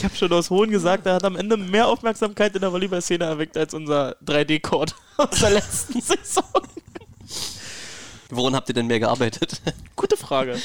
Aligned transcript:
Ich 0.00 0.04
habe 0.04 0.16
schon 0.16 0.32
aus 0.32 0.48
Hohn 0.48 0.70
gesagt, 0.70 1.04
er 1.04 1.12
hat 1.12 1.24
am 1.24 1.36
Ende 1.36 1.58
mehr 1.58 1.86
Aufmerksamkeit 1.86 2.54
in 2.54 2.62
der 2.62 2.72
Volleyball-Szene 2.72 3.22
erweckt 3.22 3.54
als 3.58 3.74
unser 3.74 4.16
3D-Court 4.24 4.94
aus 5.18 5.38
der 5.40 5.50
letzten 5.50 6.00
Saison. 6.00 6.42
Woran 8.30 8.54
habt 8.56 8.70
ihr 8.70 8.74
denn 8.74 8.86
mehr 8.86 8.98
gearbeitet? 8.98 9.60
Gute 9.96 10.16
Frage. 10.16 10.58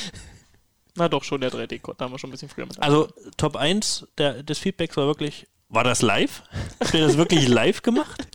Na 0.95 1.09
doch, 1.09 1.25
schon 1.25 1.41
der 1.41 1.51
3D-Court, 1.51 1.99
da 1.99 2.05
haben 2.05 2.13
wir 2.13 2.17
schon 2.19 2.29
ein 2.29 2.31
bisschen 2.31 2.47
früher 2.47 2.65
mit. 2.65 2.81
Also 2.81 3.09
Top 3.35 3.57
1 3.57 4.07
der, 4.17 4.41
des 4.41 4.57
Feedbacks 4.57 4.95
war 4.95 5.05
wirklich, 5.05 5.47
war 5.67 5.83
das 5.83 6.02
live? 6.02 6.43
Habt 6.79 6.93
ihr 6.93 7.05
das 7.05 7.17
wirklich 7.17 7.45
live 7.49 7.81
gemacht? 7.81 8.25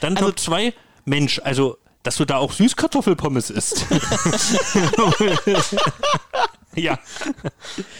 Dann 0.00 0.16
Also- 0.16 0.30
Top 0.30 0.38
2, 0.40 0.72
Mensch, 1.04 1.38
also, 1.44 1.76
dass 2.02 2.16
du 2.16 2.24
da 2.24 2.38
auch 2.38 2.52
Süßkartoffelpommes 2.52 3.50
isst. 3.50 3.84
ja. 6.76 6.98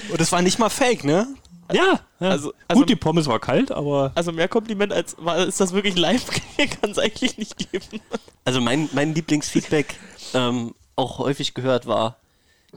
Und 0.08 0.18
das 0.18 0.32
war 0.32 0.40
nicht 0.40 0.58
mal 0.58 0.70
fake, 0.70 1.04
ne? 1.04 1.26
Ja, 1.74 2.00
ja. 2.20 2.28
Also- 2.30 2.52
also- 2.68 2.80
gut, 2.80 2.88
die 2.90 2.96
Pommes 2.96 3.26
war 3.26 3.38
kalt, 3.40 3.70
aber 3.72 4.12
Also 4.14 4.32
mehr 4.32 4.48
Kompliment 4.48 4.92
als 4.92 5.16
war, 5.18 5.38
ist 5.46 5.60
das 5.60 5.72
wirklich 5.72 5.96
live 5.96 6.24
kann 6.80 6.90
es 6.90 6.98
eigentlich 6.98 7.38
nicht 7.38 7.56
geben. 7.70 8.00
Also 8.44 8.60
mein, 8.60 8.88
mein 8.92 9.14
Lieblingsfeedback, 9.14 9.94
ähm, 10.34 10.74
auch 10.96 11.18
häufig 11.18 11.54
gehört, 11.54 11.86
war 11.86 12.16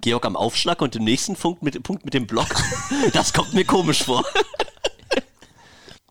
Georg 0.01 0.25
am 0.25 0.35
Aufschlag 0.35 0.81
und 0.81 0.95
im 0.95 1.03
nächsten 1.03 1.35
Punkt 1.35 1.61
mit, 1.63 1.81
Punkt 1.83 2.05
mit 2.05 2.13
dem 2.13 2.27
Block. 2.27 2.47
Das 3.13 3.33
kommt 3.33 3.53
mir 3.53 3.65
komisch 3.65 4.03
vor. 4.03 4.23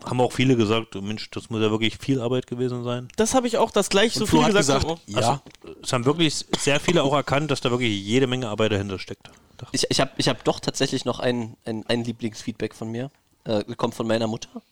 haben 0.05 0.21
auch 0.21 0.33
viele 0.33 0.57
gesagt, 0.57 0.95
Mensch, 1.01 1.31
das 1.31 1.49
muss 1.49 1.61
ja 1.63 1.71
wirklich 1.71 1.97
viel 1.99 2.21
Arbeit 2.21 2.47
gewesen 2.47 2.85
sein. 2.85 3.09
Das 3.17 3.35
habe 3.35 3.47
ich 3.47 3.57
auch 3.59 3.71
das 3.71 3.89
gleich 3.89 4.15
so 4.15 4.27
viel 4.27 4.45
gesagt. 4.45 4.57
gesagt, 4.57 4.87
haben. 4.87 5.01
ja. 5.07 5.17
Also, 5.17 5.41
es 5.83 5.93
haben 5.93 6.05
wirklich 6.05 6.45
sehr 6.59 6.81
viele 6.81 7.03
auch 7.03 7.15
erkannt, 7.15 7.51
dass 7.51 7.61
da 7.61 7.71
wirklich 7.71 8.03
jede 8.05 8.27
Menge 8.27 8.49
Arbeit 8.49 8.73
dahinter 8.73 8.99
steckt. 8.99 9.31
Ich, 9.71 9.87
ich 9.89 10.01
habe 10.01 10.11
ich 10.17 10.29
hab 10.29 10.45
doch 10.45 10.61
tatsächlich 10.61 11.05
noch 11.05 11.21
ein, 11.21 11.57
ein, 11.65 11.87
ein 11.87 12.05
Lieblingsfeedback 12.05 12.75
von 12.75 12.91
mir. 12.91 13.11
Äh, 13.45 13.63
kommt 13.77 13.95
von 13.95 14.07
meiner 14.07 14.27
Mutter. 14.27 14.63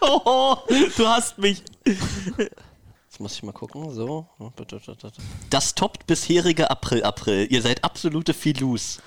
Oh, 0.00 0.56
du 0.96 1.08
hast 1.08 1.38
mich. 1.38 1.62
Jetzt 1.84 3.20
muss 3.20 3.34
ich 3.34 3.42
mal 3.42 3.52
gucken. 3.52 3.94
So. 3.94 4.26
Das 5.50 5.74
toppt 5.74 6.06
bisherige 6.06 6.70
April, 6.70 7.04
April. 7.04 7.46
Ihr 7.50 7.62
seid 7.62 7.84
absolute 7.84 8.34
Filus. 8.34 9.00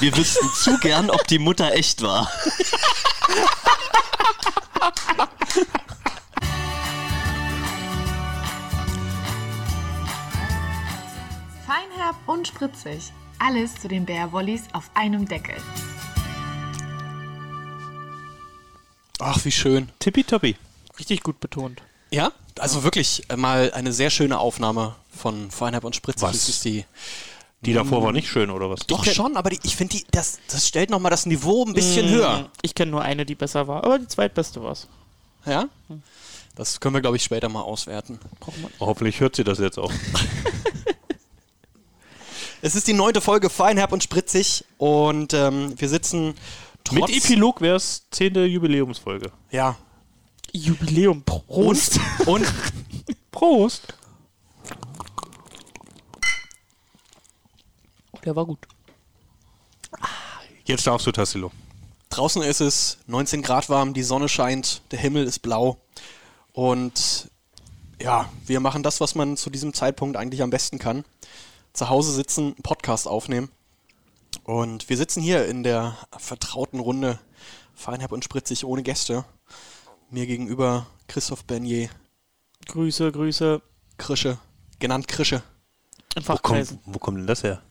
Wir 0.00 0.16
wüssten 0.16 0.48
zu 0.54 0.78
gern, 0.78 1.10
ob 1.10 1.26
die 1.26 1.38
Mutter 1.38 1.72
echt 1.72 2.02
war. 2.02 2.30
Feinherb 11.72 12.16
und 12.26 12.48
spritzig. 12.48 13.12
Alles 13.38 13.76
zu 13.80 13.88
den 13.88 14.04
Bärwollis 14.04 14.64
auf 14.74 14.90
einem 14.92 15.26
Deckel. 15.26 15.54
Ach, 19.18 19.42
wie 19.46 19.50
schön. 19.50 19.88
Tippitoppi. 19.98 20.56
Richtig 20.98 21.22
gut 21.22 21.40
betont. 21.40 21.80
Ja, 22.10 22.32
also 22.58 22.84
wirklich 22.84 23.22
äh, 23.30 23.36
mal 23.36 23.72
eine 23.72 23.94
sehr 23.94 24.10
schöne 24.10 24.38
Aufnahme 24.38 24.96
von 25.16 25.50
Feinherb 25.50 25.84
und 25.84 25.96
Spritzig. 25.96 26.22
Was? 26.22 26.32
Das 26.32 26.48
ist 26.50 26.64
die. 26.66 26.84
Die 27.62 27.72
davor 27.72 28.02
war 28.02 28.12
nicht 28.12 28.28
schön, 28.28 28.50
oder 28.50 28.68
was? 28.68 28.80
Doch 28.80 29.06
schon, 29.06 29.38
aber 29.38 29.48
die, 29.48 29.60
ich 29.62 29.74
finde, 29.74 29.96
die, 29.96 30.04
das, 30.10 30.40
das 30.48 30.68
stellt 30.68 30.90
nochmal 30.90 31.10
das 31.10 31.24
Niveau 31.24 31.64
ein 31.64 31.72
bisschen 31.72 32.06
höher. 32.06 32.50
Ich 32.60 32.74
kenne 32.74 32.90
nur 32.90 33.00
eine, 33.00 33.24
die 33.24 33.36
besser 33.36 33.66
war, 33.66 33.84
aber 33.84 33.98
die 33.98 34.08
zweitbeste 34.08 34.62
war 34.62 34.72
es. 34.72 34.88
Ja? 35.46 35.68
Das 36.54 36.80
können 36.80 36.96
wir, 36.96 37.00
glaube 37.00 37.16
ich, 37.16 37.22
später 37.22 37.48
mal 37.48 37.62
auswerten. 37.62 38.18
Hoffentlich 38.78 39.20
hört 39.20 39.36
sie 39.36 39.44
das 39.44 39.58
jetzt 39.58 39.78
auch. 39.78 39.92
Es 42.64 42.76
ist 42.76 42.86
die 42.86 42.92
neunte 42.92 43.20
Folge 43.20 43.50
Feinherb 43.50 43.90
und 43.90 44.04
Spritzig 44.04 44.64
und 44.78 45.34
ähm, 45.34 45.74
wir 45.80 45.88
sitzen 45.88 46.34
trotz... 46.84 47.10
Mit 47.10 47.24
Epilog 47.24 47.60
wäre 47.60 47.74
es 47.74 48.06
zehnte 48.12 48.44
Jubiläumsfolge. 48.44 49.32
Ja. 49.50 49.76
Jubiläum. 50.52 51.24
Prost. 51.24 51.98
Und 52.24 52.46
Prost! 53.32 53.94
Der 58.24 58.36
war 58.36 58.46
gut. 58.46 58.60
Jetzt 60.64 60.86
darfst 60.86 61.04
du, 61.08 61.10
Tassilo. 61.10 61.50
draußen 62.10 62.42
ist 62.42 62.60
es 62.60 62.98
19 63.08 63.42
Grad 63.42 63.70
warm, 63.70 63.92
die 63.92 64.04
Sonne 64.04 64.28
scheint, 64.28 64.82
der 64.92 65.00
Himmel 65.00 65.26
ist 65.26 65.40
blau 65.40 65.78
und 66.52 67.28
ja, 68.00 68.28
wir 68.46 68.60
machen 68.60 68.84
das, 68.84 69.00
was 69.00 69.16
man 69.16 69.36
zu 69.36 69.50
diesem 69.50 69.74
Zeitpunkt 69.74 70.16
eigentlich 70.16 70.42
am 70.42 70.50
besten 70.50 70.78
kann. 70.78 71.04
Zu 71.72 71.88
Hause 71.88 72.12
sitzen, 72.12 72.54
einen 72.54 72.62
Podcast 72.62 73.08
aufnehmen. 73.08 73.50
Und 74.44 74.88
wir 74.88 74.96
sitzen 74.96 75.22
hier 75.22 75.46
in 75.46 75.62
der 75.62 75.96
vertrauten 76.16 76.80
Runde 76.80 77.18
Feinherb 77.74 78.12
und 78.12 78.24
Spritzig 78.24 78.64
ohne 78.64 78.82
Gäste. 78.82 79.24
Mir 80.10 80.26
gegenüber 80.26 80.86
Christoph 81.08 81.44
Bernier, 81.44 81.88
Grüße, 82.66 83.10
Grüße. 83.10 83.62
Krische, 83.98 84.38
genannt 84.78 85.06
Krische. 85.06 85.42
In 86.16 86.26
Wo 86.26 86.36
kommt, 86.36 86.78
wo 86.84 86.98
kommt 86.98 87.18
denn 87.18 87.26
das 87.26 87.44
her? 87.44 87.62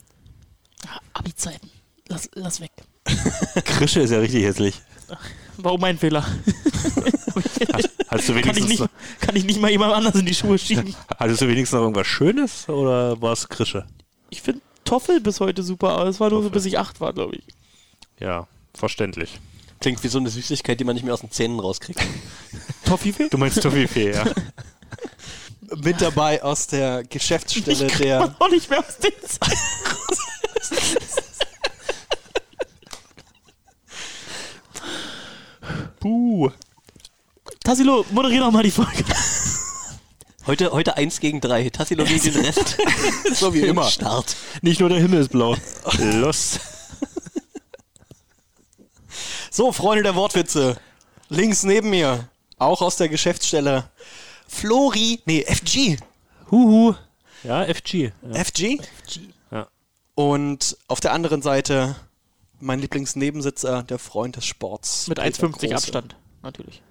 Abi-Zeiten. 1.13 1.69
Lass, 2.07 2.29
lass 2.33 2.61
weg. 2.61 2.71
Krische 3.65 4.01
ist 4.01 4.11
ja 4.11 4.19
richtig 4.19 4.43
hässlich. 4.43 4.81
War 5.57 5.71
auch 5.73 5.79
mein 5.79 5.97
Fehler. 5.97 6.25
Hattest 8.11 8.27
du 8.27 8.33
kann, 8.33 8.41
ich 8.41 8.45
wenigstens, 8.45 8.67
nicht, 8.67 8.89
kann 9.21 9.35
ich 9.35 9.45
nicht 9.45 9.61
mal 9.61 9.71
jemand 9.71 9.93
anders 9.93 10.15
in 10.15 10.25
die 10.25 10.35
Schuhe 10.35 10.57
schieben. 10.57 10.93
hattest 11.17 11.41
du 11.41 11.47
wenigstens 11.47 11.77
noch 11.77 11.83
irgendwas 11.83 12.07
Schönes 12.07 12.67
oder 12.67 13.21
war 13.21 13.31
es 13.31 13.47
Krische? 13.47 13.85
Ich 14.29 14.41
finde 14.41 14.61
Toffel 14.83 15.21
bis 15.21 15.39
heute 15.39 15.63
super, 15.63 15.91
aber 15.91 16.09
es 16.09 16.19
war 16.19 16.29
nur 16.29 16.39
so, 16.39 16.49
Toffel. 16.49 16.59
bis 16.59 16.65
ich 16.65 16.77
acht 16.77 16.99
war, 16.99 17.13
glaube 17.13 17.37
ich. 17.37 17.43
Ja, 18.19 18.47
verständlich. 18.73 19.39
Klingt 19.79 20.03
wie 20.03 20.09
so 20.09 20.19
eine 20.19 20.29
Süßigkeit, 20.29 20.77
die 20.79 20.83
man 20.83 20.95
nicht 20.95 21.03
mehr 21.03 21.13
aus 21.13 21.21
den 21.21 21.31
Zähnen 21.31 21.59
rauskriegt. 21.59 22.01
Toffifee? 22.85 23.29
Du 23.29 23.37
meinst 23.37 23.61
Toffifee, 23.61 24.11
ja. 24.11 24.25
Mit 25.81 26.01
dabei 26.01 26.43
aus 26.43 26.67
der 26.67 27.03
Geschäftsstelle 27.05 27.87
der 27.87 28.35
Auch 28.39 28.49
nicht 28.49 28.69
mehr 28.69 28.79
aus 28.79 28.97
den 28.97 29.13
Zeiten. 29.25 29.57
Puh. 36.01 36.51
Tassilo, 37.63 38.05
moderier 38.11 38.41
doch 38.41 38.51
mal 38.51 38.63
die 38.63 38.71
Folge. 38.71 39.05
Heute, 40.47 40.71
heute 40.71 40.97
1 40.97 41.19
gegen 41.19 41.39
3. 41.39 41.69
Tassilo 41.69 42.03
gegen 42.03 42.33
den 42.33 42.45
Rest. 42.45 42.77
so 43.33 43.53
wie 43.53 43.61
immer. 43.61 43.89
Start. 43.89 44.35
Nicht 44.63 44.79
nur 44.79 44.89
der 44.89 44.99
Himmel 44.99 45.21
ist 45.21 45.29
blau. 45.29 45.55
Los. 45.99 46.59
So, 49.51 49.71
Freunde 49.71 50.03
der 50.03 50.15
Wortwitze. 50.15 50.77
Links 51.29 51.63
neben 51.63 51.91
mir, 51.91 52.29
auch 52.57 52.81
aus 52.81 52.95
der 52.95 53.09
Geschäftsstelle, 53.09 53.89
Flori, 54.47 55.21
nee, 55.25 55.45
FG. 55.45 55.97
Huhu. 56.49 56.95
Ja, 57.43 57.65
FG. 57.65 58.11
Ja. 58.21 58.43
FG? 58.43 58.79
Ja. 59.51 59.67
Und 60.15 60.77
auf 60.87 60.99
der 60.99 61.13
anderen 61.13 61.41
Seite 61.41 61.95
mein 62.61 62.79
Lieblingsnebensitzer, 62.79 63.83
der 63.83 63.99
Freund 63.99 64.35
des 64.35 64.45
Sports. 64.45 65.07
Mit 65.07 65.19
Peter 65.19 65.47
1,50 65.47 65.51
Große. 65.51 65.75
Abstand, 65.75 66.15
natürlich. 66.41 66.81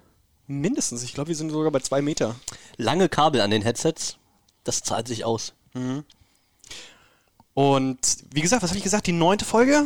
Mindestens, 0.47 1.03
ich 1.03 1.13
glaube, 1.13 1.29
wir 1.29 1.35
sind 1.35 1.49
sogar 1.49 1.71
bei 1.71 1.79
zwei 1.79 2.01
Meter. 2.01 2.35
Lange 2.77 3.09
Kabel 3.09 3.41
an 3.41 3.51
den 3.51 3.61
Headsets. 3.61 4.17
Das 4.63 4.83
zahlt 4.83 5.07
sich 5.07 5.25
aus. 5.25 5.53
Und 7.53 7.99
wie 8.31 8.41
gesagt, 8.41 8.63
was 8.63 8.71
habe 8.71 8.77
ich 8.77 8.83
gesagt? 8.83 9.07
Die 9.07 9.11
neunte 9.11 9.45
Folge? 9.45 9.85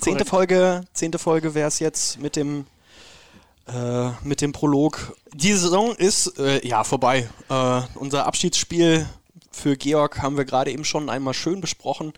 Zehnte 0.00 0.24
Korrekt. 0.24 0.28
Folge, 0.28 0.80
zehnte 0.92 1.18
Folge 1.18 1.54
wäre 1.54 1.68
es 1.68 1.78
jetzt 1.78 2.18
mit 2.18 2.36
dem 2.36 2.66
äh, 3.66 4.10
mit 4.22 4.40
dem 4.40 4.52
Prolog. 4.52 5.16
Die 5.32 5.52
Saison 5.52 5.94
ist 5.94 6.38
äh, 6.38 6.66
ja 6.66 6.84
vorbei. 6.84 7.28
Äh, 7.48 7.80
unser 7.94 8.26
Abschiedsspiel 8.26 9.06
für 9.54 9.76
Georg 9.76 10.20
haben 10.20 10.36
wir 10.36 10.44
gerade 10.44 10.70
eben 10.70 10.84
schon 10.84 11.08
einmal 11.08 11.34
schön 11.34 11.60
besprochen. 11.60 12.12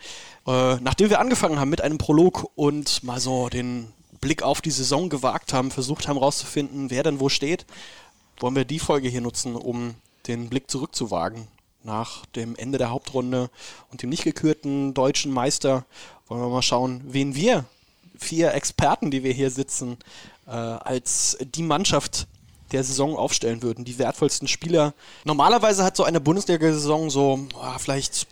Äh, 0.46 0.76
nachdem 0.76 1.10
wir 1.10 1.20
angefangen 1.20 1.60
haben 1.60 1.70
mit 1.70 1.80
einem 1.80 1.98
Prolog 1.98 2.50
und 2.54 3.02
mal 3.04 3.20
so 3.20 3.48
den 3.48 3.92
Blick 4.20 4.42
auf 4.42 4.60
die 4.60 4.70
Saison 4.70 5.08
gewagt 5.08 5.52
haben, 5.52 5.70
versucht 5.70 6.08
haben 6.08 6.16
herauszufinden, 6.16 6.90
wer 6.90 7.02
denn 7.02 7.20
wo 7.20 7.28
steht, 7.28 7.66
wollen 8.40 8.56
wir 8.56 8.64
die 8.64 8.78
Folge 8.78 9.08
hier 9.08 9.20
nutzen, 9.20 9.54
um 9.54 9.94
den 10.26 10.48
Blick 10.48 10.70
zurückzuwagen. 10.70 11.46
Nach 11.84 12.26
dem 12.26 12.56
Ende 12.56 12.78
der 12.78 12.90
Hauptrunde 12.90 13.50
und 13.92 14.02
dem 14.02 14.10
nicht 14.10 14.24
gekürten 14.24 14.94
deutschen 14.94 15.30
Meister 15.30 15.84
wollen 16.26 16.40
wir 16.40 16.48
mal 16.48 16.62
schauen, 16.62 17.02
wen 17.04 17.36
wir, 17.36 17.64
vier 18.18 18.54
Experten, 18.54 19.10
die 19.10 19.22
wir 19.22 19.32
hier 19.32 19.50
sitzen, 19.50 19.98
äh, 20.46 20.50
als 20.50 21.38
die 21.40 21.62
Mannschaft 21.62 22.26
der 22.76 22.84
Saison 22.84 23.16
aufstellen 23.16 23.62
würden. 23.62 23.86
Die 23.86 23.98
wertvollsten 23.98 24.48
Spieler. 24.48 24.92
Normalerweise 25.24 25.82
hat 25.82 25.96
so 25.96 26.04
eine 26.04 26.20
Bundesliga-Saison 26.20 27.08
so 27.08 27.46
ah, 27.58 27.78
vielleicht 27.78 28.26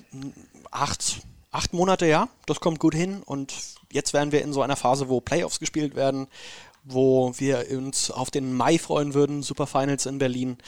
acht, 0.71 1.23
acht 1.51 1.73
Monate, 1.73 2.07
ja. 2.07 2.29
Das 2.45 2.61
kommt 2.61 2.79
gut 2.79 2.95
hin. 2.95 3.23
Und 3.25 3.55
jetzt 3.91 4.13
wären 4.13 4.33
wir 4.33 4.43
in 4.43 4.53
so 4.53 4.61
einer 4.61 4.77
Phase, 4.77 5.09
wo 5.09 5.23
Playoffs 5.23 5.61
gespielt 5.61 5.95
werden, 5.97 6.27
wo 6.85 7.33
wir 7.39 7.67
uns 7.71 8.11
auf 8.11 8.31
den 8.31 8.53
Mai 8.53 8.79
freuen 8.79 9.15
würden, 9.15 9.43
Superfinals 9.43 10.05
in 10.05 10.19
Berlin. 10.19 10.59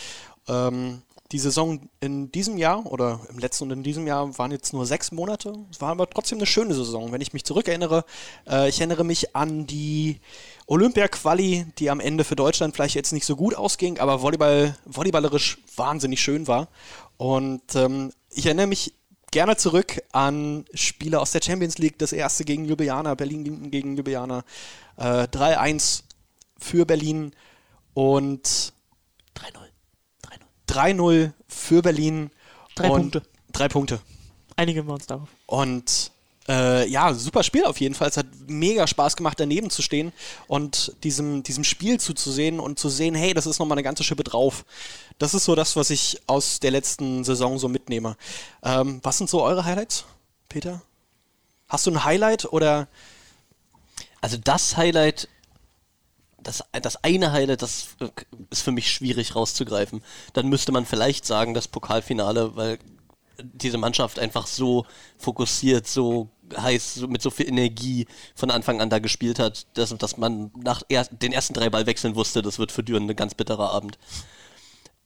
Ähm, 0.49 1.02
die 1.32 1.38
Saison 1.38 1.81
in 2.00 2.31
diesem 2.31 2.56
Jahr 2.56 2.87
oder 2.87 3.20
im 3.29 3.38
letzten 3.38 3.64
und 3.64 3.72
in 3.72 3.82
diesem 3.82 4.06
Jahr 4.06 4.38
waren 4.38 4.52
jetzt 4.52 4.72
nur 4.72 4.87
sechs 4.87 5.11
Monate. 5.12 5.52
Es 5.70 5.81
war 5.81 5.90
aber 5.90 6.08
trotzdem 6.08 6.38
eine 6.38 6.46
schöne 6.46 6.72
Saison, 6.72 7.12
wenn 7.12 7.20
ich 7.20 7.32
mich 7.32 7.44
zurückerinnere. 7.44 8.05
Äh, 8.49 8.69
ich 8.69 8.79
erinnere 8.79 9.05
mich 9.05 9.34
an 9.34 9.67
die 9.67 10.20
Olympia-Quali, 10.67 11.67
die 11.79 11.91
am 11.91 12.01
Ende 12.01 12.25
für 12.25 12.37
Deutschland 12.37 12.75
vielleicht 12.75 12.97
jetzt 12.97 13.13
nicht 13.13 13.25
so 13.25 13.37
gut 13.37 13.55
ausging, 13.55 13.99
aber 13.99 14.23
Volleyball, 14.23 14.77
volleyballerisch 14.85 15.59
wahnsinnig 15.77 16.21
schön 16.21 16.49
war. 16.49 16.69
Und 17.17 17.75
ähm, 17.75 18.13
ich 18.31 18.47
erinnere 18.47 18.67
mich 18.67 18.93
gerne 19.31 19.57
zurück 19.57 20.03
an 20.13 20.65
Spiele 20.75 21.21
aus 21.21 21.33
der 21.33 21.41
Champions 21.43 21.79
League, 21.79 21.99
das 21.99 22.13
erste 22.13 22.45
gegen 22.45 22.65
Ljubljana, 22.65 23.15
Berlin 23.15 23.71
gegen 23.71 23.97
Ljubljana, 23.97 24.45
äh, 24.97 25.25
3-1 25.29 26.03
für 26.59 26.85
Berlin 26.85 27.33
und 27.95 28.73
3-0. 29.37 29.67
3-0 30.69 31.33
für 31.47 31.83
Berlin. 31.83 32.31
Drei 32.75 32.91
und 32.91 33.01
Punkte. 33.01 33.23
Drei 33.53 33.69
Punkte. 33.69 34.01
Einigen 34.57 34.87
wir 34.87 34.95
uns 34.95 35.07
darauf. 35.07 35.29
Und 35.47 36.11
äh, 36.48 36.88
ja, 36.88 37.12
super 37.14 37.43
Spiel 37.43 37.64
auf 37.64 37.81
jeden 37.81 37.94
Fall. 37.94 38.08
Es 38.08 38.16
hat 38.16 38.26
mega 38.46 38.87
Spaß 38.87 39.16
gemacht, 39.16 39.40
daneben 39.40 39.70
zu 39.70 39.82
stehen 39.82 40.12
und 40.46 40.93
diesem, 41.02 41.43
diesem 41.43 41.64
Spiel 41.64 41.98
zuzusehen 41.98 42.60
und 42.60 42.78
zu 42.78 42.88
sehen, 42.88 43.14
hey, 43.14 43.34
das 43.34 43.46
ist 43.46 43.58
nochmal 43.58 43.76
eine 43.76 43.82
ganze 43.82 44.04
Schippe 44.04 44.25
drauf. 44.25 44.64
Das 45.19 45.34
ist 45.34 45.44
so 45.44 45.54
das, 45.54 45.76
was 45.76 45.90
ich 45.90 46.20
aus 46.26 46.60
der 46.60 46.70
letzten 46.70 47.25
Saison 47.25 47.58
so 47.58 47.69
mitnehme. 47.69 48.16
Ähm, 48.62 49.00
was 49.02 49.19
sind 49.19 49.31
so 49.31 49.43
eure 49.43 49.64
Highlights, 49.64 50.04
Peter? 50.48 50.82
Hast 51.69 51.87
du 51.87 51.90
ein 51.90 52.04
Highlight 52.04 52.44
oder 52.52 52.88
Also 54.20 54.37
das 54.37 54.76
Highlight, 54.76 55.28
das, 56.43 56.62
das 56.81 57.02
eine 57.02 57.32
Highlight, 57.32 57.62
das 57.62 57.96
äh, 58.00 58.08
ist 58.50 58.62
für 58.62 58.72
mich 58.72 58.93
schwierig 58.93 59.34
rauszugreifen. 59.34 60.02
Dann 60.32 60.48
müsste 60.48 60.72
man 60.72 60.87
vielleicht 60.87 61.26
sagen, 61.26 61.54
das 61.54 61.66
Pokalfinale, 61.69 62.56
weil 62.56 62.78
diese 63.43 63.78
Mannschaft 63.78 64.19
einfach 64.19 64.46
so 64.46 64.87
fokussiert, 65.19 65.87
so 65.87 66.28
heiß, 66.56 67.06
mit 67.08 67.22
so 67.22 67.31
viel 67.31 67.48
Energie 67.48 68.06
von 68.34 68.50
Anfang 68.50 68.81
an 68.81 68.90
da 68.90 68.98
gespielt 68.98 69.38
hat, 69.38 69.66
dass, 69.75 69.96
dass 69.96 70.16
man 70.16 70.50
nach 70.56 70.82
er, 70.88 71.04
den 71.04 71.32
ersten 71.32 71.54
drei 71.54 71.70
Ballwechseln 71.70 72.14
wusste, 72.14 72.43
das 72.43 72.58
wird 72.58 72.72
für 72.72 72.82
Düren 72.82 73.08
ein 73.08 73.16
ganz 73.16 73.34
bitterer 73.34 73.70
Abend. 73.70 73.98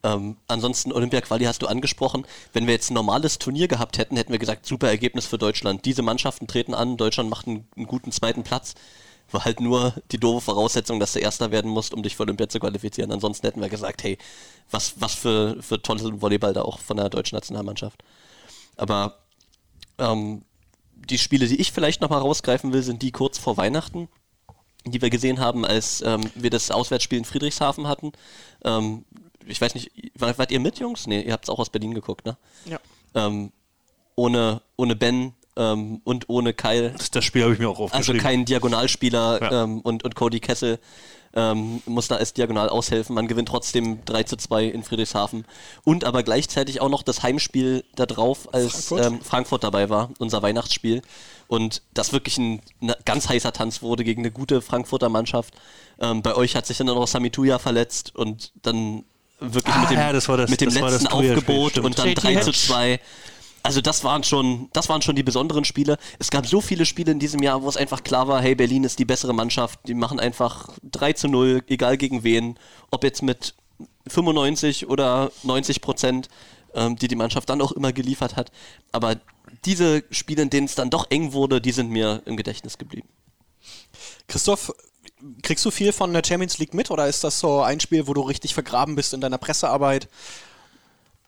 Ähm, 0.03 0.37
ansonsten 0.47 0.91
Olympia-Quali 0.91 1.45
hast 1.45 1.61
du 1.61 1.67
angesprochen. 1.67 2.25
Wenn 2.53 2.65
wir 2.65 2.73
jetzt 2.73 2.89
ein 2.89 2.95
normales 2.95 3.37
Turnier 3.37 3.67
gehabt 3.67 3.97
hätten, 3.97 4.17
hätten 4.17 4.31
wir 4.31 4.39
gesagt, 4.39 4.65
super 4.65 4.87
Ergebnis 4.87 5.27
für 5.27 5.37
Deutschland. 5.37 5.85
Diese 5.85 6.01
Mannschaften 6.01 6.47
treten 6.47 6.73
an, 6.73 6.97
Deutschland 6.97 7.29
macht 7.29 7.47
einen, 7.47 7.67
einen 7.75 7.87
guten 7.87 8.11
zweiten 8.11 8.43
Platz. 8.43 8.73
War 9.29 9.45
halt 9.45 9.61
nur 9.61 9.93
die 10.11 10.19
doofe 10.19 10.41
Voraussetzung, 10.41 10.99
dass 10.99 11.13
du 11.13 11.19
Erster 11.19 11.51
werden 11.51 11.71
musst, 11.71 11.93
um 11.93 12.03
dich 12.03 12.15
für 12.15 12.23
Olympia 12.23 12.49
zu 12.49 12.59
qualifizieren. 12.59 13.11
Ansonsten 13.11 13.47
hätten 13.47 13.61
wir 13.61 13.69
gesagt, 13.69 14.03
hey, 14.03 14.17
was, 14.71 14.95
was 14.99 15.13
für, 15.13 15.61
für 15.61 15.81
tolles 15.81 16.03
Volleyball 16.03 16.53
da 16.53 16.63
auch 16.63 16.79
von 16.79 16.97
der 16.97 17.09
deutschen 17.09 17.35
Nationalmannschaft. 17.35 18.03
Aber 18.77 19.19
ähm, 19.99 20.43
die 21.09 21.17
Spiele, 21.17 21.47
die 21.47 21.59
ich 21.59 21.71
vielleicht 21.71 22.01
nochmal 22.01 22.19
rausgreifen 22.19 22.73
will, 22.73 22.83
sind 22.83 23.01
die 23.01 23.11
kurz 23.11 23.37
vor 23.37 23.57
Weihnachten, 23.57 24.07
die 24.85 25.01
wir 25.01 25.09
gesehen 25.09 25.39
haben, 25.39 25.65
als 25.65 26.01
ähm, 26.05 26.21
wir 26.35 26.49
das 26.49 26.71
Auswärtsspiel 26.71 27.17
in 27.19 27.25
Friedrichshafen 27.25 27.87
hatten. 27.87 28.11
Ähm, 28.63 29.05
ich 29.45 29.59
weiß 29.59 29.73
nicht, 29.75 29.91
wart, 30.15 30.37
wart 30.37 30.51
ihr 30.51 30.59
mit, 30.59 30.79
Jungs? 30.79 31.07
Nee, 31.07 31.21
ihr 31.21 31.33
habt 31.33 31.45
es 31.45 31.49
auch 31.49 31.59
aus 31.59 31.69
Berlin 31.69 31.93
geguckt, 31.93 32.25
ne? 32.25 32.37
Ja. 32.65 32.79
Ähm, 33.15 33.51
ohne, 34.15 34.61
ohne 34.77 34.95
Ben 34.95 35.33
ähm, 35.55 36.01
und 36.03 36.29
ohne 36.29 36.53
Kyle. 36.53 36.91
Das, 36.97 37.11
das 37.11 37.25
Spiel 37.25 37.43
habe 37.43 37.53
ich 37.53 37.59
mir 37.59 37.67
auch 37.69 37.79
Also 37.79 37.85
aufgeschrieben. 37.85 38.21
kein 38.21 38.45
Diagonalspieler 38.45 39.41
Ja. 39.41 39.63
ähm, 39.63 39.81
und, 39.81 40.03
und 40.03 40.15
Cody 40.15 40.39
Kessel 40.39 40.79
ähm, 41.33 41.81
muss 41.85 42.07
da 42.07 42.15
als 42.15 42.33
Diagonal 42.33 42.69
aushelfen. 42.69 43.15
Man 43.15 43.27
gewinnt 43.27 43.47
trotzdem 43.49 44.03
3 44.05 44.23
zu 44.23 44.35
2 44.37 44.65
in 44.65 44.83
Friedrichshafen. 44.83 45.45
Und 45.83 46.03
aber 46.03 46.23
gleichzeitig 46.23 46.81
auch 46.81 46.89
noch 46.89 47.03
das 47.03 47.23
Heimspiel 47.23 47.83
da 47.95 48.05
drauf, 48.05 48.53
als 48.53 48.87
Frankfurt? 48.87 49.05
Ähm, 49.05 49.21
Frankfurt 49.21 49.63
dabei 49.63 49.89
war, 49.89 50.09
unser 50.19 50.41
Weihnachtsspiel. 50.41 51.01
Und 51.47 51.81
das 51.93 52.13
wirklich 52.13 52.37
ein, 52.37 52.61
ein 52.81 52.93
ganz 53.05 53.27
heißer 53.29 53.51
Tanz 53.53 53.81
wurde 53.81 54.03
gegen 54.03 54.21
eine 54.21 54.31
gute 54.31 54.61
Frankfurter 54.61 55.09
Mannschaft. 55.09 55.53
Ähm, 55.99 56.21
bei 56.21 56.35
euch 56.35 56.55
hat 56.55 56.65
sich 56.65 56.77
dann 56.77 56.87
noch 56.87 57.07
Samituja 57.07 57.59
verletzt 57.59 58.15
und 58.15 58.51
dann 58.61 59.03
wirklich 59.39 59.73
Ah, 59.75 59.81
mit 59.81 59.89
dem, 59.91 59.97
ja, 59.97 60.13
das 60.13 60.29
war 60.29 60.37
das- 60.37 60.49
mit 60.49 60.61
dem 60.61 60.69
das 60.69 60.81
war 60.81 60.91
das 60.91 61.01
letzten 61.03 61.13
Aufgebot 61.15 61.77
und 61.79 61.97
dann 61.97 62.07
JT 62.09 62.23
3 62.23 62.35
zu 62.35 62.47
Hedge. 62.47 62.57
2. 62.57 62.99
Also 63.63 63.81
das 63.81 64.03
waren 64.03 64.23
schon, 64.23 64.69
das 64.73 64.89
waren 64.89 65.01
schon 65.01 65.15
die 65.15 65.23
besonderen 65.23 65.65
Spiele. 65.65 65.97
Es 66.19 66.31
gab 66.31 66.47
so 66.47 66.61
viele 66.61 66.85
Spiele 66.85 67.11
in 67.11 67.19
diesem 67.19 67.43
Jahr, 67.43 67.61
wo 67.61 67.69
es 67.69 67.77
einfach 67.77 68.03
klar 68.03 68.27
war, 68.27 68.41
hey, 68.41 68.55
Berlin 68.55 68.83
ist 68.83 68.99
die 68.99 69.05
bessere 69.05 69.33
Mannschaft. 69.33 69.79
Die 69.87 69.93
machen 69.93 70.19
einfach 70.19 70.69
3 70.83 71.13
zu 71.13 71.27
0, 71.27 71.63
egal 71.67 71.97
gegen 71.97 72.23
wen. 72.23 72.57
Ob 72.89 73.03
jetzt 73.03 73.21
mit 73.21 73.53
95 74.07 74.89
oder 74.89 75.31
90 75.43 75.81
Prozent, 75.81 76.29
ähm, 76.73 76.95
die 76.95 77.07
die 77.07 77.15
Mannschaft 77.15 77.49
dann 77.49 77.61
auch 77.61 77.71
immer 77.71 77.93
geliefert 77.93 78.35
hat. 78.35 78.51
Aber 78.91 79.17
diese 79.65 80.03
Spiele, 80.09 80.41
in 80.41 80.49
denen 80.49 80.65
es 80.65 80.75
dann 80.75 80.89
doch 80.89 81.09
eng 81.09 81.33
wurde, 81.33 81.61
die 81.61 81.71
sind 81.71 81.89
mir 81.89 82.21
im 82.25 82.37
Gedächtnis 82.37 82.77
geblieben. 82.77 83.09
Christoph, 84.27 84.73
kriegst 85.43 85.65
du 85.65 85.71
viel 85.71 85.93
von 85.93 86.13
der 86.13 86.23
Champions 86.25 86.57
League 86.57 86.73
mit 86.73 86.89
oder 86.89 87.07
ist 87.07 87.23
das 87.23 87.39
so 87.39 87.61
ein 87.61 87.79
Spiel, 87.79 88.07
wo 88.07 88.13
du 88.13 88.21
richtig 88.21 88.53
vergraben 88.53 88.95
bist 88.95 89.13
in 89.13 89.21
deiner 89.21 89.37
Pressearbeit? 89.37 90.07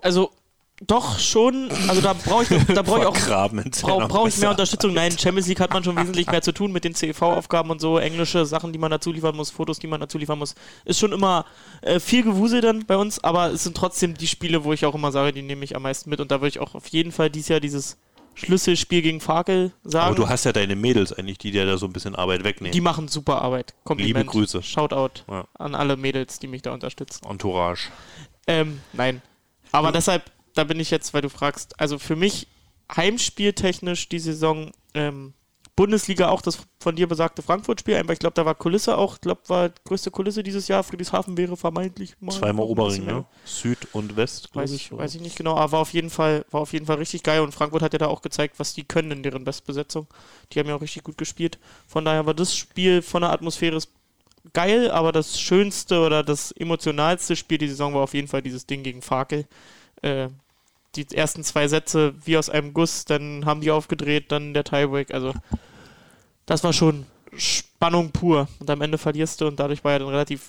Also, 0.02 0.32
doch 0.82 1.20
schon. 1.20 1.70
Also, 1.88 2.02
da 2.02 2.14
brauche 2.14 2.44
ich, 2.44 2.66
da 2.74 2.82
brauche 2.82 3.02
ich 3.02 3.06
auch. 3.06 3.16
Brauche 3.16 4.08
brauch 4.08 4.28
ich 4.28 4.38
mehr. 4.38 4.50
Unterstützung? 4.50 4.94
Nein, 4.94 5.18
Champions 5.18 5.48
League 5.48 5.60
hat 5.60 5.72
man 5.72 5.84
schon 5.84 5.96
wesentlich 5.96 6.28
mehr 6.28 6.42
zu 6.42 6.52
tun 6.52 6.72
mit 6.72 6.84
den 6.84 6.96
CEV-Aufgaben 6.96 7.70
und 7.70 7.80
so, 7.80 7.98
englische 8.00 8.46
Sachen, 8.46 8.74
die 8.74 8.80
man 8.80 8.92
dazu 8.92 9.12
liefern 9.12 9.36
muss, 9.36 9.50
Fotos, 9.52 9.80
die 9.80 9.88
man 9.88 10.00
dazu 10.02 10.18
liefern 10.18 10.40
muss. 10.40 10.56
Ist 10.86 11.00
schon 11.00 11.12
immer 11.12 11.46
äh, 11.82 12.00
viel 12.00 12.24
Gewusel 12.24 12.62
dann 12.62 12.86
bei 12.86 12.98
uns, 12.98 13.24
aber 13.24 13.52
es 13.52 13.64
sind 13.64 13.78
trotzdem 13.78 14.16
die 14.16 14.28
Spiele, 14.28 14.64
wo 14.64 14.74
ich 14.74 14.86
auch 14.86 14.96
immer 14.96 15.12
sage, 15.12 15.32
die 15.32 15.42
nehme 15.42 15.64
ich 15.64 15.76
am 15.76 15.84
meisten 15.84 16.10
mit 16.10 16.20
und 16.20 16.32
da 16.32 16.42
würde 16.42 16.50
ich 16.50 16.60
auch 16.60 16.76
auf 16.76 16.88
jeden 16.88 17.12
Fall 17.12 17.30
dieses 17.30 17.50
Jahr 17.50 17.60
dieses 17.60 17.98
Schlüsselspiel 18.36 19.04
gegen 19.04 19.22
Fakel 19.22 19.72
sagen. 19.84 20.08
Aber 20.08 20.16
du 20.16 20.28
hast 20.28 20.44
ja 20.44 20.52
deine 20.52 20.76
Mädels 20.76 21.14
eigentlich, 21.14 21.38
die 21.38 21.52
dir 21.52 21.68
da 21.68 21.78
so 21.78 21.86
ein 21.86 21.94
bisschen 21.94 22.16
Arbeit 22.16 22.44
wegnehmen. 22.44 22.72
die 22.74 22.82
machen 22.82 23.08
super 23.08 23.42
Arbeit. 23.44 23.76
Kompliment. 23.84 24.18
Liebe 24.18 24.26
Grüße. 24.30 24.64
Shoutout 24.64 25.22
Ja. 25.30 25.46
an 25.54 25.76
alle 25.76 25.98
Mädels, 25.98 26.40
die 26.40 26.48
mich 26.48 26.64
da 26.64 26.74
unterstützen. 26.74 27.26
Entourage. 27.30 27.90
Ähm, 28.48 28.82
nein. 28.92 29.22
Aber 29.72 29.92
deshalb, 29.92 30.24
da 30.54 30.64
bin 30.64 30.80
ich 30.80 30.92
jetzt, 30.92 31.14
weil 31.14 31.22
du 31.22 31.30
fragst, 31.30 31.80
also 31.80 32.00
für 32.00 32.16
mich 32.16 32.48
heimspieltechnisch 32.96 34.10
die 34.10 34.20
Saison 34.20 34.72
ähm, 34.94 35.34
Bundesliga 35.76 36.30
auch 36.30 36.42
das 36.42 36.60
von 36.80 36.96
dir 36.96 37.08
besagte 37.08 37.42
Frankfurt-Spiel, 37.42 37.96
einfach 37.96 38.14
ich 38.14 38.20
glaube, 38.20 38.36
da 38.36 38.46
war 38.46 38.54
Kulisse 38.54 38.96
auch, 38.96 39.16
ich 39.16 39.22
glaube, 39.22 39.42
war 39.48 39.72
größte 39.86 40.12
Kulisse 40.12 40.44
dieses 40.44 40.68
Jahr, 40.68 40.84
Friedrichshafen 40.84 41.36
wäre 41.36 41.58
vermeintlich 41.58 42.16
mal 42.20 42.32
Zweimal 42.32 42.68
Oberring, 42.68 43.06
ne? 43.06 43.26
Süd 43.44 43.88
und 43.94 44.16
West, 44.16 44.52
glaub 44.52 44.64
Weiß 44.64 44.72
ich, 44.72 44.92
weiß 44.92 45.16
ich 45.16 45.22
nicht 45.22 45.36
genau, 45.36 45.56
aber 45.56 45.72
war 45.72 45.80
auf 45.80 45.94
jeden 45.94 46.12
Fall, 46.12 46.46
war 46.52 46.62
auf 46.62 46.74
jeden 46.74 46.86
Fall 46.86 46.98
richtig 46.98 47.24
geil 47.24 47.42
und 47.42 47.56
Frankfurt 47.56 47.82
hat 47.82 47.94
ja 47.94 48.00
da 48.00 48.08
auch 48.08 48.22
gezeigt, 48.22 48.60
was 48.60 48.76
die 48.76 48.84
können 48.84 49.10
in 49.10 49.24
deren 49.24 49.46
Bestbesetzung. 49.46 50.06
Die 50.52 50.60
haben 50.60 50.70
ja 50.70 50.76
auch 50.76 50.82
richtig 50.82 51.04
gut 51.04 51.18
gespielt. 51.18 51.58
Von 51.88 52.06
daher 52.06 52.28
war 52.28 52.36
das 52.36 52.56
Spiel 52.56 53.02
von 53.02 53.24
der 53.24 53.32
Atmosphäre 53.32 53.80
geil, 54.54 54.92
aber 54.92 55.12
das 55.12 55.40
schönste 55.40 56.02
oder 56.02 56.22
das 56.22 56.52
emotionalste 56.52 57.36
Spiel 57.36 57.58
die 57.58 57.70
Saison 57.70 57.96
war 57.96 58.02
auf 58.02 58.14
jeden 58.14 58.28
Fall 58.28 58.44
dieses 58.44 58.68
Ding 58.68 58.84
gegen 58.84 59.02
Fakel. 59.02 59.48
Äh, 60.04 60.28
die 60.96 61.08
ersten 61.16 61.44
zwei 61.44 61.68
Sätze 61.68 62.14
wie 62.26 62.38
aus 62.38 62.50
einem 62.50 62.74
Guss, 62.74 63.06
dann 63.06 63.46
haben 63.46 63.62
die 63.62 63.72
aufgedreht, 63.72 64.32
dann 64.32 64.54
der 64.54 64.64
Tiebreak. 64.64 65.14
Also 65.14 65.34
das 66.46 66.64
war 66.64 66.74
schon 66.74 67.06
Spannung 67.36 68.12
pur. 68.12 68.48
Und 68.60 68.70
am 68.70 68.82
Ende 68.82 68.98
verlierst 68.98 69.42
du 69.42 69.48
und 69.48 69.60
dadurch 69.60 69.84
war 69.84 69.94
ja 69.94 70.00
dann 70.00 70.10
relativ 70.10 70.42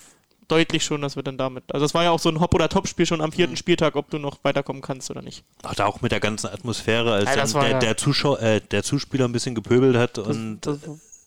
deutlich 0.47 0.83
schon, 0.83 1.01
dass 1.01 1.15
wir 1.15 1.23
dann 1.23 1.37
damit. 1.37 1.63
Also 1.73 1.85
es 1.87 1.93
war 1.95 2.03
ja 2.03 2.11
auch 2.11 2.19
so 2.19 2.29
ein 2.29 2.39
Hop- 2.39 2.53
oder 2.53 2.69
Top-Spiel 2.69 3.07
schon 3.07 3.21
am 3.21 3.31
vierten 3.31 3.53
Mhm. 3.53 3.57
Spieltag, 3.57 3.95
ob 3.95 4.11
du 4.11 4.19
noch 4.19 4.37
weiterkommen 4.43 4.81
kannst 4.83 5.09
oder 5.09 5.23
nicht. 5.23 5.43
Ach, 5.63 5.73
da 5.73 5.85
auch 5.87 6.01
mit 6.01 6.11
der 6.11 6.19
ganzen 6.19 6.47
Atmosphäre, 6.47 7.13
als 7.13 7.25
Ja, 7.31 7.35
das 7.37 7.53
der, 7.53 7.69
ja- 7.69 7.79
der, 7.79 7.97
Zuschauer, 7.97 8.39
äh, 8.41 8.61
der 8.61 8.83
Zuspieler 8.83 9.25
ein 9.25 9.31
bisschen 9.31 9.55
gepöbelt 9.55 9.95
hat 9.95 10.19
und 10.19 10.59
das, 10.61 10.77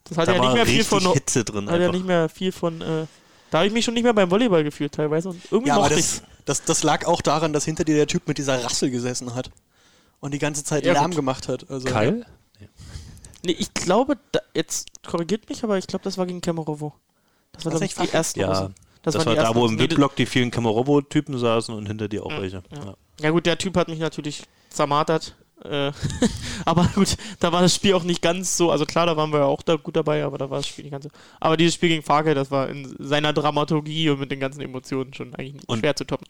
das 0.05 0.19
hat 0.19 0.29
da 0.29 0.35
ja 0.35 0.39
war 0.39 0.47
nicht 0.47 0.55
mehr 0.55 0.67
viel 0.67 0.85
von. 0.85 1.13
Hitze 1.13 1.45
drin. 1.45 1.69
Hat 1.69 1.81
ja 1.81 1.91
nicht 1.91 2.07
mehr 2.07 2.29
viel 2.29 2.53
von. 2.53 2.81
Äh, 2.81 3.07
da 3.51 3.59
habe 3.59 3.67
ich 3.69 3.73
mich 3.73 3.85
schon 3.85 3.95
nicht 3.95 4.03
mehr 4.05 4.13
beim 4.15 4.31
Volleyball 4.31 4.65
gefühlt 4.65 4.93
teilweise. 4.93 5.31
Und 5.31 5.41
irgendwie 5.51 5.69
Ja, 5.69 5.77
aber 5.77 5.89
das, 5.89 6.23
das, 6.45 6.65
das 6.65 6.83
lag 6.83 7.07
auch 7.07 7.23
daran, 7.23 7.53
dass 7.53 7.65
hinter 7.65 7.85
dir 7.85 7.97
der 7.97 8.07
Typ 8.07 8.27
mit 8.29 8.39
dieser 8.39 8.63
Rassel 8.65 8.91
gesessen 8.91 9.35
hat 9.35 9.51
und 10.21 10.33
die 10.35 10.39
ganze 10.39 10.65
Zeit 10.65 10.85
Ja, 10.85 10.93
Lärm 10.95 11.11
gut. 11.11 11.17
gemacht 11.17 11.49
hat. 11.49 11.69
Also, 11.71 11.89
Kyle? 11.89 12.25
Nee, 13.45 13.53
ich 13.59 13.73
glaube, 13.73 14.17
da, 14.33 14.41
jetzt 14.55 14.89
korrigiert 15.07 15.49
mich, 15.49 15.63
aber 15.63 15.79
ich 15.79 15.87
glaube, 15.87 16.03
das 16.05 16.19
war 16.19 16.27
gegen 16.27 16.41
Kemerovo. 16.41 16.93
Das 17.53 17.65
war, 17.65 17.71
glaube 17.71 17.85
ich, 17.85 17.97
nicht 17.97 18.11
die 18.11 18.15
ersten 18.15 18.41
Ja. 18.41 18.71
Das, 19.03 19.15
waren 19.15 19.27
war 19.27 19.35
die 19.35 19.41
da, 19.41 19.55
wo 19.55 19.65
im 19.67 19.79
VIP-Block 19.79 20.17
die 20.17 20.27
vielen 20.27 20.51
Kamerovo-Typen 20.51 21.39
saßen 21.39 21.73
und 21.75 21.87
hinter 21.87 22.09
dir 22.09 22.27
auch 22.27 22.33
Ja, 22.33 22.43
welche. 22.43 22.63
ja. 22.73 22.85
Ja. 22.85 22.95
Ja 23.21 23.31
gut, 23.31 23.47
der 23.47 23.57
Typ 23.59 23.77
hat 23.77 23.89
mich 23.89 24.01
natürlich 24.01 24.43
zermartert. 24.71 25.35
Äh, 25.65 25.93
aber 26.65 26.89
gut, 26.95 27.17
da 27.41 27.53
war 27.53 27.63
das 27.63 27.75
Spiel 27.75 27.95
auch 27.95 28.05
nicht 28.05 28.23
ganz 28.23 28.57
so. 28.57 28.71
Also 28.71 28.87
klar, 28.87 29.07
da 29.07 29.17
waren 29.17 29.33
wir 29.33 29.41
ja 29.41 29.47
auch 29.47 29.63
da 29.63 29.77
gut 29.77 29.97
dabei, 29.97 30.25
aber 30.25 30.39
da 30.39 30.51
war 30.51 30.59
das 30.59 30.67
Spiel 30.69 30.85
nicht 30.85 30.93
ganz 30.93 31.05
so. 31.05 31.11
Aber 31.41 31.57
dieses 31.57 31.75
Spiel 31.75 31.89
gegen 31.89 32.03
Fakel, 32.03 32.35
das 32.35 32.51
war 32.51 32.69
in 32.69 32.95
seiner 32.99 33.33
Dramaturgie 33.33 34.11
und 34.11 34.21
mit 34.21 34.31
den 34.31 34.41
ganzen 34.41 34.61
Emotionen 34.61 35.15
schon 35.15 35.35
eigentlich 35.35 35.69
Und- 35.69 35.81
schwer 35.81 35.97
zu 35.97 36.05
toppen. 36.05 36.27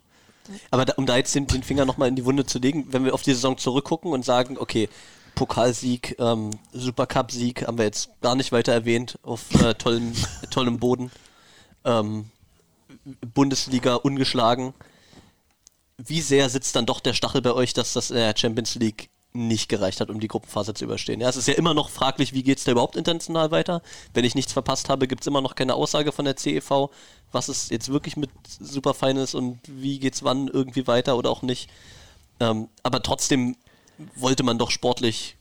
Aber 0.70 0.86
da, 0.86 0.94
um 0.94 1.04
da 1.04 1.18
jetzt 1.18 1.34
den, 1.34 1.46
den 1.46 1.62
Finger 1.62 1.84
nochmal 1.84 2.08
in 2.08 2.16
die 2.16 2.24
Wunde 2.24 2.46
zu 2.46 2.58
legen, 2.58 2.86
wenn 2.90 3.04
wir 3.04 3.12
auf 3.12 3.20
die 3.20 3.34
Saison 3.34 3.58
zurückgucken 3.58 4.12
und 4.12 4.24
sagen, 4.24 4.56
okay, 4.58 4.88
Pokalsieg, 5.34 6.16
ähm, 6.18 6.52
Supercup-Sieg 6.72 7.66
haben 7.66 7.76
wir 7.76 7.84
jetzt 7.84 8.10
gar 8.22 8.34
nicht 8.34 8.50
weiter 8.50 8.72
erwähnt, 8.72 9.18
auf 9.22 9.42
äh, 9.62 9.74
tollem, 9.74 10.14
tollem 10.50 10.78
Boden. 10.78 11.10
Ähm, 11.84 12.30
Bundesliga 13.34 13.94
ungeschlagen. 13.96 14.72
wie 15.98 16.20
sehr 16.22 16.48
sitzt 16.48 16.76
dann 16.76 16.86
doch 16.86 17.00
der 17.00 17.12
Stachel 17.14 17.42
bei 17.42 17.52
euch, 17.52 17.72
dass 17.74 17.92
das 17.92 18.10
in 18.10 18.16
der 18.16 18.34
Champions 18.36 18.74
League 18.76 19.10
nicht 19.38 19.68
gereicht 19.68 20.00
hat, 20.00 20.10
um 20.10 20.20
die 20.20 20.28
Gruppenphase 20.28 20.74
zu 20.74 20.84
überstehen. 20.84 21.20
Ja, 21.20 21.28
es 21.28 21.36
ist 21.36 21.48
ja 21.48 21.54
immer 21.54 21.74
noch 21.74 21.90
fraglich, 21.90 22.32
wie 22.32 22.42
geht 22.42 22.58
es 22.58 22.64
da 22.64 22.72
überhaupt 22.72 22.96
international 22.96 23.50
weiter. 23.50 23.82
Wenn 24.12 24.24
ich 24.24 24.34
nichts 24.34 24.52
verpasst 24.52 24.88
habe, 24.88 25.06
gibt 25.06 25.22
es 25.22 25.26
immer 25.26 25.40
noch 25.40 25.54
keine 25.54 25.74
Aussage 25.74 26.12
von 26.12 26.24
der 26.24 26.36
CEV, 26.36 26.90
was 27.32 27.48
es 27.48 27.70
jetzt 27.70 27.90
wirklich 27.90 28.16
mit 28.16 28.30
Superfein 28.46 29.16
ist 29.16 29.34
und 29.34 29.60
wie 29.66 29.98
geht 29.98 30.14
es 30.14 30.24
wann 30.24 30.48
irgendwie 30.48 30.86
weiter 30.86 31.16
oder 31.16 31.30
auch 31.30 31.42
nicht. 31.42 31.70
Ähm, 32.40 32.68
aber 32.82 33.02
trotzdem 33.02 33.56
wollte 34.14 34.42
man 34.42 34.58
doch 34.58 34.70
sportlich 34.70 35.36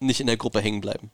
nicht 0.00 0.20
in 0.20 0.26
der 0.26 0.36
Gruppe 0.36 0.60
hängen 0.60 0.80
bleiben. 0.80 1.10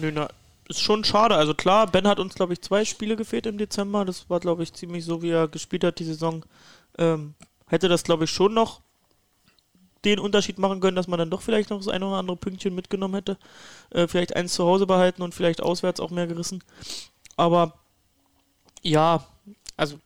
Nö, 0.00 0.10
na, 0.12 0.28
ist 0.68 0.80
schon 0.80 1.04
schade. 1.04 1.36
Also 1.36 1.54
klar, 1.54 1.86
Ben 1.86 2.06
hat 2.08 2.18
uns, 2.18 2.34
glaube 2.34 2.52
ich, 2.52 2.62
zwei 2.62 2.84
Spiele 2.84 3.16
gefehlt 3.16 3.46
im 3.46 3.58
Dezember. 3.58 4.04
Das 4.04 4.28
war, 4.30 4.40
glaube 4.40 4.62
ich, 4.62 4.72
ziemlich 4.72 5.04
so, 5.04 5.22
wie 5.22 5.30
er 5.30 5.48
gespielt 5.48 5.84
hat 5.84 5.98
die 5.98 6.04
Saison. 6.04 6.44
Ähm, 6.98 7.34
hätte 7.68 7.88
das, 7.88 8.04
glaube 8.04 8.24
ich, 8.24 8.30
schon 8.30 8.54
noch 8.54 8.80
den 10.04 10.18
Unterschied 10.20 10.58
machen 10.58 10.80
können, 10.80 10.96
dass 10.96 11.08
man 11.08 11.18
dann 11.18 11.30
doch 11.30 11.42
vielleicht 11.42 11.70
noch 11.70 11.78
das 11.78 11.88
eine 11.88 12.06
oder 12.06 12.16
andere 12.18 12.36
Pünktchen 12.36 12.74
mitgenommen 12.74 13.14
hätte. 13.14 13.38
Äh, 13.90 14.06
vielleicht 14.06 14.36
eins 14.36 14.54
zu 14.54 14.64
Hause 14.64 14.86
behalten 14.86 15.22
und 15.22 15.34
vielleicht 15.34 15.62
auswärts 15.62 16.00
auch 16.00 16.10
mehr 16.10 16.26
gerissen. 16.26 16.62
Aber 17.36 17.74
ja, 18.82 19.26
also 19.76 19.98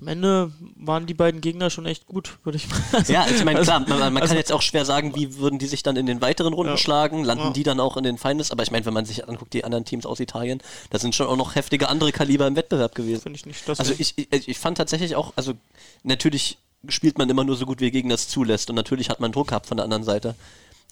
am 0.00 0.08
Ende 0.08 0.52
waren 0.76 1.06
die 1.06 1.14
beiden 1.14 1.40
Gegner 1.40 1.70
schon 1.70 1.86
echt 1.86 2.06
gut, 2.06 2.36
würde 2.42 2.56
ich 2.56 2.68
mal 2.68 2.76
sagen. 2.90 3.12
Ja, 3.12 3.26
ich 3.26 3.42
meine, 3.44 3.60
klar, 3.62 3.80
man, 3.80 3.98
man 3.98 4.16
also- 4.18 4.28
kann 4.32 4.36
jetzt 4.36 4.52
auch 4.52 4.60
schwer 4.60 4.84
sagen, 4.84 5.14
wie 5.14 5.36
würden 5.36 5.58
die 5.58 5.66
sich 5.66 5.82
dann 5.82 5.96
in 5.96 6.04
den 6.06 6.20
weiteren 6.20 6.52
Runden 6.52 6.72
Ja. 6.72 6.76
schlagen, 6.78 7.24
landen 7.24 7.44
Ja. 7.44 7.50
die 7.52 7.62
dann 7.62 7.80
auch 7.80 7.96
in 7.96 8.02
den 8.02 8.18
Finals, 8.18 8.50
aber 8.50 8.62
ich 8.64 8.70
meine, 8.70 8.84
wenn 8.86 8.92
man 8.92 9.06
sich 9.06 9.26
anguckt, 9.28 9.54
die 9.54 9.64
anderen 9.64 9.84
Teams 9.84 10.04
aus 10.04 10.20
Italien, 10.20 10.60
da 10.90 10.98
sind 10.98 11.14
schon 11.14 11.26
auch 11.28 11.36
noch 11.36 11.54
heftige 11.54 11.88
andere 11.88 12.12
Kaliber 12.12 12.46
im 12.46 12.56
Wettbewerb 12.56 12.94
gewesen. 12.94 13.22
Finde 13.22 13.38
ich 13.38 13.46
nicht. 13.46 13.66
Das 13.68 13.78
Also 13.80 13.94
ich, 13.96 14.14
ich, 14.18 14.48
ich 14.48 14.58
fand 14.58 14.76
tatsächlich 14.78 15.16
auch, 15.16 15.32
also 15.36 15.54
natürlich 16.02 16.58
spielt 16.88 17.18
man 17.18 17.28
immer 17.30 17.44
nur 17.44 17.56
so 17.56 17.66
gut, 17.66 17.80
wie 17.80 17.90
Gegner 17.90 18.14
es 18.14 18.28
zulässt. 18.28 18.70
Und 18.70 18.76
natürlich 18.76 19.10
hat 19.10 19.20
man 19.20 19.32
Druck 19.32 19.48
gehabt 19.48 19.66
von 19.66 19.76
der 19.76 19.84
anderen 19.84 20.04
Seite, 20.04 20.34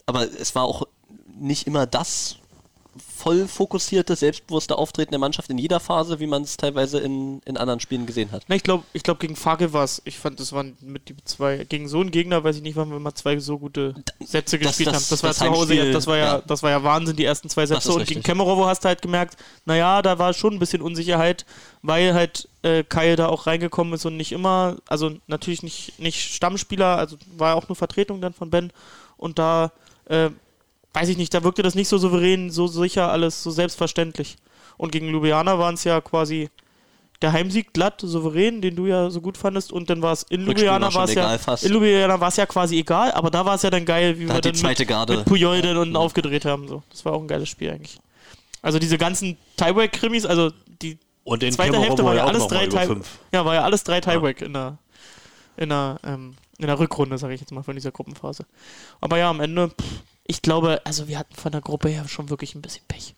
aber 0.05 0.23
es 0.23 0.55
war 0.55 0.63
auch 0.63 0.87
nicht 1.39 1.67
immer 1.67 1.85
das 1.85 2.37
voll 2.97 3.47
fokussierte, 3.47 4.15
selbstbewusste 4.15 4.77
Auftreten 4.77 5.11
der 5.11 5.19
Mannschaft 5.19 5.49
in 5.49 5.57
jeder 5.57 5.79
Phase, 5.79 6.19
wie 6.19 6.27
man 6.27 6.43
es 6.43 6.57
teilweise 6.57 6.99
in, 6.99 7.41
in 7.45 7.57
anderen 7.57 7.79
Spielen 7.79 8.05
gesehen 8.05 8.31
hat. 8.31 8.43
Na, 8.47 8.55
ich 8.55 8.63
glaube, 8.63 8.83
ich 8.93 9.03
glaub, 9.03 9.19
gegen 9.19 9.35
Farke 9.35 9.73
war 9.73 9.83
es. 9.83 10.01
Ich 10.05 10.17
fand, 10.19 10.39
das 10.39 10.53
waren 10.53 10.77
mit 10.81 11.09
die 11.09 11.15
zwei. 11.25 11.63
Gegen 11.65 11.87
so 11.87 12.01
einen 12.01 12.11
Gegner, 12.11 12.43
weiß 12.43 12.57
ich 12.57 12.61
nicht, 12.61 12.75
wann 12.75 12.91
wir 12.91 12.99
mal 12.99 13.13
zwei 13.15 13.39
so 13.39 13.57
gute 13.59 13.95
Sätze 14.19 14.59
das- 14.59 14.67
gespielt 14.69 14.89
das- 14.89 14.95
haben. 14.95 15.05
Das 15.09 15.23
war 15.23 15.29
das 15.29 15.37
zu 15.37 15.49
Hause, 15.49 15.73
Heimspiel, 15.73 15.93
das 15.93 16.07
war 16.07 16.17
ja, 16.17 16.25
ja. 16.37 16.41
das 16.45 16.63
war 16.63 16.69
ja 16.71 16.83
Wahnsinn, 16.83 17.15
die 17.15 17.25
ersten 17.25 17.49
zwei 17.49 17.65
Sätze. 17.65 17.91
Und 17.93 18.05
gegen 18.07 18.23
Kemerovo 18.23 18.65
hast 18.65 18.83
du 18.83 18.87
halt 18.89 19.01
gemerkt, 19.01 19.37
naja, 19.65 20.01
da 20.01 20.19
war 20.19 20.33
schon 20.33 20.53
ein 20.53 20.59
bisschen 20.59 20.81
Unsicherheit, 20.81 21.45
weil 21.81 22.13
halt 22.13 22.47
äh, 22.61 22.83
Kai 22.83 23.15
da 23.15 23.27
auch 23.27 23.47
reingekommen 23.47 23.93
ist 23.93 24.05
und 24.05 24.17
nicht 24.17 24.31
immer, 24.31 24.77
also 24.87 25.11
natürlich 25.27 25.63
nicht, 25.63 25.99
nicht 25.99 26.33
Stammspieler, 26.33 26.97
also 26.97 27.17
war 27.37 27.55
auch 27.55 27.67
nur 27.67 27.75
Vertretung 27.75 28.21
dann 28.21 28.33
von 28.33 28.49
Ben. 28.49 28.71
Und 29.17 29.39
da, 29.39 29.71
äh, 30.05 30.29
weiß 30.93 31.09
ich 31.09 31.17
nicht, 31.17 31.33
da 31.33 31.43
wirkte 31.43 31.63
das 31.63 31.75
nicht 31.75 31.87
so 31.87 31.97
souverän, 31.97 32.49
so 32.51 32.67
sicher, 32.67 33.11
alles 33.11 33.43
so 33.43 33.51
selbstverständlich. 33.51 34.37
Und 34.77 34.91
gegen 34.91 35.07
Ljubljana 35.09 35.57
waren 35.59 35.75
es 35.75 35.83
ja 35.83 36.01
quasi 36.01 36.49
der 37.21 37.31
Heimsieg 37.31 37.73
glatt, 37.73 38.01
souverän, 38.01 38.61
den 38.61 38.75
du 38.75 38.85
ja 38.85 39.09
so 39.09 39.21
gut 39.21 39.37
fandest. 39.37 39.71
Und 39.71 39.89
dann 39.89 40.01
war 40.01 40.11
es 40.13 40.23
in 40.23 40.45
Ljubljana 40.45 40.93
war 40.93 41.05
es 41.05 41.13
ja, 41.13 41.37
fast. 41.37 41.63
in 41.63 41.71
Ljubljana 41.71 42.19
war 42.19 42.27
es 42.27 42.35
ja 42.35 42.45
quasi 42.45 42.79
egal, 42.79 43.11
aber 43.11 43.31
da 43.31 43.45
war 43.45 43.55
es 43.55 43.61
ja 43.61 43.69
dann 43.69 43.85
geil, 43.85 44.19
wie 44.19 44.25
Da 44.25 44.35
wir 44.35 44.41
dann 44.41 44.61
mit, 44.61 44.87
Garde- 44.87 45.17
mit 45.17 45.25
Puyol 45.25 45.61
dann 45.61 45.77
unten 45.77 45.95
aufgedreht 45.95 46.45
haben. 46.45 46.67
So. 46.67 46.83
Das 46.89 47.05
war 47.05 47.13
auch 47.13 47.21
ein 47.21 47.27
geiles 47.27 47.49
Spiel 47.49 47.71
eigentlich. 47.71 47.99
Also 48.61 48.79
diese 48.79 48.97
ganzen 48.97 49.37
Tiebreak-Krimis, 49.57 50.25
also 50.25 50.51
die 50.81 50.97
Und 51.23 51.43
in 51.43 51.51
zweite 51.53 51.71
Kämmerer 51.71 51.87
Hälfte 51.87 52.05
war 52.05 52.15
ja 52.15 52.23
auch 52.23 52.29
alles 52.29 52.47
drei 52.47 52.65
über 52.65 52.79
Tie 52.79 52.87
fünf. 52.87 53.07
Ja, 53.33 53.45
war 53.45 53.55
ja 53.55 53.63
alles 53.63 53.83
drei 53.83 54.01
Tiebreak 54.01 54.41
in 54.41 54.53
der 54.53 54.77
in 55.55 55.69
der, 55.69 55.99
ähm, 56.03 56.35
in 56.57 56.67
der 56.67 56.79
Rückrunde, 56.79 57.17
sage 57.17 57.35
ich 57.35 57.39
jetzt 57.41 57.51
mal, 57.51 57.61
von 57.63 57.75
dieser 57.75 57.91
Gruppenphase. 57.91 58.45
Aber 59.01 59.17
ja, 59.17 59.29
am 59.29 59.39
Ende, 59.39 59.69
pff, 59.69 59.85
ich 60.25 60.41
glaube, 60.41 60.81
also 60.85 61.07
wir 61.07 61.17
hatten 61.19 61.35
von 61.35 61.51
der 61.51 61.61
Gruppe 61.61 61.89
her 61.89 62.07
schon 62.07 62.29
wirklich 62.29 62.55
ein 62.55 62.61
bisschen 62.61 62.85
Pech. 62.87 63.15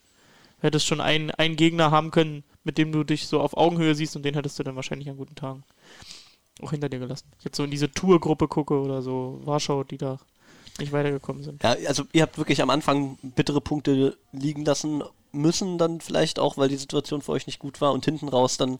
Du 0.61 0.67
hättest 0.67 0.85
schon 0.87 1.01
einen, 1.01 1.31
einen 1.31 1.55
Gegner 1.55 1.91
haben 1.91 2.11
können, 2.11 2.43
mit 2.63 2.77
dem 2.77 2.91
du 2.91 3.03
dich 3.03 3.27
so 3.27 3.39
auf 3.41 3.55
Augenhöhe 3.57 3.93
siehst 3.93 4.15
und 4.15 4.23
den 4.23 4.33
hättest 4.33 4.57
du 4.57 4.63
dann 4.63 4.75
wahrscheinlich 4.75 5.09
an 5.09 5.17
guten 5.17 5.35
Tagen 5.35 5.63
auch 6.61 6.71
hinter 6.71 6.89
dir 6.89 6.99
gelassen. 6.99 7.27
Jetzt 7.43 7.57
so 7.57 7.63
in 7.65 7.71
diese 7.71 7.91
Tour-Gruppe 7.91 8.47
gucke 8.47 8.79
oder 8.79 9.01
so 9.01 9.41
Warschau, 9.43 9.83
die 9.83 9.97
da 9.97 10.19
nicht 10.79 10.91
weitergekommen 10.91 11.43
sind. 11.43 11.63
Ja, 11.63 11.75
also 11.87 12.03
ihr 12.13 12.21
habt 12.23 12.37
wirklich 12.37 12.61
am 12.61 12.69
Anfang 12.69 13.17
bittere 13.21 13.61
Punkte 13.61 14.17
liegen 14.31 14.65
lassen 14.65 15.03
müssen, 15.31 15.77
dann 15.77 15.99
vielleicht 16.01 16.39
auch, 16.39 16.57
weil 16.57 16.69
die 16.69 16.77
Situation 16.77 17.21
für 17.21 17.33
euch 17.33 17.45
nicht 17.45 17.59
gut 17.59 17.81
war 17.81 17.91
und 17.91 18.05
hinten 18.05 18.29
raus 18.29 18.57
dann 18.57 18.79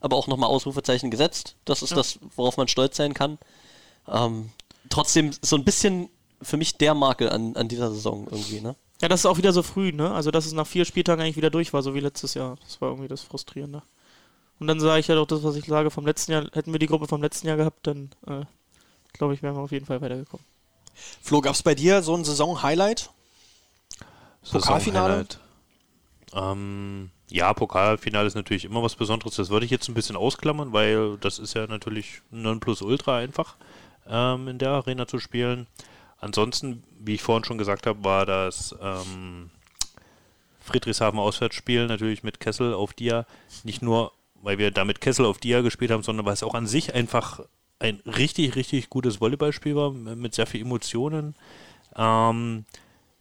aber 0.00 0.16
auch 0.16 0.28
nochmal 0.28 0.48
Ausrufezeichen 0.48 1.10
gesetzt. 1.10 1.56
Das 1.66 1.82
ist 1.82 1.90
Ja. 1.90 1.96
das, 1.96 2.18
worauf 2.36 2.56
man 2.56 2.68
stolz 2.68 2.96
sein 2.96 3.12
kann. 3.12 3.38
Ähm, 4.08 4.50
trotzdem 4.88 5.30
so 5.42 5.56
ein 5.56 5.64
bisschen 5.64 6.08
für 6.42 6.56
mich 6.56 6.76
der 6.76 6.94
Makel 6.94 7.28
an, 7.28 7.56
an 7.56 7.68
dieser 7.68 7.90
Saison 7.90 8.26
irgendwie, 8.30 8.60
ne? 8.60 8.76
Ja, 9.00 9.08
das 9.08 9.20
ist 9.20 9.26
auch 9.26 9.38
wieder 9.38 9.52
so 9.52 9.62
früh, 9.62 9.92
ne? 9.92 10.10
Also, 10.12 10.30
dass 10.30 10.46
es 10.46 10.52
nach 10.52 10.66
vier 10.66 10.84
Spieltagen 10.84 11.22
eigentlich 11.22 11.36
wieder 11.36 11.50
durch 11.50 11.72
war, 11.72 11.82
so 11.82 11.94
wie 11.94 12.00
letztes 12.00 12.34
Jahr. 12.34 12.56
Das 12.62 12.80
war 12.80 12.90
irgendwie 12.90 13.08
das 13.08 13.22
Frustrierende. 13.22 13.82
Und 14.58 14.66
dann 14.66 14.78
sage 14.78 15.00
ich 15.00 15.08
halt 15.08 15.18
auch 15.18 15.26
das, 15.26 15.42
was 15.42 15.56
ich 15.56 15.64
sage 15.64 15.90
vom 15.90 16.06
letzten 16.06 16.32
Jahr. 16.32 16.46
Hätten 16.52 16.72
wir 16.72 16.78
die 16.78 16.86
Gruppe 16.86 17.08
vom 17.08 17.22
letzten 17.22 17.48
Jahr 17.48 17.56
gehabt, 17.56 17.86
dann 17.86 18.10
äh, 18.26 18.44
glaube 19.14 19.34
ich, 19.34 19.42
wären 19.42 19.56
wir 19.56 19.62
auf 19.62 19.72
jeden 19.72 19.86
Fall 19.86 20.00
weitergekommen. 20.02 20.44
Flo, 21.22 21.40
gab 21.40 21.54
es 21.54 21.62
bei 21.62 21.74
dir 21.74 22.02
so 22.02 22.14
ein 22.14 22.24
Saison-Highlight? 22.24 23.10
Pokalfinale? 24.50 25.26
Saisonhighlight. 25.26 25.38
Ähm, 26.34 27.10
ja, 27.30 27.54
Pokalfinale 27.54 28.26
ist 28.26 28.34
natürlich 28.34 28.66
immer 28.66 28.82
was 28.82 28.96
Besonderes. 28.96 29.36
Das 29.36 29.48
würde 29.48 29.64
ich 29.64 29.70
jetzt 29.70 29.88
ein 29.88 29.94
bisschen 29.94 30.16
ausklammern, 30.16 30.72
weil 30.72 31.16
das 31.18 31.38
ist 31.38 31.54
ja 31.54 31.66
natürlich 31.66 32.20
Nonplusultra 32.30 33.16
einfach, 33.16 33.56
ähm, 34.06 34.48
in 34.48 34.58
der 34.58 34.70
Arena 34.70 35.06
zu 35.06 35.18
spielen. 35.18 35.66
Ansonsten, 36.20 36.82
wie 36.98 37.14
ich 37.14 37.22
vorhin 37.22 37.44
schon 37.44 37.58
gesagt 37.58 37.86
habe, 37.86 38.04
war 38.04 38.26
das 38.26 38.74
ähm, 38.80 39.50
Friedrichshafen 40.60 41.18
Auswärtsspiel 41.18 41.86
natürlich 41.86 42.22
mit 42.22 42.40
Kessel 42.40 42.74
auf 42.74 42.92
Dia. 42.92 43.26
Nicht 43.64 43.82
nur, 43.82 44.12
weil 44.42 44.58
wir 44.58 44.70
da 44.70 44.84
mit 44.84 45.00
Kessel 45.00 45.24
auf 45.24 45.38
Dia 45.38 45.62
gespielt 45.62 45.90
haben, 45.90 46.02
sondern 46.02 46.26
weil 46.26 46.34
es 46.34 46.42
auch 46.42 46.54
an 46.54 46.66
sich 46.66 46.94
einfach 46.94 47.40
ein 47.78 48.00
richtig, 48.04 48.56
richtig 48.56 48.90
gutes 48.90 49.20
Volleyballspiel 49.20 49.74
war, 49.74 49.90
mit 49.90 50.34
sehr 50.34 50.46
viel 50.46 50.60
Emotionen. 50.60 51.34
Ähm, 51.96 52.66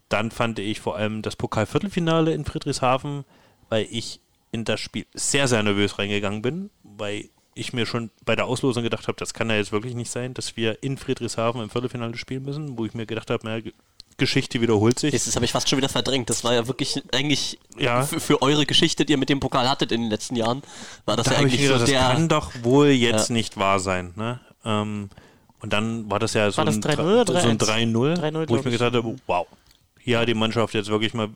dann 0.10 0.32
fand 0.32 0.60
ich 0.60 0.82
vor 0.82 0.98
allem 0.98 1.22
das 1.22 1.38
Pokalviertelfinale 1.38 2.34
in 2.34 2.44
Friedrichshafen, 2.44 3.24
weil 3.70 3.88
ich 3.90 4.20
in 4.52 4.66
das 4.66 4.80
Spiel 4.82 5.06
sehr, 5.14 5.48
sehr 5.48 5.64
nervös 5.64 5.98
reingegangen 6.00 6.42
bin, 6.42 6.70
weil 6.84 7.30
ich 7.60 7.74
mir 7.74 7.86
schon 7.86 8.10
bei 8.26 8.36
der 8.36 8.46
Auslosung 8.46 8.84
gedacht 8.84 9.08
habe, 9.08 9.18
das 9.18 9.34
kann 9.34 9.50
ja 9.50 9.56
jetzt 9.58 9.72
wirklich 9.72 9.96
nicht 9.96 10.12
sein, 10.12 10.34
dass 10.34 10.56
wir 10.58 10.82
in 10.84 10.98
Friedrichshafen 10.98 11.62
im 11.62 11.70
Viertelfinale 11.70 12.18
spielen 12.18 12.44
müssen, 12.44 12.78
wo 12.78 12.86
ich 12.86 12.94
mir 12.94 13.06
gedacht 13.06 13.30
habe, 13.30 13.46
naja, 13.46 13.64
Geschichte 14.18 14.60
wiederholt 14.62 15.00
sich. 15.00 15.12
Das 15.14 15.34
habe 15.36 15.46
ich 15.46 15.52
fast 15.54 15.70
schon 15.70 15.78
wieder 15.78 15.88
verdrängt. 15.88 16.30
Das 16.30 16.44
war 16.44 16.54
ja 16.54 16.68
wirklich 16.68 17.02
eigentlich 17.14 17.58
Ja. 17.78 18.04
für, 18.04 18.42
eure 18.42 18.66
Geschichte, 18.66 19.06
die 19.06 19.14
ihr 19.14 19.18
mit 19.18 19.30
dem 19.30 19.40
Pokal 19.40 19.70
hattet 19.70 19.92
in 19.94 20.02
den 20.02 20.10
letzten 20.10 20.36
Jahren, 20.36 20.62
war 21.06 21.16
das 21.16 21.28
da 21.28 21.34
ja 21.34 21.38
eigentlich 21.40 21.62
mir 21.62 21.68
so 21.68 21.74
gedacht, 21.76 21.82
das 21.84 21.90
der. 21.90 22.02
kann 22.02 22.28
doch 22.28 22.52
wohl 22.64 22.88
jetzt 22.88 23.30
Ja. 23.30 23.34
nicht 23.34 23.56
wahr 23.58 23.80
sein. 23.80 24.14
Ne? 24.18 24.40
Ähm, 24.66 25.10
und 25.62 25.72
dann 25.74 26.10
war 26.12 26.20
das 26.20 26.34
ja 26.34 26.52
so 26.52 26.58
War 26.58 26.66
das 26.66 26.76
ein 26.76 26.82
3-0 26.82 27.22
oder 27.30 27.42
so 27.42 27.48
ein 27.48 27.58
3-1? 27.58 27.94
3-0, 27.94 28.20
3-0, 28.20 28.50
wo 28.50 28.56
ich 28.58 28.66
mir 28.66 28.72
gedacht 28.72 28.94
habe, 28.94 29.16
wow, 29.26 29.48
hier 30.02 30.20
hat 30.20 30.28
die 30.28 30.34
Mannschaft 30.34 30.74
jetzt 30.74 30.90
wirklich 30.90 31.14
mal, 31.14 31.30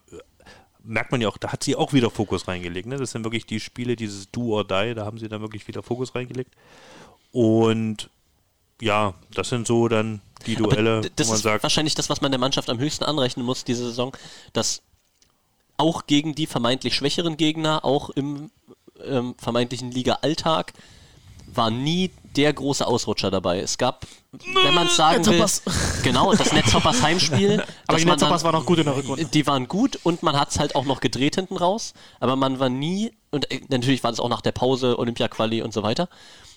merkt 0.84 1.12
man 1.12 1.22
ja 1.22 1.30
auch, 1.30 1.38
da 1.38 1.52
hat 1.52 1.63
sie 1.63 1.75
auch 1.75 1.94
wieder 1.94 2.10
Fokus 2.10 2.48
reingelegt. 2.48 2.88
Ne? 2.88 2.98
Das 2.98 3.12
sind 3.12 3.24
wirklich 3.24 3.46
die 3.46 3.60
Spiele, 3.60 3.96
dieses 3.96 4.30
Do 4.32 4.54
or 4.54 4.63
Die, 4.63 4.94
da 4.94 5.06
haben 5.06 5.18
sie 5.18 5.30
dann 5.30 5.42
wirklich 5.42 5.68
wieder 5.68 5.82
Fokus 5.82 6.13
reingelegt. 6.13 6.54
Und 7.32 8.10
ja, 8.82 9.13
das 9.34 9.50
sind 9.50 9.66
so 9.66 9.88
dann 9.88 10.22
die 10.46 10.56
Duelle, 10.56 11.00
Aber 11.00 11.10
das 11.16 11.28
wo 11.28 11.32
man 11.32 11.38
ist 11.38 11.44
sagt, 11.44 11.63
wahrscheinlich 11.63 11.96
das, 11.96 12.10
was 12.10 12.22
man 12.22 12.32
der 12.32 12.40
Mannschaft 12.40 12.70
am 12.70 12.80
höchsten 12.80 13.06
anrechnen 13.06 13.46
muss 13.46 13.63
diese 13.63 13.86
Saison, 13.86 14.16
dass 14.52 14.82
auch 15.78 16.06
gegen 16.06 16.36
die 16.36 16.48
vermeintlich 16.48 16.96
schwächeren 16.96 17.38
Gegner, 17.38 17.84
auch 17.86 18.10
im 18.12 18.52
ähm, 19.04 19.36
vermeintlichen 19.38 19.92
Liga-Alltag, 19.92 20.74
war 21.48 21.72
nie 21.72 22.12
der 22.36 22.54
große 22.54 22.86
Ausrutscher 22.86 23.32
dabei. 23.32 23.60
Es 23.60 23.78
gab, 23.78 24.06
wenn 24.32 24.74
man 24.74 24.88
es 24.88 24.96
sagen 24.96 25.25
will, 25.25 25.46
genau, 26.04 26.34
das 26.34 26.52
Netzhoppers 26.52 27.02
Heimspiel. 27.02 27.63
Aber 27.88 27.98
die 27.98 28.06
Netzhoppers 28.06 28.42
dann- 28.42 28.54
waren 28.54 28.62
auch 28.62 28.66
gut 28.66 28.80
in 28.80 28.86
der 28.86 28.96
Rückrunde. 28.96 29.25
Die 29.25 29.48
waren 29.48 29.68
gut 29.68 30.00
und 30.04 30.24
man 30.24 30.40
hat 30.40 30.52
es 30.52 30.60
halt 30.60 30.75
auch 30.75 30.86
noch 30.86 31.00
gedreht 31.00 31.36
hinten 31.36 31.58
raus, 31.58 31.94
aber 32.20 32.36
man 32.36 32.60
war 32.60 32.70
nie, 32.70 33.13
und 33.32 33.52
äh, 33.52 33.62
natürlich 33.70 34.04
war 34.04 34.12
das 34.12 34.20
auch 34.20 34.30
nach 34.30 34.42
der 34.42 34.52
Pause, 34.52 34.98
Olympia-Quali 35.00 35.62
und 35.62 35.74
so 35.74 35.84
weiter, 35.84 36.10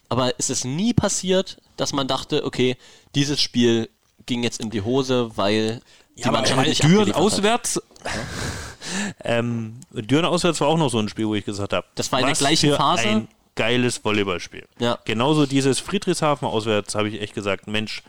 aber 0.09 0.33
es 0.39 0.51
ist 0.51 0.65
nie 0.65 0.95
passiert, 0.95 1.59
dass 1.77 1.93
man 1.93 2.09
dachte, 2.09 2.45
okay, 2.45 2.77
dieses 3.15 3.41
Spiel 3.41 3.89
ging 4.25 4.43
jetzt 4.43 4.61
in 4.61 4.71
die 4.71 4.83
Hose, 4.83 5.37
weil 5.37 5.81
die 6.17 6.25
aber 6.25 6.39
Mannschaft 6.39 6.59
weil 6.59 6.69
nicht 6.69 6.83
Düren 6.83 7.13
auswärts. 7.13 7.83
ähm, 9.25 9.81
Düren 9.93 10.25
auswärts 10.25 10.61
war 10.61 10.69
auch 10.69 10.79
noch 10.79 10.91
so 10.91 10.99
ein 10.99 11.09
Spiel, 11.09 11.27
wo 11.27 11.35
ich 11.35 11.45
gesagt 11.45 11.73
habe, 11.73 11.87
Das 11.95 12.11
war 12.13 12.21
in 12.21 12.27
der 12.27 12.35
gleichen 12.35 12.75
Phase. 12.75 13.09
Ein 13.09 13.29
geiles 13.57 14.05
Volleyballspiel. 14.05 14.67
Ja. 14.79 14.99
Genauso 15.05 15.47
dieses 15.47 15.81
Friedrichshafen 15.81 16.47
auswärts 16.47 16.95
habe 16.95 17.09
ich 17.09 17.21
echt 17.21 17.35
gesagt, 17.35 17.67
Mensch, 17.67 18.03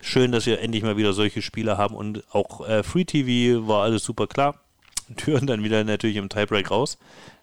schön, 0.00 0.32
dass 0.32 0.46
wir 0.46 0.60
endlich 0.60 0.82
mal 0.82 0.96
wieder 0.96 1.12
solche 1.12 1.42
Spiele 1.42 1.78
haben 1.78 1.94
und 1.94 2.24
auch 2.34 2.66
äh, 2.66 2.82
Free 2.82 3.04
TV 3.04 3.68
war 3.68 3.84
alles 3.84 4.04
super 4.04 4.26
klar. 4.26 4.60
Düren 5.08 5.46
dann 5.46 5.62
wieder 5.62 5.84
natürlich 5.84 6.16
im 6.16 6.28
Tiebreak 6.28 6.70
raus. 6.70 6.98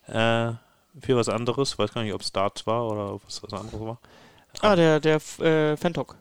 Äh, 0.08 0.54
für 1.00 1.16
was 1.16 1.30
anderes, 1.30 1.78
weiß 1.78 1.94
gar 1.94 2.04
nicht, 2.04 2.14
ob 2.14 2.24
Start 2.24 2.66
war 2.68 2.88
oder 2.88 3.14
ob 3.14 3.22
es 3.28 3.42
was 3.44 3.54
anderes 3.54 3.80
war. 3.80 4.00
Ah, 4.62 4.76
der, 4.76 5.00
der 5.00 5.16
äh, 5.40 5.78
Fentok. 5.78 6.18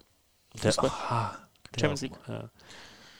Der, 0.62 0.72
ah, 0.78 1.36
der, 1.74 1.80
Champions 1.80 2.02
League. 2.02 2.18
Ja. 2.28 2.50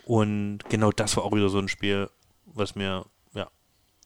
Und 0.05 0.61
genau 0.69 0.93
das 0.93 1.17
war 1.17 1.25
auch 1.25 1.33
wieder 1.33 1.49
so 1.49 1.59
ein 1.59 1.69
Spiel, 1.69 2.09
was 2.47 2.75
mir, 2.75 3.07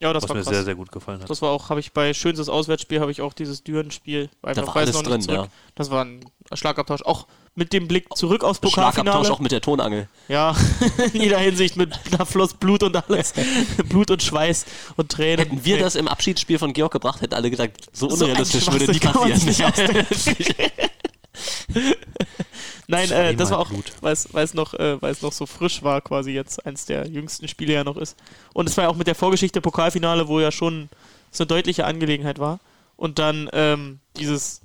ja, 0.01 0.09
Ja, 0.09 0.13
das 0.13 0.23
was 0.25 0.29
war 0.31 0.37
mir 0.37 0.43
krass. 0.43 0.55
sehr, 0.55 0.65
sehr 0.65 0.75
gut 0.75 0.93
gefallen 0.93 1.21
hat. 1.23 1.31
Das 1.31 1.41
war 1.43 1.51
auch, 1.51 1.71
habe 1.71 1.81
ich 1.81 1.93
bei 1.93 2.13
schönstes 2.15 2.49
Auswärtsspiel, 2.49 3.01
habe 3.01 3.11
ich 3.11 3.21
auch 3.23 3.33
dieses 3.33 3.63
Düren-Spiel. 3.65 4.29
einfach 4.43 4.67
war 4.69 4.75
weiß 4.75 4.83
alles 4.83 4.95
noch 4.95 5.03
nicht 5.03 5.29
drin, 5.29 5.37
zurück. 5.37 5.51
Das 5.75 5.91
war 5.91 6.05
ein 6.05 6.25
Schlagabtausch. 6.53 7.03
Auch 7.03 7.27
mit 7.57 7.73
dem 7.73 7.87
Blick 7.87 8.15
zurück 8.17 8.43
aufs 8.43 8.59
Schlagabtausch 8.59 8.95
Pokalfinale. 8.95 9.31
auch 9.33 9.39
mit 9.39 9.53
der 9.53 9.61
Tonangel. 9.61 10.09
Ja, 10.29 10.57
in 11.13 11.23
jeder 11.23 11.39
Hinsicht 11.39 11.77
mit 11.77 11.99
da 12.11 12.25
floss 12.25 12.55
Blut 12.55 12.83
und 12.83 12.97
alles. 13.09 13.33
Blut 13.89 14.11
und 14.11 14.23
Schweiß 14.23 14.67
und 14.97 15.13
Tränen. 15.13 15.39
Hätten 15.47 15.65
wir 15.65 15.79
das 15.79 15.95
im 15.95 16.09
Abschiedsspiel 16.09 16.59
von 16.59 16.73
Georg 16.73 16.93
gebracht, 16.93 17.21
hätten 17.21 17.35
alle 17.35 17.51
gesagt, 17.51 17.87
so 17.93 18.11
So 18.11 18.25
unrealistisch 18.25 18.67
würde 18.73 18.99
kann 18.99 19.15
man 19.29 19.37
sich 19.39 19.59
passieren. 19.63 20.07
Nein, 22.87 23.11
äh, 23.11 23.35
das 23.35 23.51
war 23.51 23.59
auch, 23.61 23.71
weil 24.03 24.13
es- 24.45 24.55
noch, 24.55 24.75
äh, 24.75 24.99
noch 25.23 25.33
so 25.33 25.47
frisch 25.47 25.83
war, 25.83 26.01
quasi 26.01 26.33
jetzt 26.33 26.65
eins 26.67 26.85
der 26.87 27.07
jüngsten 27.09 27.49
Spiele 27.49 27.73
ja 27.73 27.85
noch 27.85 27.97
ist. 27.97 28.17
Und 28.53 28.69
es 28.69 28.77
war 28.77 28.85
ja 28.85 28.91
auch 28.91 28.97
mit 28.97 29.07
der 29.07 29.15
Vorgeschichte 29.15 29.61
Pokalfinale, 29.61 30.29
wo 30.29 30.41
ja 30.41 30.53
schon 30.53 30.89
so 31.31 31.45
eine 31.45 31.49
deutliche 31.49 31.87
Angelegenheit 31.87 32.39
war. 32.39 32.61
Und 32.97 33.19
dann 33.19 33.49
ähm, 33.53 34.01
dieses, 34.17 34.61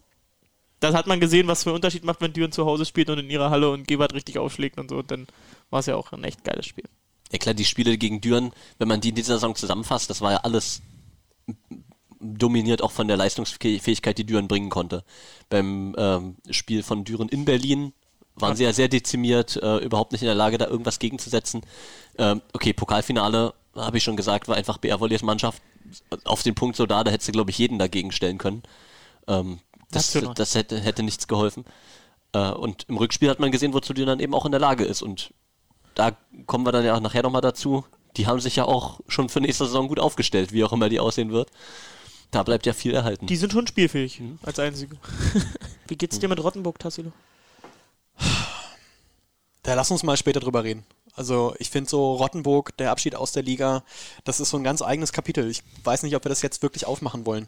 das 0.80 0.94
hat 0.94 1.08
man 1.08 1.20
gesehen, 1.20 1.48
was 1.48 1.64
für 1.64 1.70
einen 1.70 1.76
Unterschied 1.78 2.04
macht, 2.04 2.22
wenn 2.22 2.34
Düren 2.34 2.52
zu 2.52 2.66
Hause 2.66 2.86
spielt 2.86 3.10
und 3.10 3.20
in 3.20 3.30
ihrer 3.30 3.50
Halle 3.50 3.70
und 3.72 3.88
Gebert 3.88 4.14
richtig 4.14 4.38
aufschlägt 4.38 4.78
und 4.78 4.90
so. 4.90 4.98
Und 4.98 5.10
dann 5.12 5.28
war 5.70 5.80
es 5.80 5.86
ja 5.86 5.96
auch 5.96 6.12
ein 6.12 6.24
echt 6.24 6.44
geiles 6.44 6.66
Spiel. 6.66 6.86
Ja 7.32 7.38
klar, 7.40 7.54
die 7.54 7.66
Spiele 7.66 7.98
gegen 7.98 8.22
Düren, 8.22 8.52
wenn 8.80 8.88
man 8.88 9.02
die 9.02 9.10
in 9.10 9.16
dieser 9.16 9.36
Saison 9.36 9.56
zusammenfasst, 9.56 10.10
das 10.10 10.22
war 10.22 10.32
ja 10.32 10.38
alles 10.40 10.82
dominiert 12.20 12.82
auch 12.82 12.92
von 12.92 13.08
der 13.08 13.18
Leistungsfähigkeit, 13.18 14.18
die 14.18 14.26
Düren 14.26 14.48
bringen 14.48 14.70
konnte. 14.70 15.04
Beim 15.50 15.96
ähm, 15.98 16.36
Spiel 16.50 16.84
von 16.84 17.04
Düren 17.04 17.30
in 17.30 17.46
Berlin 17.46 17.94
waren 18.36 18.56
sie 18.56 18.64
ja 18.64 18.74
sehr 18.74 18.88
dezimiert, 18.88 19.58
äh, 19.58 19.78
überhaupt 19.78 20.12
nicht 20.12 20.22
in 20.22 20.28
der 20.28 20.36
Lage, 20.36 20.58
da 20.58 20.68
irgendwas 20.68 21.00
gegenzusetzen. 21.00 21.62
Ähm, 22.18 22.42
okay, 22.54 22.74
Pokalfinale, 22.74 23.54
habe 23.76 23.98
ich 23.98 24.04
schon 24.04 24.16
gesagt, 24.16 24.48
war 24.48 24.56
einfach 24.56 24.78
BR 24.78 25.00
Volleys 25.00 25.22
Mannschaft 25.22 25.62
auf 26.24 26.44
den 26.44 26.56
Punkt 26.56 26.76
so 26.76 26.86
da, 26.86 27.04
da 27.04 27.12
hättest 27.12 27.30
du, 27.30 27.32
glaube 27.32 27.52
ich, 27.52 27.58
jeden 27.58 27.80
dagegen 27.80 28.12
stellen 28.12 28.38
können. 28.38 28.64
Ähm, 29.28 29.60
das 29.92 30.18
das 30.36 30.56
hätte, 30.56 30.80
hätte 30.80 31.04
nichts 31.04 31.28
geholfen. 31.28 31.66
Äh, 32.34 32.52
und 32.52 32.86
im 32.88 32.98
Rückspiel 32.98 33.30
hat 33.30 33.40
man 33.40 33.52
gesehen, 33.52 33.74
wozu 33.74 33.94
Düren 33.94 34.08
dann 34.08 34.20
eben 34.20 34.36
auch 34.36 34.46
in 34.46 34.52
der 34.52 34.62
Lage 34.62 34.84
ist. 34.86 35.02
Und 35.02 35.34
da 35.96 36.12
kommen 36.46 36.66
wir 36.66 36.72
dann 36.72 36.86
ja 36.86 36.96
auch 36.96 37.02
nachher 37.02 37.24
nochmal 37.24 37.42
dazu. 37.42 37.86
Die 38.18 38.28
haben 38.28 38.40
sich 38.40 38.56
ja 38.56 38.66
auch 38.66 39.00
schon 39.08 39.30
für 39.30 39.42
nächste 39.42 39.66
Saison 39.66 39.88
gut 39.88 40.00
aufgestellt, 40.00 40.52
wie 40.52 40.64
auch 40.64 40.74
immer 40.74 40.90
die 40.90 41.00
aussehen 41.00 41.32
wird. 41.32 41.50
Da 42.32 42.44
bleibt 42.44 42.66
ja 42.66 42.74
viel 42.74 42.94
erhalten. 42.94 43.26
Die 43.28 43.36
sind 43.36 43.52
schon 43.54 43.66
spielfähig, 43.68 44.20
Mhm. 44.20 44.40
als 44.44 44.60
einzige. 44.60 44.98
Wie 45.88 45.96
geht's 45.96 46.20
dir 46.20 46.28
mit 46.30 46.44
Rottenburg, 46.44 46.78
Tassilo? 46.80 47.12
Da 49.70 49.76
lass 49.76 49.92
uns 49.92 50.02
mal 50.02 50.18
später 50.18 50.40
drüber 50.40 50.64
reden. 50.64 50.84
Also 51.14 51.54
ich 51.60 51.70
finde 51.70 51.88
so 51.88 52.16
Rottenburg, 52.16 52.76
der 52.78 52.90
Abschied 52.90 53.14
aus 53.14 53.34
der 53.34 53.44
Liga, 53.44 53.84
das 54.24 54.40
ist 54.40 54.50
so 54.50 54.58
ein 54.58 54.64
ganz 54.64 54.82
eigenes 54.82 55.14
Kapitel. 55.14 55.48
Ich 55.48 55.62
weiß 55.84 56.02
nicht, 56.02 56.16
ob 56.16 56.26
wir 56.26 56.30
das 56.30 56.42
jetzt 56.42 56.64
wirklich 56.64 56.88
aufmachen 56.88 57.28
wollen. 57.28 57.48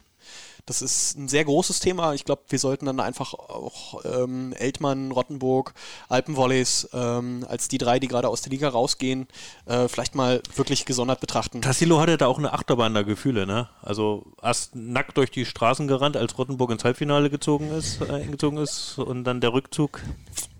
Das 0.68 0.84
ist 0.84 1.18
ein 1.18 1.28
sehr 1.28 1.44
großes 1.44 1.80
Thema. 1.80 2.14
Ich 2.14 2.24
glaube, 2.24 2.44
wir 2.50 2.60
sollten 2.60 2.86
dann 2.86 3.00
einfach 3.00 3.34
auch 3.34 4.06
ähm, 4.06 4.54
Eltmann, 4.54 5.12
Rottenburg, 5.12 5.74
Alpenvolleys 6.10 6.90
ähm, 6.94 7.44
als 7.50 7.70
die 7.70 7.80
drei, 7.80 7.98
die 7.98 8.08
gerade 8.08 8.30
aus 8.30 8.44
der 8.44 8.52
Liga 8.52 8.70
rausgehen, 8.70 9.28
äh, 9.66 9.88
vielleicht 9.88 10.14
mal 10.14 10.44
wirklich 10.56 10.86
gesondert 10.86 11.22
betrachten. 11.22 11.64
Tassilo 11.64 12.00
hatte 12.00 12.20
da 12.20 12.28
auch 12.28 12.38
eine 12.38 12.54
Achterbahn 12.54 12.94
der 12.94 13.04
Gefühle, 13.04 13.48
ne? 13.48 13.68
Also 13.82 14.28
erst 14.44 14.76
nackt 14.76 15.18
durch 15.18 15.32
die 15.32 15.46
Straßen 15.46 15.88
gerannt, 15.88 16.18
als 16.18 16.38
Rottenburg 16.38 16.70
ins 16.70 16.84
Halbfinale 16.84 17.32
gezogen 17.32 17.72
ist, 17.72 18.00
äh, 18.00 18.12
eingezogen 18.12 18.60
ist 18.60 19.00
und 19.00 19.24
dann 19.24 19.42
der 19.42 19.54
Rückzug. 19.54 20.02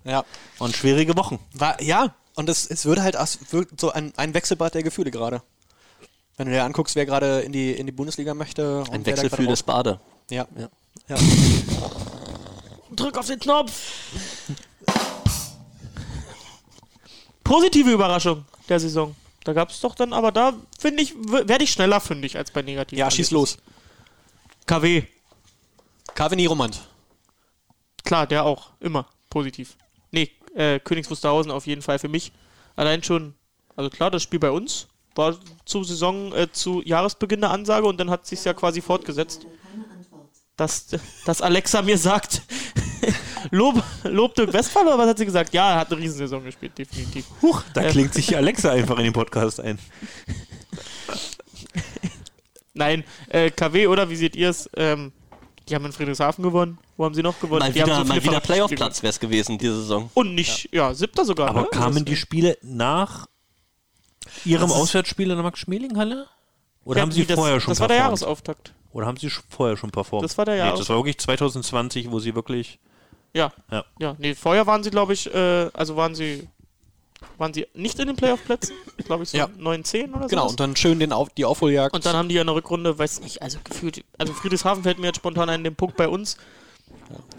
Ja, 0.04 0.24
Waren 0.58 0.72
schwierige 0.72 1.16
Wochen. 1.16 1.38
war, 1.54 1.80
ja. 1.80 2.14
und 2.34 2.48
es, 2.48 2.66
es 2.66 2.84
würde 2.84 3.02
halt 3.02 3.16
wirkt 3.50 3.80
so 3.80 3.92
ein, 3.92 4.12
ein 4.16 4.34
Wechselbad 4.34 4.74
der 4.74 4.82
Gefühle 4.82 5.10
gerade. 5.10 5.42
Wenn 6.36 6.46
du 6.46 6.52
dir 6.52 6.64
anguckst, 6.64 6.96
wer 6.96 7.06
gerade 7.06 7.40
in 7.40 7.52
die, 7.52 7.72
in 7.72 7.86
die 7.86 7.92
Bundesliga 7.92 8.34
möchte. 8.34 8.80
und 8.80 8.90
Ein 8.90 9.04
gerade 9.04 9.46
des 9.46 9.62
Bade. 9.62 10.00
Ja. 10.30 10.46
Ja. 10.56 10.68
ja. 11.08 11.16
Drück 12.90 13.16
auf 13.18 13.26
den 13.26 13.38
Knopf! 13.38 13.72
Positive 17.44 17.90
Überraschung 17.90 18.44
der 18.68 18.80
Saison. 18.80 19.14
Da 19.44 19.52
gab 19.52 19.70
es 19.70 19.80
doch 19.80 19.94
dann, 19.94 20.12
aber 20.12 20.30
da 20.30 20.54
finde 20.78 21.02
ich, 21.02 21.14
werde 21.16 21.64
ich 21.64 21.72
schneller 21.72 22.00
fündig 22.00 22.36
als 22.36 22.50
bei 22.50 22.62
negativen. 22.62 22.98
Ja, 22.98 23.10
schieß 23.10 23.30
los. 23.32 23.58
KW. 24.66 25.02
Kaveni 26.14 26.46
Romand. 26.46 26.80
Klar, 28.04 28.26
der 28.26 28.44
auch. 28.44 28.70
Immer. 28.80 29.06
Positiv. 29.30 29.76
Nee, 30.12 30.30
äh, 30.54 30.78
Königs 30.78 31.10
Wusterhausen 31.10 31.50
auf 31.50 31.66
jeden 31.66 31.82
Fall 31.82 31.98
für 31.98 32.08
mich. 32.08 32.32
Allein 32.76 33.02
schon, 33.02 33.34
also 33.76 33.90
klar, 33.90 34.10
das 34.10 34.22
Spiel 34.22 34.38
bei 34.38 34.50
uns 34.50 34.86
war 35.14 35.36
zu 35.64 35.82
Saison, 35.84 36.32
äh, 36.34 36.50
zu 36.52 36.82
Jahresbeginn 36.84 37.42
eine 37.44 37.52
Ansage 37.52 37.86
und 37.86 37.98
dann 37.98 38.10
hat 38.10 38.26
sich 38.26 38.44
ja 38.44 38.54
quasi 38.54 38.80
fortgesetzt. 38.80 39.46
Dass, 40.56 40.86
dass 41.24 41.40
Alexa 41.40 41.80
mir 41.82 41.96
sagt, 41.98 42.42
Lob, 43.50 43.82
Lob 44.04 44.34
Dirk 44.34 44.52
Westphal 44.52 44.86
oder 44.86 44.98
was 44.98 45.08
hat 45.08 45.18
sie 45.18 45.24
gesagt? 45.24 45.52
Ja, 45.54 45.70
er 45.72 45.76
hat 45.80 45.90
eine 45.92 46.00
Riesensaison 46.00 46.44
gespielt, 46.44 46.76
definitiv. 46.78 47.24
Huch, 47.40 47.62
da 47.74 47.82
Äh. 47.82 47.90
klingt 47.90 48.14
sich 48.14 48.36
Alexa 48.36 48.70
einfach 48.70 48.98
in 48.98 49.04
den 49.04 49.12
Podcast 49.14 49.60
ein. 49.60 49.78
Nein, 52.74 53.04
äh, 53.28 53.50
KW, 53.50 53.86
oder 53.86 54.08
wie 54.08 54.16
seht 54.16 54.36
ihr 54.36 54.50
es? 54.50 54.68
Ähm, 54.76 55.12
die 55.72 55.76
haben 55.76 55.86
in 55.86 55.92
Friedrichshafen 55.92 56.44
gewonnen. 56.44 56.78
Wo 56.98 57.04
haben 57.06 57.14
sie 57.14 57.22
noch 57.22 57.40
gewonnen? 57.40 57.60
Mal 57.60 57.72
die 57.72 57.80
haben 57.80 57.88
wieder, 57.88 57.98
so 57.98 58.04
mal 58.04 58.22
wieder 58.22 58.40
Playoff-Platz 58.40 59.02
wäre 59.02 59.10
es 59.10 59.18
gewesen 59.18 59.56
diese 59.56 59.76
Saison. 59.80 60.10
Und 60.12 60.34
nicht, 60.34 60.68
ja, 60.72 60.92
siebter 60.92 61.24
sogar. 61.24 61.48
Aber 61.48 61.62
ne? 61.62 61.68
kamen 61.72 62.04
die 62.04 62.14
Spiele 62.16 62.58
nach 62.62 63.26
ihrem 64.44 64.70
Auswärtsspiel 64.70 65.30
in 65.30 65.36
der 65.36 65.42
Max-Schmeling-Halle? 65.42 66.26
Oder 66.84 66.98
Ja, 66.98 67.02
haben 67.02 67.12
sie 67.12 67.24
das, 67.24 67.36
vorher 67.36 67.58
schon 67.60 67.70
Das 67.72 67.80
war 67.80 67.88
der 67.88 67.94
performt? 67.96 68.20
Jahresauftakt. 68.20 68.74
Oder 68.92 69.06
haben 69.06 69.16
sie 69.16 69.30
vorher 69.48 69.76
schon 69.78 69.90
performt? 69.90 70.24
Das 70.24 70.36
war 70.36 70.44
der 70.44 70.54
Nee, 70.54 70.60
Jahres- 70.60 70.80
das 70.80 70.88
war 70.90 70.96
wirklich 70.96 71.16
2020, 71.18 72.10
wo 72.10 72.18
sie 72.20 72.34
wirklich. 72.34 72.78
Ja. 73.32 73.50
Ja. 73.70 73.84
Ja, 73.98 74.14
nee, 74.18 74.34
vorher 74.34 74.66
waren 74.66 74.82
sie, 74.84 74.90
glaube 74.90 75.14
ich, 75.14 75.32
äh, 75.34 75.70
also 75.72 75.96
waren 75.96 76.14
sie, 76.14 76.48
waren 77.38 77.52
sie 77.54 77.66
nicht 77.74 77.98
in 77.98 78.06
den 78.08 78.16
Playoff-Plätzen, 78.16 78.74
glaube 79.04 79.22
ich, 79.24 79.30
so 79.30 79.38
Ja. 79.38 79.48
9, 79.56 79.84
10 79.84 80.12
oder 80.14 80.22
so. 80.24 80.28
Genau, 80.28 80.48
und 80.48 80.60
dann 80.60 80.76
schön 80.76 80.98
den 80.98 81.12
Auf, 81.12 81.30
die 81.30 81.44
Aufholjagd. 81.44 81.94
Und 81.94 82.04
dann 82.06 82.16
haben 82.16 82.28
die 82.28 82.34
ja 82.36 82.40
in 82.42 82.46
der 82.46 82.56
Rückrunde, 82.56 82.98
weiß 82.98 83.20
nicht, 83.20 83.42
also 83.42 83.58
gefühlt, 83.64 84.04
also 84.18 84.32
Friedrichshafen 84.32 84.82
fällt 84.82 84.98
mir 84.98 85.06
jetzt 85.08 85.16
spontan 85.16 85.48
ein, 85.48 85.64
den 85.64 85.74
Punkt 85.74 85.96
bei 85.96 86.08
uns. 86.08 86.36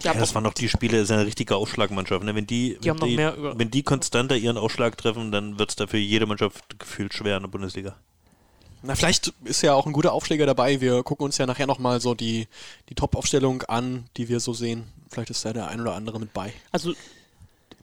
Die 0.02 0.06
Ja, 0.06 0.14
das 0.14 0.34
waren 0.36 0.44
noch 0.44 0.54
die 0.54 0.68
Spiele, 0.70 0.98
das 0.98 1.06
ist 1.06 1.12
eine 1.12 1.26
richtige 1.26 1.56
Ausschlagmannschaft. 1.56 2.24
Ne? 2.24 2.36
Wenn, 2.36 2.48
die, 2.48 2.78
Die 2.84 2.90
haben 2.90 2.98
noch 2.98 3.08
wenn, 3.08 3.16
mehr 3.16 3.36
über- 3.36 3.58
wenn 3.58 3.72
die 3.72 3.84
konstanter 3.84 4.36
ihren 4.36 4.58
Ausschlag 4.58 4.98
treffen, 4.98 5.32
dann 5.32 5.58
wird 5.60 5.70
es 5.70 5.76
dafür 5.76 6.00
jede 6.00 6.26
Mannschaft 6.26 6.80
gefühlt 6.80 7.14
schwer 7.14 7.38
in 7.38 7.44
der 7.44 7.50
Bundesliga. 7.50 7.96
Na, 8.86 8.96
vielleicht 8.96 9.32
ist 9.46 9.62
ja 9.62 9.74
auch 9.76 9.86
ein 9.86 9.94
guter 9.94 10.12
Aufschläger 10.12 10.46
dabei. 10.46 10.82
Wir 10.82 11.04
gucken 11.04 11.24
uns 11.24 11.38
ja 11.38 11.46
nachher 11.46 11.68
nochmal 11.68 12.02
so 12.02 12.14
die, 12.16 12.48
die 12.90 12.96
Top-Aufstellung 12.96 13.62
an, 13.64 14.06
die 14.18 14.28
wir 14.28 14.42
so 14.42 14.52
sehen. 14.54 14.84
Vielleicht 15.10 15.30
ist 15.30 15.46
da 15.46 15.54
der 15.54 15.68
ein 15.70 15.80
oder 15.80 15.94
andere 15.96 16.20
mit 16.20 16.34
bei. 16.34 16.52
Also 16.74 16.92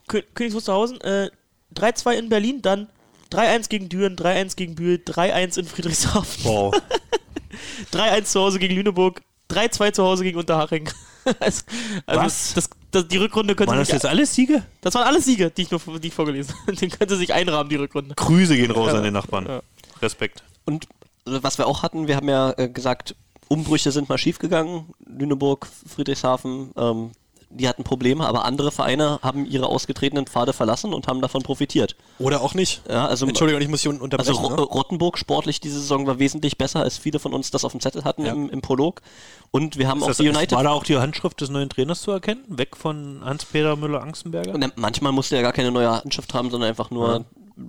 Kö 0.08 0.20
Königs 0.34 0.54
Wusterhausen, 0.54 1.00
äh, 1.00 1.30
3-2 1.76 2.12
in 2.14 2.28
Berlin, 2.28 2.62
dann 2.62 2.88
3-1 3.32 3.68
gegen 3.68 3.88
Düren, 3.88 4.16
3-1 4.16 4.56
gegen 4.56 4.74
Bühl, 4.74 4.96
3-1 4.96 5.58
in 5.58 5.66
Friedrichshafen, 5.66 6.44
Wow. 6.44 6.74
3-1 7.92 8.24
zu 8.24 8.40
Hause 8.40 8.58
gegen 8.58 8.74
Lüneburg, 8.74 9.22
3-2 9.50 9.92
zu 9.92 10.02
Hause 10.04 10.24
gegen 10.24 10.38
Unterhaching. 10.38 10.88
also, 11.40 11.62
also 12.06 12.22
Was? 12.22 12.54
Das, 12.54 12.70
das, 12.90 13.08
die 13.08 13.16
Rückrunde 13.18 13.54
könnte 13.54 13.70
Waren 13.72 13.78
das 13.78 13.88
sich, 13.88 13.94
jetzt 13.94 14.06
alles 14.06 14.34
Siege? 14.34 14.64
das 14.80 14.94
waren 14.94 15.04
alles 15.06 15.24
Siege, 15.24 15.50
die 15.50 15.62
ich, 15.62 15.70
nur, 15.70 15.80
die 16.00 16.08
ich 16.08 16.14
vorgelesen 16.14 16.54
habe. 16.62 16.72
Den 16.74 16.90
könnte 16.90 17.16
sich 17.16 17.32
einrahmen, 17.32 17.68
die 17.68 17.76
Rückrunde. 17.76 18.14
Grüße 18.14 18.56
gehen 18.56 18.70
raus 18.70 18.90
Ja. 18.92 18.98
an 18.98 19.04
den 19.04 19.12
Nachbarn. 19.14 19.46
Ja. 19.46 19.62
Respekt. 20.02 20.42
Und 20.64 20.84
äh, 21.26 21.38
was 21.42 21.58
wir 21.58 21.66
auch 21.66 21.82
hatten, 21.82 22.08
wir 22.08 22.16
haben 22.16 22.28
ja 22.28 22.52
äh, 22.56 22.68
gesagt, 22.68 23.14
Umbrüche 23.48 23.90
sind 23.92 24.08
mal 24.08 24.18
schiefgegangen. 24.18 24.86
Lüneburg, 25.06 25.66
Friedrichshafen, 25.88 26.70
ähm, 26.76 27.10
die 27.52 27.68
hatten 27.68 27.82
Probleme, 27.84 28.26
aber 28.26 28.44
andere 28.44 28.70
Vereine 28.70 29.18
haben 29.22 29.44
ihre 29.44 29.66
ausgetretenen 29.66 30.26
Pfade 30.26 30.52
verlassen 30.52 30.94
und 30.94 31.08
haben 31.08 31.20
davon 31.20 31.42
profitiert. 31.42 31.96
Oder 32.20 32.40
auch 32.42 32.54
nicht. 32.54 32.82
Ja, 32.88 33.06
also, 33.06 33.26
Entschuldigung, 33.26 33.60
ich 33.60 33.68
muss 33.68 33.82
hier 33.82 33.90
unterbrechen. 33.90 34.36
also 34.36 34.48
ne? 34.54 34.62
Rottenburg 34.62 35.18
sportlich 35.18 35.60
diese 35.60 35.80
Saison 35.80 36.06
war 36.06 36.18
wesentlich 36.20 36.56
besser, 36.58 36.80
als 36.80 36.96
viele 36.96 37.18
von 37.18 37.32
uns 37.34 37.50
das 37.50 37.64
auf 37.64 37.72
dem 37.72 37.80
Zettel 37.80 38.04
hatten 38.04 38.24
Ja. 38.24 38.32
im, 38.32 38.48
im 38.50 38.60
Prolog. 38.62 39.02
Und 39.50 39.78
wir 39.78 39.88
haben 39.88 39.98
Ist 39.98 40.04
auch 40.04 40.08
das, 40.08 40.16
die 40.18 40.28
United. 40.28 40.52
War 40.52 40.62
da 40.62 40.70
auch 40.70 40.84
die 40.84 40.96
Handschrift 40.96 41.40
des 41.40 41.50
neuen 41.50 41.68
Trainers 41.68 42.02
zu 42.02 42.12
erkennen? 42.12 42.44
Weg 42.46 42.76
von 42.76 43.20
Hans-Peter 43.24 43.74
Müller-Angstenberger? 43.74 44.54
Und 44.54 44.60
dann- 44.60 44.72
manchmal 44.76 45.10
musste 45.10 45.34
er 45.36 45.42
gar 45.42 45.52
keine 45.52 45.72
neue 45.72 45.90
Handschrift 45.90 46.32
haben, 46.34 46.50
sondern 46.50 46.68
einfach 46.70 46.90
nur 46.90 47.24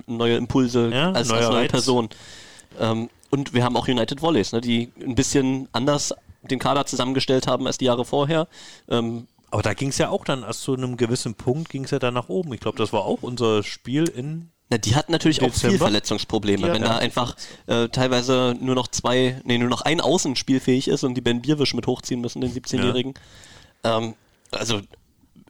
neue 0.05 0.37
Impulse 0.37 0.89
Ja, 0.93 1.11
als, 1.11 1.27
neuer 1.29 1.39
als 1.39 1.49
neue. 1.49 1.67
Person. 1.67 2.09
Ähm, 2.79 3.09
und 3.31 3.53
wir 3.53 3.63
haben 3.63 3.75
auch 3.77 3.87
United 3.87 4.21
Volleys, 4.21 4.51
ne, 4.51 4.61
die 4.61 4.91
ein 5.03 5.15
bisschen 5.15 5.67
anders 5.71 6.13
den 6.43 6.59
Kader 6.59 6.85
zusammengestellt 6.85 7.45
haben 7.47 7.67
als 7.67 7.77
die 7.77 7.85
Jahre 7.85 8.03
vorher. 8.03 8.47
Ähm, 8.89 9.27
Aber 9.51 9.61
da 9.61 9.73
ging 9.73 9.89
es 9.89 9.97
ja 9.97 10.09
auch 10.09 10.23
dann 10.23 10.43
erst 10.43 10.63
zu 10.63 10.73
einem 10.73 10.97
gewissen 10.97 11.35
Punkt, 11.35 11.69
ging 11.69 11.83
es 11.83 11.91
ja 11.91 11.99
dann 11.99 12.13
nach 12.13 12.29
oben. 12.29 12.53
Ich 12.53 12.61
glaube, 12.61 12.77
das 12.77 12.93
war 12.93 13.03
auch 13.03 13.21
unser 13.21 13.63
Spiel 13.63 14.07
in. 14.07 14.49
na, 14.69 14.77
die 14.77 14.95
hatten 14.95 15.11
natürlich 15.11 15.41
auch 15.41 15.53
viel? 15.53 15.77
Verletzungsprobleme, 15.77 16.71
wenn 16.71 16.81
da 16.81 16.97
einfach 16.97 17.35
äh, 17.67 17.89
teilweise 17.89 18.55
nur 18.59 18.75
noch 18.75 18.87
zwei, 18.87 19.41
nee, 19.43 19.57
nur 19.57 19.69
noch 19.69 19.81
ein 19.81 19.99
Außen 19.99 20.37
spielfähig 20.37 20.87
ist 20.87 21.03
und 21.03 21.15
die 21.15 21.21
Ben 21.21 21.41
Bierwisch 21.41 21.73
mit 21.73 21.85
hochziehen 21.85 22.21
müssen, 22.21 22.39
den 22.41 22.53
17-Jährigen. 22.53 23.13
Ähm, 23.83 24.15
also 24.51 24.81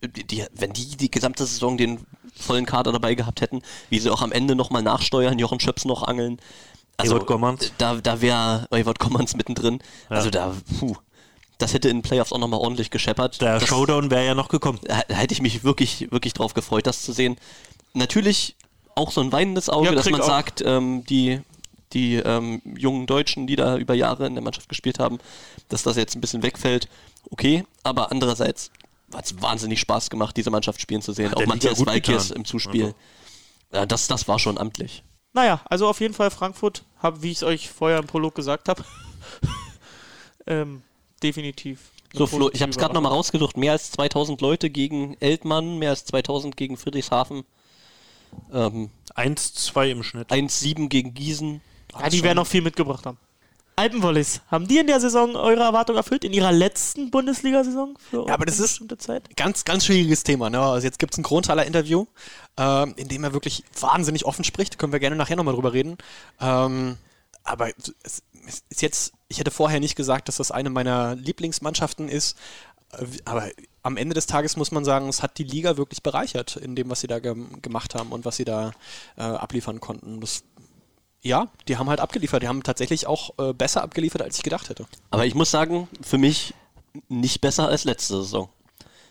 die, 0.03 0.25
die, 0.25 0.45
wenn 0.55 0.73
die 0.73 0.97
die 0.97 1.11
gesamte 1.11 1.45
Saison 1.45 1.77
den 1.77 1.99
vollen 2.35 2.65
Kader 2.65 2.91
dabei 2.91 3.13
gehabt 3.13 3.41
hätten, 3.41 3.61
wie 3.89 3.99
sie 3.99 4.09
auch 4.09 4.23
am 4.23 4.31
Ende 4.31 4.55
nochmal 4.55 4.81
nachsteuern, 4.81 5.37
Jochen 5.37 5.59
Schöps 5.59 5.85
noch 5.85 6.03
angeln. 6.03 6.39
Also, 6.97 7.15
Evert 7.15 7.27
Gommerns. 7.27 7.71
Da, 7.77 7.95
da 7.95 8.21
wäre 8.21 8.67
Evert 8.71 8.99
Gommerns 8.99 9.35
mittendrin. 9.35 9.79
Also 10.09 10.29
da, 10.29 10.55
puh, 10.79 10.95
das 11.61 11.73
hätte 11.73 11.89
in 11.89 11.97
den 11.97 12.01
Playoffs 12.01 12.31
auch 12.33 12.37
nochmal 12.37 12.59
ordentlich 12.59 12.89
gescheppert. 12.91 13.41
Der 13.41 13.59
das, 13.59 13.67
Showdown 13.67 14.11
wäre 14.11 14.25
ja 14.25 14.35
noch 14.35 14.49
gekommen. 14.49 14.79
da 14.83 15.03
hätte 15.15 15.33
ich 15.33 15.41
mich 15.41 15.63
wirklich, 15.63 16.11
wirklich 16.11 16.33
drauf 16.33 16.53
gefreut, 16.53 16.87
das 16.87 17.01
zu 17.01 17.11
sehen. 17.11 17.37
Natürlich 17.93 18.55
auch 18.95 19.11
so 19.11 19.21
ein 19.21 19.31
weinendes 19.31 19.69
Auge, 19.69 19.87
Ja, 19.87 19.95
dass 19.95 20.09
man 20.09 20.21
auch. 20.21 20.25
sagt, 20.27 20.61
ähm, 20.65 21.03
die, 21.05 21.41
die 21.93 22.15
ähm, 22.15 22.61
jungen 22.77 23.05
Deutschen, 23.07 23.47
die 23.47 23.55
da 23.55 23.77
über 23.77 23.93
Jahre 23.93 24.27
in 24.27 24.33
der 24.35 24.43
Mannschaft 24.43 24.69
gespielt 24.69 24.99
haben, 24.99 25.19
dass 25.69 25.83
das 25.83 25.95
jetzt 25.95 26.15
ein 26.15 26.21
bisschen 26.21 26.43
wegfällt. 26.43 26.87
Okay, 27.29 27.63
aber 27.83 28.11
andererseits 28.11 28.71
hat 29.13 29.25
es 29.25 29.41
wahnsinnig 29.41 29.79
Spaß 29.79 30.09
gemacht, 30.09 30.35
diese 30.37 30.49
Mannschaft 30.49 30.81
spielen 30.81 31.01
zu 31.01 31.13
sehen. 31.13 31.31
Hat 31.31 31.37
auch 31.37 31.45
Matthias 31.45 31.85
Walkiers 31.85 32.31
im 32.31 32.45
Zuspiel. 32.45 32.85
Also. 32.85 32.95
Ja, 33.73 33.85
das, 33.85 34.07
das 34.07 34.27
war 34.27 34.39
schon 34.39 34.57
amtlich. 34.57 35.03
Naja, 35.33 35.61
also 35.65 35.87
auf 35.87 36.01
jeden 36.01 36.13
Fall 36.13 36.29
Frankfurt, 36.29 36.83
hab, 37.01 37.21
wie 37.21 37.31
ich 37.31 37.37
es 37.37 37.43
euch 37.43 37.69
vorher 37.69 37.99
im 37.99 38.07
Prolog 38.07 38.35
gesagt 38.35 38.67
habe, 38.67 38.83
ähm, 40.47 40.81
definitiv. 41.23 41.91
So, 42.13 42.27
Flo, 42.27 42.49
ich 42.51 42.61
habe 42.61 42.71
es 42.71 42.77
gerade 42.77 42.93
nochmal 42.93 43.13
rausgesucht. 43.13 43.55
Mehr 43.55 43.71
als 43.71 43.91
2000 43.91 44.41
Leute 44.41 44.69
gegen 44.69 45.15
Eltmann, 45.21 45.79
mehr 45.79 45.91
als 45.91 46.03
2000 46.05 46.57
gegen 46.57 46.75
Friedrichshafen. 46.75 47.43
Ähm, 48.53 48.89
1-2 49.15 49.89
im 49.91 50.03
Schnitt. 50.03 50.29
1-7 50.31 50.89
gegen 50.89 51.13
Gießen. 51.13 51.61
Ja, 51.99 52.09
die 52.09 52.23
werden 52.23 52.37
noch 52.37 52.47
viel 52.47 52.61
mitgebracht 52.61 53.05
haben. 53.05 53.17
Alpenvolleys, 53.77 54.41
haben 54.49 54.67
die 54.67 54.77
in 54.77 54.87
der 54.87 54.99
Saison 54.99 55.35
eure 55.35 55.61
Erwartung 55.63 55.95
erfüllt? 55.95 56.23
In 56.25 56.33
ihrer 56.33 56.51
letzten 56.51 57.09
Bundesliga-Saison? 57.09 57.97
Für 57.97 58.27
Ja, 58.27 58.33
aber 58.33 58.45
das 58.45 58.55
eine 58.57 58.65
ist- 58.65 58.71
bestimmte 58.73 58.97
Zeit? 58.97 59.35
Ganz, 59.37 59.63
ganz 59.65 59.85
schwieriges 59.85 60.23
Thema. 60.23 60.49
Ne? 60.49 60.59
Also 60.59 60.85
jetzt 60.85 60.99
gibt 60.99 61.13
es 61.13 61.17
ein 61.17 61.23
Kronthaler-Interview, 61.23 62.05
ähm, 62.57 62.93
in 62.97 63.07
dem 63.07 63.23
er 63.23 63.33
wirklich 63.33 63.63
wahnsinnig 63.79 64.25
offen 64.25 64.43
spricht. 64.43 64.77
Können 64.77 64.91
wir 64.91 64.99
gerne 64.99 65.15
nachher 65.15 65.37
nochmal 65.37 65.53
drüber 65.55 65.73
reden. 65.73 65.97
Ähm, 66.39 66.97
aber 67.43 67.69
es 68.03 68.21
ist 68.69 68.81
jetzt, 68.81 69.13
ich 69.31 69.39
hätte 69.39 69.49
vorher 69.49 69.79
nicht 69.79 69.95
gesagt, 69.95 70.27
dass 70.27 70.35
das 70.35 70.51
eine 70.51 70.69
meiner 70.69 71.15
Lieblingsmannschaften 71.15 72.09
ist. 72.09 72.37
Aber 73.23 73.49
am 73.81 73.95
Ende 73.95 74.13
des 74.13 74.27
Tages 74.27 74.57
muss 74.57 74.71
man 74.71 74.83
sagen, 74.83 75.07
es 75.07 75.23
hat 75.23 75.37
die 75.37 75.45
Liga 75.45 75.77
wirklich 75.77 76.03
bereichert 76.03 76.57
in 76.57 76.75
dem, 76.75 76.89
was 76.89 76.99
sie 76.99 77.07
da 77.07 77.19
gem 77.19 77.61
gemacht 77.61 77.95
haben 77.95 78.11
und 78.11 78.25
was 78.25 78.35
sie 78.35 78.43
da 78.43 78.71
äh, 79.17 79.21
abliefern 79.21 79.79
konnten. 79.79 80.19
Das, 80.19 80.43
ja, 81.21 81.47
die 81.69 81.77
haben 81.77 81.89
halt 81.89 82.01
abgeliefert. 82.01 82.43
Die 82.43 82.49
haben 82.49 82.63
tatsächlich 82.63 83.07
auch 83.07 83.31
äh, 83.39 83.53
besser 83.53 83.81
abgeliefert, 83.83 84.21
als 84.21 84.35
ich 84.35 84.43
gedacht 84.43 84.67
hätte. 84.69 84.85
Aber 85.09 85.25
ich 85.25 85.33
muss 85.33 85.49
sagen, 85.49 85.87
für 86.01 86.17
mich 86.17 86.53
nicht 87.07 87.39
besser 87.39 87.69
als 87.69 87.85
letzte 87.85 88.17
Saison. 88.17 88.49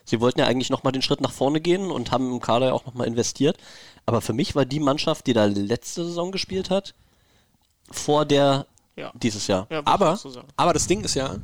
Sie 0.05 0.19
wollten 0.19 0.39
ja 0.39 0.45
eigentlich 0.45 0.69
nochmal 0.69 0.93
den 0.93 1.01
Schritt 1.01 1.21
nach 1.21 1.31
vorne 1.31 1.61
gehen 1.61 1.89
und 1.89 2.11
haben 2.11 2.31
im 2.31 2.39
Kader 2.39 2.67
ja 2.67 2.73
auch 2.73 2.85
nochmal 2.85 3.07
investiert. 3.07 3.57
Aber 4.05 4.21
für 4.21 4.33
mich 4.33 4.53
war 4.53 4.65
die 4.65 4.79
Mannschaft, 4.79 5.25
die 5.25 5.33
da 5.33 5.45
letzte 5.45 6.05
Saison 6.05 6.31
gespielt 6.31 6.69
hat, 6.69 6.93
vor 7.89 8.25
der 8.25 8.67
Ja. 9.01 9.11
dieses 9.15 9.47
Jahr. 9.47 9.65
Ja, 9.71 9.81
Aber, 9.85 10.15
so 10.15 10.31
aber 10.55 10.73
das 10.73 10.85
Ding 10.85 11.03
ist 11.03 11.15
ja, 11.15 11.35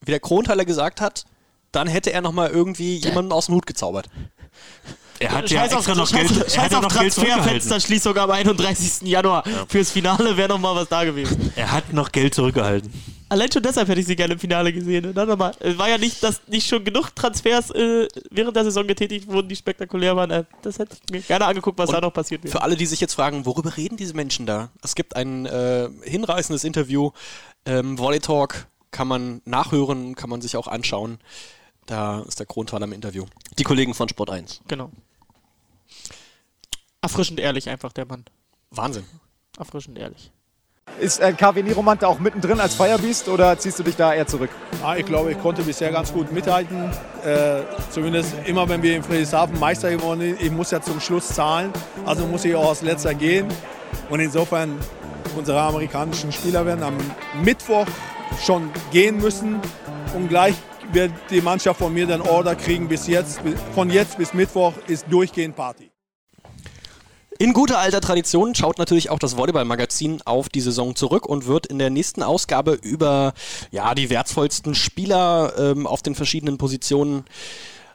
wie 0.00 0.10
der 0.10 0.20
Kronthaler 0.20 0.64
gesagt 0.64 1.02
hat, 1.02 1.26
dann 1.70 1.86
hätte 1.86 2.10
er 2.12 2.22
nochmal 2.22 2.48
irgendwie 2.50 2.96
jemanden 2.96 3.32
aus 3.32 3.46
dem 3.46 3.54
Hut 3.54 3.66
gezaubert. 3.66 4.08
Er 5.18 5.30
hat 5.30 5.50
ja 5.50 5.64
auf, 5.64 5.72
extra 5.72 5.94
noch 5.94 6.08
scheiß, 6.08 6.28
Geld, 6.28 6.42
er 6.42 6.50
scheiß 6.50 6.58
hat 6.64 6.72
ja 6.72 6.78
auf 6.78 6.84
noch. 6.84 6.92
Transferfensterschließung 6.92 8.16
am 8.16 8.30
31. 8.30 9.02
Januar. 9.08 9.44
Fürs 9.68 9.90
Finale 9.90 10.36
wäre 10.36 10.48
noch 10.48 10.58
mal 10.58 10.74
was 10.74 10.88
da 10.88 11.04
gewesen. 11.04 11.52
Er 11.54 11.70
hat 11.70 11.92
noch 11.92 12.10
Geld 12.10 12.34
zurückgehalten. 12.34 12.90
Allein 13.32 13.50
schon 13.50 13.62
deshalb 13.62 13.88
hätte 13.88 13.98
ich 13.98 14.06
sie 14.06 14.14
gerne 14.14 14.34
im 14.34 14.38
Finale 14.38 14.74
gesehen. 14.74 15.06
Und 15.06 15.14
dann 15.14 15.26
noch 15.26 15.38
mal, 15.38 15.54
es 15.58 15.78
war 15.78 15.88
ja 15.88 15.96
nicht, 15.96 16.22
dass 16.22 16.46
nicht 16.48 16.68
schon 16.68 16.84
genug 16.84 17.16
Transfers 17.16 17.70
äh, 17.70 18.06
während 18.30 18.54
der 18.54 18.64
Saison 18.64 18.86
getätigt 18.86 19.26
wurden, 19.26 19.48
die 19.48 19.56
spektakulär 19.56 20.14
waren. 20.14 20.30
Äh, 20.30 20.44
das 20.60 20.78
hätte 20.78 20.98
ich 21.02 21.10
mir 21.10 21.22
gerne 21.22 21.46
angeguckt, 21.46 21.78
was 21.78 21.88
Und 21.88 21.94
da 21.94 22.02
noch 22.02 22.12
passiert 22.12 22.44
wäre. 22.44 22.52
Für 22.52 22.60
alle, 22.60 22.76
die 22.76 22.84
sich 22.84 23.00
jetzt 23.00 23.14
fragen, 23.14 23.46
worüber 23.46 23.74
reden 23.74 23.96
diese 23.96 24.12
Menschen 24.12 24.44
da? 24.44 24.68
Es 24.82 24.94
gibt 24.94 25.16
ein 25.16 25.46
äh, 25.46 25.88
hinreißendes 26.02 26.62
Interview, 26.64 27.12
ähm, 27.64 27.98
Volley 27.98 28.20
Talk, 28.20 28.66
kann 28.90 29.08
man 29.08 29.40
nachhören, 29.46 30.14
kann 30.14 30.28
man 30.28 30.42
sich 30.42 30.58
auch 30.58 30.68
anschauen. 30.68 31.18
Da 31.86 32.20
ist 32.28 32.38
der 32.38 32.44
Kronthaler 32.44 32.84
im 32.84 32.92
Interview. 32.92 33.24
Die 33.58 33.64
Kollegen 33.64 33.94
von 33.94 34.10
Sport 34.10 34.28
1. 34.28 34.60
Genau. 34.68 34.90
Erfrischend 37.00 37.40
ehrlich 37.40 37.70
einfach, 37.70 37.94
der 37.94 38.04
Mann. 38.04 38.26
Wahnsinn. 38.70 39.04
Erfrischend 39.56 39.96
ehrlich. 39.96 40.30
Ist 41.02 41.18
äh, 41.18 41.32
KW 41.32 41.64
Niromant 41.64 42.00
da 42.00 42.06
auch 42.06 42.20
mittendrin 42.20 42.60
als 42.60 42.76
Firebeast 42.76 43.28
oder 43.28 43.58
ziehst 43.58 43.76
du 43.76 43.82
dich 43.82 43.96
da 43.96 44.14
eher 44.14 44.26
zurück? 44.26 44.50
Ja, 44.80 44.94
ich 44.94 45.04
glaube, 45.04 45.32
ich 45.32 45.40
konnte 45.40 45.62
bisher 45.62 45.90
ganz 45.90 46.12
gut 46.12 46.30
mithalten. 46.30 46.90
Äh, 47.24 47.62
zumindest 47.90 48.34
immer, 48.44 48.68
wenn 48.68 48.82
wir 48.82 48.94
in 48.94 49.02
Friedrichshafen 49.02 49.58
Meister 49.58 49.90
geworden 49.90 50.20
sind. 50.20 50.40
Ich 50.40 50.52
muss 50.52 50.70
ja 50.70 50.80
zum 50.80 51.00
Schluss 51.00 51.26
zahlen, 51.26 51.72
also 52.06 52.24
muss 52.26 52.44
ich 52.44 52.54
auch 52.54 52.68
als 52.68 52.82
letzter 52.82 53.14
gehen. 53.14 53.48
Und 54.10 54.20
insofern, 54.20 54.78
unsere 55.36 55.60
amerikanischen 55.60 56.30
Spieler 56.30 56.64
werden 56.66 56.84
am 56.84 56.96
Mittwoch 57.42 57.86
schon 58.44 58.70
gehen 58.92 59.18
müssen. 59.18 59.60
Und 60.14 60.28
gleich 60.28 60.54
wird 60.92 61.10
die 61.30 61.40
Mannschaft 61.40 61.80
von 61.80 61.92
mir 61.92 62.06
dann 62.06 62.20
Order 62.20 62.54
kriegen. 62.54 62.86
Bis 62.86 63.08
jetzt, 63.08 63.40
von 63.74 63.90
jetzt 63.90 64.18
bis 64.18 64.34
Mittwoch 64.34 64.74
ist 64.86 65.06
durchgehend 65.10 65.56
Party. 65.56 65.91
In 67.42 67.54
guter 67.54 67.80
alter 67.80 68.00
Tradition 68.00 68.54
schaut 68.54 68.78
natürlich 68.78 69.10
auch 69.10 69.18
das 69.18 69.36
Volleyball-Magazin 69.36 70.22
auf 70.24 70.48
die 70.48 70.60
Saison 70.60 70.94
zurück 70.94 71.26
und 71.26 71.48
wird 71.48 71.66
in 71.66 71.80
der 71.80 71.90
nächsten 71.90 72.22
Ausgabe 72.22 72.74
über 72.74 73.34
ja, 73.72 73.96
die 73.96 74.10
wertvollsten 74.10 74.76
Spieler 74.76 75.52
ähm, 75.58 75.88
auf 75.88 76.02
den 76.02 76.14
verschiedenen 76.14 76.56
Positionen 76.56 77.24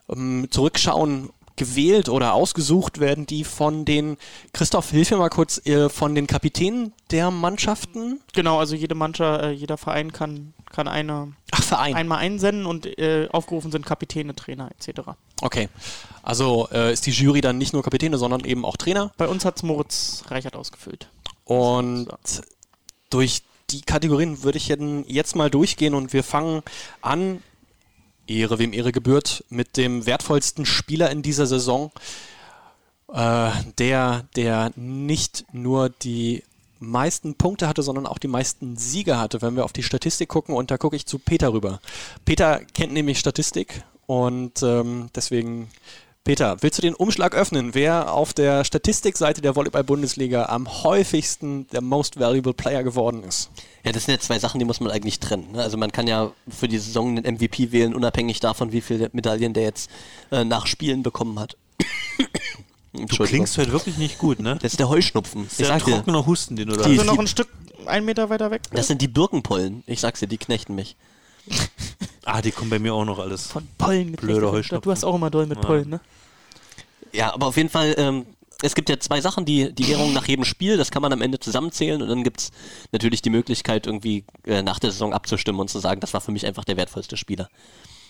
ähm, 0.10 0.48
zurückschauen. 0.52 1.30
Gewählt 1.56 2.08
oder 2.08 2.34
ausgesucht 2.34 3.00
werden 3.00 3.26
die 3.26 3.44
von 3.44 3.84
den, 3.84 4.18
Christoph, 4.54 4.92
hilf 4.92 5.10
mir 5.10 5.18
mal 5.18 5.30
kurz, 5.30 5.66
äh, 5.66 5.90
von 5.90 6.14
den 6.14 6.28
Kapitänen 6.28 6.94
der 7.10 7.32
Mannschaften. 7.32 8.20
Genau, 8.34 8.60
also 8.60 8.76
jede 8.76 8.94
Mannschaft, 8.96 9.44
äh, 9.44 9.52
jeder 9.52 9.78
Verein 9.78 10.12
kann, 10.12 10.54
kann 10.72 10.88
eine 10.90 11.32
Ach, 11.52 11.64
Verein. 11.64 11.96
einmal 11.96 12.20
einsenden 12.20 12.66
und 12.68 12.86
äh, 13.00 13.28
aufgerufen 13.32 13.72
sind 13.72 13.86
Kapitäne, 13.86 14.36
Trainer 14.36 14.70
etc. 14.78 15.14
Okay. 15.42 15.70
Also 16.28 16.68
äh, 16.74 16.92
ist 16.92 17.06
die 17.06 17.12
Jury 17.12 17.40
dann 17.40 17.58
nicht 17.58 17.72
nur 17.72 17.84
Kapitäne, 17.84 18.18
sondern 18.18 18.44
eben 18.44 18.66
auch 18.66 18.76
Trainer. 18.76 19.14
Bei 19.16 19.30
uns 19.30 19.46
hat 19.46 19.56
es 19.56 19.64
Moritz 19.64 20.26
Reichert 20.28 20.58
ausgefüllt. 20.58 21.08
Und 21.46 22.10
durch 23.10 23.44
die 23.70 23.80
Kategorien 23.80 24.44
würde 24.44 24.58
ich 24.58 24.68
jetzt 24.68 25.38
mal 25.38 25.50
durchgehen 25.50 25.94
und 25.94 26.12
wir 26.12 26.26
fangen 26.26 26.64
an, 27.02 27.42
Ehre 28.28 28.60
wem 28.60 28.74
Ehre 28.74 28.92
gebührt, 28.92 29.46
mit 29.48 29.78
dem 29.78 30.06
wertvollsten 30.06 30.66
Spieler 30.66 31.12
in 31.12 31.22
dieser 31.22 31.48
Saison, 31.48 31.94
äh, 33.14 33.52
der, 33.78 34.26
der 34.36 34.74
nicht 34.76 35.46
nur 35.54 35.88
die 35.88 36.44
meisten 36.82 37.36
Punkte 37.36 37.70
hatte, 37.70 37.84
sondern 37.84 38.06
auch 38.06 38.18
die 38.18 38.28
meisten 38.28 38.76
Siege 38.76 39.18
hatte, 39.18 39.42
wenn 39.42 39.56
wir 39.56 39.64
auf 39.64 39.72
die 39.72 39.82
Statistik 39.82 40.28
gucken 40.28 40.56
und 40.56 40.72
da 40.72 40.78
gucke 40.78 40.98
ich 40.98 41.06
zu 41.06 41.20
Peter 41.20 41.54
rüber. 41.54 41.80
Peter 42.26 42.60
kennt 42.74 42.92
nämlich 42.92 43.18
Statistik 43.18 43.86
und 44.08 44.62
ähm, 44.62 45.10
deswegen 45.16 45.70
Peter, 46.28 46.58
willst 46.62 46.78
du 46.78 46.82
den 46.82 46.94
Umschlag 46.94 47.34
öffnen, 47.34 47.74
wer 47.74 48.12
auf 48.14 48.34
der 48.34 48.66
Statistikseite 48.66 49.40
der 49.40 49.56
Volleyball-Bundesliga 49.56 50.48
am 50.48 50.68
häufigsten 50.84 51.68
der 51.70 51.80
Most 51.82 52.20
Valuable 52.20 52.54
Player 52.54 52.84
geworden 52.84 53.24
ist? 53.24 53.50
Ja, 53.86 53.94
das 53.94 54.04
sind 54.04 54.16
ja 54.16 54.20
zwei 54.20 54.38
Sachen, 54.38 54.60
die 54.60 54.66
muss 54.66 54.82
man 54.82 54.92
eigentlich 54.92 55.22
trennen. 55.22 55.54
Ne? 55.54 55.62
Also 55.64 55.78
man 55.78 55.90
kann 55.94 56.06
ja 56.06 56.32
für 56.50 56.68
die 56.68 56.80
Saison 56.80 57.16
einen 57.18 57.36
MVP 57.36 57.72
wählen, 57.72 57.96
unabhängig 57.96 58.42
davon, 58.42 58.74
wie 58.74 58.82
viele 58.82 59.10
Medaillen 59.14 59.54
der 59.54 59.64
jetzt 59.64 59.90
äh, 60.30 60.44
nach 60.44 60.68
Spielen 60.68 61.02
bekommen 61.02 61.40
hat. 61.40 61.56
Du 62.92 63.06
klingst 63.24 63.58
heute 63.58 63.72
wirklich 63.72 63.98
nicht 63.98 64.18
gut, 64.18 64.40
ne? 64.42 64.56
Das 64.62 64.74
ist 64.74 64.80
der 64.80 64.90
Heuschnupfen. 64.90 65.44
Das 65.46 65.54
ist 65.54 65.60
Ich 65.62 65.68
der 65.68 65.80
trockener 65.80 66.26
Husten, 66.26 66.58
den 66.58 66.68
du 66.68 66.76
da 66.76 66.84
Die- 66.84 66.90
Also 66.90 67.02
hast. 67.04 67.08
noch 67.08 67.20
ein 67.20 67.28
Stück, 67.28 67.48
ein 67.86 68.04
Meter 68.04 68.30
weiter 68.30 68.52
weg. 68.52 68.64
das 68.74 68.88
sind 68.88 69.02
die 69.02 69.08
Birkenpollen. 69.08 69.84
Ich 69.88 70.02
sag's 70.02 70.20
dir, 70.20 70.28
die 70.28 70.38
knechten 70.38 70.76
mich. 70.76 70.98
Ah, 72.30 72.42
die 72.42 72.52
kommen 72.52 72.70
bei 72.70 72.78
mir 72.78 72.94
auch 72.94 73.06
noch 73.06 73.20
alles. 73.20 73.48
Von 73.48 73.66
Pollen 73.78 74.12
Blöde. 74.12 74.52
Heuschnupfen. 74.52 74.84
Du 74.84 74.92
hast 74.92 75.06
auch 75.06 75.16
immer 75.16 75.30
doll 75.30 75.46
mit 75.46 75.60
Ja. 75.60 75.64
Pollen, 75.64 75.90
ne? 75.90 76.02
Ja, 77.14 77.34
aber 77.34 77.48
auf 77.48 77.56
jeden 77.56 77.70
Fall, 77.70 77.96
ähm, 77.98 78.26
es 78.62 78.76
gibt 78.76 78.90
ja 78.90 79.00
zwei 79.00 79.22
Sachen, 79.22 79.46
die, 79.46 79.74
die 79.74 79.88
Währung 79.88 80.12
nach 80.12 80.28
jedem 80.28 80.44
Spiel, 80.44 80.76
das 80.76 80.92
kann 80.92 81.02
man 81.02 81.14
am 81.14 81.22
Ende 81.22 81.40
zusammenzählen 81.40 82.02
und 82.02 82.10
dann 82.10 82.26
gibt's 82.26 82.52
natürlich 82.92 83.22
die 83.22 83.30
Möglichkeit, 83.30 83.88
irgendwie 83.88 84.26
äh, 84.46 84.62
nach 84.62 84.80
der 84.80 84.92
Saison 84.92 85.14
abzustimmen 85.14 85.62
und 85.62 85.70
zu 85.70 85.80
sagen, 85.80 86.02
das 86.02 86.14
war 86.14 86.20
für 86.20 86.34
mich 86.34 86.46
einfach 86.46 86.66
der 86.66 86.76
wertvollste 86.76 87.16
Spieler. 87.16 87.48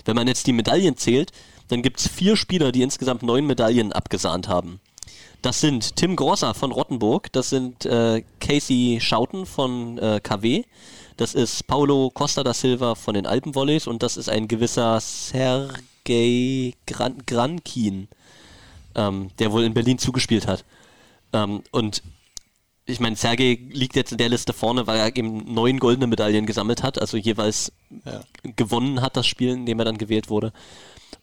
Wenn 0.05 0.15
man 0.15 0.27
jetzt 0.27 0.47
die 0.47 0.53
Medaillen 0.53 0.97
zählt, 0.97 1.31
dann 1.67 1.83
gibt's 1.83 2.07
vier 2.07 2.37
Spieler, 2.37 2.71
die 2.71 2.81
insgesamt 2.81 3.21
neun 3.21 3.45
Medaillen 3.45 3.93
abgesahnt 3.93 4.47
haben. 4.47 4.79
Das 5.43 5.61
sind 5.61 5.95
Tim 5.95 6.15
Grosser 6.15 6.55
von 6.55 6.71
Rottenburg, 6.71 7.31
das 7.33 7.51
sind 7.51 7.85
äh, 7.85 8.23
Casey 8.39 8.97
Schouten 8.99 9.45
von 9.45 9.99
äh, 9.99 10.19
KW, 10.23 10.63
das 11.17 11.33
ist 11.33 11.67
Paulo 11.67 12.09
Costa 12.11 12.43
da 12.43 12.53
Silva 12.53 12.95
von 12.95 13.13
den 13.15 13.25
Alpenvolleys 13.25 13.87
und 13.87 14.03
das 14.03 14.17
ist 14.17 14.29
ein 14.29 14.47
gewisser 14.47 14.99
Sergei 14.99 16.73
Gran 16.85 17.17
Grankin, 17.25 18.07
ähm, 18.95 19.29
der 19.39 19.51
wohl 19.51 19.63
in 19.63 19.73
Berlin 19.73 19.97
zugespielt 19.97 20.47
hat. 20.47 20.63
Ähm, 21.33 21.63
und 21.71 22.03
ich 22.85 22.99
meine, 23.01 23.15
Sergei 23.17 23.59
liegt 23.69 23.95
jetzt 23.97 24.13
in 24.13 24.17
der 24.17 24.29
Liste 24.29 24.53
vorne, 24.53 24.87
weil 24.87 24.97
er 24.99 25.15
eben 25.15 25.53
neun 25.53 25.77
goldene 25.79 26.07
Medaillen 26.07 26.45
gesammelt 26.45 26.83
hat, 26.83 26.99
also 26.99 27.17
jeweils 27.17 27.71
Ja. 28.05 28.21
gewonnen 28.55 29.01
hat 29.01 29.17
das 29.17 29.27
Spiel, 29.27 29.49
in 29.49 29.65
dem 29.65 29.79
er 29.79 29.85
dann 29.85 29.97
gewählt 29.97 30.29
wurde. 30.29 30.53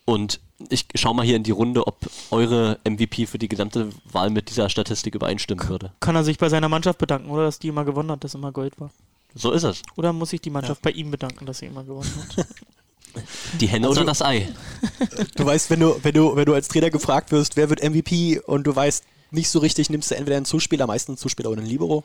Und 0.04 0.40
ich 0.68 0.86
schau 0.94 1.14
mal 1.14 1.24
hier 1.24 1.36
in 1.36 1.42
die 1.42 1.50
Runde, 1.50 1.86
ob 1.86 1.96
eure 2.30 2.78
MVP 2.84 3.26
für 3.26 3.38
die 3.38 3.48
gesamte 3.48 3.90
Wahl 4.12 4.28
mit 4.28 4.50
dieser 4.50 4.68
Statistik 4.68 5.14
übereinstimmen 5.14 5.66
würde. 5.68 5.92
Kann 6.00 6.14
er 6.16 6.24
sich 6.24 6.36
bei 6.36 6.50
seiner 6.50 6.68
Mannschaft 6.68 6.98
bedanken, 6.98 7.30
oder? 7.30 7.44
Dass 7.44 7.58
die 7.58 7.68
immer 7.68 7.84
gewonnen 7.86 8.10
hat, 8.10 8.22
dass 8.24 8.34
immer 8.34 8.52
Gold 8.52 8.78
war. 8.78 8.90
So 9.34 9.50
ist 9.52 9.64
es. 9.64 9.82
Oder 9.96 10.12
muss 10.12 10.30
sich 10.30 10.40
die 10.40 10.50
Mannschaft 10.50 10.80
bei 10.82 10.90
ihm 10.90 11.10
bedanken, 11.10 11.44
dass 11.46 11.58
sie 11.58 11.66
immer 11.66 11.84
gewonnen 11.84 12.10
hat? 12.36 12.46
Die 13.60 13.68
Henne 13.68 13.86
Also- 13.86 14.00
oder 14.00 14.08
das 14.10 14.22
Ei? 14.22 14.52
Du 15.36 15.46
weißt, 15.46 15.70
wenn 15.70 15.78
du, 15.80 15.96
wenn 16.02 16.14
du, 16.14 16.34
wenn 16.34 16.44
du 16.46 16.54
als 16.54 16.66
Trainer 16.66 16.90
gefragt 16.90 17.30
wirst, 17.30 17.56
wer 17.56 17.68
wird 17.70 17.80
MVP 17.82 18.40
und 18.40 18.64
du 18.64 18.74
weißt 18.74 19.04
nicht 19.30 19.48
so 19.50 19.60
richtig, 19.60 19.88
nimmst 19.90 20.10
du 20.10 20.16
entweder 20.16 20.36
einen 20.36 20.46
Zuspieler, 20.46 20.86
meistens 20.88 21.10
einen 21.10 21.18
Zuspieler 21.18 21.50
oder 21.50 21.60
einen 21.60 21.68
Libero. 21.70 22.02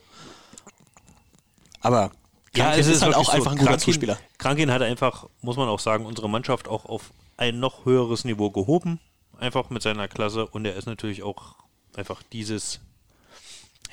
Aber 1.81 2.11
Krankin 2.53 2.79
ist, 2.79 3.01
halt 3.01 3.13
wirklich 3.15 3.27
auch 3.27 3.33
einfach 3.33 3.51
ein 3.51 3.57
guter 3.57 3.71
Krankin- 3.71 3.79
Zuspieler. 3.85 4.19
Krankin 4.37 4.71
hat 4.71 4.81
einfach, 4.81 5.25
muss 5.41 5.57
man 5.57 5.67
auch 5.69 5.79
sagen, 5.79 6.05
unsere 6.05 6.29
Mannschaft 6.29 6.67
auch 6.67 6.85
auf 6.85 7.11
ein 7.37 7.59
noch 7.59 7.85
höheres 7.85 8.25
Niveau 8.25 8.49
gehoben. 8.51 8.99
Einfach 9.37 9.69
mit 9.69 9.81
seiner 9.81 10.07
Klasse. 10.07 10.45
Und 10.45 10.65
er 10.65 10.75
ist 10.75 10.85
natürlich 10.85 11.23
auch 11.23 11.55
einfach 11.95 12.21
dieses, 12.33 12.79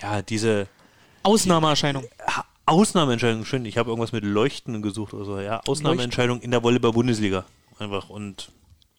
ja, 0.03 0.23
diese 0.23 0.67
Ausnahmeerscheinung. 1.23 2.05
Ausnahmeentscheidung. 2.67 3.45
Schön, 3.45 3.65
ich 3.65 3.79
habe 3.79 3.91
irgendwas 3.91 4.13
mit 4.13 4.25
Leuchten 4.25 4.83
gesucht 4.83 5.15
oder 5.15 5.25
so. 5.25 5.41
Ja, 5.41 5.61
Ausnahmeentscheidung 5.67 6.41
in 6.41 6.51
der 6.51 6.63
Volleyball-Bundesliga. 6.63 7.45
Einfach. 7.79 8.11
Und 8.11 8.51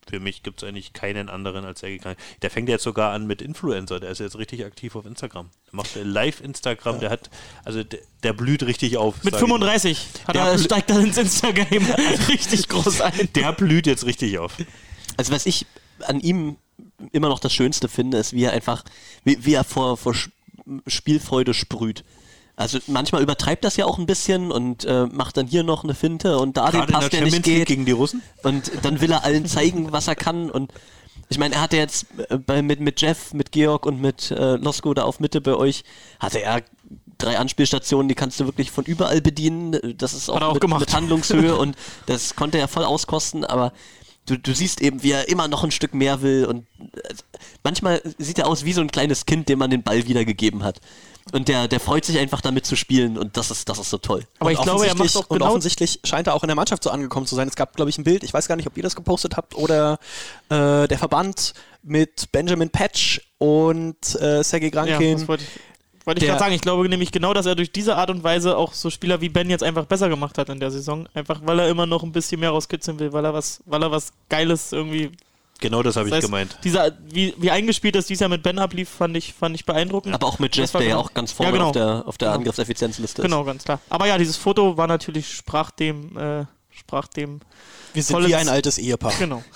für 0.10 0.22
mich 0.22 0.42
gibt 0.42 0.64
es 0.64 0.68
eigentlich 0.68 0.94
keinen 0.94 1.28
anderen 1.28 1.66
als 1.66 1.82
Sergei 1.82 1.98
Krankin. 1.98 2.24
Der 2.42 2.50
fängt 2.50 2.70
jetzt 2.70 2.84
sogar 2.84 3.12
an 3.12 3.28
mit 3.28 3.42
Influencer. 3.42 4.00
Der 4.00 4.10
ist 4.10 4.20
jetzt 4.20 4.38
richtig 4.38 4.64
aktiv 4.64 4.96
auf 4.96 5.06
Instagram. 5.06 5.50
Der 5.68 5.76
macht 5.76 5.96
Live-Instagram. 6.02 7.02
Der 7.02 7.10
hat, 7.10 7.30
also 7.66 7.84
der, 7.84 8.00
der 8.24 8.34
blüht 8.34 8.64
richtig 8.64 8.96
auf. 8.96 9.24
Mit 9.24 9.34
sag 9.34 9.42
ich 9.44 9.48
mal. 9.50 9.56
35 9.60 10.08
hat 10.28 10.36
Der 10.36 10.44
er, 10.44 10.58
steigt 10.58 10.90
er 10.90 11.00
ins 11.00 11.18
Instagram 11.18 11.68
richtig 12.30 12.70
groß 12.70 13.02
ein. 13.02 13.30
Der 13.36 13.52
blüht 13.52 13.86
jetzt 13.86 14.06
richtig 14.06 14.40
auf. 14.40 14.54
Also 15.18 15.34
was 15.34 15.46
ich 15.46 15.66
an 16.06 16.22
ihm 16.22 16.56
immer 17.12 17.28
noch 17.28 17.40
das 17.40 17.54
Schönste 17.54 17.90
finde, 17.90 18.18
ist, 18.18 18.32
wie 18.32 18.44
er 18.44 18.54
einfach, 18.54 18.86
wie, 19.26 19.44
wie 19.44 19.54
er 19.56 19.66
vor, 19.66 19.98
vor 19.98 20.16
Spielfreude 20.88 21.54
sprüht. 21.54 22.06
Also 22.58 22.80
manchmal 22.88 23.22
übertreibt 23.22 23.63
das 23.63 23.78
ja 23.78 23.86
auch 23.86 24.00
ein 24.00 24.08
bisschen 24.08 24.52
und 24.52 24.84
äh, 24.84 25.06
macht 25.06 25.38
dann 25.38 25.46
hier 25.46 25.62
noch 25.62 25.84
eine 25.84 25.93
Finte 25.93 26.39
und 26.39 26.58
da 26.58 26.72
den 26.72 26.80
Gerade 26.80 26.88
in 26.88 26.93
Pass, 26.93 27.10
der 27.10 27.22
der 27.22 27.30
nicht 27.30 27.43
geht. 27.43 27.67
gegen 27.67 27.86
die 27.86 27.91
Russen. 27.91 28.24
Und 28.41 28.72
dann 28.82 29.00
will 29.00 29.12
er 29.12 29.24
allen 29.24 29.46
zeigen, 29.46 29.91
was 29.91 30.08
er 30.08 30.15
kann. 30.15 30.50
Und 30.50 30.74
ich 31.30 31.38
meine, 31.38 31.54
er 31.54 31.62
hatte 31.62 31.78
jetzt 31.78 32.08
äh, 32.30 32.38
bei, 32.39 32.63
mit, 32.63 32.80
mit 32.80 33.00
Jeff, 33.00 33.32
mit 33.34 33.52
Georg 33.52 33.86
und 33.86 34.02
mit 34.02 34.32
äh, 34.32 34.56
Losko 34.56 34.96
da 34.96 35.04
auf 35.04 35.20
Mitte 35.20 35.39
bei 35.39 35.54
euch, 35.54 35.84
hatte 36.20 36.41
er 36.41 36.63
drei 37.20 37.38
Anspielstationen, 37.38 38.10
die 38.10 38.15
kannst 38.15 38.39
du 38.39 38.46
wirklich 38.46 38.72
von 38.72 38.86
überall 38.86 39.22
bedienen. 39.22 39.96
Das 39.96 40.15
ist 40.15 40.28
auch, 40.28 40.41
auch 40.41 40.54
mit, 40.60 40.80
mit 40.80 40.93
Handlungshöhe 40.93 41.56
und 41.56 41.76
das 42.08 42.36
konnte 42.36 42.58
er 42.58 42.67
voll 42.67 42.86
auskosten, 42.86 43.46
aber 43.46 43.72
du, 44.26 44.38
du 44.38 44.54
siehst 44.56 44.82
eben, 44.82 45.04
wie 45.04 45.12
er 45.12 45.30
immer 45.30 45.48
noch 45.48 45.63
ein 45.63 45.72
Stück 45.72 45.93
mehr 45.93 46.22
will 46.24 46.46
und 46.46 46.65
äh, 46.80 47.13
manchmal 47.63 48.02
sieht 48.17 48.39
er 48.39 48.48
aus 48.48 48.65
wie 48.65 48.74
so 48.74 48.82
ein 48.82 48.91
kleines 48.91 49.26
Kind, 49.28 49.50
dem 49.50 49.60
man 49.60 49.70
den 49.70 49.84
Ball 49.84 50.08
wiedergegeben 50.08 50.63
hat. 50.63 50.80
Und 51.34 51.48
der, 51.48 51.68
der 51.68 51.80
freut 51.80 52.06
sich 52.06 52.18
einfach 52.20 52.42
damit 52.42 52.66
zu 52.66 52.76
spielen 52.76 53.18
und 53.18 53.36
das 53.38 53.52
ist, 53.52 53.68
das 53.70 53.80
ist 53.80 53.90
so 53.90 53.98
toll. 53.98 54.26
Aber 54.40 54.50
Und 54.50 54.54
ich 54.56 54.62
glaube, 54.62 54.86
er 54.88 54.96
macht 54.96 55.02
offensichtlich- 55.02 55.16
auch 55.26 55.30
Und 55.30 55.38
genau 55.40 55.50
offensichtlich 55.50 56.00
scheint 56.04 56.28
er 56.28 56.34
auch 56.36 56.44
in 56.44 56.48
der 56.48 56.56
Mannschaft 56.56 56.84
so 56.84 56.90
angekommen 56.90 57.26
zu 57.26 57.36
sein. 57.36 57.48
Es 57.48 57.56
gab, 57.56 57.76
glaube 57.76 57.90
ich, 57.90 57.98
ein 57.98 58.04
Bild, 58.04 58.24
ich 58.24 58.34
weiß 58.34 58.48
gar 58.48 58.56
nicht, 58.56 58.68
ob 58.68 58.78
ihr 58.78 58.84
das 58.84 58.96
gepostet 58.96 59.36
habt, 59.38 59.56
oder 59.56 60.00
äh, 60.50 60.88
der 60.88 60.98
Verband 60.98 61.54
mit 61.84 62.32
Benjamin 62.32 62.70
Patch 62.70 63.22
und 63.38 63.98
äh, 64.22 64.44
Sergei 64.44 64.68
Ja, 64.68 64.72
Grankin. 64.72 65.18
das 65.20 65.28
wollte 65.28 65.44
ich, 65.44 65.50
ich 66.24 66.28
gerade 66.28 66.40
sagen. 66.40 66.54
Ich 66.54 66.62
glaube 66.62 66.88
nämlich 66.88 67.12
genau, 67.12 67.34
dass 67.34 67.46
er 67.46 67.56
durch 67.56 67.72
diese 67.72 67.96
Art 67.98 68.10
und 68.10 68.24
Weise 68.24 68.58
auch 68.58 68.74
so 68.74 68.90
Spieler 68.90 69.20
wie 69.22 69.30
Ben 69.30 69.50
jetzt 69.50 69.63
einfach 69.63 69.86
besser 69.86 70.08
gemacht 70.10 70.38
hat 70.38 70.50
in 70.50 70.60
der 70.60 70.72
Saison. 70.72 71.08
Einfach 71.13 71.42
weil 71.44 71.60
er 71.60 71.68
immer 71.70 71.86
noch 71.86 72.04
ein 72.04 72.12
bisschen 72.13 72.40
mehr 72.40 72.52
rauskitzeln 72.52 73.00
will, 73.00 73.12
weil 73.13 73.26
er 73.26 73.34
was, 73.34 73.62
weil 73.66 73.84
er 73.84 73.92
was 73.92 74.12
Geiles 74.30 74.72
irgendwie. 74.72 75.12
Genau 75.60 75.82
das 75.84 75.96
habe 75.96 76.10
Das 76.10 76.17
ich 76.20 76.24
heißt, 76.24 76.28
gemeint. 76.28 76.58
Dieser, 76.63 76.91
wie, 77.10 77.34
wie 77.38 77.50
eingespielt 77.52 77.96
das 77.96 78.06
dieses 78.08 78.22
Jahr 78.22 78.30
mit 78.30 78.43
Ben 78.43 78.60
ablief, 78.60 78.89
fand 78.89 79.17
ich, 79.17 79.34
fand 79.34 79.56
ich 79.56 79.65
beeindruckend. 79.65 80.13
Aber 80.13 80.28
auch 80.28 80.39
mit 80.39 80.56
Jeff, 80.56 80.72
der 80.72 80.82
ja 80.82 80.88
genau- 80.89 81.00
auch 81.02 81.13
ganz 81.13 81.32
vorne 81.32 81.52
Ja, 81.52 81.54
genau. 81.58 81.67
auf 81.67 81.72
der, 81.74 82.04
auf 82.08 82.17
der 82.17 82.28
Genau. 82.30 82.38
Angriffseffizienzliste 82.39 83.22
ist. 83.22 83.26
Genau, 83.26 83.43
ganz 83.43 83.63
klar. 83.63 83.80
Aber 83.89 84.06
ja, 84.08 84.17
dieses 84.17 84.38
Foto 84.38 84.78
war 84.78 84.88
natürlich, 84.88 85.32
sprach 85.34 85.72
dem, 85.72 86.17
äh, 86.17 86.46
sprach 86.72 87.08
dem, 87.08 87.39
Wir 87.93 88.04
sind 88.04 88.15
Tolles- 88.15 88.30
wie 88.30 88.36
ein 88.36 88.50
altes 88.50 88.78
Ehepaar. 88.78 89.13
genau. 89.17 89.43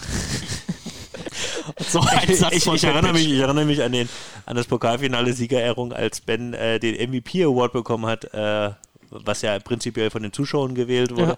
So 1.87 1.99
ein 2.01 2.33
Satz 2.35 2.53
Ich, 2.55 2.63
von 2.63 2.75
ich, 2.75 2.83
erinnere 2.83 3.13
mich, 3.13 3.27
ich 3.31 3.39
erinnere 3.39 3.65
mich 3.65 3.81
an, 3.83 3.91
den, 3.91 4.09
an 4.45 4.55
das 4.55 4.65
Pokalfinale 4.67 5.33
Siegerehrung, 5.33 5.93
als 5.93 6.19
Ben 6.21 6.53
äh, 6.53 6.79
den 6.79 6.95
MVP 7.11 7.43
Award 7.43 7.73
bekommen 7.73 8.05
hat, 8.07 8.25
äh, 8.33 8.71
was 9.11 9.41
ja 9.41 9.57
prinzipiell 9.59 10.09
von 10.09 10.23
den 10.23 10.33
Zuschauern 10.33 10.73
gewählt 10.73 11.15
wurde. 11.15 11.37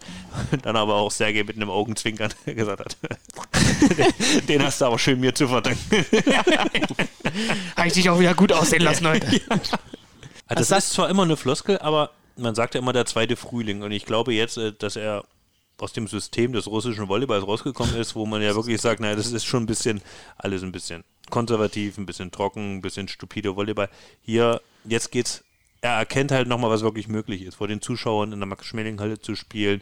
Und 0.52 0.66
dann 0.66 0.76
aber 0.76 0.96
auch 0.96 1.12
Sergei 1.12 1.44
mit 1.44 1.56
einem 1.56 1.70
Augenzwinkern 1.70 2.32
gesagt 2.46 2.80
hat, 2.80 2.98
den, 4.48 4.64
hast 4.64 4.82
du 4.82 4.86
aber 4.86 5.00
schön 5.00 5.20
mir 5.20 5.34
zu 5.34 5.48
verdanken. 5.48 5.80
Habe 7.76 7.88
ich 7.88 7.94
dich 7.94 8.10
auch 8.10 8.20
wieder 8.20 8.34
gut 8.34 8.52
aussehen 8.52 8.84
lassen 8.84 9.08
heute. 9.08 9.28
Also 10.48 10.76
das 10.76 10.86
ist 10.86 10.94
zwar 10.94 11.10
immer 11.10 11.24
eine 11.24 11.38
Floskel, 11.38 11.80
aber 11.80 12.12
man 12.36 12.56
sagt 12.56 12.76
ja 12.76 12.82
immer 12.82 12.94
der 12.94 13.06
zweite 13.06 13.36
Frühling. 13.36 13.82
Und 13.82 13.92
ich 13.92 14.06
glaube 14.06 14.34
jetzt, 14.34 14.58
äh, 14.58 14.74
dass 14.78 14.96
er 14.96 15.24
aus 15.78 15.94
dem 15.94 16.08
System 16.08 16.54
des 16.54 16.68
russischen 16.68 17.08
Volleyballs 17.08 17.46
rausgekommen 17.46 17.96
ist, 17.96 18.16
wo 18.16 18.26
man 18.26 18.42
ja 18.42 18.56
wirklich 18.56 18.80
sagt, 18.80 19.00
naja, 19.00 19.16
das 19.16 19.32
ist 19.32 19.46
schon 19.46 19.64
ein 19.64 19.68
bisschen, 19.68 20.02
alles 20.38 20.64
ein 20.64 20.72
bisschen 20.72 21.04
konservativ, 21.30 21.98
ein 21.98 22.06
bisschen 22.06 22.32
trocken, 22.32 22.78
ein 22.78 22.82
bisschen 22.82 23.08
stupide 23.08 23.56
Volleyball. 23.56 23.90
Hier, 24.22 24.62
jetzt 24.86 25.12
geht's, 25.12 25.44
er 25.82 25.98
erkennt 25.98 26.32
halt 26.32 26.48
nochmal, 26.48 26.70
was 26.70 26.84
wirklich 26.84 27.08
möglich 27.08 27.42
ist, 27.42 27.56
vor 27.56 27.68
den 27.68 27.82
Zuschauern 27.82 28.32
in 28.32 28.40
der 28.40 28.48
Max-Schmeling-Halle 28.48 29.20
zu 29.20 29.36
spielen 29.36 29.82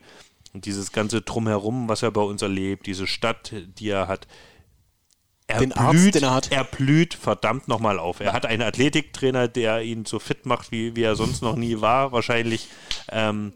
und 0.54 0.66
dieses 0.66 0.92
ganze 0.92 1.22
Drumherum, 1.22 1.88
was 1.88 2.04
er 2.04 2.12
bei 2.12 2.22
uns 2.22 2.42
erlebt, 2.42 2.86
diese 2.86 3.08
Stadt, 3.08 3.54
die 3.80 3.90
er 3.90 4.08
hat. 4.08 4.28
Er 5.48 5.60
Den 5.60 5.74
Arzt, 5.74 6.02
blüht, 6.02 6.16
den 6.16 6.24
er 6.24 6.34
hat. 6.34 6.52
er 6.52 6.64
blüht 6.64 7.14
verdammt 7.14 7.68
nochmal 7.68 8.00
auf. 8.00 8.20
Er 8.20 8.34
hat 8.34 8.46
einen 8.46 8.62
Athletiktrainer, 8.62 9.48
der 9.48 9.82
ihn 9.82 10.06
so 10.06 10.20
fit 10.20 10.46
macht, 10.46 10.72
wie, 10.72 10.96
wie 10.96 11.04
er 11.04 11.16
sonst 11.16 11.42
noch 11.42 11.56
nie 11.56 11.82
war, 11.82 12.12
wahrscheinlich. 12.12 12.68
Ähm, 13.10 13.54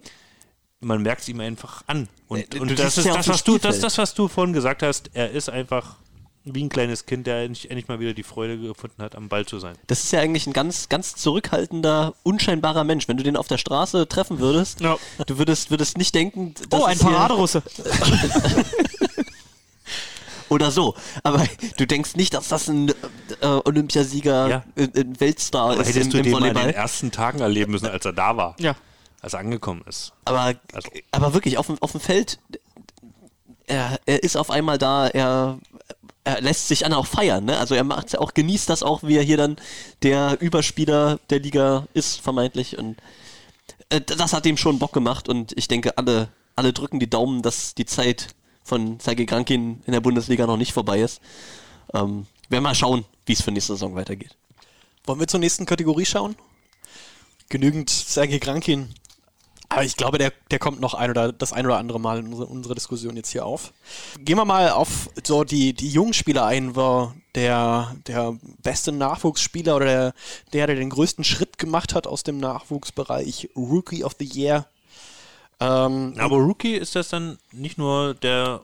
man 0.81 1.01
merkt 1.01 1.21
es 1.21 1.29
ihm 1.29 1.39
einfach 1.39 1.83
an. 1.87 2.09
Und, 2.27 2.53
Äh, 2.53 2.59
und 2.59 2.77
das 2.77 2.97
ist 2.97 3.05
ja 3.05 3.15
das, 3.15 3.27
was 3.27 3.43
du, 3.43 3.57
das, 3.57 3.79
das, 3.79 3.97
was 3.97 4.13
du 4.13 4.27
vorhin 4.27 4.53
gesagt 4.53 4.83
hast. 4.83 5.09
Er 5.13 5.31
ist 5.31 5.49
einfach 5.49 5.97
wie 6.45 6.63
ein 6.63 6.69
kleines 6.69 7.05
Kind, 7.07 7.25
der 7.27 7.43
endlich, 7.43 7.69
endlich 7.71 7.87
mal 7.87 7.99
wieder 7.99 8.13
die 8.13 8.23
Freude 8.23 8.57
gefunden 8.59 9.01
hat, 9.01 9.15
am 9.15 9.29
Ball 9.29 9.45
zu 9.45 9.59
sein. 9.59 9.75
Das 9.87 10.03
ist 10.03 10.11
ja 10.11 10.19
eigentlich 10.19 10.45
ein 10.45 10.53
ganz, 10.53 10.89
ganz 10.89 11.15
zurückhaltender, 11.15 12.13
unscheinbarer 12.23 12.83
Mensch. 12.83 13.07
Wenn 13.07 13.17
du 13.17 13.23
den 13.23 13.35
auf 13.35 13.47
der 13.47 13.57
Straße 13.57 14.07
treffen 14.07 14.39
würdest, 14.39 14.79
Ja. 14.81 14.97
du 15.25 15.37
würdest, 15.39 15.71
würdest 15.71 15.97
nicht 15.97 16.13
denken, 16.13 16.53
das 16.69 16.79
Oh, 16.79 16.85
ein 16.85 16.97
Paraderusse. 16.99 17.63
Oder 20.49 20.69
so. 20.71 20.93
Aber 21.23 21.43
du 21.77 21.87
denkst 21.87 22.15
nicht, 22.15 22.33
dass 22.35 22.49
das 22.49 22.67
ein 22.69 22.89
äh, 23.41 23.45
Olympiasieger, 23.65 24.47
Ja. 24.47 24.63
ein, 24.77 24.91
ein 24.95 25.19
Weltstar 25.19 25.71
Aber 25.71 25.81
ist 25.81 25.87
hättest 25.89 26.05
im, 26.05 26.11
du 26.11 26.17
im 26.19 26.23
den 26.23 26.31
mal 26.33 26.37
in 26.37 26.43
Volleyball. 26.43 26.65
den 26.71 26.75
ersten 26.75 27.11
Tagen 27.11 27.39
erleben 27.39 27.71
müssen, 27.71 27.87
als 27.87 28.05
er 28.05 28.13
da 28.13 28.37
war, 28.37 28.55
Ja. 28.59 28.75
als 29.21 29.33
er 29.33 29.39
angekommen 29.39 29.81
ist. 29.87 30.13
Aber, 30.25 30.53
Also- 30.73 30.89
aber 31.11 31.33
wirklich, 31.33 31.57
auf 31.57 31.65
dem, 31.65 31.77
auf 31.81 31.91
dem 31.93 31.99
Feld, 32.01 32.37
er, 33.65 33.99
er 34.05 34.21
ist 34.21 34.35
auf 34.37 34.51
einmal 34.51 34.77
da, 34.77 35.07
er, 35.07 35.57
er 36.25 36.41
lässt 36.41 36.67
sich 36.67 36.85
an 36.85 36.93
auch 36.93 37.05
feiern, 37.05 37.45
ne? 37.45 37.57
Also 37.57 37.75
er 37.75 37.83
macht 37.83 38.11
ja 38.11 38.19
auch, 38.19 38.33
genießt 38.33 38.67
das 38.67 38.83
auch, 38.83 39.03
wie 39.03 39.15
er 39.15 39.23
hier 39.23 39.37
dann 39.37 39.57
der 40.01 40.41
Überspieler 40.41 41.19
der 41.29 41.39
Liga 41.39 41.87
ist, 41.93 42.19
vermeintlich. 42.19 42.77
Und 42.77 42.97
äh, 43.89 44.01
das 44.01 44.33
hat 44.33 44.45
ihm 44.45 44.57
schon 44.57 44.79
Bock 44.79 44.91
gemacht 44.91 45.29
und 45.29 45.53
ich 45.55 45.67
denke, 45.67 45.97
alle, 45.97 46.29
alle 46.55 46.73
drücken 46.73 46.99
die 46.99 47.09
Daumen, 47.09 47.43
dass 47.43 47.75
die 47.75 47.85
Zeit 47.85 48.29
von 48.63 48.99
Sergei 48.99 49.25
Krankin 49.25 49.83
in 49.85 49.93
der 49.93 50.01
Bundesliga 50.01 50.47
noch 50.47 50.57
nicht 50.57 50.73
vorbei 50.73 50.99
ist. 50.99 51.21
Ähm, 51.93 52.25
werden 52.49 52.63
mal 52.63 52.73
schauen, 52.73 53.05
wie 53.27 53.33
es 53.33 53.43
für 53.43 53.51
nächste 53.51 53.73
Saison 53.73 53.95
weitergeht. 53.95 54.35
Wollen 55.05 55.19
wir 55.19 55.27
zur 55.27 55.39
nächsten 55.39 55.67
Kategorie 55.67 56.05
schauen? 56.05 56.35
Genügend 57.49 57.91
Sergei 57.91 58.39
Krankin. 58.39 58.89
Aber 59.69 59.83
ich 59.83 59.97
glaube, 59.97 60.17
der, 60.17 60.31
der 60.51 60.59
kommt 60.59 60.79
noch 60.79 60.93
ein 60.93 61.09
oder 61.09 61.31
das 61.31 61.51
ein 61.53 61.65
oder 61.65 61.77
andere 61.77 61.99
Mal 61.99 62.19
in 62.19 62.27
unsere, 62.27 62.45
unsere 62.45 62.75
Diskussion 62.75 63.15
jetzt 63.17 63.31
hier 63.31 63.45
auf. 63.45 63.73
Gehen 64.19 64.37
wir 64.37 64.45
mal 64.45 64.69
auf 64.69 65.09
so 65.25 65.43
die, 65.43 65.73
die 65.73 65.89
jungen 65.89 66.13
Spieler 66.13 66.45
ein, 66.45 66.75
wo 66.75 67.11
der, 67.33 67.95
der 68.07 68.37
beste 68.61 68.91
Nachwuchsspieler 68.91 69.75
oder 69.75 69.85
der, 69.85 70.13
der, 70.53 70.67
der 70.67 70.75
den 70.75 70.89
größten 70.89 71.23
Schritt 71.23 71.57
gemacht 71.57 71.93
hat 71.95 72.07
aus 72.07 72.23
dem 72.23 72.37
Nachwuchsbereich, 72.37 73.49
Rookie 73.55 74.03
of 74.03 74.15
the 74.19 74.25
Year. 74.25 74.65
Ähm, 75.59 76.13
Aber 76.17 76.37
Rookie 76.37 76.75
ist 76.75 76.95
das 76.95 77.09
dann 77.09 77.37
nicht 77.51 77.77
nur 77.77 78.13
der 78.13 78.61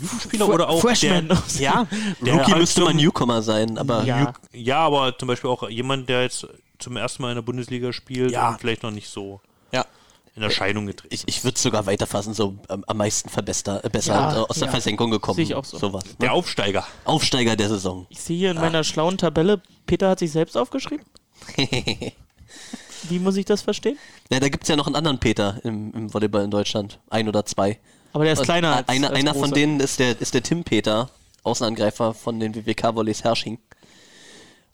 Jugendspieler 0.00 0.48
oder 0.48 0.68
auch 0.68 0.80
Freshman. 0.80 1.28
der, 1.28 1.42
ja, 1.58 1.86
der 2.20 2.34
Rookie 2.34 2.50
halt 2.52 2.60
müsste 2.60 2.80
mal 2.82 2.94
Newcomer 2.94 3.42
sein, 3.42 3.78
aber 3.78 4.04
Ja. 4.04 4.34
Ja, 4.52 4.78
aber 4.80 5.16
zum 5.16 5.28
Beispiel 5.28 5.50
auch 5.50 5.68
jemand, 5.68 6.08
der 6.08 6.22
jetzt 6.22 6.46
zum 6.78 6.96
ersten 6.96 7.22
Mal 7.22 7.30
in 7.30 7.34
der 7.36 7.42
Bundesliga 7.42 7.92
spielt 7.92 8.30
Ja. 8.32 8.50
und 8.50 8.60
vielleicht 8.60 8.82
noch 8.82 8.90
nicht 8.90 9.08
so. 9.08 9.40
In 10.38 10.42
Erscheinung 10.44 10.86
getreten 10.86 11.14
Ich, 11.14 11.24
ich 11.26 11.44
würde 11.44 11.56
es 11.56 11.62
sogar 11.62 11.86
weiterfassen, 11.86 12.32
so 12.34 12.56
ähm, 12.70 12.84
am 12.86 12.96
meisten 12.96 13.28
verbester, 13.28 13.84
äh, 13.84 13.88
besser 13.88 14.14
Ja, 14.14 14.36
äh, 14.36 14.46
aus 14.48 14.56
der 14.58 14.66
ja. 14.66 14.70
Versenkung 14.70 15.10
gekommen. 15.10 15.36
Sehe 15.36 15.44
ich 15.44 15.54
auch 15.54 15.64
so. 15.64 15.78
Sowas, 15.78 16.04
ne? 16.04 16.10
Der 16.20 16.32
Aufsteiger. 16.32 16.86
Aufsteiger 17.04 17.56
der 17.56 17.68
Saison. 17.68 18.06
Ich 18.08 18.20
sehe 18.20 18.38
hier 18.38 18.50
in 18.52 18.56
meiner 18.56 18.84
schlauen 18.84 19.18
Tabelle, 19.18 19.60
Peter 19.86 20.08
hat 20.10 20.18
sich 20.18 20.32
selbst 20.32 20.56
aufgeschrieben. 20.56 21.04
Wie 23.08 23.18
muss 23.18 23.36
ich 23.36 23.44
das 23.44 23.62
verstehen? 23.62 23.98
Ja, 24.30 24.40
da 24.40 24.48
gibt 24.48 24.64
es 24.64 24.68
ja 24.68 24.76
noch 24.76 24.86
einen 24.86 24.96
anderen 24.96 25.18
Peter 25.18 25.60
im, 25.64 25.92
im 25.92 26.12
Volleyball 26.12 26.44
in 26.44 26.50
Deutschland. 26.50 26.98
Ein 27.10 27.28
oder 27.28 27.44
zwei. 27.46 27.78
Aber 28.12 28.24
der 28.24 28.32
ist 28.32 28.40
Und 28.40 28.44
kleiner 28.46 28.76
als, 28.76 28.88
einer 28.88 29.10
als 29.10 29.18
einer 29.18 29.34
von 29.34 29.50
denen 29.52 29.80
ist 29.80 29.98
der, 29.98 30.20
ist 30.20 30.34
der 30.34 30.42
Tim 30.42 30.64
Peter, 30.64 31.10
Außenangreifer 31.44 32.14
von 32.14 32.40
den 32.40 32.54
WWK-Volleys 32.54 33.22
Hersching. 33.24 33.58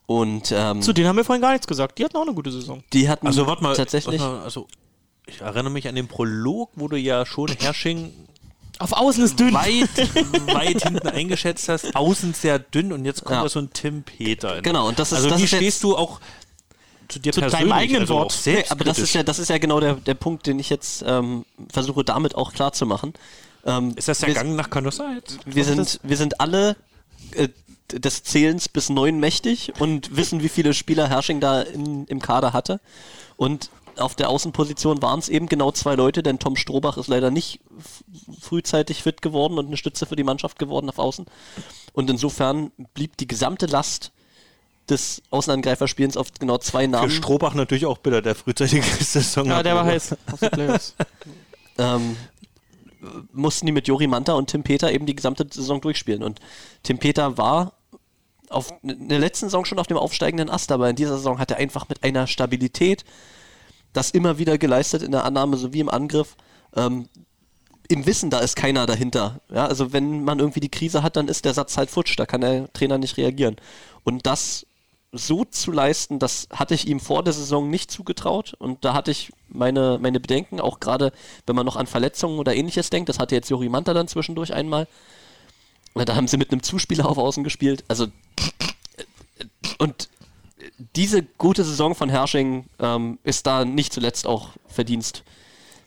Und 0.07 0.53
ähm, 0.55 0.83
Zu 0.83 0.93
denen 0.93 1.09
haben 1.09 1.17
wir 1.17 1.25
vorhin 1.25 1.43
gar 1.43 1.53
nichts 1.53 1.67
gesagt. 1.67 1.99
Die 1.99 2.05
hatten 2.05 2.17
auch 2.17 2.23
eine 2.23 2.35
gute 2.35 2.51
Saison. 2.53 2.83
die 2.93 3.09
hatten 3.09 3.27
Also 3.27 3.47
warte 3.47 3.63
mal, 3.63 3.75
tatsächlich. 3.75 4.21
warte 4.21 4.37
mal, 4.37 4.43
also 4.45 4.67
ich 5.27 5.41
erinnere 5.41 5.71
mich 5.71 5.89
an 5.89 5.95
den 5.95 6.09
Prolog, 6.09 6.71
wo 6.75 6.89
du 6.89 6.97
ja 6.97 7.25
schon 7.27 7.49
Hersching 7.49 8.13
Auf 8.79 8.93
Außen 8.93 9.25
ist 9.25 9.39
dünn. 9.41 9.55
weit, 9.55 9.89
weit 10.55 10.83
hinten 10.83 11.09
eingeschätzt 11.09 11.69
hast, 11.69 11.95
außen 11.97 12.35
sehr 12.35 12.59
dünn 12.59 12.93
und 12.93 13.05
jetzt 13.05 13.25
kommt 13.25 13.37
Ja. 13.37 13.43
da 13.45 13.49
so 13.49 13.59
ein 13.61 13.71
Tim 13.73 14.03
Peter. 14.03 14.61
Genau, 14.63 14.89
und 14.89 14.99
das 14.99 15.13
ist- 15.13 15.17
also 15.19 15.31
das 15.31 15.39
wie 15.41 15.45
ist 15.45 15.51
stehst 15.55 15.83
du 15.83 15.97
auch 15.97 16.21
zu 17.09 17.19
dir 17.19 17.33
Zu 17.33 17.41
deinem 17.41 17.51
persönlich, 17.51 17.75
eigenen 17.75 18.01
also 18.03 18.15
Wort. 18.15 18.39
Nee, 18.47 18.65
aber 18.71 18.85
das 18.85 18.99
ist 18.99 19.13
ja, 19.15 19.23
das 19.23 19.39
ist 19.39 19.49
ja 19.51 19.59
genau 19.59 19.79
der, 19.79 19.95
der 19.95 20.15
Punkt, 20.15 20.47
den 20.47 20.59
ich 20.59 20.71
jetzt 20.71 21.05
ähm, 21.07 21.45
versuche 21.73 22.03
damit 22.03 22.35
auch 22.35 22.53
klar 22.53 22.73
zu 22.73 22.87
machen. 22.87 23.13
Ähm, 23.67 23.93
ist 23.97 24.09
das 24.09 24.21
der 24.21 24.29
wir, 24.29 24.35
Gang 24.35 24.57
nach 24.57 24.71
Canossa 24.71 25.13
jetzt? 25.15 25.39
wir 25.47 25.65
sind, 25.65 26.01
wir 26.03 26.17
sind 26.17 26.41
alle 26.41 26.77
äh, 27.33 27.49
des 27.93 28.23
Zählens 28.25 28.69
bis 28.71 28.89
neun 28.89 29.21
mächtig 29.21 29.73
und 29.79 30.17
wissen, 30.17 30.43
wie 30.43 30.49
viele 30.49 30.73
Spieler 30.75 31.09
Hersching 31.09 31.41
da 31.41 31.61
in, 31.63 32.07
im 32.07 32.21
Kader 32.21 32.53
hatte. 32.55 32.81
Und 33.37 33.69
auf 33.99 34.15
der 34.15 34.29
Außenposition 34.29 35.03
waren 35.03 35.19
es 35.19 35.29
eben 35.29 35.49
genau 35.49 35.71
zwei 35.73 35.95
Leute, 35.95 36.23
denn 36.23 36.39
Tom 36.39 36.57
Strohbach 36.57 36.97
ist 36.97 37.09
leider 37.09 37.31
nicht 37.31 37.61
frühzeitig 38.41 39.03
fit 39.03 39.23
geworden 39.23 39.59
und 39.59 39.67
eine 39.67 39.77
Stütze 39.77 40.07
für 40.07 40.17
die 40.17 40.25
Mannschaft 40.25 40.59
geworden 40.59 40.89
auf 40.89 40.99
Außen. 40.99 41.27
Und 41.93 42.11
insofern 42.11 42.73
blieb 42.95 43.17
die 43.17 43.27
gesamte 43.27 43.67
Last 43.67 44.13
des 44.89 45.23
Außenangreiferspielens 45.31 46.17
auf 46.17 46.33
genau 46.39 46.59
zwei 46.59 46.85
Für 46.85 46.91
Namen. 46.91 47.11
Strohbach 47.11 47.55
natürlich 47.55 47.87
auch 47.87 47.99
bitter, 47.99 48.23
der 48.23 48.35
frühzeitige 48.35 48.83
Saison. 49.01 49.47
Ja, 49.47 49.63
der 49.63 49.75
war 49.75 49.85
heiß 49.85 50.17
ähm, 51.79 52.17
mussten 53.33 53.67
die 53.67 53.73
mit 53.73 53.89
Jori 53.89 54.07
Manta 54.07 54.35
und 54.35 54.51
Tim 54.51 54.63
Peter 54.63 54.93
eben 54.93 55.07
die 55.07 55.17
gesamte 55.17 55.47
Saison 55.51 55.81
durchspielen. 55.81 56.23
Und 56.23 56.41
Tim 56.83 56.99
Peter 56.99 57.37
war 57.39 57.75
auf, 58.49 58.73
in 58.83 59.09
der 59.09 59.19
letzten 59.19 59.47
Saison 59.47 59.65
schon 59.65 59.79
auf 59.79 59.87
dem 59.87 59.97
aufsteigenden 59.97 60.51
Ast, 60.51 60.71
aber 60.73 60.91
in 60.91 60.97
dieser 60.97 61.17
Saison 61.17 61.39
hat 61.39 61.51
er 61.51 61.59
einfach 61.59 61.89
mit 61.89 62.05
einer 62.05 62.27
Stabilität 62.27 63.05
das 63.95 64.11
immer 64.11 64.39
wieder 64.39 64.59
geleistet 64.59 65.03
in 65.03 65.13
der 65.13 65.25
Annahme 65.25 65.57
sowie 65.57 65.81
im 65.81 65.89
Angriff. 65.89 66.37
Ähm, 66.77 67.09
Im 67.89 68.05
Wissen, 68.05 68.29
da 68.29 68.41
ist 68.41 68.57
keiner 68.57 68.85
dahinter. 68.87 69.41
Ja, 69.51 69.67
also 69.67 69.93
wenn 69.93 70.25
man 70.25 70.41
irgendwie 70.41 70.61
die 70.61 70.71
Krise 70.71 71.03
hat, 71.03 71.17
dann 71.17 71.29
ist 71.29 71.45
der 71.47 71.55
Satz 71.55 71.77
halt 71.79 71.91
futsch, 71.91 72.19
da 72.19 72.27
kann 72.27 72.43
der 72.43 72.73
Trainer 72.73 72.99
nicht 72.99 73.17
reagieren. 73.17 73.57
Und 74.05 74.27
das 74.27 74.67
so 75.13 75.45
zu 75.45 75.71
leisten, 75.71 76.19
das 76.19 76.49
hatte 76.53 76.75
ich 76.75 76.89
ihm 76.89 76.99
vor 76.99 77.23
der 77.23 77.33
Saison 77.33 77.71
nicht 77.71 77.91
zugetraut 77.91 78.55
und 78.59 78.85
da 78.85 78.95
hatte 78.95 79.13
ich 79.13 79.33
meine, 79.49 79.99
meine 80.01 80.19
Bedenken, 80.19 80.61
auch 80.61 80.81
gerade 80.81 81.13
wenn 81.47 81.55
man 81.55 81.65
noch 81.65 81.77
an 81.77 81.87
Verletzungen 81.87 82.41
oder 82.41 82.55
ähnliches 82.55 82.91
denkt, 82.91 83.09
das 83.09 83.21
hatte 83.21 83.37
jetzt 83.37 83.49
Jori 83.49 83.69
Manta 83.69 83.95
dann 83.95 84.09
zwischendurch 84.09 84.53
einmal. 84.53 84.89
Da 85.95 86.17
haben 86.17 86.27
sie 86.27 86.37
mit 86.37 86.51
einem 86.51 86.65
Zuspieler 86.65 87.09
auf 87.09 87.19
Außen 87.19 87.45
gespielt. 87.45 87.85
Also 87.87 88.09
und 89.79 90.09
diese 90.97 91.23
gute 91.23 91.65
Saison 91.65 91.95
von 91.95 92.09
Hersching 92.09 92.67
ähm, 92.79 93.19
ist 93.23 93.47
da 93.47 93.65
nicht 93.65 93.93
zuletzt 93.93 94.27
auch 94.27 94.51
Verdienst 94.67 95.25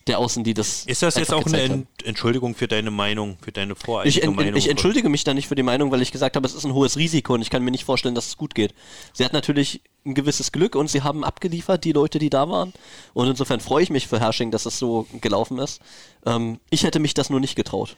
der 0.07 0.19
Außen, 0.19 0.43
die 0.43 0.53
das. 0.53 0.85
Ist 0.85 1.01
das 1.01 1.15
jetzt 1.15 1.33
auch 1.33 1.45
eine. 1.45 1.61
Ent 1.61 1.87
Entschuldigung 2.03 2.55
für 2.55 2.67
deine 2.67 2.91
Meinung, 2.91 3.37
für 3.41 3.51
deine 3.51 3.75
voreilige 3.75 4.17
Ich, 4.17 4.23
en, 4.23 4.35
Meinung? 4.35 4.55
ich 4.55 4.69
entschuldige 4.69 5.09
mich 5.09 5.23
da 5.23 5.33
nicht 5.33 5.47
für 5.47 5.55
die 5.55 5.63
Meinung, 5.63 5.91
weil 5.91 6.01
ich 6.01 6.11
gesagt 6.11 6.35
habe, 6.35 6.47
es 6.47 6.53
ist 6.53 6.65
ein 6.65 6.73
hohes 6.73 6.97
Risiko 6.97 7.33
und 7.33 7.41
ich 7.41 7.49
kann 7.49 7.63
mir 7.63 7.71
nicht 7.71 7.83
vorstellen, 7.83 8.15
dass 8.15 8.27
es 8.27 8.37
gut 8.37 8.55
geht. 8.55 8.73
Sie 9.13 9.25
hat 9.25 9.33
natürlich 9.33 9.81
ein 10.05 10.15
gewisses 10.15 10.51
Glück 10.51 10.75
und 10.75 10.89
sie 10.89 11.01
haben 11.01 11.23
abgeliefert, 11.23 11.83
die 11.83 11.91
Leute, 11.91 12.19
die 12.19 12.29
da 12.29 12.49
waren. 12.49 12.73
Und 13.13 13.27
insofern 13.27 13.59
freue 13.59 13.83
ich 13.83 13.89
mich 13.89 14.07
für 14.07 14.19
Hersching, 14.19 14.51
dass 14.51 14.65
es 14.65 14.79
so 14.79 15.05
gelaufen 15.21 15.59
ist. 15.59 15.81
Ähm, 16.25 16.59
ich 16.69 16.83
hätte 16.83 16.99
mich 16.99 17.13
das 17.13 17.29
nur 17.29 17.39
nicht 17.39 17.55
getraut. 17.55 17.97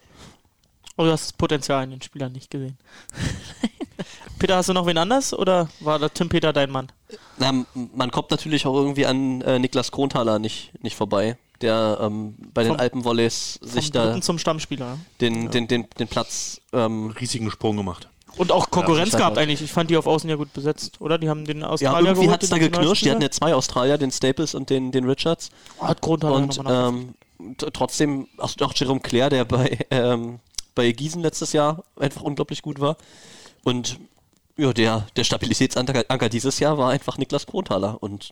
Oh, 0.98 1.04
du 1.04 1.12
hast 1.12 1.26
das 1.26 1.34
Potenzial 1.34 1.84
in 1.84 1.92
den 1.92 2.02
Spielern 2.02 2.32
nicht 2.32 2.50
gesehen. 2.50 2.78
Peter, 4.40 4.56
hast 4.56 4.70
du 4.70 4.74
noch 4.74 4.86
wen 4.86 4.98
anders 4.98 5.34
oder 5.34 5.70
war 5.80 6.00
der 6.00 6.14
Tim 6.14 6.30
Peter 6.30 6.54
dein 6.54 6.72
Mann? 6.72 6.88
Na, 7.38 7.54
man 7.74 8.12
kommt 8.12 8.32
natürlich 8.32 8.66
auch 8.66 8.76
irgendwie 8.76 9.06
an 9.06 9.42
äh, 9.42 9.60
Niklas 9.60 9.92
Kronthaler 9.92 10.40
nicht, 10.40 10.72
nicht 10.82 10.96
vorbei, 10.96 11.38
der 11.62 12.00
ähm, 12.02 12.36
bei 12.54 12.64
den 12.64 12.76
Alpenvolleys 12.76 13.60
sich 13.62 13.92
da 13.92 14.20
zum 14.22 14.40
Stammspieler. 14.40 14.98
den, 15.22 15.52
den, 15.52 15.68
den, 15.68 15.88
den 16.00 16.08
Platz 16.08 16.62
ähm, 16.74 17.12
riesigen 17.20 17.52
Sprung 17.52 17.78
gemacht. 17.78 18.08
Und 18.38 18.52
auch 18.52 18.70
Konkurrenz 18.70 19.12
Ja, 19.14 19.20
gehabt 19.20 19.38
eigentlich. 19.38 19.62
Ich 19.62 19.72
fand 19.72 19.90
die 19.90 19.98
auf 19.98 20.08
Außen 20.08 20.30
ja 20.30 20.36
gut 20.38 20.54
besetzt, 20.54 21.02
oder? 21.02 21.18
Die 21.18 21.28
haben 21.30 21.46
den 21.46 21.60
Ja, 21.60 21.68
Australier 21.68 21.98
irgendwie 22.12 22.22
geholt, 22.22 22.34
hat 22.34 22.44
es 22.44 22.50
da 22.50 22.58
geknirscht. 22.58 23.04
Die 23.04 23.12
hatten 23.12 23.22
ja 23.22 23.32
zwei 23.32 23.54
Australier, 23.54 23.98
den 23.98 24.12
Staples 24.12 24.56
und 24.56 24.70
den, 24.70 24.92
den 24.92 25.04
Richards. 25.10 25.50
Oh, 25.80 25.88
hat 25.88 26.00
Grundhaler 26.00 26.36
Und 26.36 26.62
ähm, 26.66 27.56
trotzdem, 27.74 28.28
auch, 28.38 28.52
auch 28.62 28.74
Jerome 28.74 29.02
Claire, 29.02 29.30
der 29.30 29.46
bei, 29.46 29.80
ähm, 29.92 30.40
bei 30.76 30.92
Gießen 30.92 31.22
letztes 31.22 31.52
Jahr 31.54 31.84
einfach 32.00 32.22
unglaublich 32.22 32.62
gut 32.62 32.80
war. 32.80 32.96
Und 33.64 34.00
ja, 34.60 34.74
der, 34.74 35.08
der 35.16 35.24
Stabilitätsanker 35.24 36.30
dieses 36.30 36.60
Jahr 36.60 36.78
war 36.78 36.90
einfach 36.92 37.18
Niklas 37.18 37.46
Kronthaler. 37.46 38.02
Und 38.02 38.32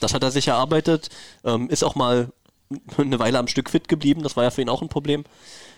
das 0.00 0.14
hat 0.14 0.22
er 0.22 0.30
sich 0.30 0.48
erarbeitet. 0.48 1.08
Ähm, 1.44 1.68
ist 1.68 1.84
auch 1.84 1.94
mal 1.94 2.28
eine 2.96 3.18
Weile 3.18 3.38
am 3.38 3.48
Stück 3.48 3.70
fit 3.70 3.88
geblieben. 3.88 4.22
Das 4.22 4.36
war 4.36 4.44
ja 4.44 4.50
für 4.50 4.62
ihn 4.62 4.68
auch 4.68 4.82
ein 4.82 4.88
Problem. 4.88 5.24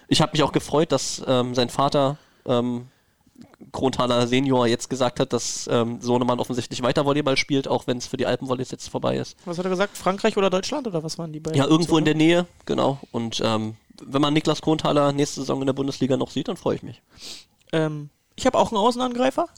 Ich 0.09 0.21
habe 0.21 0.33
mich 0.33 0.43
auch 0.43 0.53
gefreut, 0.53 0.93
dass 0.93 1.23
ähm, 1.27 1.55
sein 1.55 1.71
Vater 1.71 2.19
ähm, 2.47 2.89
Kronthaler 3.73 4.27
Senior 4.27 4.67
jetzt 4.67 4.89
gesagt 4.91 5.19
hat, 5.19 5.33
dass 5.33 5.69
ähm, 5.71 6.01
Sohnemann 6.01 6.39
offensichtlich 6.39 6.83
weiter 6.83 7.05
Volleyball 7.05 7.37
spielt, 7.37 7.67
auch 7.67 7.87
wenn 7.87 7.99
es 7.99 8.07
für 8.07 8.17
die 8.17 8.27
Alpenvolleys 8.27 8.71
jetzt 8.71 8.89
vorbei 8.89 9.17
ist. 9.17 9.37
Was 9.45 9.59
hat 9.59 9.67
er 9.67 9.71
gesagt? 9.71 9.97
Frankreich 9.97 10.37
oder 10.37 10.51
Deutschland 10.51 10.87
oder 10.87 11.03
was 11.03 11.19
waren 11.19 11.33
die 11.33 11.41
beiden? 11.41 11.59
Ja, 11.59 11.67
irgendwo 11.67 11.99
in 11.99 12.05
der 12.05 12.15
Nähe, 12.15 12.47
genau. 12.67 13.01
Und 13.11 13.43
ähm, 13.45 13.77
wenn 14.03 14.23
man 14.23 14.35
Niklas 14.35 14.63
Kronthaler 14.63 15.13
nächste 15.13 15.41
Saison 15.41 15.61
in 15.61 15.67
der 15.67 15.73
Bundesliga 15.73 16.17
noch 16.17 16.31
sieht, 16.31 16.49
dann 16.49 16.57
freue 16.57 16.77
ich 16.77 16.83
mich. 16.83 17.03
Ähm, 17.73 18.11
ich 18.37 18.47
habe 18.47 18.59
auch 18.59 18.71
einen 18.71 18.79
Außenangreifer, 18.79 19.49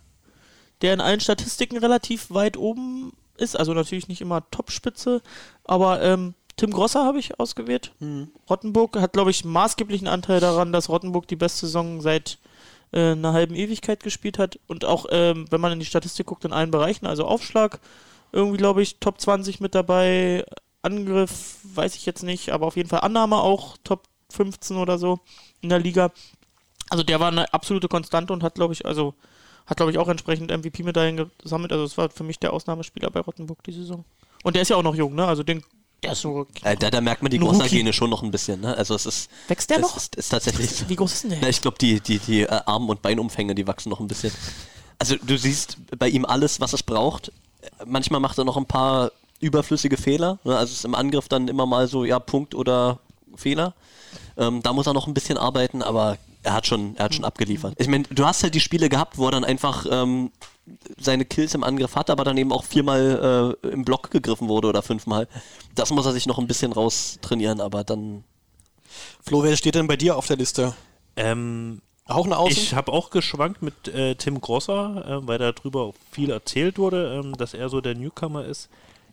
der 0.83 0.95
in 0.95 1.01
allen 1.01 1.21
Statistiken 1.21 1.79
relativ 1.79 2.31
weit 2.31 2.57
oben 2.57 3.13
ist. 3.37 3.57
Also 3.57 3.75
natürlich 3.75 4.09
nicht 4.09 4.21
immer 4.21 4.49
Topspitze, 4.51 5.23
aber 5.65 6.03
ähm, 6.03 6.35
Tim 6.57 6.71
Grosser 6.71 7.05
habe 7.05 7.19
ich 7.19 7.39
ausgewählt. 7.39 7.93
Rottenburg 8.49 8.97
hat, 8.99 9.13
glaube 9.13 9.31
ich, 9.31 9.45
maßgeblichen 9.45 10.09
Anteil 10.09 10.41
daran, 10.41 10.73
dass 10.73 10.89
Rottenburg 10.89 11.29
die 11.29 11.37
beste 11.37 11.67
Saison 11.67 12.01
seit 12.01 12.39
äh, 12.93 13.13
einer 13.13 13.35
halben 13.35 13.55
Ewigkeit 13.55 14.03
gespielt 14.03 14.39
hat. 14.39 14.59
Und 14.67 14.85
auch, 14.87 15.07
ähm, 15.11 15.45
wenn 15.51 15.61
man 15.61 15.73
in 15.73 15.81
die 15.81 15.87
Statistik 15.87 16.27
guckt, 16.27 16.47
in 16.47 16.55
allen 16.55 16.71
Bereichen, 16.71 17.07
also 17.07 17.27
Aufschlag, 17.27 17.81
irgendwie, 18.33 18.57
glaube 18.57 18.83
ich, 18.83 18.99
Top 19.01 19.21
20 19.21 19.61
mit 19.61 19.75
dabei. 19.75 20.45
Angriff, 20.83 21.57
weiß 21.65 21.97
ich 21.97 22.07
jetzt 22.07 22.23
nicht, 22.23 22.51
aber 22.51 22.67
auf 22.67 22.77
jeden 22.77 22.89
Fall 22.89 23.01
Annahme 23.01 23.37
auch 23.37 23.77
Top 23.83 24.05
15 24.31 24.77
oder 24.77 24.99
so 24.99 25.19
in 25.61 25.69
der 25.69 25.81
Liga. 25.81 26.13
Also 26.89 27.03
der 27.03 27.19
war 27.19 27.29
eine 27.29 27.53
absolute 27.53 27.89
Konstante 27.89 28.33
und 28.33 28.45
hat, 28.45 28.55
glaube 28.55 28.73
ich, 28.73 28.87
also 28.87 29.15
hat, 29.67 29.77
glaube 29.77 29.93
ich, 29.93 29.99
auch 29.99 30.09
entsprechend 30.09 30.51
MVP-Medaillen 30.51 31.31
gesammelt. 31.43 31.73
Also 31.73 31.85
es 31.85 31.99
war 31.99 32.11
für 32.11 32.25
mich 32.25 32.39
der 32.39 32.53
Ausnahmespieler 32.53 33.11
bei 33.11 33.21
Rottenburg 33.21 33.63
die 33.65 33.73
Saison. 33.73 34.05
Und 34.43 34.55
der 34.55 34.63
ist 34.63 34.69
ja 34.69 34.77
auch 34.77 34.83
noch 34.83 34.95
jung, 34.95 35.15
ne? 35.15 35.27
Also 35.27 35.43
den, 35.43 35.63
der 36.03 36.13
ist 36.13 36.21
so. 36.21 36.47
Äh, 36.63 36.77
da, 36.77 36.91
da 36.91 37.01
merkt 37.01 37.23
man 37.23 37.31
die. 37.31 37.39
Grosser-Gene 37.39 37.93
schon 37.93 38.11
noch 38.11 38.23
ein 38.23 38.31
bisschen. 38.31 38.61
Ne? 38.61 38.77
Also 38.77 38.95
es 38.95 39.07
ist, 39.07 39.31
Wächst 39.49 39.71
der 39.71 39.79
es 39.79 39.83
noch? 39.83 39.97
ist, 39.97 40.15
ist 40.15 40.29
tatsächlich 40.29 40.71
so. 40.71 40.89
Wie 40.89 40.97
groß 40.97 41.13
ist 41.13 41.23
denn 41.25 41.31
der? 41.31 41.39
Na, 41.43 41.49
ich 41.49 41.61
glaube, 41.61 41.79
die, 41.79 42.01
die, 42.01 42.19
die 42.19 42.43
äh, 42.43 42.61
Arm- 42.67 42.89
und 42.89 43.03
Beinumfänge, 43.03 43.55
die 43.55 43.67
wachsen 43.67 43.91
noch 43.91 44.01
ein 44.01 44.07
bisschen. 44.07 44.33
Also 44.99 45.17
du 45.17 45.37
siehst 45.37 45.79
bei 45.99 46.09
ihm 46.09 46.25
alles, 46.25 46.61
was 46.61 46.73
es 46.73 46.83
braucht. 46.83 47.33
Manchmal 47.85 48.21
macht 48.21 48.39
er 48.39 48.45
noch 48.45 48.57
ein 48.57 48.67
paar 48.67 49.11
überflüssige 49.41 49.97
Fehler. 49.97 50.39
Ne? 50.45 50.57
Also 50.57 50.73
es 50.73 50.79
ist 50.79 50.85
im 50.85 50.95
Angriff 50.95 51.29
dann 51.29 51.49
immer 51.49 51.67
mal 51.67 51.89
so, 51.89 52.05
ja, 52.05 52.19
Punkt 52.19 52.55
oder 52.55 53.01
Fehler. 53.35 53.75
Ähm, 54.37 54.63
da 54.63 54.73
muss 54.73 54.87
er 54.87 54.95
noch 54.95 55.07
ein 55.07 55.15
bisschen 55.15 55.39
arbeiten, 55.39 55.83
aber 55.83 56.19
er 56.47 56.55
hat 56.55 56.67
schon, 56.67 56.97
er 56.97 57.07
hat 57.07 57.15
schon 57.15 57.25
abgeliefert. 57.25 57.75
Ich 57.79 57.89
meine, 57.89 58.05
du 58.05 58.25
hast 58.25 58.43
halt 58.43 58.55
die 58.55 58.61
Spiele 58.61 58.89
gehabt, 58.89 59.19
wo 59.19 59.27
er 59.27 59.33
dann 59.33 59.45
einfach 59.45 59.85
ähm, 59.91 60.31
seine 60.97 61.25
Kills 61.25 61.55
im 61.55 61.65
Angriff 61.65 61.97
hat, 61.97 62.09
aber 62.09 62.25
dann 62.25 62.37
eben 62.37 62.53
auch 62.53 62.65
viermal 62.65 63.57
äh, 63.63 63.69
im 63.69 63.85
Block 63.85 64.11
gegriffen 64.11 64.49
wurde 64.49 64.69
oder 64.69 64.83
fünfmal. 64.83 65.27
Das 65.75 65.91
muss 65.91 66.07
er 66.07 66.13
sich 66.13 66.27
noch 66.27 66.39
ein 66.39 66.47
bisschen 66.47 66.73
raus 66.73 67.19
trainieren, 67.21 67.61
aber 67.61 67.83
dann 67.83 68.23
Flo, 69.23 69.43
wer 69.43 69.57
steht 69.57 69.75
denn 69.75 69.89
bei 69.89 69.97
dir 69.97 70.17
auf 70.17 70.27
der 70.29 70.37
Liste? 70.37 70.75
Ähm, 71.17 71.83
Auch 72.05 72.25
ein 72.25 72.33
Außen? 72.33 72.57
ich 72.57 72.75
habe 72.75 72.93
auch 72.93 73.11
geschwankt 73.11 73.61
mit 73.61 73.89
äh, 73.89 74.15
Tim 74.15 74.41
Grosser, 74.41 75.05
äh, 75.23 75.27
weil 75.27 75.39
darüber 75.39 75.83
auch 75.83 75.95
viel 76.13 76.31
erzählt 76.31 76.79
wurde, 76.79 77.21
ähm, 77.21 77.37
dass 77.37 77.55
er 77.55 77.69
so 77.69 77.81
der 77.81 77.97
Newcomer 77.97 78.45
ist. 78.45 78.69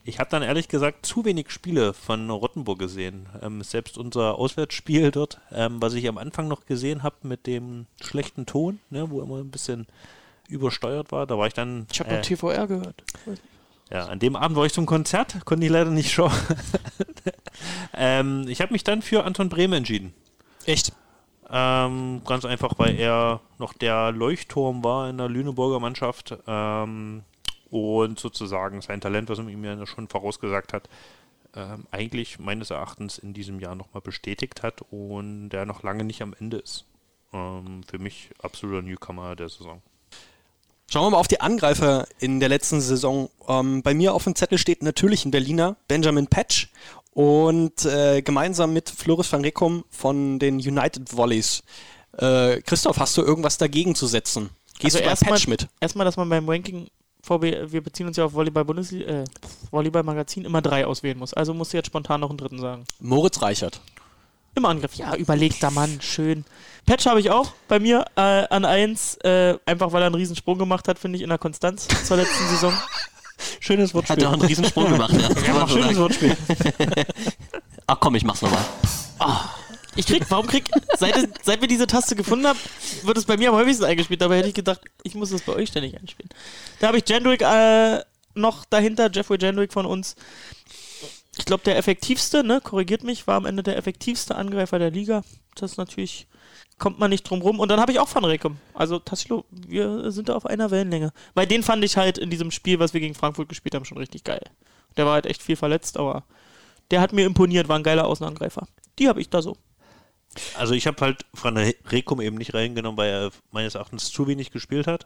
Ich 0.06 0.20
habe 0.20 0.30
dann 0.30 0.44
ehrlich 0.44 0.68
gesagt 0.68 1.06
zu 1.06 1.24
wenig 1.24 1.50
Spiele 1.50 1.94
von 1.94 2.30
Rottenburg 2.30 2.78
gesehen. 2.78 3.28
Ähm, 3.42 3.62
selbst 3.62 3.98
unser 3.98 4.36
Auswärtsspiel 4.36 5.12
dort, 5.12 5.40
ähm, 5.52 5.82
was 5.82 5.94
ich 5.94 6.08
am 6.10 6.18
Anfang 6.18 6.50
noch 6.50 6.66
gesehen 6.66 7.04
habe 7.04 7.16
mit 7.24 7.48
dem 7.48 7.86
schlechten 8.02 8.46
Ton, 8.46 8.80
ne, 8.90 9.10
wo 9.10 9.22
immer 9.22 9.38
ein 9.38 9.52
bisschen 9.52 9.88
übersteuert 10.50 11.12
war, 11.14 11.26
da 11.26 11.38
war 11.38 11.48
ich 11.48 11.54
dann. 11.54 11.88
Ich 11.92 12.02
habe 12.02 12.10
äh, 12.10 12.14
nur 12.14 12.22
TVR 12.22 12.68
gehört. 12.68 13.04
ja, 13.90 14.06
an 14.08 14.20
dem 14.20 14.36
Abend 14.36 14.58
war 14.58 14.66
ich 14.66 14.74
zum 14.74 14.86
Konzert, 14.86 15.46
konnte 15.46 15.66
ich 15.66 15.72
leider 15.72 15.90
nicht 15.90 16.12
schauen. 16.12 16.34
ähm, 17.94 18.46
ich 18.50 18.60
habe 18.60 18.74
mich 18.74 18.84
dann 18.84 19.02
für 19.02 19.24
Anton 19.24 19.48
Brehm 19.48 19.72
entschieden. 19.72 20.14
Echt? 20.66 20.92
Ähm, 21.50 22.22
ganz 22.26 22.44
einfach, 22.44 22.74
weil 22.78 23.00
er 23.00 23.40
noch 23.58 23.74
der 23.74 24.12
Leuchtturm 24.12 24.84
war 24.84 25.10
in 25.10 25.18
der 25.18 25.30
Lüneburger 25.30 25.80
Mannschaft. 25.80 26.36
Ähm, 26.46 27.24
und 27.74 28.20
sozusagen 28.20 28.82
sein 28.82 29.02
Talent, 29.02 29.30
was 29.30 29.40
man 29.40 29.50
ihm 29.50 29.64
ja 29.66 29.84
schon 29.88 30.08
vorausgesagt 30.08 30.74
hat, 30.74 30.88
ähm, 31.56 31.88
eigentlich 31.90 32.38
meines 32.38 32.70
Erachtens 32.70 33.18
in 33.18 33.34
diesem 33.34 33.60
Jahr 33.60 33.74
nochmal 33.74 34.02
bestätigt 34.02 34.62
hat 34.62 34.82
und 34.92 35.50
der 35.50 35.66
noch 35.66 35.82
lange 35.82 36.04
nicht 36.04 36.22
am 36.22 36.36
Ende 36.40 36.58
ist. 36.58 36.86
Ähm, 37.34 37.82
für 37.90 37.98
mich 37.98 38.30
absoluter 38.44 38.84
Newcomer 38.84 39.36
der 39.36 39.50
Saison. 39.50 39.82
Schauen 40.92 41.06
wir 41.08 41.10
mal 41.12 41.18
auf 41.18 41.28
die 41.28 41.42
Angreifer 41.42 42.06
in 42.20 42.40
der 42.40 42.50
letzten 42.50 42.80
Saison. 42.80 43.32
Ähm, 43.48 43.82
bei 43.82 43.96
mir 43.96 44.14
auf 44.14 44.26
dem 44.26 44.36
Zettel 44.36 44.60
steht 44.60 44.84
natürlich 44.84 45.26
ein 45.26 45.32
Berliner, 45.32 45.76
Benjamin 45.88 46.28
Patch. 46.28 46.70
Und 47.12 47.86
äh, 47.86 48.22
gemeinsam 48.22 48.74
mit 48.74 48.90
Floris 48.92 49.32
van 49.32 49.42
Rekum 49.42 49.84
von 49.90 50.38
den 50.38 50.56
United 50.56 51.16
Volleys. 51.16 51.64
Äh, 52.18 52.62
Christoph, 52.62 52.98
hast 53.00 53.18
du 53.18 53.22
irgendwas 53.24 53.58
dagegen 53.58 53.96
zu 53.96 54.06
setzen? 54.06 54.50
Gehst 54.80 54.96
Also 54.96 55.00
du 55.00 55.10
erstmal- 55.10 55.34
Patch 55.34 55.48
mit? 55.48 55.68
Erstmal, 55.80 56.06
dass 56.06 56.18
man 56.18 56.30
beim 56.30 56.48
Ranking 56.48 56.88
VB, 57.24 57.72
wir 57.72 57.82
beziehen 57.82 58.08
uns 58.08 58.18
ja 58.18 58.26
auf 58.26 58.34
Volleyball 58.34 58.66
Bundesliga, 58.66 59.06
äh, 59.06 59.24
Volleyball 59.72 60.04
Magazin 60.04 60.44
immer 60.44 60.62
drei 60.62 60.86
auswählen 60.86 61.18
muss. 61.18 61.34
Also 61.34 61.54
musst 61.54 61.72
du 61.74 61.78
jetzt 61.78 61.88
spontan 61.88 62.20
noch 62.22 62.30
einen 62.30 62.38
dritten 62.38 62.60
sagen. 62.60 62.84
Moritz 63.00 63.42
Reichert. 63.42 63.80
Im 64.56 64.66
Angriff, 64.66 64.94
ja, 64.96 65.16
überlegter 65.16 65.72
Mann, 65.72 66.00
schön. 66.02 66.46
Patch 66.86 67.08
habe 67.08 67.20
ich 67.20 67.32
auch 67.32 67.54
bei 67.68 67.80
mir 67.80 68.06
äh, 68.16 68.22
an 68.22 68.66
1, 68.66 69.16
äh, 69.24 69.58
einfach 69.66 69.92
weil 69.94 70.04
er 70.04 70.08
einen 70.08 70.16
Riesensprung 70.16 70.60
gemacht 70.60 70.88
hat, 70.88 71.00
finde 71.00 71.16
ich, 71.16 71.24
in 71.24 71.30
der 71.30 71.40
Konstanz 71.40 71.88
zur 72.06 72.18
letzten 72.18 72.48
Saison. 72.50 72.74
Schönes 73.60 73.94
Hat 73.94 74.22
er 74.22 74.30
auch 74.30 74.34
einen 74.34 74.44
Riesensprung 74.44 74.92
gemacht, 74.92 75.14
ja. 75.14 75.30
So 75.30 75.68
Schönes 75.68 75.86
sagen. 75.86 75.98
Wortspiel. 75.98 76.38
Ach 77.88 78.00
komm, 78.00 78.16
ich 78.16 78.24
mach's 78.24 78.42
nochmal. 78.42 78.64
Ich 79.96 80.08
krieg, 80.08 80.26
warum 80.30 80.48
krieg, 80.48 80.70
seit, 80.98 81.16
seit 81.44 81.62
wir 81.62 81.68
diese 81.68 81.88
Taste 81.88 82.16
gefunden 82.16 82.48
haben, 82.48 82.60
wird 83.04 83.18
es 83.18 83.26
bei 83.26 83.38
mir 83.38 83.50
am 83.50 83.56
häufigsten 83.56 83.86
eingespielt. 83.86 84.22
Dabei 84.22 84.38
hätte 84.38 84.50
ich 84.50 84.54
gedacht, 84.54 84.82
ich 85.04 85.16
muss 85.16 85.30
das 85.30 85.42
bei 85.42 85.54
euch 85.54 85.70
ständig 85.70 86.00
einspielen. 86.00 86.30
Da 86.80 86.88
habe 86.88 86.98
ich 86.98 87.08
Jendrick 87.08 87.42
äh, 87.42 88.02
noch 88.34 88.66
dahinter, 88.66 89.10
Jeffrey 89.12 89.38
Jendrick 89.40 89.74
von 89.74 89.86
uns. 89.86 90.16
Ich 91.38 91.46
glaube, 91.46 91.64
der 91.64 91.78
effektivste, 91.78 92.44
ne, 92.44 92.62
korrigiert 92.62 93.04
mich, 93.04 93.28
war 93.28 93.36
am 93.36 93.46
Ende 93.46 93.64
der 93.64 93.78
effektivste 93.78 94.36
Angreifer 94.36 94.80
der 94.80 94.92
Liga. 94.92 95.24
Das 95.56 95.78
natürlich, 95.78 96.28
kommt 96.78 97.00
man 97.00 97.10
nicht 97.10 97.24
drum 97.24 97.42
rum. 97.42 97.60
Und 97.60 97.70
dann 97.70 97.80
habe 97.80 97.92
ich 97.92 98.00
auch 98.00 98.14
Van 98.14 98.26
Rekum. 98.26 98.58
Also 98.74 99.00
Tassilo, 99.00 99.46
wir 99.52 100.12
sind 100.12 100.30
da 100.30 100.36
auf 100.36 100.46
einer 100.46 100.72
Wellenlänge. 100.72 101.12
Weil 101.34 101.48
den 101.48 101.64
fand 101.64 101.84
ich 101.84 101.98
halt 101.98 102.18
in 102.18 102.30
diesem 102.30 102.52
Spiel, 102.52 102.80
was 102.80 102.94
wir 102.94 103.02
gegen 103.02 103.16
Frankfurt 103.16 103.50
gespielt 103.50 103.76
haben, 103.76 103.86
schon 103.86 103.98
richtig 103.98 104.24
geil. 104.24 104.44
Der 104.98 105.06
war 105.06 105.14
halt 105.14 105.26
echt 105.26 105.42
viel 105.42 105.56
verletzt, 105.56 105.98
aber 105.98 106.24
der 106.92 107.02
hat 107.02 107.14
mir 107.14 107.26
imponiert, 107.26 107.68
war 107.68 107.78
ein 107.78 107.84
geiler 107.84 108.06
Außenangreifer. 108.06 108.68
Die 109.00 109.08
habe 109.08 109.22
ich 109.22 109.30
da 109.30 109.42
so. 109.42 109.58
Also 110.58 110.74
ich 110.74 110.88
habe 110.88 111.00
halt 111.02 111.26
Van 111.34 111.58
Rekum 111.58 112.22
eben 112.22 112.38
nicht 112.38 112.54
reingenommen, 112.54 112.98
weil 112.98 113.10
er 113.10 113.32
meines 113.52 113.76
Erachtens 113.76 114.12
zu 114.12 114.28
wenig 114.28 114.52
gespielt 114.52 114.88
hat. 114.88 115.06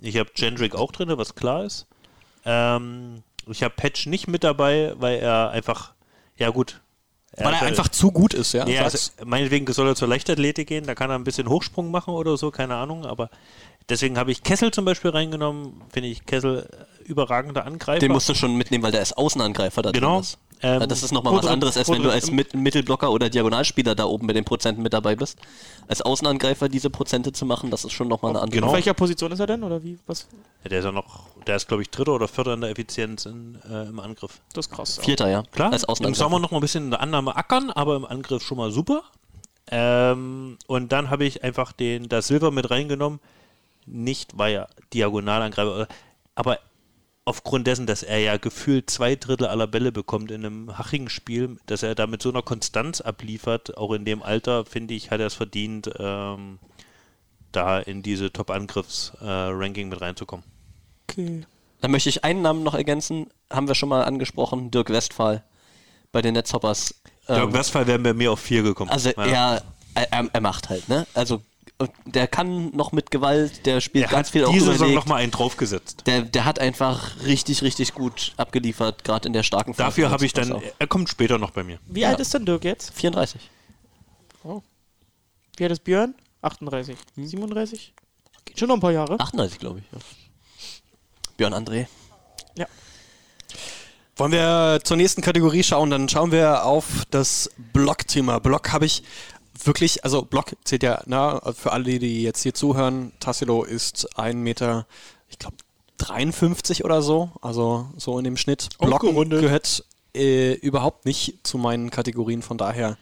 Ich 0.00 0.16
habe 0.18 0.30
Jendrick 0.36 0.74
auch 0.74 0.92
drin, 0.92 1.10
was 1.16 1.34
klar 1.34 1.64
ist. 1.64 1.86
Ähm, 2.44 3.22
ich 3.46 3.62
habe 3.62 3.74
Patch 3.76 4.06
nicht 4.06 4.28
mit 4.28 4.44
dabei, 4.44 4.94
weil 4.96 5.18
er 5.18 5.50
einfach, 5.50 5.92
ja 6.36 6.50
gut. 6.50 6.80
Weil 7.36 7.54
er 7.54 7.60
hat- 7.60 7.68
einfach 7.68 7.88
zu 7.88 8.10
gut 8.12 8.34
ist, 8.34 8.52
ja? 8.52 8.66
Ja, 8.66 8.82
also, 8.82 9.10
meinetwegen 9.24 9.72
soll 9.72 9.88
er 9.88 9.94
zur 9.94 10.08
Leichtathletik 10.08 10.68
gehen, 10.68 10.84
da 10.86 10.94
kann 10.94 11.08
er 11.10 11.16
ein 11.16 11.24
bisschen 11.24 11.48
Hochsprung 11.48 11.90
machen 11.90 12.12
oder 12.14 12.36
so, 12.36 12.50
keine 12.50 12.74
Ahnung, 12.76 13.06
aber 13.06 13.30
deswegen 13.88 14.18
habe 14.18 14.30
ich 14.32 14.42
Kessel 14.42 14.70
zum 14.70 14.84
Beispiel 14.84 15.10
reingenommen, 15.12 15.80
finde 15.92 16.08
ich 16.10 16.26
Kessel 16.26 16.68
überragender 17.04 17.64
Angreifer. 17.64 18.00
Den 18.00 18.12
musst 18.12 18.28
du 18.28 18.34
schon 18.34 18.54
mitnehmen, 18.56 18.84
weil 18.84 18.92
der 18.92 19.02
ist 19.02 19.16
Außenangreifer 19.16 19.80
da 19.82 19.92
Genau. 19.92 20.12
drin 20.14 20.20
ist. 20.20 20.38
Ähm, 20.62 20.88
das 20.88 21.02
ist 21.02 21.12
nochmal 21.12 21.34
was 21.34 21.46
anderes, 21.46 21.76
als 21.76 21.88
wenn 21.90 22.02
du 22.02 22.10
als 22.10 22.30
Mit 22.30 22.54
Mittelblocker 22.54 23.10
oder 23.10 23.28
Diagonalspieler 23.28 23.94
da 23.96 24.04
oben 24.04 24.26
mit 24.26 24.36
den 24.36 24.44
Prozenten 24.44 24.82
mit 24.82 24.92
dabei 24.92 25.16
bist. 25.16 25.38
Als 25.88 26.02
Außenangreifer 26.02 26.68
diese 26.68 26.88
Prozente 26.88 27.32
zu 27.32 27.44
machen, 27.44 27.70
das 27.70 27.84
ist 27.84 27.92
schon 27.92 28.06
nochmal 28.06 28.30
eine 28.30 28.40
andere. 28.40 28.60
Genau. 28.60 28.68
Auf 28.68 28.74
welcher 28.74 28.94
Position 28.94 29.32
ist 29.32 29.40
er 29.40 29.48
denn? 29.48 29.64
Oder 29.64 29.82
wie? 29.82 29.98
Was? 30.06 30.28
Ja, 30.62 30.70
der 30.70 30.78
ist 30.78 30.84
ja 30.84 30.92
noch, 30.92 31.24
der 31.46 31.56
ist 31.56 31.66
glaube 31.66 31.82
ich 31.82 31.90
dritter 31.90 32.12
oder 32.14 32.28
vierter 32.28 32.54
in 32.54 32.60
der 32.60 32.70
Effizienz 32.70 33.26
in, 33.26 33.58
äh, 33.68 33.88
im 33.88 33.98
Angriff. 33.98 34.40
Das 34.52 34.66
ist 34.66 34.72
krass. 34.72 35.00
Vierter, 35.02 35.28
ja. 35.28 35.42
Klar, 35.50 35.72
Als 35.72 35.84
im. 36.00 36.14
Sommer 36.14 36.38
noch 36.38 36.52
mal 36.52 36.58
ein 36.58 36.60
bisschen 36.60 36.84
in 36.84 36.90
der 36.90 37.00
Annahme 37.00 37.34
ackern, 37.34 37.70
aber 37.70 37.96
im 37.96 38.04
Angriff 38.04 38.42
schon 38.44 38.58
mal 38.58 38.70
super. 38.70 39.02
Ähm, 39.70 40.58
und 40.66 40.92
dann 40.92 41.10
habe 41.10 41.24
ich 41.24 41.42
einfach 41.42 41.72
den 41.72 42.08
da 42.08 42.22
Silver 42.22 42.50
mit 42.50 42.70
reingenommen, 42.70 43.20
nicht 43.86 44.38
weil 44.38 44.54
er 44.54 44.68
Diagonalangreifer, 44.92 45.88
aber 46.34 46.58
aufgrund 47.24 47.66
dessen, 47.66 47.86
dass 47.86 48.02
er 48.02 48.18
ja 48.18 48.36
gefühlt 48.36 48.90
zwei 48.90 49.14
Drittel 49.14 49.46
aller 49.46 49.66
Bälle 49.66 49.92
bekommt 49.92 50.30
in 50.30 50.44
einem 50.44 50.78
hachigen 50.78 51.08
Spiel, 51.08 51.58
dass 51.66 51.82
er 51.82 51.94
da 51.94 52.06
mit 52.06 52.22
so 52.22 52.30
einer 52.30 52.42
Konstanz 52.42 53.00
abliefert, 53.00 53.76
auch 53.76 53.92
in 53.92 54.04
dem 54.04 54.22
Alter, 54.22 54.64
finde 54.64 54.94
ich, 54.94 55.10
hat 55.10 55.20
er 55.20 55.26
es 55.26 55.34
verdient, 55.34 55.90
ähm, 55.98 56.58
da 57.52 57.78
in 57.78 58.02
diese 58.02 58.32
Top-Angriffs-Ranking 58.32 59.88
mit 59.88 60.00
reinzukommen. 60.00 60.44
Okay. 61.08 61.44
Dann 61.80 61.90
möchte 61.90 62.08
ich 62.08 62.24
einen 62.24 62.42
Namen 62.42 62.62
noch 62.62 62.74
ergänzen, 62.74 63.28
haben 63.50 63.68
wir 63.68 63.74
schon 63.74 63.88
mal 63.88 64.04
angesprochen, 64.04 64.70
Dirk 64.70 64.90
Westphal 64.90 65.44
bei 66.10 66.22
den 66.22 66.34
Netzhoppers. 66.34 66.94
Dirk 67.28 67.48
Ähm, 67.48 67.52
Westphal 67.52 67.86
wären 67.86 68.02
bei 68.02 68.14
mir 68.14 68.32
auf 68.32 68.40
vier 68.40 68.62
gekommen. 68.62 68.90
Also 68.90 69.10
er, 69.10 69.62
er, 69.94 70.30
er 70.32 70.40
macht 70.40 70.68
halt, 70.70 70.88
ne? 70.88 71.06
Also 71.14 71.42
der 72.04 72.26
kann 72.26 72.74
noch 72.74 72.92
mit 72.92 73.10
Gewalt, 73.10 73.66
der 73.66 73.80
spielt 73.80 74.06
er 74.06 74.10
ganz 74.10 74.30
viel 74.30 74.44
auch 74.44 74.52
diese 74.52 74.72
Saison 74.72 74.94
nochmal 74.94 75.22
einen 75.22 75.30
draufgesetzt. 75.30 76.04
Der, 76.06 76.22
der 76.22 76.44
hat 76.44 76.58
einfach 76.58 77.24
richtig, 77.24 77.62
richtig 77.62 77.94
gut 77.94 78.32
abgeliefert, 78.36 79.04
gerade 79.04 79.26
in 79.26 79.32
der 79.32 79.42
starken 79.42 79.74
Phase. 79.74 79.86
Dafür 79.86 80.10
habe 80.10 80.24
ich 80.26 80.32
dann, 80.32 80.52
Auch. 80.52 80.62
er 80.78 80.86
kommt 80.86 81.08
später 81.08 81.38
noch 81.38 81.50
bei 81.50 81.62
mir. 81.62 81.78
Wie 81.86 82.04
alt 82.04 82.20
ist 82.20 82.34
denn 82.34 82.46
Dirk 82.46 82.64
jetzt? 82.64 82.92
34. 82.94 83.40
Wie 85.56 85.64
alt 85.64 85.72
ist 85.72 85.84
Björn? 85.84 86.14
38. 86.42 86.96
37? 87.16 87.94
Geht 88.44 88.58
schon 88.58 88.68
noch 88.68 88.76
ein 88.76 88.80
paar 88.80 88.92
Jahre. 88.92 89.20
38, 89.20 89.58
glaube 89.58 89.80
ich. 89.80 89.84
Ja. 89.92 89.98
Björn 91.36 91.54
André. 91.54 91.86
Wollen 94.16 94.32
wir 94.32 94.80
zur 94.84 94.98
nächsten 94.98 95.22
Kategorie 95.22 95.62
schauen? 95.62 95.88
Dann 95.88 96.06
schauen 96.06 96.32
wir 96.32 96.64
auf 96.64 97.04
das 97.10 97.50
Block-Thema. 97.72 98.40
Block 98.40 98.70
habe 98.70 98.84
ich 98.84 99.02
wirklich, 99.66 100.04
also 100.04 100.22
Block 100.22 100.52
zählt 100.64 100.82
ja, 100.82 101.02
na, 101.06 101.40
für 101.54 101.72
alle, 101.72 101.98
die 101.98 102.22
jetzt 102.22 102.42
hier 102.42 102.54
zuhören, 102.54 103.12
Tassilo 103.20 103.64
ist 103.64 104.18
ein 104.18 104.40
Meter, 104.40 104.86
ich 105.28 105.38
glaube, 105.38 105.56
53 105.98 106.84
oder 106.84 107.00
so, 107.02 107.30
also 107.40 107.88
so 107.96 108.18
in 108.18 108.24
dem 108.24 108.36
Schnitt. 108.36 108.70
Blocken 108.78 109.08
Aufgerundet. 109.08 109.40
gehört 109.40 109.84
äh, 110.14 110.54
überhaupt 110.54 111.04
nicht 111.06 111.38
zu 111.46 111.58
meinen 111.58 111.90
Kategorien, 111.90 112.42
von 112.42 112.58
daher 112.58 112.98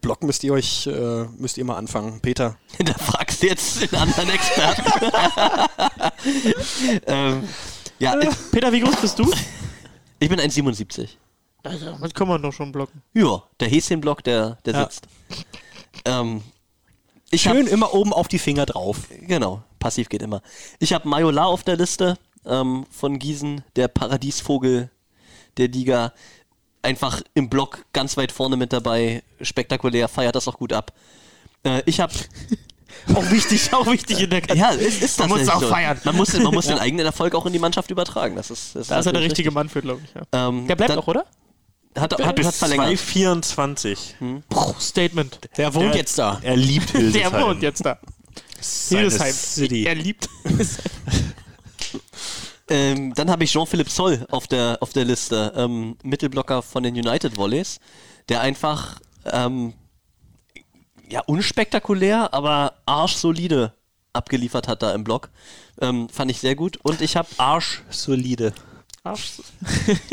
Block 0.00 0.22
müsst 0.22 0.44
ihr 0.44 0.52
euch, 0.52 0.86
äh, 0.86 1.24
müsst 1.38 1.56
ihr 1.58 1.64
mal 1.64 1.76
anfangen. 1.76 2.20
Peter. 2.20 2.56
Da 2.78 2.92
fragst 2.94 3.42
du 3.42 3.46
jetzt 3.46 3.80
den 3.80 3.94
anderen 3.98 4.28
Experten. 4.30 4.82
ähm, 7.06 7.48
ja, 7.98 8.18
ich, 8.20 8.28
Peter, 8.50 8.72
wie 8.72 8.80
groß 8.80 8.96
bist 8.96 9.18
du? 9.18 9.30
ich 10.18 10.28
bin 10.28 10.38
1,77. 10.40 11.08
Also, 11.64 11.86
damit 11.86 12.14
kann 12.14 12.26
man 12.28 12.42
doch 12.42 12.52
schon 12.52 12.72
blocken. 12.72 13.02
Ja, 13.14 13.42
der 13.60 13.68
Häschenblock, 13.68 14.24
der, 14.24 14.58
der 14.64 14.74
Ja. 14.74 14.82
sitzt. 14.82 15.06
Ähm, 16.04 16.42
ich 17.30 17.46
hab- 17.48 17.54
Schön 17.56 17.66
immer 17.66 17.94
oben 17.94 18.12
auf 18.12 18.28
die 18.28 18.38
Finger 18.38 18.66
drauf. 18.66 18.98
Genau, 19.26 19.62
passiv 19.78 20.08
geht 20.08 20.22
immer. 20.22 20.42
Ich 20.78 20.92
habe 20.92 21.08
Majola 21.08 21.44
auf 21.44 21.62
der 21.62 21.76
Liste 21.76 22.18
ähm, 22.44 22.86
von 22.90 23.18
Gießen, 23.18 23.62
der 23.76 23.88
Paradiesvogel 23.88 24.90
der 25.56 25.68
Liga. 25.68 26.12
Einfach 26.84 27.22
im 27.34 27.48
Block 27.48 27.84
ganz 27.92 28.16
weit 28.16 28.32
vorne 28.32 28.56
mit 28.56 28.72
dabei, 28.72 29.22
spektakulär, 29.40 30.08
feiert 30.08 30.34
das 30.34 30.48
auch 30.48 30.58
gut 30.58 30.72
ab. 30.72 30.92
Äh, 31.64 31.82
ich 31.86 32.00
habe 32.00 32.12
Auch 33.14 33.30
wichtig, 33.30 33.72
auch 33.72 33.86
wichtig 33.86 34.20
in 34.20 34.28
der 34.30 34.42
Kategorie. 34.42 34.60
ja, 34.60 34.86
es 34.86 35.00
ist 35.00 35.18
Man 35.18 35.30
muss 35.30 35.48
auch 35.48 35.60
so. 35.60 35.68
feiern. 35.68 35.98
Man 36.04 36.14
muss, 36.14 36.34
man 36.34 36.52
muss 36.52 36.66
den 36.68 36.78
eigenen 36.78 37.06
Erfolg 37.06 37.34
auch 37.34 37.46
in 37.46 37.52
die 37.54 37.58
Mannschaft 37.58 37.90
übertragen. 37.90 38.36
Das 38.36 38.50
ist, 38.50 38.76
das 38.76 38.88
Da 38.88 38.98
ist 38.98 39.06
er 39.06 39.12
der 39.14 39.22
richtige 39.22 39.50
Mann 39.50 39.68
für, 39.70 39.80
glaube 39.80 40.02
ich. 40.04 40.12
Ja. 40.14 40.20
richtig. 40.20 40.38
Ähm, 40.40 40.66
Der 40.68 40.76
bleibt 40.76 40.90
dann- 40.90 40.98
auch, 40.98 41.06
oder? 41.08 41.24
Hat, 41.98 42.18
hat, 42.18 42.36
Bis 42.36 42.46
hat 42.46 42.54
verlängert. 42.54 42.98
224. 42.98 44.16
Puh, 44.48 44.74
Statement. 44.80 45.38
Der 45.56 45.74
wohnt 45.74 45.90
Der- 45.90 45.96
jetzt 45.96 46.18
da. 46.18 46.38
Er 46.42 46.56
liebt 46.56 46.90
Hildesheim. 46.90 47.32
Der 47.32 47.42
wohnt 47.42 47.62
jetzt 47.62 47.84
da. 47.84 47.98
Hildesheim. 48.88 49.32
City. 49.32 49.84
Er 49.84 49.94
liebt. 49.94 50.28
Ähm, 52.70 53.12
dann 53.14 53.28
habe 53.28 53.44
ich 53.44 53.52
Jean-Philippe 53.52 53.90
Zoll 53.90 54.24
auf 54.30 54.46
der, 54.46 54.78
auf 54.80 54.92
der 54.94 55.04
Liste, 55.04 55.52
ähm, 55.56 55.96
Mittelblocker 56.04 56.62
von 56.62 56.82
den 56.82 56.94
United 56.94 57.36
Volleys, 57.36 57.80
der 58.30 58.40
einfach 58.40 58.98
ähm, 59.26 59.74
ja, 61.10 61.20
unspektakulär, 61.26 62.32
aber 62.32 62.74
arschsolide 62.86 63.74
abgeliefert 64.14 64.68
hat 64.68 64.82
da 64.82 64.94
im 64.94 65.04
Block. 65.04 65.28
Ähm, 65.82 66.08
fand 66.08 66.30
ich 66.30 66.38
sehr 66.38 66.54
gut. 66.54 66.78
Und 66.82 67.02
ich 67.02 67.16
habe 67.16 67.28
Arschsolide. 67.36 68.54
Arsch. 69.04 69.32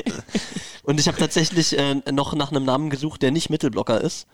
und 0.84 1.00
ich 1.00 1.08
habe 1.08 1.18
tatsächlich 1.18 1.78
äh, 1.78 1.96
noch 2.12 2.34
nach 2.34 2.52
einem 2.52 2.66
Namen 2.66 2.90
gesucht, 2.90 3.22
der 3.22 3.32
nicht 3.32 3.50
Mittelblocker 3.50 4.02
ist. 4.02 4.28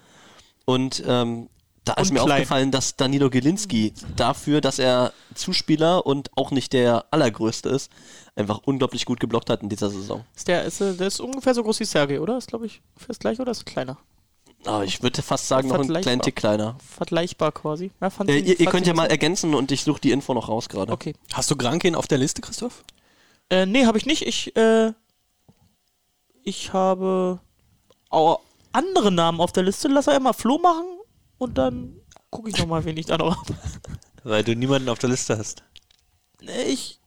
Und 0.66 1.03
ähm, 1.06 1.49
da 1.84 1.93
ist 1.93 2.10
Und 2.10 2.16
mir 2.16 2.20
klein. 2.24 2.32
aufgefallen, 2.32 2.72
dass 2.72 2.95
Danilo 2.95 3.30
Gilinski 3.30 3.93
dafür, 4.16 4.60
dass 4.62 4.80
er 4.80 5.14
Zuspieler 5.36 6.06
und 6.06 6.32
auch 6.36 6.49
nicht 6.51 6.74
der 6.74 7.06
allergrößte 7.12 7.70
ist, 7.70 7.91
einfach 8.36 8.60
unglaublich 8.66 9.06
gut 9.06 9.20
geblockt 9.20 9.49
hat 9.49 9.62
in 9.62 9.70
dieser 9.70 9.89
Saison. 9.91 10.26
Ist 10.36 10.47
der, 10.47 10.64
ist, 10.64 10.80
der 10.80 10.99
ist 10.99 11.20
ungefähr 11.20 11.53
so 11.53 11.62
groß 11.62 11.80
wie 11.82 11.86
Sergei, 11.86 12.20
oder? 12.20 12.38
Ist, 12.38 12.47
glaube 12.47 12.66
ich, 12.66 12.82
fast 12.97 13.20
gleich 13.20 13.39
oder 13.39 13.51
ist 13.51 13.62
er 13.62 13.66
kleiner? 13.66 13.97
Aber 14.66 14.84
ich 14.84 15.03
würde 15.03 15.22
fast 15.22 15.47
sagen, 15.47 15.68
noch 15.68 15.76
einen 15.76 15.84
Vergleichbar. 15.84 16.01
kleinen 16.01 16.22
Tick 16.24 16.36
kleiner. 16.36 16.76
Vergleichbar 16.97 17.51
quasi. 17.51 17.91
Ja, 18.01 18.10
Äh, 18.26 18.39
ihr, 18.39 18.60
ihr 18.60 18.66
könnt 18.66 18.88
ja 18.88 18.95
mal 18.95 19.06
ergänzen 19.06 19.53
und 19.53 19.72
ich 19.72 19.84
suche 19.84 20.01
die 20.01 20.10
Info 20.12 20.34
noch 20.34 20.49
raus 20.49 20.70
gerade. 20.70 20.91
Okay. 20.91 21.14
Hast 21.34 21.51
du 21.51 21.56
Grankin 21.56 21.93
auf 21.93 22.08
der 22.08 22.18
Liste, 22.18 22.41
Christoph? 22.41 22.84
Äh, 23.50 23.66
nee, 23.66 23.86
habe 23.86 23.98
ich 23.98 24.06
nicht. 24.06 24.24
Ich, 24.24 24.56
äh, 24.56 24.93
ich 26.43 26.74
habe 26.74 27.39
auch 28.10 28.41
andere 28.72 29.12
Namen 29.12 29.39
auf 29.39 29.52
der 29.52 29.64
Liste. 29.64 29.88
Lass 29.88 30.08
er 30.08 30.20
mal 30.20 30.34
Flo 30.34 30.58
machen 30.58 30.86
und 31.38 31.58
dann 31.58 31.96
gucke 32.30 32.50
ich 32.50 32.58
nochmal, 32.58 32.84
wen 32.86 32.98
ich 32.98 33.06
da 33.06 33.18
noch 33.18 33.38
habe. 33.38 33.56
Weil 34.24 34.43
du 34.43 34.56
niemanden 34.56 34.89
auf 34.89 35.00
der 35.00 35.10
Liste 35.10 35.38
hast. 35.38 35.64
Nee, 36.41 36.64
Ich, 36.68 37.00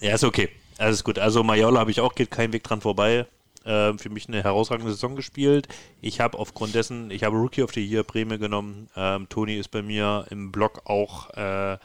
Ja, 0.00 0.14
ist 0.14 0.24
okay. 0.24 0.50
Alles 0.78 1.02
gut. 1.02 1.18
Also 1.18 1.42
Majola 1.42 1.80
habe 1.80 1.90
ich 1.90 2.00
auch, 2.00 2.14
geht 2.14 2.30
kein 2.30 2.52
Weg 2.52 2.62
dran 2.62 2.80
vorbei. 2.80 3.26
Ähm, 3.64 3.98
für 3.98 4.08
mich 4.08 4.28
eine 4.28 4.42
herausragende 4.42 4.92
Saison 4.92 5.16
gespielt. 5.16 5.68
Ich 6.00 6.20
habe 6.20 6.38
aufgrund 6.38 6.74
dessen, 6.74 7.10
ich 7.10 7.24
habe 7.24 7.36
Rookie 7.36 7.62
of 7.62 7.72
the 7.74 7.84
Year 7.84 8.04
Prämie 8.04 8.38
genommen. 8.38 8.88
Ähm, 8.96 9.28
Toni 9.28 9.56
ist 9.56 9.68
bei 9.68 9.82
mir 9.82 10.26
im 10.30 10.52
Blog 10.52 10.82
auch 10.84 11.30
äh, 11.30 11.78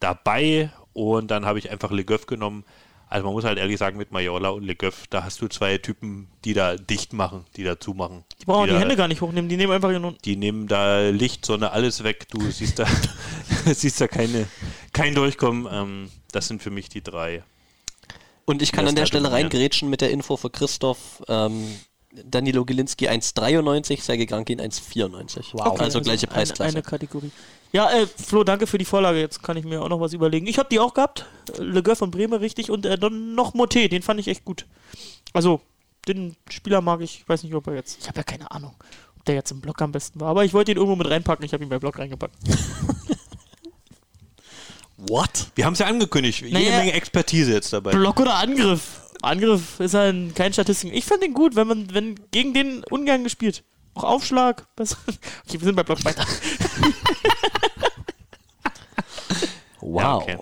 dabei 0.00 0.72
und 0.94 1.30
dann 1.30 1.44
habe 1.44 1.58
ich 1.58 1.70
einfach 1.70 1.90
Le 1.90 2.04
Goff 2.04 2.26
genommen. 2.26 2.64
Also 3.10 3.24
man 3.24 3.32
muss 3.32 3.44
halt 3.44 3.58
ehrlich 3.58 3.78
sagen, 3.78 3.96
mit 3.96 4.12
Majola 4.12 4.50
und 4.50 4.64
Le 4.64 4.74
Goff, 4.74 5.06
da 5.08 5.24
hast 5.24 5.40
du 5.40 5.48
zwei 5.48 5.78
Typen, 5.78 6.28
die 6.44 6.52
da 6.52 6.76
dicht 6.76 7.12
machen, 7.12 7.46
die 7.56 7.64
da 7.64 7.80
zumachen. 7.80 8.24
die 8.40 8.44
brauchen 8.44 8.66
die, 8.66 8.72
da, 8.72 8.78
Hände 8.78 8.96
gar 8.96 9.08
nicht 9.08 9.20
hochnehmen. 9.20 9.48
Die 9.48 9.56
nehmen 9.56 9.72
einfach 9.72 9.90
ihren 9.90 10.16
Die 10.24 10.36
nehmen 10.36 10.68
da 10.68 11.08
Licht, 11.08 11.46
Sonne, 11.46 11.72
alles 11.72 12.04
weg. 12.04 12.28
Du 12.28 12.50
siehst 12.50 12.78
da, 12.78 12.86
siehst 13.66 14.00
da 14.00 14.08
keine, 14.08 14.46
kein 14.92 15.14
Durchkommen. 15.14 15.66
Ähm, 15.70 16.10
das 16.32 16.48
sind 16.48 16.62
für 16.62 16.70
mich 16.70 16.88
die 16.90 17.02
drei. 17.02 17.42
Und 18.44 18.62
ich 18.62 18.72
kann 18.72 18.84
Das 18.84 18.92
an 18.92 18.96
der 18.96 19.06
Stelle 19.06 19.30
reingrätschen 19.30 19.90
mit 19.90 20.00
der 20.00 20.10
Info 20.10 20.36
für 20.36 20.50
Christoph. 20.50 21.22
Ähm, 21.28 21.66
Danilo 22.24 22.64
Gilinski 22.64 23.08
1,93, 23.08 24.00
Sergei 24.00 24.24
Grankin 24.24 24.60
1,94. 24.60 25.54
Okay, 25.54 25.82
also 25.82 26.00
gleiche 26.00 26.26
eine, 26.28 26.34
Preisklasse. 26.34 26.76
eine 26.76 26.82
Kategorie. 26.82 27.30
Ja, 27.72 27.90
äh, 27.90 28.06
Flo, 28.06 28.44
danke 28.44 28.66
für 28.66 28.78
die 28.78 28.84
Vorlage. 28.84 29.20
Jetzt 29.20 29.42
kann 29.42 29.56
ich 29.56 29.64
mir 29.64 29.82
auch 29.82 29.88
noch 29.88 30.00
was 30.00 30.12
überlegen. 30.12 30.46
Ich 30.46 30.58
habe 30.58 30.68
die 30.70 30.80
auch 30.80 30.94
gehabt. 30.94 31.26
Äh, 31.58 31.62
Le 31.62 31.82
Goff 31.82 32.00
und 32.02 32.10
Bremer, 32.10 32.40
richtig. 32.40 32.70
Und 32.70 32.86
äh, 32.86 32.98
dann 32.98 33.34
noch 33.34 33.54
Moté, 33.54 33.88
den 33.88 34.02
fand 34.02 34.20
ich 34.20 34.28
echt 34.28 34.44
gut. 34.44 34.66
Also, 35.32 35.60
den 36.06 36.36
Spieler 36.50 36.80
mag 36.80 37.00
ich. 37.02 37.20
Ich 37.20 37.28
weiß 37.28 37.42
nicht, 37.42 37.54
ob 37.54 37.66
er 37.66 37.74
jetzt. 37.74 37.98
Ich 38.00 38.08
habe 38.08 38.18
ja 38.18 38.22
keine 38.22 38.50
Ahnung, 38.50 38.74
ob 39.16 39.24
der 39.26 39.34
jetzt 39.34 39.50
im 39.50 39.60
Block 39.60 39.82
am 39.82 39.92
besten 39.92 40.20
war. 40.20 40.28
Aber 40.30 40.44
ich 40.44 40.54
wollte 40.54 40.70
ihn 40.72 40.78
irgendwo 40.78 40.96
mit 40.96 41.10
reinpacken. 41.10 41.44
Ich 41.44 41.52
habe 41.52 41.62
ihn 41.62 41.68
bei 41.68 41.78
Block 41.78 41.98
reingepackt. 41.98 42.34
What? 44.96 45.48
Wir 45.54 45.64
haben 45.64 45.74
es 45.74 45.78
ja 45.78 45.86
angekündigt. 45.86 46.40
Jede 46.40 46.52
Naja. 46.54 46.78
Menge 46.78 46.92
Expertise 46.92 47.52
jetzt 47.52 47.72
dabei. 47.72 47.92
Block 47.92 48.18
oder 48.18 48.34
Angriff? 48.34 48.97
Angriff 49.22 49.80
ist 49.80 49.94
halt 49.94 50.34
kein 50.34 50.52
Statistik. 50.52 50.92
Ich 50.94 51.04
fand 51.04 51.22
den 51.22 51.34
gut, 51.34 51.56
wenn 51.56 51.66
man, 51.66 51.94
wenn 51.94 52.14
gegen 52.30 52.54
den 52.54 52.84
ungern 52.84 53.24
gespielt. 53.24 53.64
Auch 53.94 54.04
Aufschlag. 54.04 54.66
Okay, 54.78 55.60
wir 55.60 55.64
sind 55.64 55.76
bei 55.76 55.82
Block 55.82 56.04
weiter. 56.04 56.24
Wow. 59.80 60.02
Ja, 60.02 60.16
okay. 60.16 60.38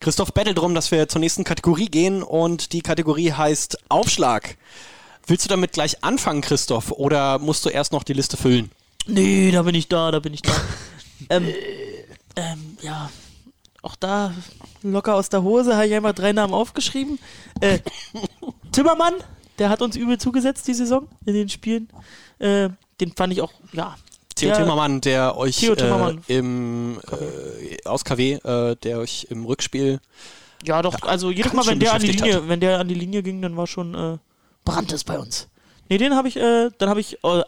Christoph 0.00 0.32
bettelt 0.32 0.58
drum, 0.58 0.74
dass 0.74 0.90
wir 0.90 1.08
zur 1.08 1.20
nächsten 1.20 1.44
Kategorie 1.44 1.86
gehen 1.86 2.22
und 2.22 2.72
die 2.72 2.80
Kategorie 2.80 3.32
heißt 3.32 3.78
Aufschlag. 3.88 4.56
Willst 5.26 5.44
du 5.44 5.48
damit 5.48 5.72
gleich 5.72 6.04
anfangen, 6.04 6.42
Christoph, 6.42 6.92
oder 6.92 7.38
musst 7.38 7.64
du 7.64 7.68
erst 7.68 7.92
noch 7.92 8.04
die 8.04 8.12
Liste 8.12 8.36
füllen? 8.36 8.70
Nee, 9.06 9.50
da 9.50 9.62
bin 9.62 9.74
ich 9.74 9.88
da, 9.88 10.10
da 10.10 10.20
bin 10.20 10.34
ich 10.34 10.42
da. 10.42 10.52
ähm, 11.30 11.52
ähm, 12.36 12.78
ja, 12.82 13.10
auch 13.82 13.96
da 13.96 14.32
locker 14.82 15.14
aus 15.14 15.28
der 15.28 15.42
Hose 15.42 15.74
habe 15.76 15.86
ich 15.86 15.94
einmal 15.94 16.12
drei 16.14 16.32
Namen 16.32 16.54
aufgeschrieben. 16.54 17.18
Äh, 17.60 17.78
Timmermann, 18.72 19.14
der 19.58 19.68
hat 19.70 19.82
uns 19.82 19.96
übel 19.96 20.18
zugesetzt 20.18 20.66
die 20.68 20.74
Saison 20.74 21.08
in 21.24 21.34
den 21.34 21.48
Spielen. 21.48 21.88
Äh, 22.38 22.70
den 23.00 23.12
fand 23.14 23.32
ich 23.32 23.40
auch, 23.42 23.52
ja. 23.72 23.96
Theo 24.34 24.50
der- 24.50 24.58
Timmermann, 24.58 25.00
der 25.00 25.36
euch 25.36 25.56
Timmermann. 25.56 26.20
Äh, 26.28 26.38
im, 26.38 27.00
äh, 27.10 27.86
aus 27.88 28.04
KW, 28.04 28.32
äh, 28.34 28.76
der 28.76 28.98
euch 28.98 29.26
im 29.30 29.46
Rückspiel 29.46 29.98
Ja, 30.64 30.82
doch, 30.82 30.94
also 31.02 31.30
jedes 31.30 31.52
Mal, 31.54 31.66
wenn 31.66 31.80
der 31.80 31.94
an 31.94 32.02
die 32.02 32.12
Linie, 32.12 32.46
wenn 32.48 32.60
der 32.60 32.78
an 32.80 32.88
die 32.88 32.94
Linie 32.94 33.22
ging, 33.22 33.40
dann 33.40 33.56
war 33.56 33.66
schon 33.66 33.94
äh, 33.94 34.18
brannte 34.64 34.94
es 34.94 35.04
bei 35.04 35.18
uns. 35.18 35.48
Nee, 35.88 35.98
den 35.98 36.14
habe 36.14 36.28
ich, 36.28 36.36
äh, 36.36 36.70
dann 36.76 36.88
habe 36.90 37.00
ich 37.00 37.22
äh, 37.24 37.42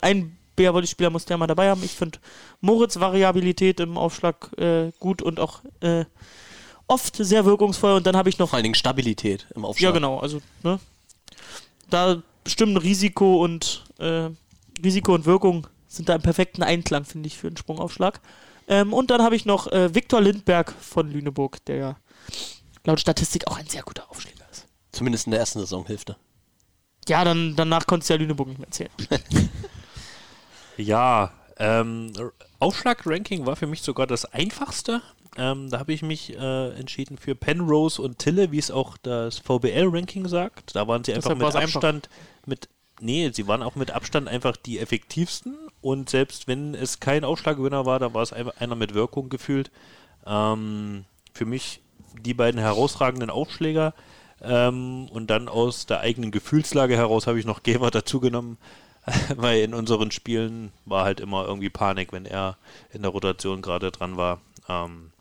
einen 0.58 0.66
BR-Volley-Spieler 0.66 1.10
muss 1.10 1.24
der 1.24 1.38
mal 1.38 1.46
dabei 1.46 1.70
haben. 1.70 1.82
Ich 1.82 1.92
finde 1.92 2.18
Moritz 2.60 2.98
Variabilität 2.98 3.80
im 3.80 3.96
Aufschlag 3.96 4.50
äh, 4.58 4.92
gut 4.98 5.22
und 5.22 5.40
auch 5.40 5.60
äh, 5.80 6.04
oft 6.86 7.16
sehr 7.16 7.44
wirkungsvoll. 7.44 7.94
Und 7.94 8.06
dann 8.06 8.16
habe 8.16 8.28
ich 8.28 8.38
noch 8.38 8.50
Vor 8.50 8.56
allen 8.56 8.64
Dingen 8.64 8.74
Stabilität 8.74 9.46
im 9.54 9.64
Aufschlag. 9.64 9.88
Ja, 9.88 9.92
genau. 9.92 10.18
Also, 10.18 10.40
ne? 10.62 10.80
Da 11.90 12.22
bestimmen 12.44 12.76
Risiko 12.76 13.42
und 13.42 13.84
äh, 13.98 14.30
Risiko 14.82 15.14
und 15.14 15.26
Wirkung 15.26 15.66
sind 15.86 16.08
da 16.08 16.14
im 16.14 16.22
perfekten 16.22 16.62
Einklang, 16.62 17.04
finde 17.04 17.26
ich, 17.26 17.38
für 17.38 17.46
einen 17.46 17.56
Sprungaufschlag. 17.56 18.20
Ähm, 18.68 18.92
und 18.92 19.10
dann 19.10 19.22
habe 19.22 19.36
ich 19.36 19.46
noch 19.46 19.66
äh, 19.68 19.94
Viktor 19.94 20.20
Lindberg 20.20 20.74
von 20.80 21.10
Lüneburg, 21.10 21.64
der 21.66 21.76
ja 21.76 21.96
laut 22.84 23.00
Statistik 23.00 23.46
auch 23.46 23.56
ein 23.58 23.66
sehr 23.66 23.82
guter 23.82 24.10
Aufschläger 24.10 24.44
ist. 24.50 24.66
Zumindest 24.92 25.26
in 25.26 25.30
der 25.30 25.40
ersten 25.40 25.60
Saisonhälfte. 25.60 26.16
Ja, 27.08 27.24
dann 27.24 27.56
danach 27.56 27.86
konntest 27.86 28.10
du 28.10 28.14
ja 28.14 28.20
Lüneburg 28.20 28.48
nicht 28.48 28.58
mehr 28.58 28.68
erzählen. 28.68 28.90
Ja, 30.78 31.32
ähm, 31.58 32.12
Aufschlag-Ranking 32.60 33.46
war 33.46 33.56
für 33.56 33.66
mich 33.66 33.82
sogar 33.82 34.06
das 34.06 34.24
einfachste. 34.24 35.02
Ähm, 35.36 35.70
da 35.70 35.78
habe 35.78 35.92
ich 35.92 36.02
mich 36.02 36.34
äh, 36.36 36.70
entschieden 36.78 37.18
für 37.18 37.34
Penrose 37.34 38.00
und 38.02 38.18
Tille, 38.18 38.50
wie 38.50 38.58
es 38.58 38.70
auch 38.70 38.96
das 38.96 39.38
VBL-Ranking 39.38 40.26
sagt. 40.28 40.74
Da 40.74 40.88
waren 40.88 41.04
sie 41.04 41.12
einfach 41.12 41.30
Deshalb 41.30 41.38
mit 41.38 41.44
war's 41.44 41.54
einfach. 41.56 41.76
Abstand 41.76 42.08
mit. 42.46 42.68
Nee, 43.00 43.30
sie 43.32 43.46
waren 43.46 43.62
auch 43.62 43.76
mit 43.76 43.92
Abstand 43.92 44.26
einfach 44.26 44.56
die 44.56 44.80
effektivsten 44.80 45.56
und 45.80 46.10
selbst 46.10 46.48
wenn 46.48 46.74
es 46.74 46.98
kein 46.98 47.22
Aufschlaggewinner 47.22 47.86
war, 47.86 48.00
da 48.00 48.12
war 48.12 48.22
es 48.22 48.32
ein- 48.32 48.50
einer 48.50 48.74
mit 48.74 48.92
Wirkung 48.94 49.28
gefühlt. 49.28 49.70
Ähm, 50.26 51.04
für 51.32 51.44
mich 51.44 51.80
die 52.20 52.34
beiden 52.34 52.60
herausragenden 52.60 53.30
Aufschläger 53.30 53.94
ähm, 54.42 55.08
und 55.12 55.28
dann 55.30 55.48
aus 55.48 55.86
der 55.86 56.00
eigenen 56.00 56.32
Gefühlslage 56.32 56.96
heraus 56.96 57.28
habe 57.28 57.38
ich 57.38 57.44
noch 57.46 57.62
Geber 57.62 57.92
dazugenommen, 57.92 58.58
weil 59.36 59.60
in 59.60 59.74
unseren 59.74 60.10
Spielen 60.10 60.72
war 60.84 61.04
halt 61.04 61.20
immer 61.20 61.46
irgendwie 61.46 61.70
Panik, 61.70 62.12
wenn 62.12 62.26
er 62.26 62.56
in 62.92 63.02
der 63.02 63.10
Rotation 63.10 63.62
gerade 63.62 63.90
dran 63.90 64.16
war. 64.16 64.40
Ähm, 64.68 65.12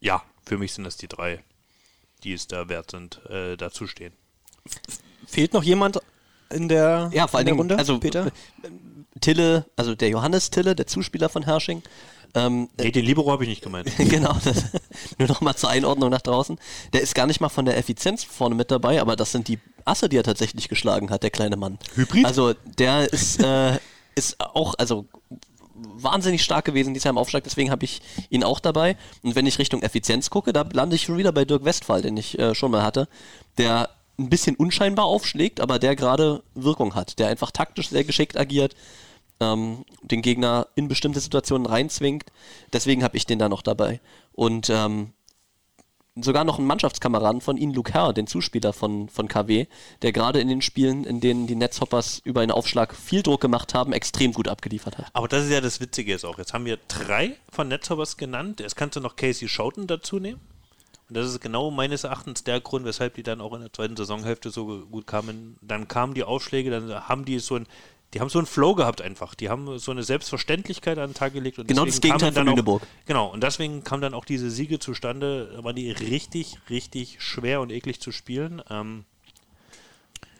ja, 0.00 0.22
für 0.46 0.58
mich 0.58 0.72
sind 0.72 0.84
das 0.84 0.96
die 0.96 1.08
drei, 1.08 1.42
die 2.24 2.32
es 2.32 2.46
da 2.46 2.68
wert 2.68 2.90
sind, 2.90 3.24
äh, 3.26 3.56
dazu 3.56 3.86
stehen. 3.86 4.12
Fehlt 5.26 5.52
noch 5.52 5.62
jemand 5.62 6.00
in 6.50 6.68
der, 6.68 7.10
Ja, 7.12 7.26
vor 7.26 7.38
allen 7.38 7.46
in 7.48 7.56
der 7.56 7.64
Dingen, 7.64 7.70
Runde? 7.70 7.78
also 7.78 7.98
Peter? 7.98 8.30
Tille, 9.20 9.66
also 9.76 9.94
der 9.94 10.08
Johannes 10.08 10.50
Tille, 10.50 10.74
der 10.74 10.86
Zuspieler 10.86 11.28
von 11.28 11.42
Hersching. 11.44 11.82
Ähm, 12.34 12.68
Nee, 12.78 12.90
den 12.90 13.04
Libero 13.04 13.30
habe 13.32 13.44
ich 13.44 13.48
nicht 13.48 13.62
gemeint. 13.62 13.90
genau, 13.98 14.36
das, 14.44 14.64
nur 15.18 15.28
noch 15.28 15.40
mal 15.40 15.56
zur 15.56 15.70
Einordnung 15.70 16.10
nach 16.10 16.22
draußen. 16.22 16.58
Der 16.92 17.00
ist 17.00 17.14
gar 17.14 17.26
nicht 17.26 17.40
mal 17.40 17.48
von 17.48 17.64
der 17.64 17.76
Effizienz 17.76 18.24
vorne 18.24 18.54
mit 18.54 18.70
dabei, 18.70 19.00
aber 19.00 19.16
das 19.16 19.32
sind 19.32 19.48
die 19.48 19.58
Asse, 19.84 20.08
die 20.08 20.16
er 20.16 20.22
tatsächlich 20.22 20.68
geschlagen 20.68 21.10
hat, 21.10 21.22
der 21.22 21.30
kleine 21.30 21.56
Mann. 21.56 21.78
Hybrid? 21.94 22.24
Also 22.24 22.54
der 22.78 23.12
ist, 23.12 23.42
äh, 23.42 23.78
ist 24.14 24.40
auch, 24.40 24.74
also 24.78 25.06
wahnsinnig 25.74 26.42
stark 26.42 26.64
gewesen 26.64 26.94
dieser 26.94 27.10
im 27.10 27.18
Aufschlag, 27.18 27.44
deswegen 27.44 27.70
habe 27.70 27.84
ich 27.84 28.00
ihn 28.30 28.44
auch 28.44 28.60
dabei. 28.60 28.96
Und 29.22 29.34
wenn 29.34 29.46
ich 29.46 29.58
Richtung 29.58 29.82
Effizienz 29.82 30.30
gucke, 30.30 30.52
da 30.52 30.66
lande 30.72 30.96
ich 30.96 31.02
schon 31.02 31.16
wieder 31.16 31.32
bei 31.32 31.44
Dirk 31.44 31.64
Westphal, 31.64 32.02
den 32.02 32.16
ich 32.16 32.38
äh, 32.38 32.54
schon 32.54 32.70
mal 32.70 32.82
hatte, 32.82 33.08
der 33.58 33.90
ein 34.18 34.28
bisschen 34.28 34.56
unscheinbar 34.56 35.04
aufschlägt, 35.04 35.60
aber 35.60 35.78
der 35.78 35.94
gerade 35.94 36.42
Wirkung 36.54 36.94
hat, 36.94 37.18
der 37.18 37.28
einfach 37.28 37.52
taktisch 37.52 37.90
sehr 37.90 38.04
geschickt 38.04 38.36
agiert, 38.36 38.74
ähm, 39.40 39.84
den 40.02 40.22
Gegner 40.22 40.68
in 40.74 40.88
bestimmte 40.88 41.20
Situationen 41.20 41.66
reinzwingt. 41.66 42.24
Deswegen 42.72 43.04
habe 43.04 43.16
ich 43.16 43.26
den 43.26 43.38
da 43.38 43.48
noch 43.48 43.62
dabei. 43.62 44.00
Und 44.32 44.70
ähm, 44.70 45.12
sogar 46.24 46.44
noch 46.44 46.58
einen 46.58 46.66
Mannschaftskameraden 46.66 47.40
von 47.40 47.56
Ihnen, 47.56 47.74
Luke 47.74 47.92
Herr, 47.92 48.12
den 48.12 48.26
Zuspieler 48.26 48.72
von, 48.72 49.08
von 49.08 49.28
KW, 49.28 49.66
der 50.02 50.12
gerade 50.12 50.40
in 50.40 50.48
den 50.48 50.62
Spielen, 50.62 51.04
in 51.04 51.20
denen 51.20 51.46
die 51.46 51.54
Netzhoppers 51.54 52.20
über 52.24 52.40
einen 52.40 52.50
Aufschlag 52.50 52.94
viel 52.94 53.22
Druck 53.22 53.40
gemacht 53.40 53.74
haben, 53.74 53.92
extrem 53.92 54.32
gut 54.32 54.48
abgeliefert 54.48 54.98
hat. 54.98 55.06
Aber 55.12 55.28
das 55.28 55.44
ist 55.44 55.50
ja 55.50 55.60
das 55.60 55.80
Witzige 55.80 56.12
jetzt 56.12 56.24
auch. 56.24 56.38
Jetzt 56.38 56.52
haben 56.52 56.64
wir 56.64 56.78
drei 56.88 57.36
von 57.50 57.68
Netzhoppers 57.68 58.16
genannt. 58.16 58.60
Jetzt 58.60 58.76
kannst 58.76 58.96
du 58.96 59.00
noch 59.00 59.16
Casey 59.16 59.48
Schouten 59.48 59.86
dazu 59.86 60.18
nehmen. 60.18 60.40
Und 61.08 61.16
das 61.16 61.26
ist 61.26 61.40
genau 61.40 61.70
meines 61.70 62.04
Erachtens 62.04 62.44
der 62.44 62.60
Grund, 62.60 62.84
weshalb 62.84 63.14
die 63.14 63.22
dann 63.22 63.40
auch 63.40 63.54
in 63.54 63.60
der 63.60 63.72
zweiten 63.72 63.96
Saisonhälfte 63.96 64.50
so 64.50 64.66
gut 64.90 65.06
kamen. 65.06 65.56
Dann 65.62 65.88
kamen 65.88 66.12
die 66.12 66.24
Aufschläge, 66.24 66.70
dann 66.70 67.08
haben 67.08 67.24
die 67.24 67.38
so 67.38 67.56
ein, 67.56 67.66
die 68.14 68.20
haben 68.20 68.28
so 68.30 68.38
einen 68.38 68.46
Flow 68.46 68.74
gehabt 68.74 69.02
einfach. 69.02 69.34
Die 69.34 69.48
haben 69.50 69.78
so 69.78 69.90
eine 69.90 70.02
Selbstverständlichkeit 70.02 70.98
an 70.98 71.10
den 71.10 71.14
Tag 71.14 71.32
gelegt. 71.34 71.58
Und 71.58 71.68
Genau 71.68 71.84
das 71.84 72.00
Gegenteil 72.00 72.32
von 72.32 72.42
auch- 72.42 72.52
Lüneburg. 72.52 72.82
Genau, 73.06 73.26
und 73.30 73.42
deswegen 73.42 73.84
kamen 73.84 74.00
dann 74.02 74.14
auch 74.14 74.24
diese 74.24 74.50
Siege 74.50 74.78
zustande. 74.78 75.52
Da 75.54 75.64
waren 75.64 75.76
die 75.76 75.90
richtig, 75.90 76.58
richtig 76.70 77.16
schwer 77.22 77.60
und 77.60 77.70
eklig 77.70 78.00
zu 78.00 78.10
spielen. 78.12 78.62
Ähm, 78.70 79.04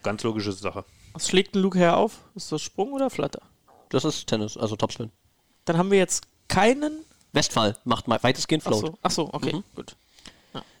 ganz 0.03 0.23
logische 0.23 0.51
Sache. 0.51 0.83
Was 1.13 1.27
schlägt 1.29 1.55
ein 1.55 1.61
Luke 1.61 1.77
her 1.77 1.97
auf? 1.97 2.19
Ist 2.35 2.51
das 2.51 2.61
Sprung 2.61 2.93
oder 2.93 3.09
Flatter? 3.09 3.41
Das 3.89 4.05
ist 4.05 4.27
Tennis, 4.27 4.57
also 4.57 4.75
Topspin. 4.75 5.11
Dann 5.65 5.77
haben 5.77 5.91
wir 5.91 5.97
jetzt 5.97 6.23
keinen. 6.47 6.99
Westphal 7.33 7.77
macht 7.83 8.07
mal 8.07 8.21
weitestgehend 8.23 8.63
Float. 8.63 8.83
Achso, 8.83 8.97
ach 9.03 9.11
so, 9.11 9.29
okay, 9.33 9.53
Mhm. 9.57 9.63
gut. 9.75 9.95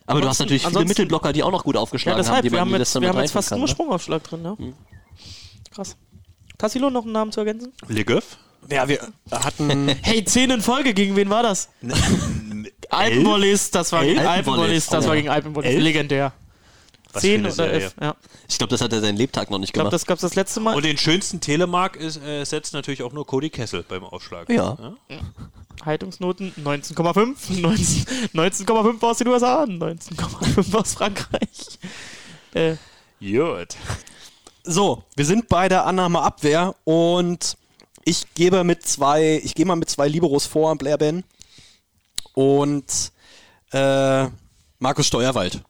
Aber 0.07 0.21
du 0.21 0.27
hast 0.27 0.39
natürlich 0.39 0.65
viele 0.65 0.85
Mittelblocker, 0.85 1.33
die 1.33 1.43
auch 1.43 1.51
noch 1.51 1.63
gut 1.63 1.75
Ja, 1.75 1.81
aufgeschlagen 1.81 2.17
deshalb, 2.17 2.37
haben, 2.37 2.43
die 2.43 2.51
wir 2.51 2.59
haben 2.59 2.71
jetzt, 2.71 2.99
wir 2.99 3.07
haben 3.09 3.19
jetzt 3.19 3.31
fast 3.31 3.49
kann, 3.49 3.59
nur 3.59 3.67
ne? 3.67 3.71
Sprungaufschlag 3.71 4.23
drin, 4.23 4.43
ja. 4.43 4.57
Krass. 5.69 5.95
Tassilo, 6.59 6.91
noch 6.91 7.03
einen 7.05 7.13
Namen 7.13 7.31
zu 7.31 7.39
ergänzen? 7.39 7.73
Le 7.87 8.05
Goff? 8.05 8.37
Ja, 8.69 8.87
wir 8.87 8.99
hatten. 9.31 9.87
Hey, 10.03 10.23
zehn 10.23 10.51
in 10.51 10.61
Folge, 10.61 10.93
gegen 10.93 11.15
wen 11.15 11.29
war 11.31 11.41
das? 11.41 11.69
Alpenvolleys, 12.89 13.71
das 13.71 13.91
war 13.91 14.03
gegen? 14.03 14.19
Alpenvolleys, 14.19 14.87
das 14.87 15.05
Oh. 15.05 15.09
war 15.09 15.15
gegen 15.15 15.29
Alpenvolleys. 15.29 15.73
Elf? 15.73 15.83
Legendär. 15.83 16.33
Was 17.11 17.21
für 17.23 17.27
10 17.27 17.39
eine 17.39 17.47
oder 17.47 17.55
Serie. 17.55 17.73
11. 17.85 17.95
Ja. 18.01 18.15
Ich 18.47 18.57
glaube, 18.59 18.69
das 18.71 18.81
hat 18.81 18.93
er 18.93 19.01
seinen 19.01 19.17
Lebtag 19.17 19.49
noch 19.49 19.57
nicht 19.57 19.69
Ich 19.69 19.73
glaube, 19.73 19.85
gemacht. 19.89 19.93
das 19.93 20.05
gab 20.05 20.17
es 20.17 20.21
das 20.21 20.35
letzte 20.35 20.59
Mal. 20.59 20.75
Und 20.75 20.85
den 20.85 20.97
schönsten 20.97 21.39
Telemark 21.39 21.95
ist, 21.95 22.17
äh, 22.21 22.43
setzt 22.43 22.73
natürlich 22.73 23.01
auch 23.01 23.13
nur 23.13 23.25
Cody 23.25 23.49
Kessel 23.49 23.83
beim 23.87 24.03
Aufschlag. 24.03 24.47
Ja. 24.49 24.77
Haltungsnoten 25.85 26.51
19,5, 26.63 27.61
19 27.61 28.05
19,5 28.33 29.01
aus 29.01 29.17
den 29.17 29.27
USA, 29.29 29.63
19,5 29.63 30.75
aus 30.75 30.93
Frankreich. 30.93 31.79
Äh, 32.53 32.75
Gut. 33.21 33.75
So, 34.71 35.03
wir 35.15 35.25
sind 35.25 35.47
bei 35.47 35.67
der 35.67 35.87
Annahme 35.87 36.21
Abwehr 36.21 36.75
und 36.83 37.57
ich 38.05 38.35
gebe 38.35 38.63
mit 38.63 38.85
zwei, 38.85 39.41
ich 39.43 39.55
gehe 39.55 39.65
mal 39.65 39.75
mit 39.75 39.89
zwei 39.89 40.07
Liberos 40.07 40.45
vor, 40.45 40.75
Blair 40.75 40.99
Ben 40.99 41.23
und 42.35 43.11
äh, 43.71 44.27
Markus 44.77 45.07
Steuerwald. 45.07 45.63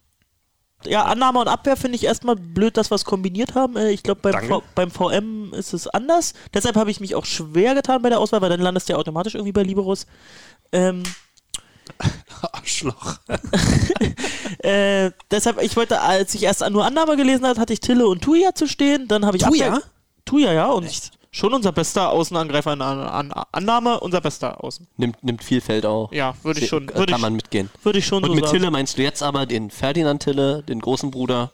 ja, 0.83 1.05
Annahme 1.05 1.39
und 1.39 1.47
Abwehr 1.47 1.77
finde 1.77 1.95
ich 1.95 2.03
erstmal 2.03 2.35
blöd, 2.35 2.75
dass 2.75 2.91
wir 2.91 2.95
es 2.95 3.05
kombiniert 3.05 3.55
haben. 3.55 3.77
Äh, 3.77 3.91
Ich 3.91 4.03
glaube, 4.03 4.19
beim, 4.19 4.33
beim 4.75 4.91
VM 4.91 5.53
ist 5.53 5.71
es 5.71 5.87
anders. 5.87 6.33
Deshalb 6.53 6.75
habe 6.75 6.91
ich 6.91 6.99
mich 6.99 7.15
auch 7.15 7.25
schwer 7.25 7.75
getan 7.75 8.01
bei 8.01 8.09
der 8.09 8.19
Auswahl, 8.19 8.41
weil 8.41 8.49
dann 8.49 8.59
landest 8.59 8.89
du 8.89 8.93
ja 8.93 8.99
automatisch 8.99 9.35
irgendwie 9.35 9.53
bei 9.53 9.63
Liberos. 9.63 10.07
Ähm, 10.73 11.03
Arschloch. 12.53 13.17
äh, 14.59 15.11
deshalb, 15.31 15.61
ich 15.61 15.75
wollte, 15.75 16.01
als 16.01 16.33
ich 16.35 16.43
erst 16.43 16.67
nur 16.69 16.85
Annahme 16.85 17.17
gelesen 17.17 17.45
habe, 17.45 17.59
hatte 17.59 17.73
ich 17.73 17.79
Tille 17.79 18.07
und 18.07 18.21
Tuya 18.21 18.55
zu 18.55 18.67
stehen. 18.67 19.07
Dann 19.07 19.25
habe 19.25 19.37
ich 19.37 19.43
Tuya? 19.43 19.67
Abwehr. 19.67 19.83
Tuya, 20.25 20.53
ja. 20.53 20.67
Und 20.67 20.85
Echt? 20.85 21.11
schon 21.31 21.53
unser 21.53 21.71
bester 21.71 22.09
Außenangreifer 22.09 22.71
an, 22.71 22.81
an, 22.81 23.31
an 23.31 23.45
Annahme, 23.51 23.99
unser 23.99 24.21
bester 24.21 24.63
Außen. 24.63 24.87
Nimmt, 24.97 25.23
nimmt 25.23 25.43
viel 25.43 25.61
Feld 25.61 25.85
auch. 25.85 26.11
Ja, 26.11 26.33
würde 26.43 26.59
ich 26.59 26.67
schon, 26.69 26.87
Kann 26.87 26.97
würde 26.97 27.13
ich, 27.13 27.19
man 27.19 27.35
mitgehen. 27.35 27.69
würde 27.83 27.99
ich 27.99 28.05
schon 28.05 28.23
Und 28.23 28.29
so 28.29 28.35
mit 28.35 28.45
sagen. 28.45 28.57
Tille 28.57 28.71
meinst 28.71 28.97
du 28.97 29.01
jetzt 29.01 29.23
aber 29.23 29.45
den 29.45 29.69
Ferdinand 29.71 30.23
Tille, 30.23 30.63
den 30.63 30.79
großen 30.79 31.11
Bruder, 31.11 31.51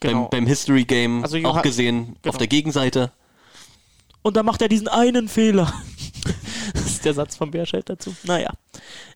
Genau. 0.00 0.22
beim, 0.22 0.30
beim 0.30 0.46
History 0.46 0.84
Game 0.84 1.24
Also 1.24 1.38
auch 1.38 1.62
gesehen, 1.62 2.16
genau. 2.22 2.32
auf 2.32 2.38
der 2.38 2.46
Gegenseite. 2.46 3.10
Und 4.22 4.36
dann 4.36 4.46
macht 4.46 4.62
er 4.62 4.68
diesen 4.68 4.88
einen 4.88 5.28
Fehler. 5.28 5.72
Ist 6.98 7.04
der 7.04 7.14
Satz 7.14 7.36
von 7.36 7.50
Bärscheid 7.50 7.88
dazu. 7.88 8.14
Naja. 8.24 8.50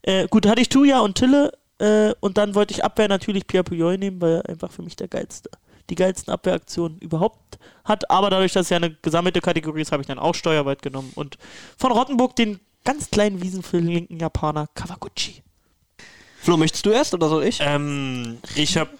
Äh, 0.02 0.28
gut, 0.28 0.46
hatte 0.46 0.62
ich 0.62 0.68
Tuya 0.68 1.00
und 1.00 1.16
Tille 1.16 1.52
äh, 1.78 2.14
und 2.20 2.38
dann 2.38 2.54
wollte 2.54 2.72
ich 2.72 2.84
Abwehr 2.84 3.08
natürlich 3.08 3.46
Pierre 3.46 3.64
Puyol 3.64 3.98
nehmen, 3.98 4.20
weil 4.20 4.36
er 4.36 4.48
einfach 4.48 4.70
für 4.70 4.82
mich 4.82 4.96
der 4.96 5.08
geilste, 5.08 5.50
die 5.90 5.96
geilsten 5.96 6.32
Abwehraktionen 6.32 6.98
überhaupt 6.98 7.58
hat. 7.84 8.08
Aber 8.10 8.30
dadurch, 8.30 8.52
dass 8.52 8.66
es 8.66 8.70
ja 8.70 8.76
eine 8.76 8.94
gesammelte 9.02 9.40
Kategorie 9.40 9.82
ist, 9.82 9.92
habe 9.92 10.02
ich 10.02 10.06
dann 10.06 10.18
auch 10.18 10.34
Steuerwald 10.34 10.82
genommen. 10.82 11.12
Und 11.16 11.38
von 11.76 11.92
Rottenburg 11.92 12.36
den 12.36 12.60
ganz 12.84 13.10
kleinen 13.10 13.42
Wiesen 13.42 13.62
für 13.62 13.78
den 13.78 13.88
linken 13.88 14.18
Japaner 14.18 14.68
Kawaguchi. 14.74 15.42
Flo, 16.40 16.56
möchtest 16.56 16.86
du 16.86 16.90
erst 16.90 17.14
oder 17.14 17.28
soll 17.28 17.44
ich? 17.44 17.58
Ähm, 17.60 18.38
ich 18.56 18.76
habe, 18.76 18.90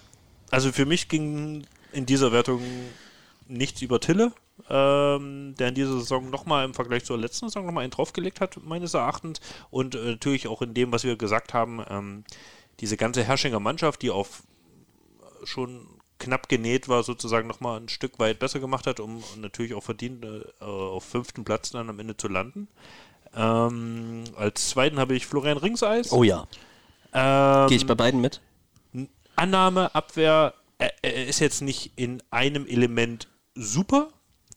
also 0.51 0.71
für 0.71 0.85
mich 0.85 1.09
ging 1.09 1.65
in 1.91 2.05
dieser 2.05 2.31
Wertung 2.31 2.61
nichts 3.47 3.81
über 3.81 3.99
Tille, 3.99 4.31
ähm, 4.69 5.55
der 5.57 5.69
in 5.69 5.75
dieser 5.75 5.93
Saison 5.93 6.29
nochmal 6.29 6.65
im 6.65 6.73
Vergleich 6.73 7.05
zur 7.05 7.17
letzten 7.17 7.47
Saison 7.47 7.65
nochmal 7.65 7.83
einen 7.83 7.91
draufgelegt 7.91 8.41
hat, 8.41 8.63
meines 8.63 8.93
Erachtens. 8.93 9.39
Und 9.69 9.95
äh, 9.95 10.11
natürlich 10.11 10.47
auch 10.47 10.61
in 10.61 10.73
dem, 10.73 10.91
was 10.91 11.03
wir 11.03 11.15
gesagt 11.17 11.53
haben, 11.53 11.83
ähm, 11.89 12.23
diese 12.79 12.97
ganze 12.97 13.23
Herrschinger 13.23 13.59
Mannschaft, 13.59 14.01
die 14.01 14.11
auf 14.11 14.43
äh, 15.21 15.45
schon 15.45 15.87
knapp 16.19 16.47
genäht 16.49 16.87
war, 16.87 17.03
sozusagen 17.03 17.47
nochmal 17.47 17.79
ein 17.79 17.89
Stück 17.89 18.19
weit 18.19 18.39
besser 18.39 18.59
gemacht 18.59 18.87
hat, 18.87 18.99
um 18.99 19.23
natürlich 19.37 19.73
auch 19.73 19.83
verdient 19.83 20.23
äh, 20.23 20.63
auf 20.63 21.03
fünften 21.03 21.43
Platz 21.43 21.71
dann 21.71 21.89
am 21.89 21.99
Ende 21.99 22.15
zu 22.15 22.27
landen. 22.27 22.67
Ähm, 23.35 24.23
als 24.35 24.69
zweiten 24.69 24.99
habe 24.99 25.15
ich 25.15 25.25
Florian 25.25 25.57
Ringseis. 25.57 26.11
Oh 26.11 26.23
ja. 26.23 26.47
Ähm, 27.13 27.67
Gehe 27.67 27.77
ich 27.77 27.87
bei 27.87 27.95
beiden 27.95 28.21
mit? 28.21 28.41
Annahme, 29.35 29.93
Abwehr, 29.95 30.53
er, 30.77 30.93
er 31.01 31.27
ist 31.27 31.39
jetzt 31.39 31.61
nicht 31.61 31.91
in 31.95 32.21
einem 32.29 32.67
Element 32.67 33.27
super, 33.55 34.09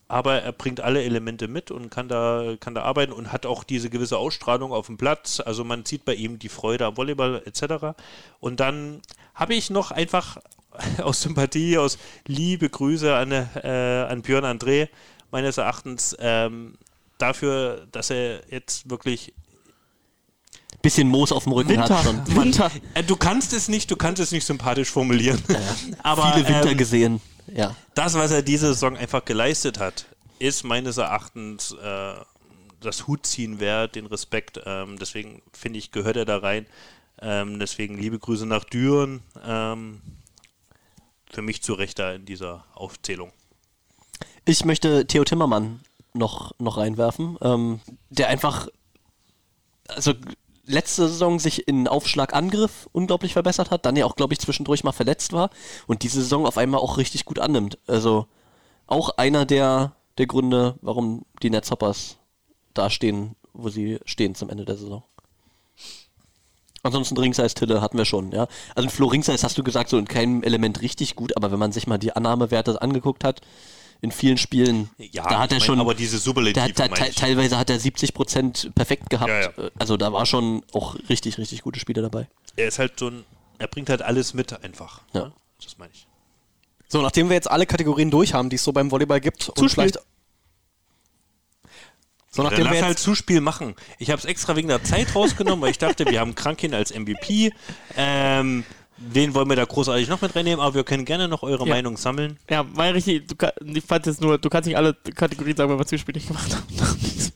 aber 0.09 0.43
er 0.43 0.53
bringt 0.53 0.81
alle 0.81 1.03
Elemente 1.03 1.49
mit 1.49 1.71
und 1.71 1.91
kann 1.91 2.09
da, 2.09 2.55
kann 2.61 2.75
da 2.75 2.83
arbeiten 2.83 3.13
und 3.13 3.33
hat 3.33 3.45
auch 3.45 3.65
diese 3.65 3.91
gewisse 3.91 4.19
Ausstrahlung 4.19 4.73
auf 4.73 4.87
dem 4.87 4.97
Platz. 4.97 5.41
Also 5.41 5.65
man 5.65 5.85
sieht 5.85 6.05
bei 6.05 6.15
ihm 6.15 6.39
die 6.39 6.49
Freude 6.49 6.87
am 6.87 6.97
Volleyball 6.97 7.43
etc. 7.45 7.99
Und 8.39 8.61
dann 8.61 9.01
habe 9.35 9.55
ich 9.55 9.71
noch 9.71 9.91
einfach 9.91 10.39
aus 11.03 11.23
Sympathie, 11.23 11.79
aus 11.79 11.99
Liebe, 12.27 12.69
Grüße 12.69 13.15
an, 13.15 13.33
äh, 13.33 14.07
an 14.09 14.23
Björn 14.23 14.45
André, 14.45 14.89
meines 15.31 15.59
Erachtens, 15.59 16.17
ähm, 16.21 16.75
dafür, 17.19 17.87
dass 17.91 18.11
er 18.11 18.43
jetzt 18.51 18.89
wirklich 18.91 19.33
Bisschen 20.83 21.09
Moos 21.09 21.33
auf 21.33 21.45
dem 21.45 21.53
Rücken 21.53 21.71
Winter, 21.71 21.99
hat 21.99 22.05
schon. 22.05 22.37
Winter. 22.37 22.71
äh, 22.95 23.03
du 23.03 23.17
kannst 23.17 23.53
es 23.53 23.67
nicht, 23.69 23.91
du 23.91 23.97
kannst 23.97 24.21
es 24.21 24.31
nicht 24.31 24.45
sympathisch 24.45 24.89
formulieren. 24.89 25.43
Aber 26.03 26.33
Viele 26.33 26.47
Winter 26.47 26.71
ähm, 26.71 26.77
gesehen. 26.79 27.21
Ja. 27.49 27.77
das, 27.95 28.15
was 28.15 28.31
er 28.31 28.43
diese 28.43 28.69
Saison 28.69 28.97
einfach 28.97 29.25
geleistet 29.25 29.79
hat, 29.79 30.07
ist 30.39 30.65
meines 30.65 30.97
Erachtens 30.97 31.73
äh, 31.73 32.15
das 32.81 33.07
Hutziehen 33.07 33.61
wert, 33.61 33.95
den 33.95 34.07
Respekt. 34.07 34.61
Ähm, 34.65 34.99
deswegen 34.99 35.43
finde 35.53 35.79
ich, 35.79 35.93
gehört 35.93 36.17
er 36.17 36.25
da 36.25 36.39
rein. 36.39 36.67
Ähm, 37.21 37.59
deswegen 37.59 37.97
liebe 37.99 38.19
Grüße 38.19 38.47
nach 38.47 38.65
Düren. 38.65 39.23
Ähm, 39.45 40.03
für 41.31 41.43
mich 41.43 41.63
zu 41.63 41.75
Recht 41.75 41.99
da 41.99 42.13
in 42.13 42.25
dieser 42.25 42.65
Aufzählung. 42.75 43.33
Ich 44.45 44.65
möchte 44.65 45.07
Theo 45.07 45.25
Timmermann 45.25 45.81
noch, 46.15 46.53
noch 46.59 46.79
reinwerfen, 46.79 47.37
ähm, 47.43 47.81
der 48.11 48.29
einfach, 48.29 48.69
also 49.89 50.15
letzte 50.67 51.09
Saison 51.09 51.39
sich 51.39 51.69
in 51.69 51.89
Aufschlagangriff 51.89 52.89
unglaublich 52.93 53.33
verbessert 53.33 53.71
hat, 53.71 53.87
dann 53.87 53.97
ja 53.97 54.05
auch, 54.05 54.17
glaube 54.17 54.35
ich, 54.35 54.41
zwischendurch 54.41 54.85
mal 54.85 54.93
verletzt 54.93 55.33
war 55.33 55.51
und 55.87 56.03
diese 56.03 56.21
Saison 56.21 56.47
auf 56.47 56.59
einmal 56.59 56.81
auch 56.81 56.99
richtig 56.99 57.25
gut 57.25 57.39
annimmt. 57.39 57.79
Also 57.87 58.27
auch 58.87 59.11
einer 59.17 59.47
der, 59.47 59.93
der 60.19 60.27
Gründe, 60.27 60.77
warum 60.81 61.25
die 61.43 61.51
Netzhoppers 61.51 62.17
da 62.75 62.91
stehen, 62.91 63.37
wo 63.53 63.69
sie 63.69 63.99
stehen 64.05 64.35
zum 64.35 64.51
Ende 64.51 64.65
der 64.65 64.77
Saison. 64.77 65.03
Ansonsten 66.83 67.17
Ringseis 67.17 67.55
Tille 67.55 67.81
hatten 67.81 67.99
wir 67.99 68.05
schon, 68.05 68.31
ja. 68.31 68.47
Also 68.77 68.89
Flo 68.91 69.07
Ringseis 69.09 69.43
hast 69.43 69.59
du 69.59 69.65
gesagt, 69.65 69.91
so 69.91 69.99
in 69.99 70.07
keinem 70.07 70.45
Element 70.45 70.83
richtig 70.83 71.17
gut, 71.17 71.37
aber 71.37 71.51
wenn 71.51 71.59
man 71.59 71.73
sich 71.73 71.89
mal 71.89 71.99
die 71.99 72.15
Annahmewerte 72.15 72.81
angeguckt 72.81 73.25
hat, 73.25 73.41
in 74.01 74.11
vielen 74.13 74.37
Spielen, 74.39 74.91
Ja, 74.99 75.25
da 75.25 75.39
hat 75.41 75.53
er 75.53 75.59
mein, 75.59 75.67
schon, 75.67 75.81
aber 75.81 75.95
diese 75.95 76.17
da, 76.17 76.23
Superlative 76.23 76.73
da, 76.73 76.89
meine 76.89 77.09
te- 77.11 77.15
teilweise 77.15 77.59
hat 77.59 77.71
er 77.71 77.79
70% 77.81 78.73
perfekt 78.73 79.11
gehabt. 79.11 79.29
Ja, 79.31 79.41
ja. 79.41 79.71
Also 79.79 79.97
da 79.97 80.13
war 80.13 80.27
schon 80.27 80.63
auch 80.73 80.97
richtig, 81.09 81.39
richtig 81.39 81.63
gute 81.63 81.81
Spiele 81.81 82.03
dabei. 82.03 82.29
Er 82.57 82.69
ist 82.69 82.79
halt 82.79 82.99
so 82.99 83.09
ein, 83.09 83.25
er 83.59 83.69
bringt 83.69 83.89
halt 83.91 84.03
alles 84.03 84.35
mit 84.35 84.53
einfach. 84.63 85.01
Ja. 85.15 85.25
Ne? 85.27 85.33
Das 85.65 85.79
meine 85.79 85.91
ich. 85.95 86.07
So, 86.89 87.03
nachdem 87.03 87.29
wir 87.29 87.35
jetzt 87.35 87.51
alle 87.51 87.67
Kategorien 87.67 88.11
durch 88.11 88.33
haben, 88.35 88.49
die 88.51 88.57
es 88.57 88.65
so 88.65 88.73
beim 88.73 88.91
Volleyball 88.91 89.21
gibt 89.21 89.49
und 89.49 89.59
Zuspiel. 89.59 89.83
vielleicht 89.91 89.99
so, 92.31 92.43
Dann 92.43 92.51
nachdem 92.51 92.67
lass 92.67 92.75
wir 92.75 92.83
halt 92.83 92.91
jetzt, 92.93 93.03
Zuspiel 93.03 93.41
machen. 93.41 93.75
Ich 93.99 94.11
habe 94.11 94.19
es 94.19 94.27
extra 94.27 94.57
wegen 94.57 94.69
der 94.69 94.85
Zeit 94.85 95.15
rausgenommen, 95.15 95.63
weil 95.63 95.71
ich 95.71 95.79
dachte, 95.79 96.05
wir 96.05 96.21
haben 96.21 96.35
Krankin 96.35 96.75
als 96.75 96.93
MVP. 96.95 97.51
Ähm, 97.97 98.65
wen 98.99 99.35
wollen 99.35 99.49
wir 99.49 99.57
da 99.57 99.65
großartig 99.65 100.09
noch 100.09 100.21
mit 100.21 100.35
reinnehmen? 100.35 100.61
Aber 100.61 100.75
wir 100.75 100.85
können 100.85 101.05
gerne 101.05 101.29
noch 101.29 101.43
eure 101.43 101.67
Ja. 101.67 101.75
Meinung 101.75 101.97
sammeln. 101.97 102.39
Ja, 102.49 102.65
ja 102.77 102.85
richtig. 102.91 103.29
Du, 103.29 103.35
ich 103.65 103.85
fand 103.85 104.07
jetzt 104.07 104.21
nur, 104.21 104.39
du 104.39 104.49
kannst 104.49 104.67
nicht 104.67 104.77
alle 104.77 104.95
Kategorien 104.95 105.57
sagen, 105.57 105.71
weil 105.71 105.79
wir 105.79 105.87
Zuspiel 105.87 106.15
nicht 106.15 106.29
gemacht 106.29 106.55
haben. 106.55 106.67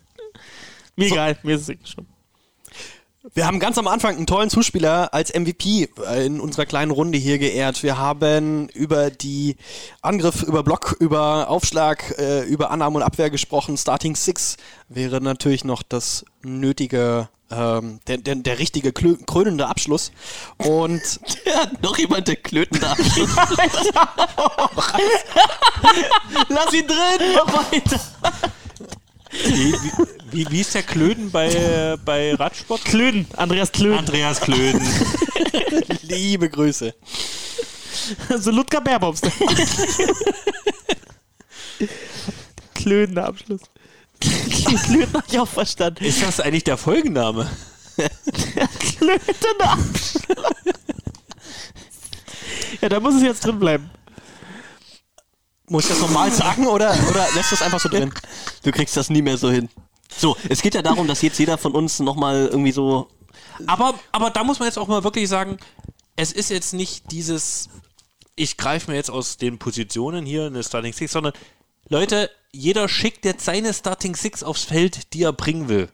mir 0.96 1.06
egal, 1.06 1.38
mir 1.42 1.56
ist 1.56 1.68
es 1.68 1.90
schon. 1.90 2.06
Wir 3.34 3.46
haben 3.46 3.60
ganz 3.60 3.76
am 3.76 3.86
Anfang 3.86 4.16
einen 4.16 4.26
tollen 4.26 4.48
Zuspieler 4.48 5.12
als 5.12 5.34
MVP 5.34 5.90
in 6.24 6.40
unserer 6.40 6.64
kleinen 6.64 6.90
Runde 6.90 7.18
hier 7.18 7.38
geehrt. 7.38 7.82
Wir 7.82 7.98
haben 7.98 8.70
über 8.70 9.10
die 9.10 9.56
Angriff, 10.00 10.42
über 10.42 10.62
Block, 10.62 10.96
über 11.00 11.50
Aufschlag, 11.50 12.18
äh, 12.18 12.44
über 12.44 12.70
Annahme 12.70 12.96
und 12.96 13.02
Abwehr 13.02 13.28
gesprochen. 13.28 13.76
Starting 13.76 14.16
Six 14.16 14.56
wäre 14.88 15.20
natürlich 15.20 15.64
noch 15.64 15.82
das 15.82 16.24
nötige, 16.42 17.28
ähm, 17.50 18.00
der, 18.06 18.18
der, 18.18 18.36
der 18.36 18.58
richtige 18.58 18.90
klö- 18.90 19.24
krönende 19.26 19.66
Abschluss. 19.66 20.12
Und 20.58 21.00
Ja, 21.44 21.70
noch 21.82 21.98
jemand, 21.98 22.28
der 22.28 22.36
Klöten 22.36 22.78
da 22.80 22.96
Lass 26.48 26.72
ihn 26.72 26.86
drin, 26.86 27.34
mach 27.34 27.72
weiter. 27.72 28.00
Wie, 29.44 29.74
wie, 30.32 30.50
wie, 30.50 30.60
ist 30.60 30.74
der 30.74 30.82
Klöden 30.82 31.30
bei, 31.30 31.96
bei 32.04 32.34
Radsport? 32.34 32.84
Klöden, 32.84 33.26
Andreas 33.36 33.70
Klöden. 33.70 33.98
Andreas 33.98 34.40
Klöden. 34.40 34.82
liebe 36.02 36.50
Grüße. 36.50 36.94
so 38.38 38.50
Ludger 38.50 38.80
Bärbobs. 38.80 39.20
Klödender 42.74 43.26
Abschluss. 43.26 43.60
Klöden 44.84 45.12
hab 45.14 45.28
ich 45.28 45.38
auch 45.38 45.48
verstanden. 45.48 46.04
Ist 46.04 46.22
das 46.22 46.40
eigentlich 46.40 46.64
der 46.64 46.76
Folgenname? 46.76 47.50
Abschluss. 49.60 50.22
ja, 52.80 52.88
da 52.88 53.00
muss 53.00 53.14
es 53.16 53.22
jetzt 53.22 53.44
drin 53.44 53.58
bleiben. 53.58 53.90
Muss 55.68 55.84
ich 55.84 55.90
das 55.90 56.00
nochmal 56.00 56.30
sagen 56.32 56.66
oder, 56.66 56.96
oder 57.08 57.26
lässt 57.34 57.52
das 57.52 57.62
einfach 57.62 57.80
so 57.80 57.88
drin? 57.88 58.12
Du 58.62 58.72
kriegst 58.72 58.96
das 58.96 59.08
nie 59.08 59.22
mehr 59.22 59.38
so 59.38 59.50
hin. 59.50 59.68
So, 60.16 60.36
es 60.48 60.62
geht 60.62 60.74
ja 60.74 60.82
darum, 60.82 61.06
dass 61.06 61.22
jetzt 61.22 61.38
jeder 61.38 61.58
von 61.58 61.72
uns 61.72 62.00
nochmal 62.00 62.48
irgendwie 62.50 62.72
so. 62.72 63.08
Aber, 63.66 63.94
aber 64.10 64.30
da 64.30 64.42
muss 64.42 64.58
man 64.58 64.66
jetzt 64.66 64.78
auch 64.78 64.88
mal 64.88 65.04
wirklich 65.04 65.28
sagen, 65.28 65.58
es 66.16 66.32
ist 66.32 66.50
jetzt 66.50 66.74
nicht 66.74 67.10
dieses. 67.12 67.68
ich 68.34 68.56
greife 68.56 68.90
mir 68.90 68.96
jetzt 68.96 69.10
aus 69.10 69.36
den 69.36 69.58
Positionen 69.58 70.26
hier 70.26 70.46
eine 70.46 70.64
Starting 70.64 70.92
Six, 70.92 71.12
sondern 71.12 71.32
Leute, 71.88 72.30
jeder 72.52 72.88
schickt 72.88 73.24
jetzt 73.24 73.44
seine 73.44 73.72
Starting 73.72 74.16
Six 74.16 74.42
aufs 74.42 74.64
Feld, 74.64 75.12
die 75.14 75.22
er 75.22 75.32
bringen 75.32 75.68
will. 75.68 75.88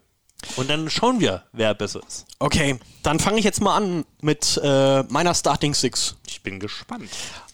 Und 0.57 0.71
dann 0.71 0.89
schauen 0.91 1.21
wir, 1.21 1.45
wer 1.53 1.75
besser 1.75 2.01
ist. 2.07 2.27
Okay, 2.39 2.79
dann 3.03 3.19
fange 3.19 3.39
ich 3.39 3.45
jetzt 3.45 3.61
mal 3.61 3.77
an 3.77 4.05
mit 4.21 4.61
äh, 4.63 5.03
meiner 5.05 5.35
Starting 5.35 5.75
Six. 5.75 6.17
Ich 6.27 6.43
bin 6.43 6.61
gespannt. 6.61 7.11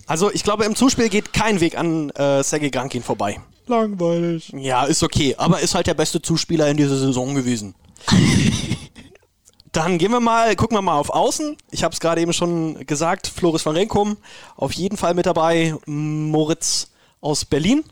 Also 0.06 0.30
ich 0.32 0.42
glaube, 0.42 0.64
im 0.64 0.74
Zuspiel 0.74 1.08
geht 1.08 1.32
kein 1.32 1.60
Weg 1.60 1.78
an 1.78 2.10
äh, 2.10 2.42
Sergei 2.42 2.68
Grankin 2.68 3.02
vorbei. 3.02 3.40
Langweilig. 3.66 4.52
Ja, 4.56 4.84
ist 4.84 5.02
okay, 5.02 5.34
aber 5.38 5.60
ist 5.60 5.74
halt 5.74 5.86
der 5.86 5.94
beste 5.94 6.20
Zuspieler 6.20 6.68
in 6.68 6.76
dieser 6.76 6.98
Saison 6.98 7.34
gewesen. 7.34 7.74
Dann 9.72 9.96
gehen 9.96 10.10
wir 10.10 10.20
mal, 10.20 10.54
gucken 10.56 10.76
wir 10.76 10.82
mal 10.82 10.98
auf 10.98 11.08
Außen. 11.08 11.56
Ich 11.70 11.82
habe 11.82 11.94
es 11.94 12.00
gerade 12.00 12.20
eben 12.20 12.34
schon 12.34 12.84
gesagt, 12.86 13.26
Floris 13.26 13.64
van 13.64 13.74
Renkum 13.74 14.18
auf 14.56 14.72
jeden 14.72 14.98
Fall 14.98 15.14
mit 15.14 15.24
dabei. 15.24 15.74
Moritz 15.86 16.90
aus 17.22 17.46
Berlin. 17.46 17.82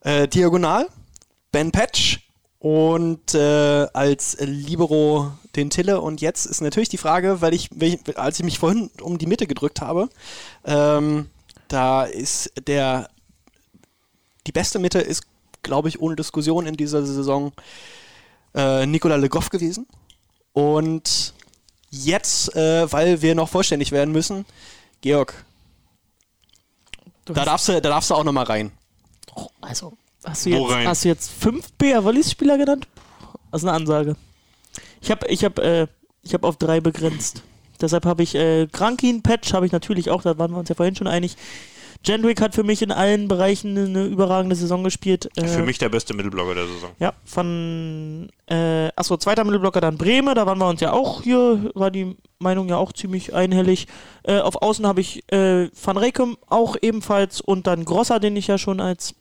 Äh, 0.00 0.28
Diagonal, 0.28 0.88
Ben 1.52 1.72
Patch 1.72 2.20
und 2.58 3.34
äh, 3.34 3.86
als 3.92 4.36
Libero 4.40 5.32
den 5.56 5.70
Tille. 5.70 6.00
Und 6.00 6.20
jetzt 6.20 6.46
ist 6.46 6.60
natürlich 6.60 6.88
die 6.88 6.98
Frage, 6.98 7.40
weil 7.40 7.54
ich, 7.54 7.70
als 8.16 8.38
ich 8.38 8.44
mich 8.44 8.58
vorhin 8.58 8.90
um 9.00 9.18
die 9.18 9.26
Mitte 9.26 9.46
gedrückt 9.46 9.80
habe, 9.80 10.08
ähm, 10.64 11.30
da 11.68 12.04
ist 12.04 12.52
der 12.66 13.08
die 14.46 14.52
beste 14.52 14.78
Mitte 14.78 14.98
ist, 15.00 15.24
glaube 15.62 15.88
ich, 15.88 16.00
ohne 16.00 16.16
Diskussion 16.16 16.66
in 16.66 16.76
dieser 16.76 17.04
Saison 17.04 17.52
äh, 18.54 18.86
Nikola 18.86 19.16
Le 19.16 19.28
Goff 19.28 19.50
gewesen. 19.50 19.86
Und 20.52 21.34
jetzt, 21.90 22.54
äh, 22.56 22.90
weil 22.90 23.22
wir 23.22 23.34
noch 23.34 23.48
vollständig 23.48 23.92
werden 23.92 24.12
müssen, 24.12 24.44
Georg, 25.02 25.44
da 27.26 27.44
darfst 27.44 27.68
du, 27.68 27.80
da 27.80 27.90
darfst 27.90 28.10
du 28.10 28.14
auch 28.14 28.24
nochmal 28.24 28.44
rein. 28.44 28.72
Also, 29.60 29.92
hast 30.24 30.46
du, 30.46 30.50
jetzt, 30.50 30.86
hast 30.86 31.04
du 31.04 31.08
jetzt 31.08 31.30
fünf 31.30 31.72
BR 31.72 32.04
Wallis-Spieler 32.04 32.58
genannt? 32.58 32.86
Das 33.50 33.62
ist 33.62 33.68
eine 33.68 33.76
Ansage. 33.76 34.16
Ich 35.00 35.10
habe 35.10 35.26
ich 35.28 35.44
hab, 35.44 35.58
äh, 35.58 35.86
ich 36.22 36.34
hab 36.34 36.44
auf 36.44 36.56
drei 36.56 36.80
begrenzt. 36.80 37.42
Deshalb 37.80 38.04
habe 38.04 38.22
ich 38.22 38.34
äh, 38.34 38.66
Krankin, 38.66 39.22
Patch 39.22 39.52
habe 39.54 39.66
ich 39.66 39.72
natürlich 39.72 40.10
auch, 40.10 40.22
da 40.22 40.38
waren 40.38 40.50
wir 40.52 40.58
uns 40.58 40.68
ja 40.68 40.74
vorhin 40.74 40.94
schon 40.94 41.06
einig. 41.06 41.36
Jendrick 42.02 42.40
hat 42.40 42.54
für 42.54 42.62
mich 42.62 42.80
in 42.80 42.92
allen 42.92 43.28
Bereichen 43.28 43.76
eine 43.76 44.06
überragende 44.06 44.56
Saison 44.56 44.82
gespielt. 44.82 45.28
Äh, 45.36 45.46
Für 45.46 45.62
mich 45.62 45.76
der 45.76 45.90
beste 45.90 46.14
Mittelblocker 46.14 46.54
der 46.54 46.66
Saison. 46.66 46.90
Ja, 46.98 47.12
von, 47.26 48.30
äh, 48.46 48.88
achso, 48.96 49.18
zweiter 49.18 49.44
Mittelblocker 49.44 49.82
dann 49.82 49.98
Breme, 49.98 50.34
da 50.34 50.46
waren 50.46 50.58
wir 50.58 50.68
uns 50.68 50.80
ja 50.80 50.92
auch 50.92 51.22
hier, 51.22 51.70
war 51.74 51.90
die 51.90 52.16
Meinung 52.38 52.70
ja 52.70 52.78
auch 52.78 52.92
ziemlich 52.92 53.34
einhellig. 53.34 53.86
Äh, 54.22 54.38
auf 54.38 54.62
Außen 54.62 54.86
habe 54.86 55.02
ich 55.02 55.30
äh, 55.30 55.68
Van 55.84 55.98
Rekem 55.98 56.38
auch 56.48 56.76
ebenfalls 56.80 57.42
und 57.42 57.66
dann 57.66 57.84
Grosser, 57.84 58.18
den 58.18 58.34
ich 58.34 58.46
ja 58.46 58.56
schon 58.56 58.80
als 58.80 59.14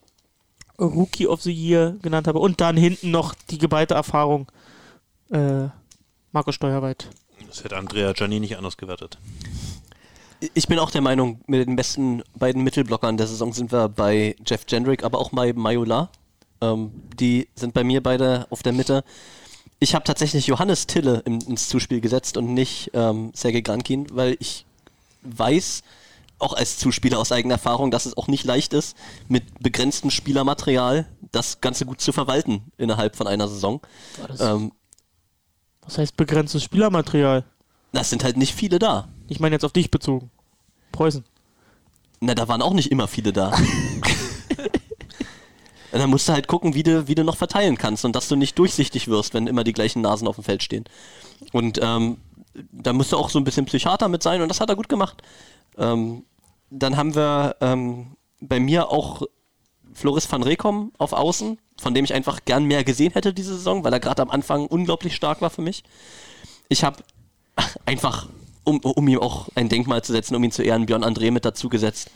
Rookie 0.79 1.27
of 1.27 1.41
the 1.41 1.51
Year 1.51 1.95
genannt 2.01 2.27
habe. 2.27 2.39
Und 2.39 2.61
dann 2.61 2.77
hinten 2.77 3.11
noch 3.11 3.33
die 3.49 3.57
geballte 3.57 3.93
Erfahrung, 3.93 4.47
äh, 5.31 5.67
Marco 6.31 6.51
Steuerweit. 6.51 7.09
Das 7.47 7.63
hätte 7.63 7.77
Andrea 7.77 8.13
Gianni 8.13 8.39
nicht 8.39 8.57
anders 8.57 8.77
gewertet. 8.77 9.17
Ich 10.53 10.67
bin 10.67 10.79
auch 10.79 10.91
der 10.91 11.01
Meinung, 11.01 11.41
mit 11.47 11.67
den 11.67 11.75
besten 11.75 12.23
beiden 12.37 12.63
Mittelblockern 12.63 13.17
der 13.17 13.27
Saison 13.27 13.51
sind 13.51 13.71
wir 13.71 13.89
bei 13.89 14.35
Jeff 14.45 14.63
Jendrick, 14.67 15.03
aber 15.03 15.19
auch 15.19 15.31
bei 15.31 15.51
Mayola. 15.53 16.09
Ähm, 16.61 16.91
die 17.19 17.47
sind 17.55 17.73
bei 17.73 17.83
mir 17.83 18.01
beide 18.01 18.47
auf 18.49 18.63
der 18.63 18.73
Mitte. 18.73 19.03
Ich 19.79 19.95
habe 19.95 20.03
tatsächlich 20.03 20.47
Johannes 20.47 20.87
Tille 20.87 21.23
ins 21.25 21.69
Zuspiel 21.69 22.01
gesetzt 22.01 22.37
und 22.37 22.53
nicht 22.53 22.91
ähm, 22.93 23.31
Sergei 23.33 23.61
Grankin, 23.61 24.07
weil 24.11 24.37
ich 24.39 24.65
weiß, 25.23 25.83
auch 26.39 26.53
als 26.53 26.77
Zuspieler 26.77 27.19
aus 27.19 27.31
eigener 27.31 27.55
Erfahrung, 27.55 27.91
dass 27.91 28.05
es 28.05 28.17
auch 28.17 28.27
nicht 28.27 28.45
leicht 28.45 28.73
ist, 28.73 28.95
mit 29.27 29.43
begrenztem 29.59 30.09
Spielermaterial 30.09 31.07
das 31.31 31.61
Ganze 31.61 31.85
gut 31.85 32.01
zu 32.01 32.11
verwalten 32.11 32.71
innerhalb 32.77 33.15
von 33.15 33.27
einer 33.27 33.47
Saison. 33.47 33.81
Ähm, 34.39 34.71
Was 35.81 35.97
heißt 35.97 36.17
begrenztes 36.17 36.63
Spielermaterial? 36.63 37.43
das 37.91 38.09
sind 38.09 38.23
halt 38.23 38.37
nicht 38.37 38.53
viele 38.53 38.77
da. 38.77 39.07
Ich 39.27 39.39
meine 39.39 39.55
jetzt 39.55 39.65
auf 39.65 39.73
dich 39.73 39.89
bezogen. 39.89 40.29
Preußen. 40.91 41.23
Na, 42.19 42.35
da 42.35 42.47
waren 42.47 42.61
auch 42.61 42.73
nicht 42.73 42.91
immer 42.91 43.07
viele 43.07 43.33
da. 43.33 43.51
Und 45.91 45.99
dann 45.99 46.09
musst 46.09 46.27
du 46.29 46.33
halt 46.33 46.47
gucken, 46.47 46.75
wie 46.75 46.83
du, 46.83 47.07
wie 47.07 47.15
du 47.15 47.23
noch 47.23 47.37
verteilen 47.37 47.77
kannst 47.77 48.05
und 48.05 48.15
dass 48.15 48.27
du 48.27 48.35
nicht 48.35 48.59
durchsichtig 48.59 49.07
wirst, 49.07 49.33
wenn 49.33 49.47
immer 49.47 49.63
die 49.63 49.73
gleichen 49.73 50.01
Nasen 50.01 50.27
auf 50.27 50.35
dem 50.35 50.43
Feld 50.43 50.61
stehen. 50.61 50.85
Und 51.51 51.79
ähm, 51.81 52.17
da 52.71 52.93
musst 52.93 53.11
du 53.11 53.17
auch 53.17 53.29
so 53.29 53.39
ein 53.39 53.43
bisschen 53.43 53.65
Psychiater 53.65 54.07
mit 54.07 54.21
sein 54.21 54.41
und 54.41 54.49
das 54.49 54.61
hat 54.61 54.69
er 54.69 54.75
gut 54.75 54.89
gemacht. 54.89 55.23
Ähm, 55.77 56.25
dann 56.69 56.97
haben 56.97 57.15
wir 57.15 57.55
ähm, 57.61 58.15
bei 58.39 58.59
mir 58.59 58.89
auch 58.89 59.23
Floris 59.93 60.31
van 60.31 60.43
Rekom 60.43 60.91
auf 60.97 61.13
Außen, 61.13 61.57
von 61.79 61.93
dem 61.93 62.05
ich 62.05 62.13
einfach 62.13 62.39
gern 62.45 62.65
mehr 62.65 62.83
gesehen 62.83 63.11
hätte 63.13 63.33
diese 63.33 63.55
Saison, 63.55 63.83
weil 63.83 63.93
er 63.93 63.99
gerade 63.99 64.21
am 64.21 64.29
Anfang 64.29 64.67
unglaublich 64.67 65.15
stark 65.15 65.41
war 65.41 65.49
für 65.49 65.61
mich. 65.61 65.83
Ich 66.67 66.83
habe 66.83 67.03
einfach, 67.85 68.29
um, 68.63 68.79
um 68.79 69.07
ihm 69.07 69.19
auch 69.19 69.49
ein 69.55 69.69
Denkmal 69.69 70.03
zu 70.03 70.11
setzen, 70.11 70.35
um 70.35 70.43
ihn 70.43 70.51
zu 70.51 70.63
ehren, 70.63 70.85
Björn 70.85 71.03
André 71.03 71.31
mit 71.31 71.45
dazu 71.45 71.69
gesetzt. 71.69 72.11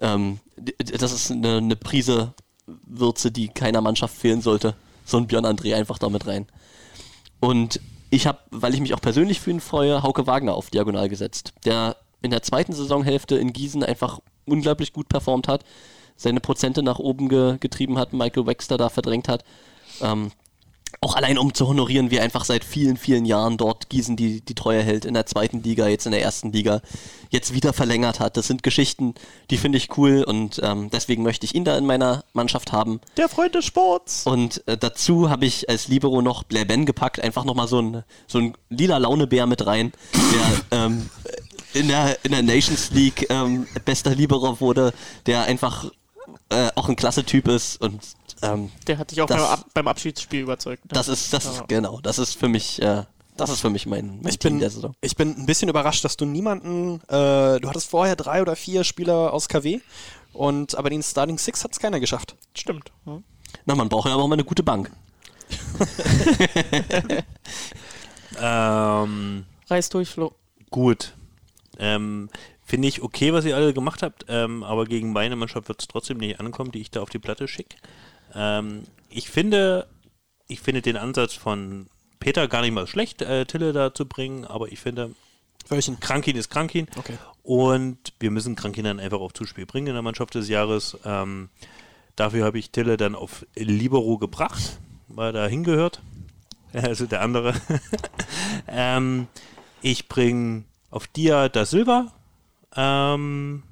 Ähm, 0.00 0.38
das 0.56 1.12
ist 1.12 1.30
eine, 1.30 1.56
eine 1.56 1.76
Prise 1.76 2.34
Würze, 2.66 3.30
die 3.30 3.48
keiner 3.48 3.80
Mannschaft 3.80 4.16
fehlen 4.16 4.42
sollte. 4.42 4.74
So 5.04 5.16
ein 5.16 5.26
Björn 5.26 5.46
André 5.46 5.74
einfach 5.74 5.98
damit 5.98 6.26
rein. 6.26 6.46
Und 7.40 7.80
ich 8.10 8.26
habe, 8.26 8.38
weil 8.50 8.74
ich 8.74 8.80
mich 8.80 8.94
auch 8.94 9.00
persönlich 9.00 9.40
für 9.40 9.50
ihn 9.50 9.60
freue, 9.60 10.02
Hauke 10.02 10.26
Wagner 10.26 10.54
auf 10.54 10.70
Diagonal 10.70 11.08
gesetzt, 11.08 11.52
der 11.64 11.96
in 12.22 12.30
der 12.30 12.42
zweiten 12.42 12.72
Saisonhälfte 12.72 13.36
in 13.36 13.52
Gießen 13.52 13.82
einfach 13.82 14.20
unglaublich 14.46 14.92
gut 14.92 15.08
performt 15.08 15.48
hat, 15.48 15.64
seine 16.16 16.40
Prozente 16.40 16.82
nach 16.82 16.98
oben 16.98 17.28
ge 17.28 17.58
getrieben 17.58 17.98
hat, 17.98 18.12
Michael 18.12 18.46
Wexter 18.46 18.76
da 18.76 18.88
verdrängt 18.88 19.28
hat. 19.28 19.44
Ähm, 20.00 20.32
auch 21.00 21.14
allein 21.14 21.38
um 21.38 21.54
zu 21.54 21.68
honorieren, 21.68 22.10
wie 22.10 22.18
einfach 22.18 22.44
seit 22.44 22.64
vielen, 22.64 22.96
vielen 22.96 23.24
Jahren 23.24 23.56
dort 23.56 23.88
Gießen 23.88 24.16
die, 24.16 24.40
die 24.40 24.54
Treue 24.54 24.82
hält, 24.82 25.04
in 25.04 25.14
der 25.14 25.26
zweiten 25.26 25.62
Liga, 25.62 25.86
jetzt 25.86 26.06
in 26.06 26.12
der 26.12 26.22
ersten 26.22 26.50
Liga, 26.50 26.80
jetzt 27.30 27.54
wieder 27.54 27.72
verlängert 27.72 28.20
hat. 28.20 28.36
Das 28.36 28.46
sind 28.46 28.62
Geschichten, 28.62 29.14
die 29.50 29.58
finde 29.58 29.78
ich 29.78 29.96
cool 29.96 30.24
und 30.26 30.60
ähm, 30.62 30.90
deswegen 30.90 31.22
möchte 31.22 31.44
ich 31.44 31.54
ihn 31.54 31.64
da 31.64 31.76
in 31.78 31.86
meiner 31.86 32.24
Mannschaft 32.32 32.72
haben. 32.72 33.00
Der 33.16 33.28
Freund 33.28 33.54
des 33.54 33.64
Sports. 33.64 34.26
Und 34.26 34.66
äh, 34.66 34.76
dazu 34.76 35.30
habe 35.30 35.46
ich 35.46 35.68
als 35.68 35.88
Libero 35.88 36.22
noch 36.22 36.42
Blair 36.42 36.64
Ben 36.64 36.86
gepackt, 36.86 37.20
einfach 37.20 37.44
nochmal 37.44 37.68
so 37.68 37.80
ein, 37.80 38.04
so 38.26 38.38
ein 38.38 38.54
lila 38.70 38.98
Launebär 38.98 39.46
mit 39.46 39.66
rein, 39.66 39.92
der 40.72 40.78
ähm, 40.78 41.10
in, 41.74 41.88
der, 41.88 42.22
in 42.24 42.32
der 42.32 42.42
Nations 42.42 42.90
League 42.90 43.26
ähm, 43.30 43.66
bester 43.84 44.14
Libero 44.14 44.60
wurde, 44.60 44.92
der 45.26 45.42
einfach 45.44 45.90
äh, 46.50 46.68
auch 46.74 46.88
ein 46.88 46.96
klasse 46.96 47.24
Typ 47.24 47.48
ist 47.48 47.80
und 47.80 48.00
ähm, 48.42 48.70
Der 48.86 48.98
hat 48.98 49.10
dich 49.10 49.20
auch 49.22 49.26
Das- 49.26 49.40
beim, 49.40 49.50
Ab 49.50 49.66
beim 49.74 49.88
Abschiedsspiel 49.88 50.40
überzeugt. 50.40 50.84
ne? 50.84 50.90
das 50.92 51.08
ist, 51.08 51.32
das 51.32 51.44
Ja. 51.44 51.50
ist, 51.52 51.68
genau, 51.68 52.00
das 52.00 52.18
ist 52.18 52.38
für 52.38 52.48
mich, 52.48 52.80
äh, 52.82 53.04
das 53.36 53.50
ist 53.50 53.60
für 53.60 53.70
mich 53.70 53.86
mein, 53.86 54.18
mein 54.22 54.28
Ich 54.32 54.38
Team 54.38 54.52
bin, 54.54 54.60
der 54.60 54.70
Saison. 54.70 54.94
ich 55.00 55.16
bin 55.16 55.36
ein 55.36 55.46
bisschen 55.46 55.68
überrascht, 55.68 56.04
dass 56.04 56.16
du 56.16 56.24
niemanden, 56.24 57.00
äh, 57.08 57.58
du 57.60 57.68
hattest 57.68 57.88
vorher 57.90 58.16
drei 58.16 58.42
oder 58.42 58.56
vier 58.56 58.84
Spieler 58.84 59.32
aus 59.32 59.48
KW 59.48 59.80
und 60.32 60.74
aber 60.76 60.90
den 60.90 61.02
Starting 61.02 61.38
Six 61.38 61.64
hat 61.64 61.72
es 61.72 61.78
keiner 61.80 62.00
geschafft. 62.00 62.36
Stimmt. 62.54 62.92
Ja. 63.06 63.18
Na, 63.66 63.74
man 63.74 63.88
braucht 63.88 64.06
ja 64.08 64.14
aber 64.14 64.22
auch 64.24 64.28
mal 64.28 64.34
eine 64.34 64.44
gute 64.44 64.62
Bank. 64.62 64.90
Ähm, 68.40 69.44
Reiß 69.68 69.88
durch, 69.88 70.10
Flo. 70.10 70.32
gut. 70.70 71.14
Ähm, 71.78 72.28
Finde 72.64 72.88
ich 72.88 73.02
okay, 73.02 73.32
was 73.32 73.46
ihr 73.46 73.56
alle 73.56 73.72
gemacht 73.72 74.02
habt, 74.02 74.26
ähm, 74.28 74.62
aber 74.62 74.84
gegen 74.84 75.12
meine 75.12 75.36
Mannschaft 75.36 75.68
wird 75.68 75.80
es 75.80 75.88
trotzdem 75.88 76.18
nicht 76.18 76.38
ankommen, 76.38 76.70
die 76.70 76.80
ich 76.80 76.90
da 76.90 77.00
auf 77.00 77.08
die 77.08 77.18
Platte 77.18 77.48
schicke. 77.48 77.76
Ähm, 78.34 78.82
ich 79.08 79.30
finde, 79.30 79.86
ich 80.48 80.60
finde 80.60 80.82
den 80.82 80.96
Ansatz 80.96 81.32
von 81.32 81.86
Peter 82.20 82.46
gar 82.46 82.60
nicht 82.60 82.72
mal 82.72 82.86
schlecht, 82.86 83.22
äh, 83.22 83.46
Tille 83.46 83.72
da 83.72 83.94
zu 83.94 84.06
bringen, 84.06 84.44
aber 84.44 84.70
ich 84.70 84.80
finde, 84.80 85.14
Welchen? 85.68 86.00
Krankin 86.00 86.36
ist 86.36 86.50
Krankin. 86.50 86.86
Okay. 86.96 87.18
Und 87.42 87.98
wir 88.20 88.30
müssen 88.30 88.56
Krankin 88.56 88.84
dann 88.84 89.00
einfach 89.00 89.20
auf 89.20 89.32
Zuspiel 89.34 89.66
bringen 89.66 89.88
in 89.88 89.94
der 89.94 90.02
Mannschaft 90.02 90.34
des 90.34 90.48
Jahres. 90.48 90.96
Ähm, 91.04 91.48
dafür 92.16 92.44
habe 92.44 92.58
ich 92.58 92.70
Tille 92.70 92.96
dann 92.96 93.14
auf 93.14 93.46
Libero 93.54 94.18
gebracht, 94.18 94.78
weil 95.08 95.28
er 95.28 95.44
da 95.44 95.46
hingehört. 95.46 96.00
Also 96.70 97.06
der 97.06 97.22
andere. 97.22 97.54
ähm, 98.68 99.26
ich 99.80 100.06
bringe 100.06 100.64
auf 100.90 101.06
Dia 101.08 101.48
da 101.48 101.64
Silva. 101.64 102.12
Ähm, 102.76 103.62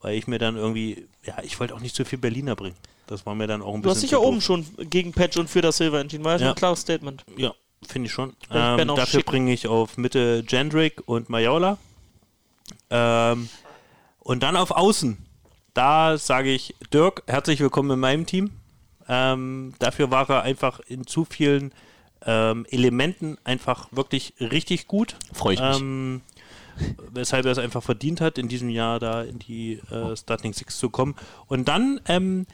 weil 0.00 0.16
ich 0.16 0.26
mir 0.26 0.38
dann 0.38 0.56
irgendwie, 0.56 1.06
ja, 1.24 1.36
ich 1.42 1.60
wollte 1.60 1.74
auch 1.74 1.80
nicht 1.80 1.94
so 1.94 2.04
viel 2.04 2.18
Berliner 2.18 2.56
bringen. 2.56 2.76
Das 3.06 3.26
war 3.26 3.34
mir 3.34 3.46
dann 3.46 3.60
auch 3.60 3.74
ein 3.74 3.82
Du 3.82 3.88
bisschen. 3.88 3.90
hast 3.90 4.02
dich 4.02 4.10
zu 4.10 4.16
ja 4.16 4.22
oben 4.22 4.40
schon 4.40 4.66
gegen 4.88 5.12
Patch 5.12 5.36
und 5.36 5.50
für 5.50 5.60
das 5.60 5.76
Silver 5.76 6.00
entschieden. 6.00 6.24
War 6.24 6.32
ja 6.32 6.38
schon 6.38 6.48
ein 6.48 6.54
klares 6.54 6.80
Statement. 6.80 7.24
Ja, 7.36 7.52
finde 7.86 8.06
ich 8.06 8.12
schon. 8.12 8.34
Ich 8.42 8.48
Ähm, 8.52 8.88
dafür 8.94 9.22
bringe 9.22 9.52
ich 9.52 9.66
auf 9.66 9.96
Mitte 9.98 10.44
Jendrick 10.48 11.02
und 11.06 11.28
Majola. 11.28 11.76
Ähm, 12.88 13.48
und 14.20 14.42
dann 14.42 14.56
auf 14.56 14.70
Außen. 14.70 15.18
Da 15.74 16.16
sage 16.18 16.52
ich, 16.52 16.74
Dirk, 16.92 17.22
herzlich 17.26 17.60
willkommen 17.60 17.90
in 17.90 18.00
meinem 18.00 18.26
Team. 18.26 18.50
Ähm, 19.08 19.74
dafür 19.80 20.10
war 20.10 20.28
er 20.30 20.42
einfach 20.42 20.80
in 20.80 21.06
zu 21.06 21.24
vielen 21.24 21.72
ähm, 22.26 22.66
Elementen 22.70 23.38
einfach 23.44 23.88
wirklich 23.92 24.34
richtig 24.40 24.86
gut. 24.86 25.16
Freue 25.32 25.54
ich 25.54 25.60
mich. 25.60 25.80
Ähm, 25.80 26.20
weshalb 27.12 27.44
er 27.46 27.52
es 27.52 27.58
einfach 27.58 27.82
verdient 27.82 28.20
hat, 28.20 28.38
in 28.38 28.48
diesem 28.48 28.70
Jahr 28.70 28.98
da 28.98 29.22
in 29.22 29.38
die 29.38 29.80
äh, 29.90 30.16
Starting 30.16 30.52
Six 30.54 30.78
zu 30.78 30.88
kommen. 30.88 31.14
Und 31.46 31.68
dann 31.68 32.00
ähm, 32.08 32.46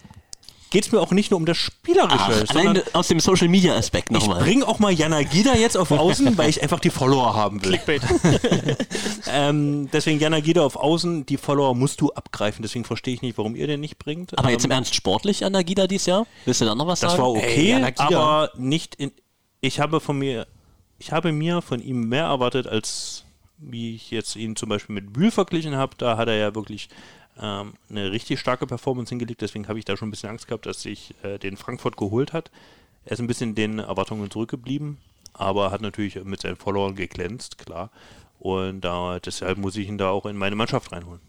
geht 0.71 0.85
es 0.85 0.91
mir 0.91 1.01
auch 1.01 1.13
nicht 1.13 1.31
nur 1.31 1.39
um 1.39 1.47
das 1.47 1.57
Spielerische, 1.57 2.45
Ach, 2.49 2.53
sondern 2.53 2.83
aus 2.93 3.07
dem 3.07 3.21
Social 3.21 3.47
Media 3.49 3.77
Aspekt 3.77 4.11
ich 4.11 4.15
nochmal. 4.19 4.43
bringe 4.43 4.67
auch 4.67 4.81
mal 4.81 4.91
Jana 4.93 5.23
Gida 5.23 5.55
jetzt 5.55 5.77
auf 5.77 5.93
Außen, 5.93 6.37
weil 6.37 6.51
ich 6.51 6.61
einfach 6.61 6.81
die 6.81 6.91
Follower 6.91 7.35
haben 7.35 7.63
will. 7.63 7.79
Clickbait. 7.79 8.03
Ähm, 9.29 9.89
deswegen 9.93 10.21
Jana 10.21 10.39
Gida 10.41 10.63
auf 10.63 10.77
Außen, 10.77 11.27
die 11.27 11.37
Follower 11.37 11.75
musst 11.75 12.01
du 12.01 12.13
abgreifen. 12.13 12.63
Deswegen 12.63 12.85
verstehe 12.85 13.13
ich 13.15 13.23
nicht, 13.23 13.37
warum 13.39 13.57
ihr 13.57 13.67
den 13.67 13.81
nicht 13.81 13.99
bringt. 13.99 14.39
Aber 14.39 14.51
jetzt 14.51 14.65
im 14.65 14.71
Ähm, 14.71 14.77
Ernst 14.77 14.95
sportlich 14.95 15.45
an 15.45 15.53
der 15.53 15.65
Gida 15.65 15.87
dieses 15.89 16.07
Jahr? 16.07 16.27
Willst 16.45 16.61
du 16.61 16.65
da 16.65 16.75
noch 16.77 16.87
was 16.87 17.01
Das 17.01 17.13
sagen? 17.13 17.23
war 17.25 17.31
okay, 17.31 17.71
Jana 17.71 17.91
Gida. 17.91 18.07
aber 18.07 18.51
nicht 18.57 18.95
in. 18.95 19.11
Ich 19.61 19.81
habe 19.81 20.01
von 20.01 20.19
mir, 20.19 20.47
ich 20.99 21.13
habe 21.13 21.33
mir 21.33 21.63
von 21.63 21.81
ihm 21.81 22.09
mehr 22.09 22.25
erwartet, 22.25 22.67
als 22.67 23.25
wie 23.59 23.95
ich 23.95 24.11
jetzt 24.11 24.37
ihn 24.37 24.57
zum 24.57 24.69
Beispiel 24.69 24.95
mit 24.95 25.13
Bühl 25.13 25.31
verglichen 25.31 25.77
habe. 25.77 25.97
Da 25.97 26.17
hat 26.17 26.29
er 26.29 26.37
ja 26.37 26.55
wirklich 26.55 26.89
ähm, 27.41 27.75
eine 27.89 28.13
richtig 28.13 28.41
starke 28.41 28.67
Performance 28.67 29.11
hingelegt. 29.11 29.41
Deswegen 29.41 29.69
habe 29.69 29.79
ich 29.79 29.85
da 29.85 29.97
schon 29.97 30.09
ein 30.09 30.11
bisschen 30.11 30.31
Angst 30.31 30.47
gehabt, 30.47 30.67
dass 30.67 30.83
sich 30.83 31.15
äh, 31.23 31.39
den 31.39 31.57
Frankfurt 31.57 31.97
geholt 31.97 32.33
hat. 32.33 32.51
Er 33.05 33.13
ist 33.13 33.21
ein 33.21 33.27
bisschen 33.27 33.55
den 33.55 33.79
Erwartungen 33.79 34.31
zurückgeblieben, 34.31 34.99
aber 35.33 35.71
hat 35.71 35.81
natürlich 35.81 36.23
mit 36.25 36.41
seinen 36.41 36.57
Followern 36.57 36.97
geglänzt, 36.97 37.59
klar. 37.59 37.91
Und 38.39 38.83
da, 38.83 39.21
deshalb 39.21 39.59
muss 39.59 39.77
ich 39.77 39.89
ihn 39.89 39.99
da 39.99 40.11
auch 40.11 40.27
in 40.27 40.37
meine 40.37 40.57
Mannschaft 40.57 40.93
reinholen. 40.93 41.21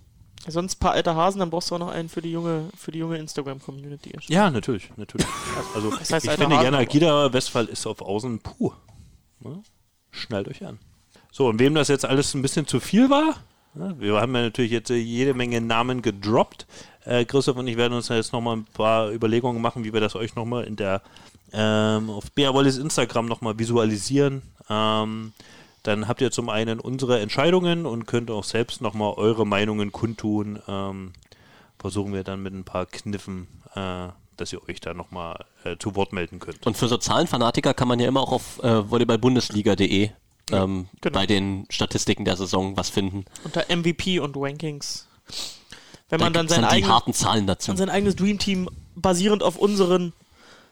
Sonst 0.48 0.78
ein 0.78 0.80
paar 0.80 0.92
alte 0.92 1.16
Hasen, 1.16 1.40
dann 1.40 1.50
brauchst 1.50 1.72
du 1.72 1.76
auch 1.76 1.80
noch 1.80 1.90
einen 1.90 2.10
für 2.10 2.22
die 2.22 2.32
junge, 2.32 2.70
für 2.78 2.92
die 2.92 3.00
junge 3.00 3.18
Instagram-Community. 3.18 4.14
Ja, 4.28 4.50
natürlich, 4.50 4.90
natürlich. 4.96 5.28
Also 5.76 5.90
Das 5.90 6.12
heißt, 6.12 6.26
ich 6.26 6.32
finde, 6.32 6.56
Haken, 6.56 6.66
Jana 6.66 6.84
Gida 6.86 7.34
Westphal 7.34 7.66
ist 7.66 7.86
auf 7.86 8.02
Außen 8.02 8.40
puh. 8.40 8.72
Ne? 9.42 9.62
Schnallt 10.12 10.48
euch 10.48 10.66
an. 10.66 10.80
So, 11.32 11.48
und 11.48 11.60
wem 11.60 11.76
das 11.76 11.88
jetzt 11.90 12.06
alles 12.06 12.34
ein 12.34 12.42
bisschen 12.42 12.66
zu 12.66 12.80
viel 12.80 13.10
war, 13.10 13.36
ne? 13.74 13.96
wir 14.00 14.20
haben 14.22 14.34
ja 14.36 14.44
natürlich 14.44 14.72
jetzt 14.72 14.90
jede 14.90 15.34
Menge 15.34 15.60
Namen 15.60 16.02
gedroppt. 16.02 16.66
Äh, 17.04 17.26
Christoph 17.26 17.58
und 17.58 17.68
ich 17.68 17.78
werden 17.78 17.94
uns 17.94 18.08
jetzt 18.10 18.34
nochmal 18.34 18.58
ein 18.58 18.66
paar 18.66 19.12
Überlegungen 19.12 19.62
machen, 19.62 19.84
wie 19.84 19.94
wir 19.94 20.02
das 20.02 20.16
euch 20.16 20.36
nochmal 20.36 20.64
in 20.64 20.76
der 20.76 21.02
ähm, 21.54 22.10
auf 22.10 22.32
Bea 22.32 22.54
Wallis 22.54 22.78
Instagram 22.78 23.26
nochmal 23.26 23.58
visualisieren. 23.58 24.42
Ähm, 24.70 25.34
dann 25.88 26.10
habt 26.10 26.20
ihr 26.20 26.32
zum 26.32 26.50
einen 26.50 26.82
unsere 26.82 27.22
Entscheidungen 27.22 27.86
und 27.86 28.08
könnt 28.08 28.30
auch 28.30 28.44
selbst 28.44 28.82
nochmal 28.82 29.14
eure 29.14 29.48
Meinungen 29.48 29.94
kundtun. 29.94 30.60
Ähm, 30.68 31.14
versuchen 31.80 32.12
wir 32.14 32.26
dann 32.26 32.44
mit 32.44 32.54
ein 32.54 32.66
paar 32.66 32.86
Kniffen, 32.86 33.48
äh, 33.74 34.10
dass 34.36 34.52
ihr 34.52 34.68
euch 34.68 34.82
da 34.82 34.94
nochmal 34.94 35.46
äh, 35.64 35.78
zu 35.78 35.96
Wort 35.96 36.12
melden 36.12 36.40
könnt. 36.40 36.68
Und 36.68 36.76
für 36.76 36.90
so 36.90 36.98
Zahlenfanatiker 36.98 37.74
kann 37.74 37.88
man 37.88 38.00
ja 38.02 38.08
immer 38.10 38.20
auch 38.20 38.34
auf 38.34 38.62
äh, 38.64 38.92
volleyballbundesliga.de 38.92 40.10
ähm, 40.52 40.90
genau. 41.00 41.14
bei 41.14 41.26
den 41.26 41.66
Statistiken 41.70 42.26
der 42.26 42.36
Saison 42.36 42.76
was 42.76 42.90
finden. 42.90 43.24
Unter 43.46 43.64
MVP 43.74 44.20
und 44.20 44.36
Rankings. 44.36 45.08
Wenn 46.10 46.20
Da 46.20 46.26
man 46.26 46.34
dann 46.34 46.50
sein, 46.50 46.64
dann 46.64 46.72
die 46.72 46.76
eigen, 46.76 46.88
harten 46.90 47.14
Zahlen 47.14 47.48
dazu. 47.48 47.74
sein 47.78 47.90
eigenes 47.90 48.18
Dream 48.18 48.40
Team 48.40 48.70
basierend 48.96 49.42
auf 49.42 49.58
unseren 49.58 50.12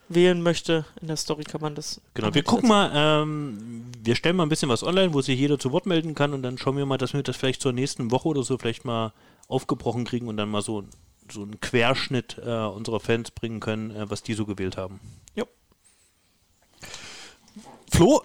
wählen 0.08 0.42
möchte, 0.42 0.86
in 1.02 1.08
der 1.08 1.18
Story 1.18 1.44
kann 1.44 1.62
man 1.62 1.76
das. 1.76 2.02
Genau, 2.14 2.34
wir 2.34 2.44
gucken 2.44 2.70
mal, 2.70 2.92
ähm, 2.94 3.86
wir 4.04 4.16
stellen 4.16 4.36
mal 4.36 4.44
ein 4.44 4.50
bisschen 4.50 4.70
was 4.70 4.84
online, 4.84 5.14
wo 5.14 5.22
sich 5.22 5.40
jeder 5.40 5.58
zu 5.58 5.72
Wort 5.72 5.86
melden 5.86 6.16
kann 6.16 6.34
und 6.34 6.44
dann 6.44 6.58
schauen 6.58 6.78
wir 6.78 6.86
mal, 6.86 6.98
dass 6.98 7.14
wir 7.14 7.24
das 7.24 7.36
vielleicht 7.38 7.62
zur 7.62 7.74
nächsten 7.74 8.12
Woche 8.12 8.28
oder 8.28 8.44
so 8.44 8.58
vielleicht 8.58 8.86
mal 8.86 9.14
aufgebrochen 9.48 10.06
kriegen 10.06 10.28
und 10.28 10.38
dann 10.38 10.50
mal 10.50 10.62
so, 10.62 10.84
so 11.32 11.42
einen 11.42 11.60
Querschnitt 11.60 12.38
äh, 12.44 12.66
unserer 12.66 13.00
Fans 13.00 13.32
bringen 13.32 13.60
können, 13.60 13.92
äh, 13.92 14.10
was 14.10 14.24
die 14.24 14.34
so 14.34 14.46
gewählt 14.46 14.78
haben. 14.78 15.00
Flo, 17.92 18.22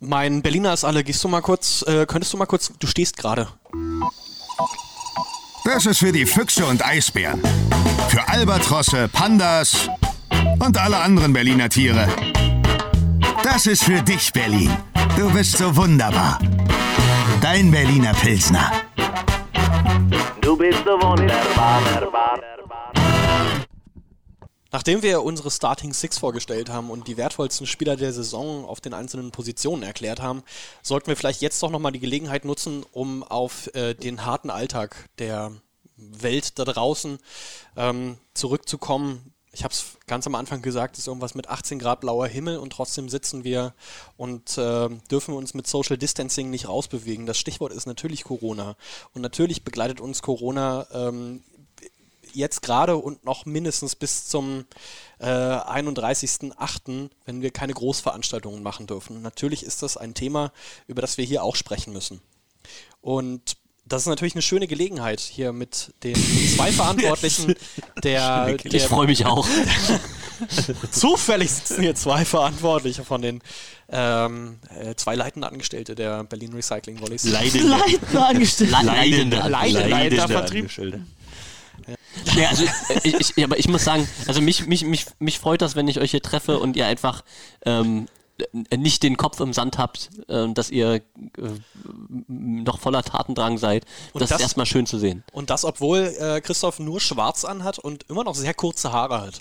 mein 0.00 0.42
Berliner 0.42 0.72
ist 0.72 0.84
alle. 0.84 1.04
Gehst 1.04 1.22
du 1.22 1.28
mal 1.28 1.42
kurz, 1.42 1.82
äh, 1.86 2.06
könntest 2.06 2.32
du 2.32 2.36
mal 2.36 2.46
kurz, 2.46 2.72
du 2.78 2.86
stehst 2.86 3.16
gerade. 3.16 3.48
Das 5.64 5.86
ist 5.86 5.98
für 5.98 6.12
die 6.12 6.26
Füchse 6.26 6.66
und 6.66 6.84
Eisbären. 6.84 7.40
Für 8.08 8.28
Albatrosse, 8.28 9.08
Pandas 9.12 9.88
und 10.58 10.78
alle 10.78 10.98
anderen 10.98 11.32
Berliner 11.32 11.68
Tiere. 11.68 12.08
Das 13.42 13.66
ist 13.66 13.84
für 13.84 14.02
dich, 14.02 14.32
Berlin. 14.32 14.74
Du 15.16 15.32
bist 15.32 15.56
so 15.56 15.74
wunderbar. 15.76 16.38
Dein 17.40 17.70
Berliner 17.70 18.12
Pilsner. 18.14 18.72
Du 20.40 20.56
bist 20.56 20.78
so 20.84 20.92
wunderbar. 20.92 21.82
Nachdem 24.72 25.02
wir 25.02 25.22
unsere 25.22 25.50
Starting 25.50 25.94
Six 25.94 26.18
vorgestellt 26.18 26.68
haben 26.68 26.90
und 26.90 27.08
die 27.08 27.16
wertvollsten 27.16 27.66
Spieler 27.66 27.96
der 27.96 28.12
Saison 28.12 28.66
auf 28.66 28.80
den 28.82 28.92
einzelnen 28.92 29.30
Positionen 29.30 29.82
erklärt 29.82 30.20
haben, 30.20 30.42
sollten 30.82 31.06
wir 31.06 31.16
vielleicht 31.16 31.40
jetzt 31.40 31.62
doch 31.62 31.70
nochmal 31.70 31.92
die 31.92 32.00
Gelegenheit 32.00 32.44
nutzen, 32.44 32.84
um 32.92 33.22
auf 33.22 33.74
äh, 33.74 33.94
den 33.94 34.26
harten 34.26 34.50
Alltag 34.50 35.08
der 35.18 35.52
Welt 35.96 36.58
da 36.58 36.64
draußen 36.64 37.18
ähm, 37.76 38.18
zurückzukommen. 38.34 39.32
Ich 39.56 39.64
habe 39.64 39.72
es 39.72 39.96
ganz 40.06 40.26
am 40.26 40.34
Anfang 40.34 40.60
gesagt, 40.60 40.96
es 40.96 41.04
ist 41.04 41.06
irgendwas 41.06 41.34
mit 41.34 41.48
18 41.48 41.78
Grad 41.78 42.02
blauer 42.02 42.26
Himmel 42.26 42.58
und 42.58 42.74
trotzdem 42.74 43.08
sitzen 43.08 43.42
wir 43.42 43.72
und 44.18 44.58
äh, 44.58 44.90
dürfen 45.10 45.34
uns 45.34 45.54
mit 45.54 45.66
Social 45.66 45.96
Distancing 45.96 46.50
nicht 46.50 46.68
rausbewegen. 46.68 47.24
Das 47.24 47.38
Stichwort 47.38 47.72
ist 47.72 47.86
natürlich 47.86 48.24
Corona. 48.24 48.76
Und 49.14 49.22
natürlich 49.22 49.64
begleitet 49.64 49.98
uns 49.98 50.20
Corona 50.20 50.86
ähm, 50.92 51.42
jetzt 52.34 52.60
gerade 52.60 52.98
und 52.98 53.24
noch 53.24 53.46
mindestens 53.46 53.96
bis 53.96 54.26
zum 54.26 54.66
äh, 55.20 55.24
31.08., 55.24 57.08
wenn 57.24 57.40
wir 57.40 57.50
keine 57.50 57.72
Großveranstaltungen 57.72 58.62
machen 58.62 58.86
dürfen. 58.86 59.22
Natürlich 59.22 59.62
ist 59.62 59.82
das 59.82 59.96
ein 59.96 60.12
Thema, 60.12 60.52
über 60.86 61.00
das 61.00 61.16
wir 61.16 61.24
hier 61.24 61.42
auch 61.42 61.56
sprechen 61.56 61.94
müssen. 61.94 62.20
Und 63.00 63.55
das 63.88 64.02
ist 64.02 64.08
natürlich 64.08 64.34
eine 64.34 64.42
schöne 64.42 64.66
Gelegenheit, 64.66 65.20
hier 65.20 65.52
mit 65.52 65.92
den 66.02 66.14
zwei 66.14 66.72
Verantwortlichen 66.72 67.54
der, 68.02 68.56
Ich 68.64 68.70
der 68.72 68.80
freue 68.80 69.06
mich 69.06 69.24
auch. 69.26 69.46
Zufällig 70.90 71.50
sitzen 71.50 71.82
hier 71.82 71.94
zwei 71.94 72.24
Verantwortliche 72.24 73.04
von 73.04 73.22
den 73.22 73.40
ähm, 73.88 74.58
äh, 74.78 74.94
zwei 74.94 75.14
leitenden 75.14 75.50
Angestellte 75.50 75.94
der 75.94 76.24
Berlin 76.24 76.52
Recycling 76.52 77.00
Volleys. 77.00 77.24
Leidende. 77.24 77.68
Leitender 77.68 78.26
angestellt. 78.28 78.70
Le- 78.70 78.82
Leidende. 78.86 79.36
Leidende, 79.48 79.88
Leidende 79.88 80.28
Vertrieb. 80.28 80.60
Angestellte. 80.62 81.00
Ja, 82.36 82.48
also 82.48 82.64
äh, 82.64 82.68
ich, 83.04 83.32
ich, 83.36 83.44
aber 83.44 83.58
ich 83.58 83.68
muss 83.68 83.84
sagen, 83.84 84.08
also 84.26 84.40
mich, 84.40 84.66
mich, 84.66 84.84
mich, 84.84 85.06
mich 85.18 85.38
freut 85.38 85.62
das, 85.62 85.76
wenn 85.76 85.88
ich 85.88 86.00
euch 86.00 86.10
hier 86.10 86.22
treffe 86.22 86.58
und 86.58 86.76
ihr 86.76 86.86
einfach 86.86 87.22
ähm, 87.64 88.06
äh, 88.06 88.10
nicht 88.74 89.02
den 89.02 89.16
Kopf 89.16 89.40
im 89.40 89.52
Sand 89.52 89.78
habt, 89.78 90.10
äh, 90.28 90.48
dass 90.52 90.70
ihr 90.70 90.94
äh, 90.94 91.00
noch 92.28 92.78
voller 92.80 93.02
Tatendrang 93.02 93.58
seid. 93.58 93.84
Und 94.12 94.20
das, 94.20 94.30
das- 94.30 94.38
ist 94.38 94.42
erstmal 94.42 94.66
schön 94.66 94.86
zu 94.86 94.98
sehen. 94.98 95.24
Und 95.32 95.50
das, 95.50 95.64
obwohl 95.64 96.14
äh, 96.18 96.40
Christoph 96.40 96.78
nur 96.78 97.00
schwarz 97.00 97.44
anhat 97.44 97.78
und 97.78 98.04
immer 98.10 98.24
noch 98.24 98.34
sehr 98.34 98.54
kurze 98.54 98.92
Haare 98.92 99.20
hat. 99.22 99.40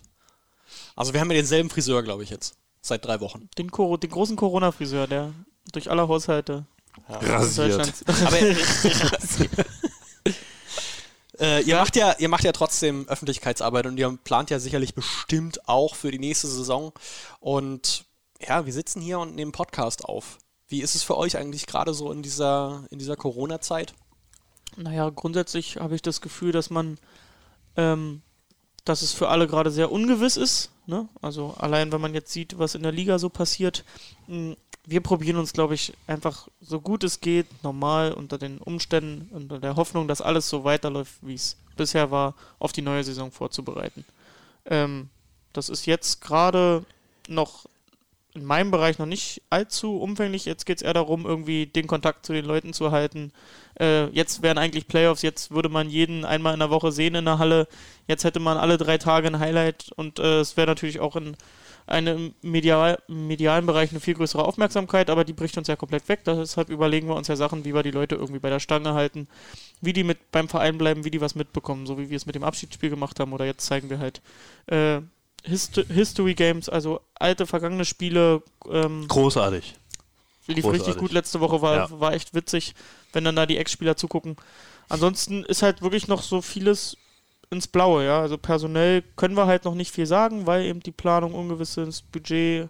Also 0.96 1.14
wir 1.14 1.20
haben 1.20 1.30
ja 1.32 1.38
denselben 1.38 1.70
Friseur, 1.70 2.04
glaube 2.04 2.24
ich, 2.24 2.30
jetzt. 2.30 2.56
Seit 2.82 3.04
drei 3.06 3.20
Wochen. 3.20 3.50
Den, 3.58 3.72
Coro- 3.72 3.98
den 3.98 4.12
großen 4.12 4.36
Corona-Friseur, 4.36 5.08
der 5.08 5.34
durch 5.74 5.90
alle 5.90 6.08
Haushalte 6.08 6.66
Rasiert. 7.10 7.80
Deutschlands. 7.80 8.04
Aber 8.26 8.40
äh, 11.40 11.62
ihr, 11.64 11.76
macht 11.76 11.96
ja, 11.96 12.16
ihr 12.20 12.30
macht 12.30 12.44
ja 12.44 12.52
trotzdem 12.52 13.08
Öffentlichkeitsarbeit 13.10 13.86
und 13.88 13.98
ihr 13.98 14.18
plant 14.24 14.50
ja 14.50 14.60
sicherlich 14.60 14.94
bestimmt 14.96 15.68
auch 15.68 15.96
für 15.96 16.12
die 16.12 16.20
nächste 16.20 16.48
Saison. 16.48 16.94
Und 17.40 18.06
ja, 18.48 18.66
wir 18.66 18.74
sitzen 18.74 19.02
hier 19.02 19.20
und 19.20 19.36
nehmen 19.36 19.52
Podcast 19.52 20.06
auf. 20.06 20.38
Wie 20.68 20.82
ist 20.82 20.96
es 20.96 21.04
für 21.04 21.18
euch 21.18 21.38
eigentlich 21.38 21.68
gerade 21.68 21.94
so 21.94 22.12
in 22.12 22.24
dieser, 22.24 22.86
in 22.90 23.00
dieser 23.00 23.16
Corona-Zeit? 23.16 23.94
Naja, 24.78 25.10
grundsätzlich 25.10 25.78
habe 25.78 25.96
ich 25.96 26.02
das 26.02 26.22
Gefühl, 26.22 26.52
dass 26.52 26.70
man, 26.70 26.98
ähm, 27.78 28.22
dass 28.84 29.02
es 29.02 29.14
für 29.14 29.30
alle 29.30 29.48
gerade 29.48 29.72
sehr 29.72 29.92
ungewiss 29.92 30.38
ist. 30.38 30.72
Ne? 30.86 31.08
Also 31.22 31.54
allein, 31.58 31.92
wenn 31.92 32.02
man 32.02 32.14
jetzt 32.14 32.32
sieht, 32.32 32.58
was 32.60 32.76
in 32.76 32.84
der 32.84 32.92
Liga 32.92 33.20
so 33.20 33.30
passiert. 33.30 33.84
mh, 34.28 34.56
Wir 34.88 35.02
probieren 35.02 35.38
uns, 35.38 35.54
glaube 35.54 35.76
ich, 35.76 35.94
einfach 36.08 36.48
so 36.62 36.82
gut 36.82 37.04
es 37.04 37.22
geht, 37.22 37.48
normal 37.64 38.12
unter 38.14 38.38
den 38.38 38.58
Umständen, 38.60 39.30
unter 39.34 39.60
der 39.60 39.76
Hoffnung, 39.76 40.08
dass 40.08 40.22
alles 40.22 40.50
so 40.50 40.64
weiterläuft, 40.64 41.14
wie 41.22 41.36
es 41.36 41.58
bisher 41.76 42.12
war, 42.12 42.36
auf 42.60 42.72
die 42.72 42.84
neue 42.84 43.04
Saison 43.04 43.32
vorzubereiten. 43.32 44.06
Ähm, 44.66 45.10
das 45.54 45.70
ist 45.70 45.86
jetzt 45.86 46.22
gerade 46.22 46.86
noch 47.28 47.66
in 48.36 48.46
meinem 48.46 48.70
Bereich 48.70 49.00
noch 49.00 49.06
nicht 49.06 49.42
allzu 49.50 49.98
umfänglich. 49.98 50.46
Jetzt 50.46 50.66
geht 50.66 50.78
es 50.78 50.84
eher 50.84 50.94
darum, 50.94 51.26
irgendwie 51.26 51.66
den 51.66 51.88
Kontakt 51.88 52.26
zu 52.26 52.34
den 52.34 52.46
Leuten 52.46 52.74
zu 52.74 52.92
halten. 52.92 53.32
Äh, 53.80 54.08
jetzt 54.08 54.42
wären 54.42 54.58
eigentlich 54.58 54.88
Playoffs, 54.88 55.22
jetzt 55.22 55.52
würde 55.52 55.70
man 55.70 55.90
jeden 55.90 56.26
einmal 56.26 56.54
in 56.54 56.60
der 56.60 56.70
Woche 56.70 56.92
sehen 56.92 57.16
in 57.16 57.26
der 57.26 57.40
Halle. 57.40 57.68
Jetzt 58.08 58.26
hätte 58.26 58.40
man 58.40 58.58
alle 58.58 58.78
drei 58.78 58.98
Tage 58.98 59.28
ein 59.28 59.40
Highlight 59.40 59.92
und 59.96 60.20
äh, 60.20 60.42
es 60.42 60.58
wäre 60.58 60.68
natürlich 60.68 61.00
auch 61.00 61.16
in 61.16 61.38
einem 61.88 62.34
medial, 62.42 63.00
medialen 63.08 63.66
Bereich 63.66 63.92
eine 63.92 64.00
viel 64.00 64.16
größere 64.16 64.44
Aufmerksamkeit, 64.44 65.10
aber 65.10 65.24
die 65.24 65.34
bricht 65.34 65.58
uns 65.58 65.68
ja 65.68 65.76
komplett 65.76 66.10
weg. 66.10 66.22
Deshalb 66.26 66.70
überlegen 66.70 67.08
wir 67.08 67.16
uns 67.16 67.28
ja 67.28 67.36
Sachen, 67.36 67.64
wie 67.64 67.74
wir 67.74 67.84
die 67.84 67.92
Leute 67.92 68.16
irgendwie 68.16 68.40
bei 68.40 68.50
der 68.50 68.60
Stange 68.60 68.94
halten, 68.94 69.28
wie 69.82 69.94
die 69.94 70.04
mit 70.04 70.32
beim 70.32 70.50
Verein 70.50 70.78
bleiben, 70.78 71.06
wie 71.06 71.12
die 71.12 71.22
was 71.22 71.36
mitbekommen, 71.36 71.86
so 71.86 71.98
wie 71.98 72.10
wir 72.10 72.18
es 72.18 72.26
mit 72.26 72.36
dem 72.36 72.44
Abschiedsspiel 72.44 72.90
gemacht 72.90 73.20
haben. 73.20 73.34
Oder 73.34 73.46
jetzt 73.46 73.66
zeigen 73.66 73.90
wir 73.90 74.00
halt 74.00 74.22
äh, 74.68 75.02
Hist 75.46 75.76
History 75.90 76.34
Games, 76.34 76.70
also 76.70 77.02
alte, 77.16 77.46
vergangene 77.46 77.86
Spiele. 77.86 78.42
Ähm, 78.70 79.08
Großartig. 79.08 79.76
lief 80.48 80.58
Großartig. 80.64 80.82
richtig 80.82 80.98
gut 80.98 81.12
letzte 81.12 81.40
Woche, 81.40 81.62
war, 81.62 81.76
Ja. 81.76 82.00
war 82.00 82.14
echt 82.14 82.34
witzig, 82.34 82.74
wenn 83.14 83.24
dann 83.24 83.36
da 83.36 83.46
die 83.46 83.58
Ex-Spieler 83.58 83.96
zugucken. 83.98 84.36
Ansonsten 84.90 85.44
ist 85.44 85.62
halt 85.64 85.82
wirklich 85.82 86.08
noch 86.08 86.22
so 86.22 86.42
vieles 86.42 86.98
ins 87.52 87.68
Blaue, 87.68 88.06
ja. 88.06 88.22
Also 88.22 88.38
personell 88.38 89.04
können 89.16 89.36
wir 89.38 89.46
halt 89.48 89.66
noch 89.66 89.76
nicht 89.76 89.92
viel 89.92 90.06
sagen, 90.06 90.46
weil 90.48 90.66
eben 90.66 90.80
die 90.82 90.92
Planung 90.92 91.34
ungewiss 91.34 91.78
ist, 91.78 92.12
Budget 92.12 92.70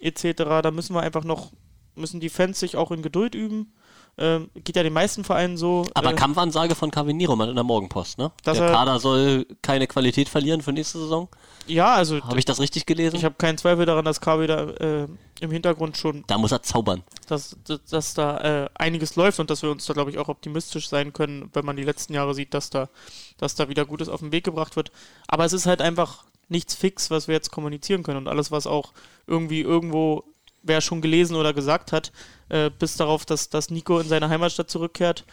etc. 0.00 0.60
Da 0.62 0.70
müssen 0.70 0.94
wir 0.94 1.02
einfach 1.02 1.24
noch, 1.24 1.52
müssen 1.94 2.20
die 2.20 2.28
Fans 2.28 2.60
sich 2.60 2.76
auch 2.76 2.90
in 2.90 3.02
Geduld 3.02 3.34
üben. 3.34 3.72
Ähm, 4.18 4.50
geht 4.64 4.74
ja 4.74 4.82
den 4.82 4.92
meisten 4.92 5.22
Vereinen 5.24 5.56
so. 5.56 5.86
Aber 5.94 6.10
äh, 6.10 6.14
Kampfansage 6.14 6.74
von 6.74 6.90
Caveniro 6.90 7.34
in 7.40 7.54
der 7.54 7.64
Morgenpost, 7.64 8.18
ne? 8.18 8.32
Der 8.44 8.54
er- 8.54 8.72
Kader 8.72 8.98
soll 8.98 9.46
keine 9.62 9.86
Qualität 9.86 10.28
verlieren 10.28 10.60
für 10.60 10.72
nächste 10.72 10.98
Saison. 10.98 11.28
Ja, 11.68 11.94
also 11.94 12.20
Habe 12.22 12.38
ich 12.38 12.44
das 12.44 12.60
richtig 12.60 12.86
gelesen? 12.86 13.16
ich 13.16 13.24
habe 13.24 13.34
keinen 13.36 13.58
Zweifel 13.58 13.86
daran, 13.86 14.04
dass 14.04 14.20
KB 14.20 14.46
da 14.46 14.70
äh, 14.70 15.08
im 15.40 15.50
Hintergrund 15.50 15.96
schon 15.96 16.24
da 16.26 16.36
muss 16.38 16.50
er 16.50 16.62
zaubern. 16.62 17.02
dass, 17.28 17.56
dass, 17.64 17.84
dass 17.84 18.14
da 18.14 18.64
äh, 18.64 18.68
einiges 18.74 19.14
läuft 19.16 19.38
und 19.38 19.50
dass 19.50 19.62
wir 19.62 19.70
uns 19.70 19.84
da, 19.86 19.92
glaube 19.92 20.10
ich, 20.10 20.18
auch 20.18 20.28
optimistisch 20.28 20.88
sein 20.88 21.12
können, 21.12 21.50
wenn 21.52 21.64
man 21.64 21.76
die 21.76 21.84
letzten 21.84 22.14
Jahre 22.14 22.34
sieht, 22.34 22.54
dass 22.54 22.70
da, 22.70 22.88
dass 23.36 23.54
da 23.54 23.68
wieder 23.68 23.84
Gutes 23.84 24.08
auf 24.08 24.20
den 24.20 24.32
Weg 24.32 24.44
gebracht 24.44 24.76
wird. 24.76 24.90
Aber 25.28 25.44
es 25.44 25.52
ist 25.52 25.66
halt 25.66 25.80
einfach 25.82 26.24
nichts 26.48 26.74
fix, 26.74 27.10
was 27.10 27.28
wir 27.28 27.34
jetzt 27.34 27.52
kommunizieren 27.52 28.02
können. 28.02 28.16
Und 28.18 28.28
alles, 28.28 28.50
was 28.50 28.66
auch 28.66 28.92
irgendwie 29.26 29.60
irgendwo 29.60 30.24
wer 30.62 30.80
schon 30.80 31.00
gelesen 31.00 31.36
oder 31.36 31.52
gesagt 31.52 31.92
hat, 31.92 32.12
äh, 32.48 32.70
bis 32.70 32.96
darauf, 32.96 33.24
dass, 33.24 33.48
dass 33.48 33.70
Nico 33.70 33.98
in 33.98 34.08
seine 34.08 34.28
Heimatstadt 34.28 34.70
zurückkehrt 34.70 35.24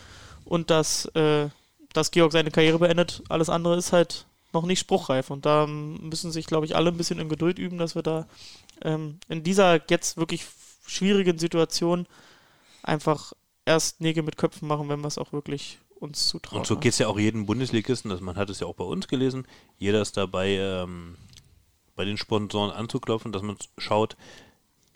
und 0.45 0.69
dass, 0.69 1.05
äh, 1.15 1.49
dass 1.93 2.11
Georg 2.11 2.31
seine 2.31 2.51
Karriere 2.51 2.79
beendet. 2.79 3.23
Alles 3.29 3.49
andere 3.49 3.77
ist 3.77 3.93
halt 3.93 4.25
noch 4.53 4.65
nicht 4.65 4.79
spruchreif. 4.79 5.29
Und 5.29 5.45
da 5.45 5.67
müssen 5.67 6.31
sich, 6.31 6.47
glaube 6.47 6.65
ich, 6.65 6.75
alle 6.75 6.89
ein 6.89 6.97
bisschen 6.97 7.19
in 7.19 7.29
Geduld 7.29 7.59
üben, 7.59 7.77
dass 7.77 7.95
wir 7.95 8.01
da 8.01 8.27
ähm, 8.81 9.19
in 9.29 9.43
dieser 9.43 9.81
jetzt 9.89 10.17
wirklich 10.17 10.45
schwierigen 10.87 11.37
Situation 11.37 12.07
einfach 12.83 13.33
erst 13.65 14.01
Nägel 14.01 14.23
mit 14.23 14.37
Köpfen 14.37 14.67
machen, 14.67 14.89
wenn 14.89 15.01
wir 15.01 15.07
es 15.07 15.17
auch 15.17 15.33
wirklich 15.33 15.79
uns 15.99 16.27
zutrauen. 16.27 16.59
Und 16.59 16.67
so 16.67 16.77
geht 16.77 16.93
es 16.93 16.99
ja 16.99 17.07
auch 17.07 17.19
jedem 17.19 17.45
Bundesligisten, 17.45 18.09
das, 18.09 18.21
man 18.21 18.35
hat 18.35 18.49
es 18.49 18.59
ja 18.59 18.67
auch 18.67 18.75
bei 18.75 18.83
uns 18.83 19.07
gelesen, 19.07 19.47
jeder 19.77 20.01
ist 20.01 20.17
dabei, 20.17 20.49
ähm, 20.49 21.15
bei 21.95 22.05
den 22.05 22.17
Sponsoren 22.17 22.71
anzuklopfen, 22.71 23.31
dass 23.31 23.41
man 23.41 23.57
schaut, 23.77 24.17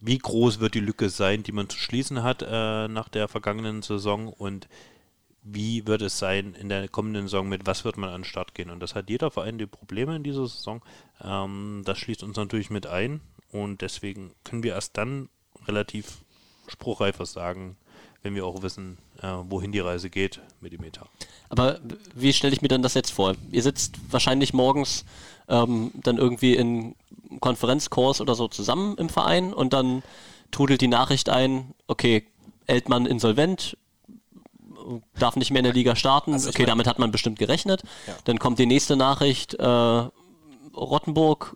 wie 0.02 0.18
groß 0.18 0.60
wird 0.60 0.76
die 0.76 0.80
Lücke 0.80 1.10
sein, 1.10 1.44
die 1.44 1.52
man 1.52 1.70
zu 1.70 1.78
schließen 1.78 2.24
hat 2.24 2.42
äh, 2.42 2.88
nach 2.88 3.10
der 3.10 3.28
vergangenen 3.28 3.82
Saison 3.82 4.28
und 4.28 4.68
wie 5.44 5.88
wird 5.88 6.02
es 6.02 6.20
sein 6.20 6.54
in 6.54 6.70
der 6.70 6.88
kommenden 6.90 7.24
Saison, 7.24 7.50
mit 7.50 7.66
was 7.66 7.86
wird 7.86 7.98
man 7.98 8.10
an 8.10 8.22
den 8.22 8.26
Start 8.26 8.54
gehen. 8.54 8.70
Und 8.70 8.82
das 8.82 8.96
hat 8.96 9.10
jeder 9.10 9.32
Verein 9.32 9.58
die 9.58 9.66
Probleme 9.66 10.16
in 10.16 10.24
dieser 10.24 10.48
Saison. 10.48 10.82
Ähm, 11.22 11.82
das 11.86 11.98
schließt 11.98 12.24
uns 12.24 12.38
natürlich 12.38 12.70
mit 12.70 12.88
ein 12.88 13.22
und 13.52 13.82
deswegen 13.82 14.32
können 14.44 14.64
wir 14.64 14.74
erst 14.74 14.98
dann 14.98 15.30
relativ 15.68 16.20
spruchreif 16.68 17.20
was 17.20 17.34
sagen, 17.34 17.78
wenn 18.22 18.36
wir 18.36 18.46
auch 18.46 18.62
wissen, 18.62 18.98
äh, 19.22 19.28
wohin 19.28 19.72
die 19.72 19.80
Reise 19.80 20.10
geht 20.10 20.42
mit 20.62 20.74
dem 20.74 20.84
Etat. 20.84 21.10
Aber 21.48 21.80
wie 22.14 22.34
stelle 22.34 22.54
ich 22.54 22.62
mir 22.62 22.68
dann 22.68 22.82
das 22.82 22.94
jetzt 22.94 23.12
vor? 23.12 23.36
Ihr 23.52 23.64
sitzt 23.64 23.96
wahrscheinlich 24.12 24.54
morgens 24.54 25.06
ähm, 25.48 25.92
dann 25.96 26.18
irgendwie 26.18 26.56
in 26.56 26.96
Konferenzkurs 27.40 28.22
oder 28.22 28.36
so 28.36 28.48
zusammen 28.48 28.98
im 28.98 29.10
Verein 29.10 29.54
und 29.54 29.74
dann 29.74 30.04
trudelt 30.52 30.82
die 30.82 30.88
Nachricht 30.88 31.30
ein, 31.30 31.74
okay, 31.88 32.26
Eltmann 32.66 33.06
insolvent, 33.06 33.78
darf 35.18 35.36
nicht 35.36 35.52
mehr 35.52 35.60
in 35.60 35.66
der 35.66 35.74
Liga 35.74 35.96
starten. 35.96 36.34
Also 36.34 36.50
okay, 36.50 36.66
damit 36.66 36.88
hat 36.88 37.00
man 37.00 37.12
bestimmt 37.12 37.40
gerechnet. 37.40 37.84
Dann 38.24 38.40
kommt 38.40 38.60
die 38.60 38.66
nächste 38.66 38.96
Nachricht, 38.96 39.54
äh, 39.56 39.64
Rottenburg 40.76 41.56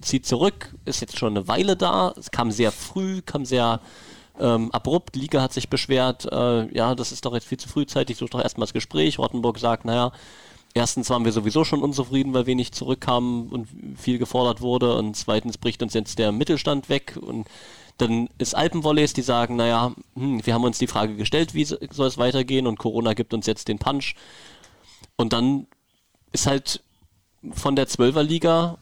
zieht 0.00 0.26
zurück, 0.26 0.74
ist 0.84 1.00
jetzt 1.00 1.18
schon 1.18 1.36
eine 1.36 1.48
Weile 1.48 1.76
da. 1.76 2.12
Es 2.16 2.30
kam 2.30 2.50
sehr 2.50 2.72
früh, 2.72 3.22
kam 3.22 3.44
sehr 3.44 3.80
ähm, 4.40 4.70
abrupt. 4.72 5.16
Liga 5.16 5.40
hat 5.40 5.52
sich 5.52 5.68
beschwert, 5.68 6.26
äh, 6.30 6.74
ja, 6.74 6.94
das 6.94 7.12
ist 7.12 7.24
doch 7.24 7.34
jetzt 7.34 7.46
viel 7.46 7.58
zu 7.58 7.68
frühzeitig, 7.68 8.16
such 8.16 8.30
doch 8.30 8.42
erstmal 8.42 8.66
das 8.66 8.72
Gespräch. 8.72 9.18
Rottenburg 9.18 9.58
sagt, 9.58 9.84
naja, 9.84 10.12
erstens 10.74 11.10
waren 11.10 11.24
wir 11.24 11.32
sowieso 11.32 11.64
schon 11.64 11.82
unzufrieden, 11.82 12.34
weil 12.34 12.46
wenig 12.46 12.72
zurückkam 12.72 13.48
und 13.50 13.68
viel 13.96 14.18
gefordert 14.18 14.60
wurde 14.60 14.96
und 14.96 15.16
zweitens 15.16 15.58
bricht 15.58 15.82
uns 15.82 15.94
jetzt 15.94 16.18
der 16.18 16.32
Mittelstand 16.32 16.88
weg 16.88 17.18
und 17.20 17.46
dann 17.98 18.28
ist 18.38 18.54
Alpenvolleys, 18.54 19.12
die 19.12 19.22
sagen, 19.22 19.56
naja, 19.56 19.94
hm, 20.14 20.44
wir 20.44 20.54
haben 20.54 20.64
uns 20.64 20.78
die 20.78 20.86
Frage 20.86 21.14
gestellt, 21.16 21.54
wie 21.54 21.64
so- 21.64 21.76
soll 21.90 22.08
es 22.08 22.18
weitergehen 22.18 22.66
und 22.66 22.78
Corona 22.78 23.12
gibt 23.14 23.34
uns 23.34 23.46
jetzt 23.46 23.68
den 23.68 23.78
Punch. 23.78 24.14
Und 25.16 25.32
dann 25.32 25.66
ist 26.32 26.46
halt 26.46 26.82
von 27.52 27.76
der 27.76 27.86
Zwölferliga 27.86 28.78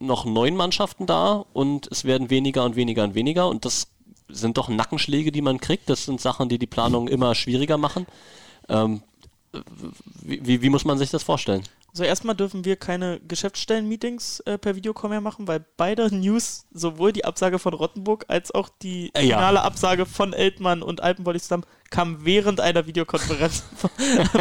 noch 0.00 0.24
neun 0.24 0.56
Mannschaften 0.56 1.06
da 1.06 1.44
und 1.52 1.88
es 1.92 2.04
werden 2.04 2.30
weniger 2.30 2.64
und 2.64 2.74
weniger 2.74 3.04
und 3.04 3.14
weniger 3.14 3.48
und 3.48 3.64
das 3.64 3.88
sind 4.28 4.56
doch 4.56 4.68
Nackenschläge, 4.68 5.30
die 5.30 5.42
man 5.42 5.60
kriegt. 5.60 5.88
Das 5.90 6.06
sind 6.06 6.20
Sachen, 6.20 6.48
die 6.48 6.58
die 6.58 6.66
Planung 6.66 7.08
immer 7.08 7.34
schwieriger 7.34 7.76
machen. 7.76 8.06
Ähm, 8.68 9.02
wie, 10.22 10.40
wie, 10.46 10.62
wie 10.62 10.68
muss 10.70 10.84
man 10.84 10.98
sich 10.98 11.10
das 11.10 11.22
vorstellen? 11.22 11.62
Also 11.90 12.02
erstmal 12.02 12.34
dürfen 12.34 12.64
wir 12.64 12.74
keine 12.74 13.20
Geschäftsstellen-Meetings 13.28 14.40
äh, 14.40 14.58
per 14.58 14.74
Videocall 14.74 15.10
mehr 15.10 15.20
machen, 15.20 15.46
weil 15.46 15.64
beide 15.76 16.12
News, 16.12 16.66
sowohl 16.72 17.12
die 17.12 17.24
Absage 17.24 17.60
von 17.60 17.72
Rottenburg 17.72 18.24
als 18.26 18.50
auch 18.52 18.68
die 18.82 19.12
Äh, 19.14 19.26
ja. 19.26 19.36
finale 19.36 19.62
Absage 19.62 20.04
von 20.04 20.32
Eltmann 20.32 20.82
und 20.82 21.00
Alpenvolley 21.02 21.40
zusammen, 21.40 21.64
kam 21.90 22.24
während 22.24 22.58
einer 22.60 22.88
Videokonferenz 22.88 23.62
von, 23.76 23.90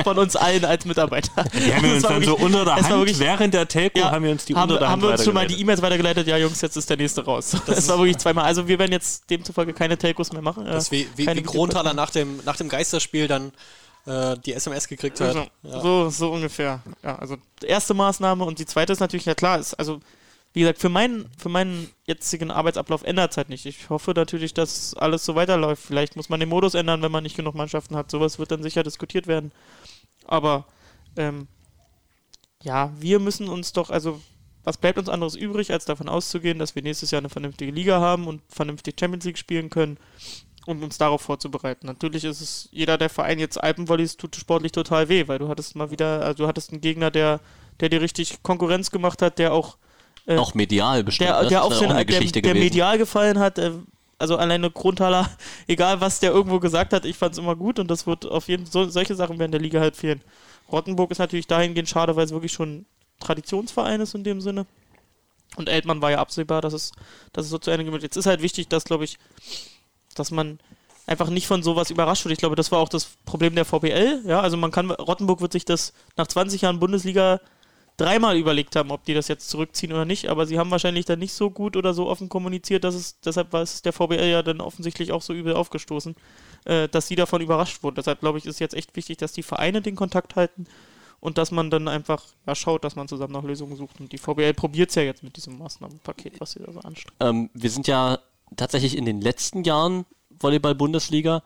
von 0.03 0.17
uns 0.17 0.35
allen 0.35 0.65
als 0.65 0.85
Mitarbeiter. 0.85 1.43
Die 1.53 1.71
haben 1.71 1.83
wir 1.83 1.93
Das 1.93 2.03
uns 2.03 2.03
dann 2.03 2.23
so 2.23 2.31
wirklich- 2.31 2.45
unter 2.45 2.65
der 2.65 2.75
Hand, 2.75 2.89
wirklich- 2.89 3.19
während 3.19 3.53
der 3.53 3.67
Telco 3.67 3.99
Ja, 3.99 4.09
haben 4.11 4.23
wir 4.25 4.31
uns 4.31 4.45
die 4.45 4.55
haben, 4.55 4.63
unter 4.63 4.79
der 4.79 4.87
haben 4.87 4.93
Hand 4.93 5.03
wir 5.03 5.11
uns 5.11 5.23
schon 5.23 5.33
mal 5.35 5.45
die. 5.45 5.61
E-Mails 5.61 5.81
weitergeleitet, 5.83 6.25
ja 6.25 6.37
Jungs, 6.37 6.59
jetzt 6.61 6.75
ist 6.75 6.89
der 6.89 6.97
nächste 6.97 7.23
raus. 7.23 7.55
Das, 7.67 7.87
war 7.87 7.99
wirklich 7.99 8.17
zweimal. 8.17 8.45
Also 8.45 8.67
wir 8.67 8.79
werden 8.79 8.91
jetzt 8.91 9.29
demzufolge 9.29 9.73
keine 9.73 9.95
Telcos 9.99 10.33
mehr 10.33 10.41
machen. 10.41 10.65
Das 10.65 10.87
äh, 10.91 10.91
wie, 10.91 11.07
wie, 11.17 11.27
wie 11.35 11.43
Kronthaler 11.43 11.93
nach 11.93 12.09
dem, 12.09 12.39
nach 12.45 12.55
dem 12.55 12.67
Geisterspiel 12.67 13.27
dann 13.27 13.51
äh, 14.05 14.37
die 14.45 14.53
SMS 14.53 14.87
gekriegt 14.87 15.19
hat. 15.19 15.27
Also, 15.35 15.45
Ja. 15.63 15.81
so, 15.81 16.09
so 16.09 16.31
ungefähr. 16.31 16.81
Ja, 17.03 17.15
also 17.17 17.37
erste 17.63 17.93
Maßnahme 17.93 18.43
und 18.43 18.59
die 18.59 18.65
zweite 18.65 18.93
ist 18.93 18.99
natürlich, 18.99 19.25
ja 19.25 19.35
klar, 19.35 19.59
ist, 19.59 19.73
also 19.75 19.99
wie 20.53 20.59
gesagt, 20.59 20.79
für 20.79 20.89
meinen, 20.89 21.29
für 21.37 21.49
meinen 21.49 21.89
jetzigen 22.05 22.51
Arbeitsablauf 22.51 23.03
ändert 23.03 23.31
es 23.31 23.37
halt 23.37 23.49
nicht. 23.49 23.65
Ich 23.65 23.89
hoffe 23.89 24.11
natürlich, 24.15 24.53
dass 24.53 24.93
alles 24.93 25.25
so 25.25 25.33
weiterläuft. 25.33 25.83
Vielleicht 25.83 26.15
muss 26.15 26.29
man 26.29 26.39
den 26.39 26.49
Modus 26.49 26.75
ändern, 26.75 27.01
wenn 27.01 27.11
man 27.11 27.23
nicht 27.23 27.35
genug 27.35 27.55
Mannschaften 27.55 27.95
hat. 27.95 28.11
Sowas 28.11 28.37
wird 28.37 28.51
dann 28.51 28.61
sicher 28.61 28.83
diskutiert 28.83 29.25
werden. 29.25 29.51
Aber 30.25 30.65
ähm, 31.17 31.47
ja, 32.61 32.91
wir 32.99 33.19
müssen 33.19 33.49
uns 33.49 33.73
doch, 33.73 33.89
also 33.89 34.21
was 34.63 34.77
bleibt 34.77 34.99
uns 34.99 35.09
anderes 35.09 35.35
übrig, 35.35 35.71
als 35.71 35.85
davon 35.85 36.07
auszugehen, 36.07 36.59
dass 36.59 36.75
wir 36.75 36.83
nächstes 36.83 37.09
Jahr 37.09 37.19
eine 37.19 37.29
vernünftige 37.29 37.71
Liga 37.71 37.99
haben 37.99 38.27
und 38.27 38.41
vernünftig 38.47 38.95
Champions 38.99 39.25
League 39.25 39.39
spielen 39.39 39.69
können, 39.71 39.97
um 40.65 40.81
uns 40.81 40.97
darauf 40.97 41.21
vorzubereiten. 41.21 41.87
Natürlich 41.87 42.23
ist 42.23 42.41
es, 42.41 42.69
jeder 42.71 42.97
der 42.97 43.09
Verein 43.09 43.39
jetzt 43.39 43.61
Alpenvolleys 43.61 44.17
tut 44.17 44.35
sportlich 44.35 44.71
total 44.71 45.09
weh, 45.09 45.27
weil 45.27 45.39
du 45.39 45.49
hattest 45.49 45.75
mal 45.75 45.91
wieder, 45.91 46.23
also 46.23 46.43
du 46.43 46.47
hattest 46.47 46.71
einen 46.71 46.81
Gegner, 46.81 47.11
der, 47.11 47.39
der 47.79 47.89
dir 47.89 48.01
richtig 48.01 48.41
Konkurrenz 48.43 48.91
gemacht 48.91 49.21
hat, 49.21 49.39
der 49.39 49.53
auch 49.53 49.77
äh, 50.25 50.37
Auch 50.37 50.53
medial 50.53 51.03
bestimmt. 51.03 51.29
der, 51.29 51.43
ne? 51.43 51.49
der 51.49 51.67
ist 51.67 51.81
den, 51.81 51.91
auch 51.91 51.95
eine 51.95 52.05
der, 52.05 52.41
der 52.41 52.53
medial 52.53 52.97
gefallen 52.97 53.39
hat, 53.39 53.57
äh, 53.57 53.71
also 54.17 54.37
alleine 54.37 54.71
Grundtaler, 54.71 55.29
egal 55.67 55.99
was 55.99 56.19
der 56.19 56.31
irgendwo 56.31 56.59
gesagt 56.59 56.93
hat, 56.93 57.05
ich 57.05 57.17
fand 57.17 57.33
es 57.33 57.39
immer 57.39 57.55
gut 57.55 57.79
und 57.79 57.91
das 57.91 58.07
wird 58.07 58.25
auf 58.25 58.47
jeden 58.47 58.65
Fall, 58.65 58.85
so, 58.85 58.89
solche 58.89 59.15
Sachen 59.15 59.39
werden 59.39 59.51
der 59.51 59.61
Liga 59.61 59.79
halt 59.79 59.95
fehlen. 59.95 60.21
Rottenburg 60.71 61.11
ist 61.11 61.19
natürlich 61.19 61.47
dahingehend 61.47 61.89
schade, 61.89 62.15
weil 62.15 62.25
es 62.25 62.31
wirklich 62.31 62.53
schon 62.53 62.85
Traditionsverein 63.19 64.01
ist 64.01 64.15
in 64.15 64.23
dem 64.23 64.41
Sinne. 64.41 64.65
Und 65.55 65.69
Eltmann 65.69 66.01
war 66.01 66.09
ja 66.09 66.19
absehbar, 66.19 66.61
dass 66.61 66.73
es, 66.73 66.93
dass 67.31 67.45
es 67.45 67.51
so 67.51 67.59
zu 67.59 67.69
Ende 67.69 67.85
geht. 67.85 68.01
Jetzt 68.01 68.17
ist 68.17 68.25
halt 68.25 68.41
wichtig, 68.41 68.69
dass, 68.69 68.85
glaube 68.85 69.03
ich, 69.03 69.19
dass 70.19 70.31
man 70.31 70.59
einfach 71.05 71.29
nicht 71.29 71.47
von 71.47 71.63
sowas 71.63 71.89
überrascht 71.89 72.23
wird. 72.25 72.33
Ich 72.33 72.39
glaube, 72.39 72.55
das 72.55 72.71
war 72.71 72.79
auch 72.79 72.89
das 72.89 73.17
Problem 73.25 73.55
der 73.55 73.65
VBL. 73.65 74.23
Ja, 74.25 74.41
also 74.41 74.57
man 74.57 74.71
kann, 74.71 74.91
Rottenburg 74.91 75.41
wird 75.41 75.51
sich 75.51 75.65
das 75.65 75.93
nach 76.15 76.27
20 76.27 76.61
Jahren 76.61 76.79
Bundesliga 76.79 77.39
dreimal 77.97 78.37
überlegt 78.37 78.75
haben, 78.75 78.91
ob 78.91 79.03
die 79.05 79.13
das 79.13 79.27
jetzt 79.27 79.49
zurückziehen 79.49 79.93
oder 79.93 80.05
nicht, 80.05 80.27
aber 80.27 80.47
sie 80.47 80.57
haben 80.57 80.71
wahrscheinlich 80.71 81.05
dann 81.05 81.19
nicht 81.19 81.33
so 81.33 81.51
gut 81.51 81.77
oder 81.77 81.93
so 81.93 82.07
offen 82.07 82.27
kommuniziert, 82.27 82.83
dass 82.83 82.95
es, 82.95 83.19
deshalb 83.19 83.53
war 83.53 83.61
es 83.61 83.83
der 83.83 83.93
VBL 83.93 84.29
ja 84.29 84.41
dann 84.41 84.61
offensichtlich 84.61 85.11
auch 85.11 85.21
so 85.21 85.33
übel 85.33 85.53
aufgestoßen, 85.53 86.15
äh, 86.65 86.87
dass 86.89 87.07
sie 87.07 87.15
davon 87.15 87.41
überrascht 87.41 87.83
wurden. 87.83 87.95
Deshalb 87.95 88.21
glaube 88.21 88.39
ich, 88.39 88.45
ist 88.45 88.59
jetzt 88.59 88.73
echt 88.73 88.95
wichtig, 88.95 89.17
dass 89.17 89.33
die 89.33 89.43
Vereine 89.43 89.81
den 89.81 89.95
Kontakt 89.95 90.35
halten 90.35 90.65
und 91.19 91.37
dass 91.37 91.51
man 91.51 91.69
dann 91.69 91.87
einfach 91.87 92.23
ja, 92.47 92.55
schaut, 92.55 92.83
dass 92.83 92.95
man 92.95 93.07
zusammen 93.07 93.33
nach 93.33 93.43
Lösungen 93.43 93.75
sucht. 93.75 93.99
Und 93.99 94.11
die 94.11 94.17
VBL 94.17 94.53
probiert 94.55 94.89
es 94.89 94.95
ja 94.95 95.03
jetzt 95.03 95.23
mit 95.23 95.37
diesem 95.37 95.57
Maßnahmenpaket, 95.59 96.41
was 96.41 96.53
sie 96.53 96.59
da 96.59 96.71
so 96.71 96.79
anstrengen. 96.79 97.15
Ähm, 97.19 97.49
wir 97.53 97.69
sind 97.69 97.87
ja 97.87 98.19
tatsächlich 98.55 98.97
in 98.97 99.05
den 99.05 99.21
letzten 99.21 99.63
Jahren 99.63 100.05
Volleyball-Bundesliga 100.39 101.41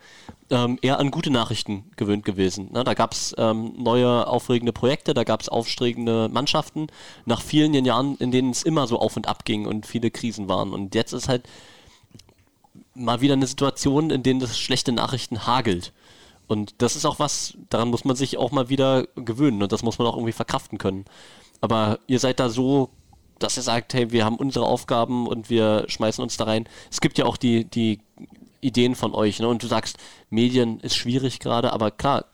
ähm, 0.50 0.80
eher 0.82 1.00
an 1.00 1.12
gute 1.12 1.30
Nachrichten 1.30 1.86
gewöhnt 1.96 2.26
gewesen. 2.26 2.72
Ne? 2.74 2.84
Da 2.84 2.94
gab 2.94 3.14
es 3.14 3.36
ähm, 3.38 3.74
neue 3.78 4.28
aufregende 4.28 4.74
Projekte, 4.74 5.14
da 5.14 5.24
gab 5.24 5.42
es 5.42 5.50
aufregende 5.50 6.30
Mannschaften, 6.30 6.88
nach 7.26 7.42
vielen 7.42 7.74
Jahren, 7.86 8.16
in 8.18 8.32
denen 8.32 8.52
es 8.52 8.64
immer 8.64 8.88
so 8.88 9.00
auf 9.00 9.16
und 9.16 9.28
ab 9.28 9.46
ging 9.46 9.66
und 9.66 9.86
viele 9.86 10.12
Krisen 10.12 10.50
waren. 10.50 10.74
Und 10.74 10.96
jetzt 10.96 11.14
ist 11.14 11.30
halt 11.30 11.44
mal 12.94 13.22
wieder 13.22 13.34
eine 13.34 13.48
Situation, 13.48 14.10
in 14.10 14.24
denen 14.24 14.40
das 14.40 14.58
schlechte 14.58 14.92
Nachrichten 14.92 15.46
hagelt. 15.46 15.94
Und 16.48 16.76
das 16.82 16.96
ist 16.96 17.06
auch 17.06 17.20
was, 17.20 17.58
daran 17.70 17.90
muss 17.90 18.06
man 18.06 18.16
sich 18.16 18.38
auch 18.38 18.52
mal 18.52 18.70
wieder 18.70 19.06
gewöhnen 19.16 19.62
und 19.62 19.72
das 19.72 19.84
muss 19.84 20.00
man 20.00 20.08
auch 20.08 20.16
irgendwie 20.16 20.32
verkraften 20.32 20.78
können. 20.78 21.06
Aber 21.60 22.00
ihr 22.08 22.20
seid 22.20 22.40
da 22.40 22.50
so, 22.50 22.90
dass 23.40 23.58
ihr 23.58 23.64
sagt, 23.64 23.94
hey, 23.94 24.12
wir 24.12 24.26
haben 24.26 24.38
unsere 24.38 24.66
Aufgaben 24.66 25.28
und 25.28 25.50
wir 25.50 25.86
schmeißen 25.88 26.22
uns 26.22 26.38
da 26.38 26.46
rein. 26.46 26.68
Es 26.92 27.02
gibt 27.02 27.18
ja 27.18 27.26
auch 27.26 27.38
die, 27.38 27.66
die 27.66 28.00
Ideen 28.62 28.96
von 28.96 29.14
euch. 29.14 29.40
Ne? 29.40 29.48
Und 29.48 29.64
du 29.64 29.68
sagst, 29.68 29.98
Medien 30.30 30.80
ist 30.80 30.96
schwierig 30.96 31.40
gerade, 31.40 31.74
aber 31.74 31.92
klar, 31.92 32.26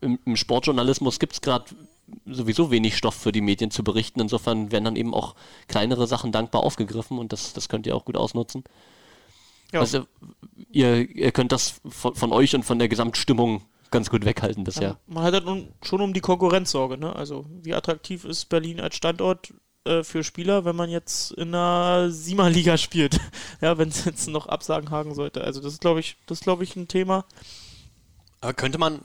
im, 0.00 0.18
im 0.24 0.36
Sportjournalismus 0.36 1.18
gibt 1.18 1.34
es 1.34 1.40
gerade 1.40 1.66
sowieso 2.26 2.70
wenig 2.70 2.96
Stoff 2.96 3.14
für 3.14 3.32
die 3.32 3.40
Medien 3.40 3.70
zu 3.70 3.84
berichten. 3.84 4.20
Insofern 4.20 4.72
werden 4.72 4.84
dann 4.84 4.96
eben 4.96 5.14
auch 5.14 5.34
kleinere 5.68 6.06
Sachen 6.06 6.32
dankbar 6.32 6.62
aufgegriffen 6.62 7.18
und 7.18 7.32
das, 7.32 7.52
das 7.52 7.68
könnt 7.68 7.86
ihr 7.86 7.96
auch 7.96 8.04
gut 8.04 8.16
ausnutzen. 8.16 8.64
Ja. 9.72 9.80
Also 9.80 10.06
ihr, 10.70 11.08
ihr 11.08 11.32
könnt 11.32 11.52
das 11.52 11.80
von, 11.88 12.14
von 12.14 12.32
euch 12.32 12.54
und 12.54 12.64
von 12.64 12.78
der 12.78 12.88
Gesamtstimmung 12.88 13.62
ganz 13.90 14.10
gut 14.10 14.24
weghalten 14.24 14.64
bisher. 14.64 14.98
Man 15.06 15.24
hat 15.24 15.34
halt 15.34 15.44
nun 15.44 15.68
schon 15.82 16.00
um 16.00 16.12
die 16.12 16.20
Konkurrenz 16.20 16.70
Sorge, 16.70 16.96
ne? 16.96 17.14
Also 17.14 17.46
wie 17.62 17.74
attraktiv 17.74 18.24
ist 18.24 18.48
Berlin 18.48 18.80
als 18.80 18.96
Standort 18.96 19.52
äh, 19.84 20.02
für 20.02 20.24
Spieler, 20.24 20.64
wenn 20.64 20.76
man 20.76 20.90
jetzt 20.90 21.32
in 21.32 21.54
einer 21.54 22.10
Siegerliga 22.10 22.76
spielt? 22.76 23.18
ja, 23.60 23.78
wenn 23.78 23.88
es 23.88 24.04
jetzt 24.04 24.28
noch 24.28 24.46
Absagen 24.46 24.90
hagen 24.90 25.14
sollte. 25.14 25.42
Also 25.42 25.60
das 25.60 25.74
ist, 25.74 25.80
glaube 25.80 26.00
ich, 26.00 26.16
das 26.26 26.40
glaube 26.40 26.64
ich, 26.64 26.76
ein 26.76 26.88
Thema. 26.88 27.24
Aber 28.40 28.54
könnte 28.54 28.78
man, 28.78 29.00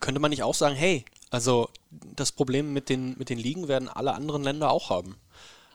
könnte 0.00 0.20
man 0.20 0.30
nicht 0.30 0.42
auch 0.42 0.54
sagen, 0.54 0.74
hey, 0.74 1.04
also 1.30 1.68
das 1.90 2.32
Problem 2.32 2.72
mit 2.72 2.88
den, 2.88 3.16
mit 3.18 3.30
den 3.30 3.38
Ligen 3.38 3.68
werden 3.68 3.88
alle 3.88 4.14
anderen 4.14 4.42
Länder 4.42 4.70
auch 4.70 4.90
haben. 4.90 5.16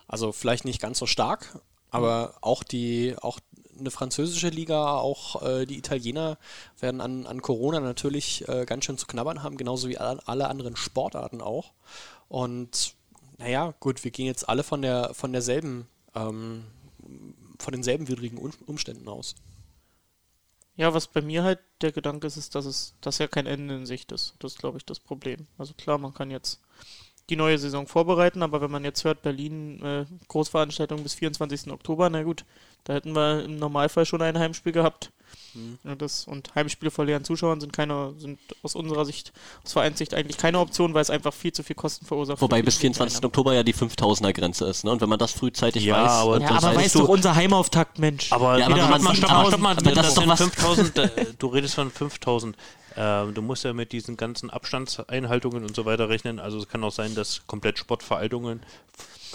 Also 0.07 0.31
vielleicht 0.31 0.65
nicht 0.65 0.81
ganz 0.81 0.99
so 0.99 1.05
stark, 1.05 1.59
aber 1.89 2.35
auch 2.41 2.63
die, 2.63 3.15
auch 3.21 3.39
eine 3.79 3.91
französische 3.91 4.49
Liga, 4.49 4.97
auch 4.97 5.41
äh, 5.41 5.65
die 5.65 5.77
Italiener 5.77 6.37
werden 6.79 7.01
an, 7.01 7.25
an 7.25 7.41
Corona 7.41 7.79
natürlich 7.79 8.47
äh, 8.47 8.65
ganz 8.65 8.85
schön 8.85 8.97
zu 8.97 9.07
knabbern 9.07 9.43
haben, 9.43 9.57
genauso 9.57 9.89
wie 9.89 9.97
alle 9.97 10.47
anderen 10.47 10.75
Sportarten 10.75 11.41
auch. 11.41 11.71
Und 12.27 12.95
naja, 13.37 13.73
gut, 13.79 14.03
wir 14.03 14.11
gehen 14.11 14.25
jetzt 14.25 14.47
alle 14.47 14.63
von 14.63 14.81
der 14.81 15.13
von 15.13 15.31
derselben, 15.33 15.87
ähm, 16.15 16.63
von 17.59 17.71
denselben 17.71 18.07
widrigen 18.07 18.37
Um- 18.37 18.51
Umständen 18.65 19.07
aus. 19.07 19.35
Ja, 20.75 20.93
was 20.93 21.07
bei 21.07 21.21
mir 21.21 21.43
halt 21.43 21.59
der 21.81 21.91
Gedanke 21.91 22.25
ist, 22.27 22.37
ist, 22.37 22.55
dass 22.55 22.65
es, 22.65 22.95
dass 23.01 23.19
ja 23.19 23.27
kein 23.27 23.45
Ende 23.45 23.75
in 23.75 23.85
Sicht 23.85 24.11
ist. 24.11 24.33
Das 24.39 24.53
ist, 24.53 24.59
glaube 24.59 24.77
ich, 24.77 24.85
das 24.85 24.99
Problem. 24.99 25.47
Also 25.57 25.73
klar, 25.75 25.97
man 25.99 26.13
kann 26.13 26.31
jetzt 26.31 26.61
die 27.29 27.35
neue 27.35 27.57
Saison 27.59 27.87
vorbereiten, 27.87 28.41
aber 28.43 28.59
wenn 28.61 28.71
man 28.71 28.83
jetzt 28.83 29.03
hört, 29.03 29.21
Berlin, 29.21 29.81
äh, 29.83 30.05
Großveranstaltung 30.27 31.03
bis 31.03 31.13
24. 31.13 31.71
Oktober, 31.71 32.09
na 32.09 32.23
gut, 32.23 32.43
da 32.83 32.93
hätten 32.93 33.13
wir 33.15 33.43
im 33.45 33.57
Normalfall 33.57 34.05
schon 34.05 34.21
ein 34.21 34.37
Heimspiel 34.37 34.71
gehabt. 34.73 35.11
Ja, 35.83 35.93
das, 35.95 36.25
und 36.25 36.55
Heimspiele 36.55 36.89
vor 36.89 37.05
leeren 37.05 37.23
Zuschauern 37.23 37.59
sind 37.61 37.73
keine, 37.73 38.13
sind 38.17 38.39
aus 38.63 38.73
unserer 38.75 39.05
Sicht, 39.05 39.31
aus 39.63 39.73
Vereinssicht 39.73 40.13
eigentlich 40.15 40.37
keine 40.37 40.57
Option, 40.59 40.93
weil 40.95 41.01
es 41.03 41.11
einfach 41.11 41.33
viel 41.33 41.53
zu 41.53 41.61
viel 41.63 41.75
Kosten 41.75 42.05
verursacht. 42.07 42.41
Wobei 42.41 42.61
bis 42.63 42.75
die 42.75 42.81
24. 42.81 43.13
Vereine. 43.17 43.27
Oktober 43.27 43.53
ja 43.53 43.61
die 43.63 43.73
5000er 43.75 44.33
Grenze 44.33 44.65
ist. 44.65 44.83
Ne? 44.83 44.91
Und 44.91 45.01
wenn 45.01 45.09
man 45.09 45.19
das 45.19 45.31
frühzeitig 45.31 45.83
Ja, 45.83 46.03
weiß, 46.03 46.11
aber 46.11 46.39
Ja, 46.41 46.49
aber 46.49 46.75
weißt 46.75 46.95
du- 46.95 46.99
doch, 46.99 47.09
unser 47.09 47.35
Heimauftakt, 47.35 47.99
Mensch. 47.99 48.31
Aber, 48.31 48.57
Ja, 48.57 48.65
aber 48.65 48.75
wieder, 48.75 48.93
wenn 48.93 49.01
man 49.03 49.15
stopp 49.15 49.29
mal, 49.29 49.45
sieht, 49.45 49.49
stopp 49.49 49.61
mal, 49.61 49.71
aber- 49.71 49.81
stopp 49.81 49.85
mal, 49.85 49.91
aber 49.91 49.91
das 49.91 49.95
das 49.95 50.07
ist 50.07 50.17
doch 50.17 50.21
sind 50.23 50.29
was- 50.31 50.39
5000, 50.39 50.97
äh, 50.97 51.25
du 51.37 51.47
redest 51.47 51.75
von 51.75 51.91
5000. 51.91 52.57
Ähm, 52.95 53.33
du 53.33 53.41
musst 53.41 53.63
ja 53.63 53.73
mit 53.73 53.91
diesen 53.91 54.17
ganzen 54.17 54.49
Abstandseinhaltungen 54.49 55.63
und 55.65 55.75
so 55.75 55.85
weiter 55.85 56.09
rechnen. 56.09 56.39
Also 56.39 56.57
es 56.59 56.67
kann 56.67 56.83
auch 56.83 56.91
sein, 56.91 57.15
dass 57.15 57.41
komplett 57.47 57.77
Sportveranstaltungen, 57.79 58.61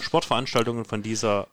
Sportveranstaltungen 0.00 0.84
von 0.84 1.02
dieser 1.02 1.48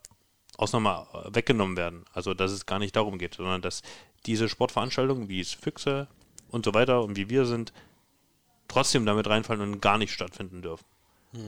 Ausnahme 0.58 1.08
äh, 1.14 1.36
weggenommen 1.36 1.78
werden. 1.78 2.06
Also 2.14 2.34
dass 2.34 2.52
es 2.52 2.66
gar 2.66 2.80
nicht 2.80 2.96
darum 2.96 3.18
geht, 3.18 3.36
sondern 3.36 3.62
dass 3.62 3.82
diese 4.26 4.50
Sportveranstaltungen, 4.50 5.30
wie 5.30 5.40
es 5.40 5.54
Füchse 5.54 6.08
und 6.50 6.66
so 6.66 6.74
weiter 6.74 7.04
und 7.04 7.16
wie 7.18 7.30
wir 7.30 7.46
sind, 7.46 7.74
trotzdem 8.68 9.06
damit 9.06 9.28
reinfallen 9.28 9.62
und 9.62 9.82
gar 9.82 9.98
nicht 9.98 10.12
stattfinden 10.12 10.62
dürfen. 10.62 10.86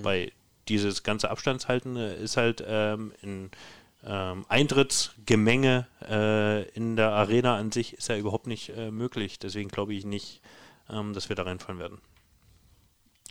Weil 0.04 0.32
dieses 0.68 1.04
ganze 1.04 1.32
Abstandshalten 1.32 1.96
ist 1.96 2.38
halt 2.38 2.64
ähm, 2.68 3.14
in 3.22 3.50
ähm, 4.06 4.46
Eintrittsgemenge 4.48 5.88
äh, 6.08 6.70
in 6.70 6.96
der 6.96 7.12
Arena 7.12 7.58
an 7.58 7.72
sich 7.72 7.94
ist 7.94 8.10
ja 8.10 8.18
überhaupt 8.18 8.48
nicht 8.48 8.70
äh, 8.70 8.92
möglich. 8.92 9.40
Deswegen 9.40 9.70
glaube 9.70 9.94
ich 9.94 10.06
nicht, 10.06 10.42
ähm, 10.90 11.14
dass 11.14 11.30
wir 11.30 11.36
da 11.36 11.44
reinfallen 11.44 11.80
werden. 11.80 12.00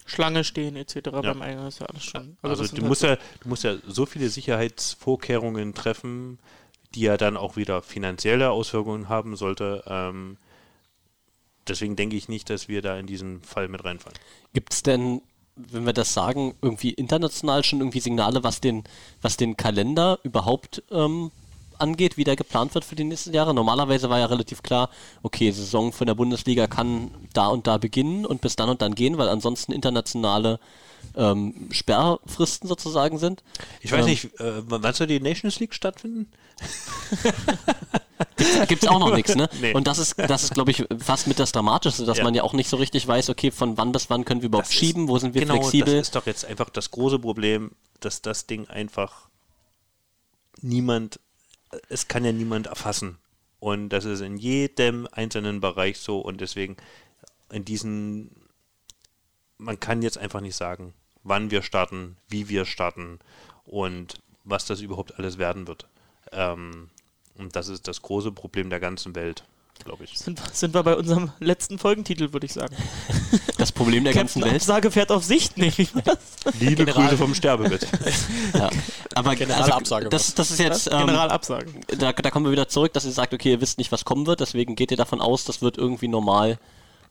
Schlange 0.06 0.44
stehen 0.44 0.76
etc. 0.76 1.10
beim 1.10 1.42
Eingang 1.42 1.66
ist 1.68 1.80
ja 1.80 1.86
alles 1.86 2.04
schon. 2.04 2.36
Also, 2.42 2.64
sind 2.64 2.78
du, 2.78 2.82
halt 2.82 2.88
musst 2.88 3.00
so- 3.02 3.06
ja, 3.08 3.16
du 3.40 3.48
musst 3.48 3.64
ja 3.64 3.76
so 3.86 4.06
viele 4.06 4.28
Sicherheitsvorkehrungen 4.28 5.74
treffen, 5.74 6.38
die 6.94 7.00
ja 7.02 7.16
dann 7.16 7.36
auch 7.36 7.56
wieder 7.56 7.82
finanzielle 7.82 8.50
Auswirkungen 8.50 9.08
haben 9.08 9.36
sollte. 9.36 9.82
Ähm, 9.86 10.38
deswegen 11.68 11.96
denke 11.96 12.16
ich 12.16 12.28
nicht, 12.28 12.48
dass 12.50 12.68
wir 12.68 12.82
da 12.82 12.96
in 12.98 13.06
diesen 13.06 13.42
Fall 13.42 13.68
mit 13.68 13.84
reinfallen. 13.84 14.18
Gibt 14.54 14.72
es 14.72 14.82
denn, 14.82 15.20
wenn 15.56 15.84
wir 15.84 15.92
das 15.92 16.14
sagen, 16.14 16.54
irgendwie 16.62 16.90
international 16.90 17.64
schon 17.64 17.80
irgendwie 17.80 18.00
Signale, 18.00 18.44
was 18.44 18.60
den, 18.60 18.84
was 19.22 19.36
den 19.36 19.56
Kalender 19.56 20.18
überhaupt 20.22 20.82
ähm, 20.90 21.30
angeht, 21.78 22.16
wie 22.16 22.24
der 22.24 22.36
geplant 22.36 22.74
wird 22.74 22.84
für 22.84 22.96
die 22.96 23.04
nächsten 23.04 23.32
Jahre? 23.32 23.54
Normalerweise 23.54 24.08
war 24.10 24.18
ja 24.18 24.26
relativ 24.26 24.62
klar, 24.62 24.90
okay, 25.22 25.50
Saison 25.50 25.92
von 25.92 26.06
der 26.06 26.14
Bundesliga 26.14 26.66
kann 26.66 27.10
da 27.32 27.48
und 27.48 27.66
da 27.66 27.78
beginnen 27.78 28.26
und 28.26 28.40
bis 28.40 28.56
dann 28.56 28.68
und 28.68 28.82
dann 28.82 28.94
gehen, 28.94 29.18
weil 29.18 29.28
ansonsten 29.28 29.72
internationale 29.72 30.58
ähm, 31.16 31.68
Sperrfristen 31.70 32.68
sozusagen 32.68 33.18
sind. 33.18 33.42
Ich 33.80 33.92
weiß 33.92 34.00
Ähm, 34.00 34.06
nicht, 34.10 34.40
äh, 34.40 34.62
wann 34.66 34.92
soll 34.94 35.06
die 35.06 35.20
Nations 35.20 35.58
League 35.60 35.74
stattfinden? 35.74 36.30
Gibt 38.68 38.82
es 38.82 38.88
auch 38.88 38.98
noch 38.98 39.14
nichts, 39.14 39.34
ne? 39.34 39.48
Nee. 39.60 39.72
Und 39.74 39.86
das 39.86 39.98
ist, 39.98 40.18
das 40.18 40.44
ist, 40.44 40.54
glaube 40.54 40.70
ich, 40.70 40.84
fast 40.98 41.26
mit 41.26 41.38
das 41.38 41.52
Dramatischste, 41.52 42.04
dass 42.04 42.18
Ja. 42.18 42.24
man 42.24 42.34
ja 42.34 42.42
auch 42.42 42.52
nicht 42.52 42.68
so 42.68 42.76
richtig 42.76 43.06
weiß, 43.06 43.30
okay, 43.30 43.50
von 43.50 43.76
wann 43.78 43.92
bis 43.92 44.10
wann 44.10 44.24
können 44.24 44.42
wir 44.42 44.48
überhaupt 44.48 44.68
Das 44.68 44.74
ist- 44.74 44.78
schieben, 44.80 45.08
wo 45.08 45.18
sind 45.18 45.34
wir 45.34 45.42
genau, 45.42 45.54
flexibel. 45.54 45.96
Das 45.98 46.08
ist 46.08 46.16
doch 46.16 46.26
jetzt 46.26 46.44
einfach 46.44 46.70
das 46.70 46.90
große 46.90 47.18
Problem, 47.18 47.72
dass 48.00 48.22
das 48.22 48.46
Ding 48.46 48.68
einfach 48.68 49.28
niemand, 50.60 51.20
es 51.88 52.08
kann 52.08 52.24
ja 52.24 52.32
niemand 52.32 52.66
erfassen. 52.66 53.18
Und 53.58 53.88
das 53.88 54.04
ist 54.04 54.20
in 54.20 54.36
jedem 54.36 55.08
einzelnen 55.10 55.60
Bereich 55.60 55.98
so 55.98 56.20
und 56.20 56.40
deswegen 56.40 56.76
in 57.50 57.64
diesen, 57.64 58.30
man 59.58 59.80
kann 59.80 60.02
jetzt 60.02 60.18
einfach 60.18 60.40
nicht 60.40 60.56
sagen, 60.56 60.92
wann 61.22 61.50
wir 61.50 61.62
starten, 61.62 62.16
wie 62.28 62.48
wir 62.48 62.64
starten 62.64 63.18
und 63.64 64.20
was 64.44 64.66
das 64.66 64.80
überhaupt 64.80 65.18
alles 65.18 65.38
werden 65.38 65.66
wird. 65.66 65.88
Ähm, 66.32 66.90
und 67.34 67.56
das 67.56 67.68
ist 67.68 67.88
das 67.88 68.02
große 68.02 68.32
Problem 68.32 68.70
der 68.70 68.80
ganzen 68.80 69.14
Welt, 69.14 69.44
glaube 69.84 70.04
ich. 70.04 70.18
sind, 70.18 70.38
wir- 70.40 70.52
sind 70.52 70.74
wir 70.74 70.82
bei 70.82 70.96
unserem 70.96 71.30
letzten 71.40 71.78
Folgentitel, 71.78 72.32
würde 72.32 72.46
ich 72.46 72.52
sagen. 72.52 72.74
Das 73.58 73.72
Problem 73.72 74.04
der 74.04 74.12
ganzen 74.12 74.42
Welt. 74.42 74.54
Absage 74.56 74.90
fährt 74.90 75.10
auf 75.10 75.24
Sicht 75.24 75.56
nicht. 75.56 75.78
Liebe 76.60 76.84
Grüße 76.84 77.16
vom 77.16 77.34
Sterbebett. 77.34 77.86
Ja. 78.54 78.68
Aber 79.14 79.34
Generelle 79.34 79.62
also, 79.64 79.72
Absage 79.78 80.08
das, 80.10 80.34
das 80.34 80.50
ist 80.50 80.58
jetzt, 80.60 80.86
ähm, 80.92 80.98
Generalabsage. 81.06 81.66
da, 81.98 82.12
da 82.12 82.30
kommen 82.30 82.44
wir 82.44 82.52
wieder 82.52 82.68
zurück, 82.68 82.92
dass 82.92 83.06
ihr 83.06 83.12
sagt, 83.12 83.32
okay, 83.32 83.52
ihr 83.52 83.60
wisst 83.62 83.78
nicht, 83.78 83.92
was 83.92 84.04
kommen 84.04 84.26
wird, 84.26 84.40
deswegen 84.40 84.76
geht 84.76 84.90
ihr 84.90 84.96
davon 84.98 85.20
aus, 85.22 85.44
das 85.44 85.62
wird 85.62 85.78
irgendwie 85.78 86.06
normal 86.08 86.58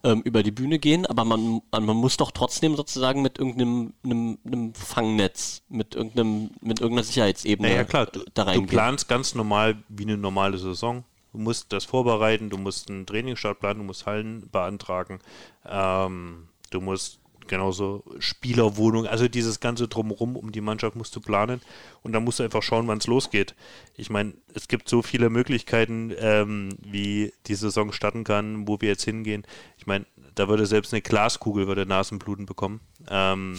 ähm, 0.04 0.22
über 0.22 0.44
die 0.44 0.52
Bühne 0.52 0.78
gehen, 0.78 1.06
aber 1.08 1.26
man, 1.26 1.62
man, 1.72 1.86
man 1.86 1.98
muss 1.98 2.16
doch 2.18 2.30
trotzdem 2.32 2.76
sozusagen 2.76 3.24
mit 3.24 3.40
irgendeinem 3.40 3.94
einem, 4.04 4.38
einem 4.46 4.74
Fangnetz, 4.76 5.64
mit 5.68 5.96
irgendeinem, 5.96 6.52
mit 6.62 6.80
irgendeiner 6.80 7.06
Sicherheitsebene 7.06 7.70
Naja, 7.70 7.84
klar, 7.86 8.06
du, 8.06 8.20
da 8.36 8.44
du 8.44 8.50
reingehen. 8.52 8.68
planst 8.68 9.08
ganz 9.08 9.34
normal 9.34 9.78
wie 9.90 10.04
eine 10.04 10.16
normale 10.18 10.60
Saison. 10.60 11.04
Du 11.36 11.42
musst 11.42 11.74
das 11.74 11.84
vorbereiten, 11.84 12.50
du 12.50 12.58
musst 12.58 12.90
einen 12.90 13.06
Trainingsstart 13.06 13.60
planen, 13.60 13.80
du 13.80 13.86
musst 13.86 14.06
Hallen 14.06 14.50
beantragen, 14.52 15.20
ähm, 15.68 16.48
du 16.70 16.80
musst 16.80 17.20
genauso 17.48 18.06
Spielerwohnung, 18.20 19.06
also 19.06 19.28
dieses 19.28 19.60
ganze 19.60 19.90
Drumherum 19.90 20.38
um 20.38 20.54
die 20.54 20.62
Mannschaft 20.62 20.96
musst 20.96 21.14
du 21.14 21.20
planen 21.20 21.60
und 22.04 22.14
dann 22.14 22.24
musst 22.24 22.40
du 22.40 22.44
einfach 22.44 22.64
schauen, 22.64 22.88
wann 22.88 23.00
es 23.00 23.08
losgeht. 23.08 23.54
Ich 23.98 24.10
meine, 24.10 24.34
es 24.54 24.70
gibt 24.70 24.88
so 24.88 25.02
viele 25.02 25.30
Möglichkeiten, 25.30 26.14
ähm, 26.18 26.70
wie 26.82 27.34
die 27.48 27.56
Saison 27.56 27.92
starten 27.92 28.24
kann, 28.24 28.66
wo 28.66 28.80
wir 28.80 28.88
jetzt 28.88 29.04
hingehen. 29.04 29.46
Ich 29.78 29.88
meine, 29.88 30.06
da 30.36 30.48
würde 30.48 30.66
selbst 30.66 30.94
eine 30.94 31.02
Glaskugel 31.02 31.68
würde 31.68 31.86
Nasenbluten 31.86 32.46
bekommen. 32.46 32.80
Ähm, 33.10 33.58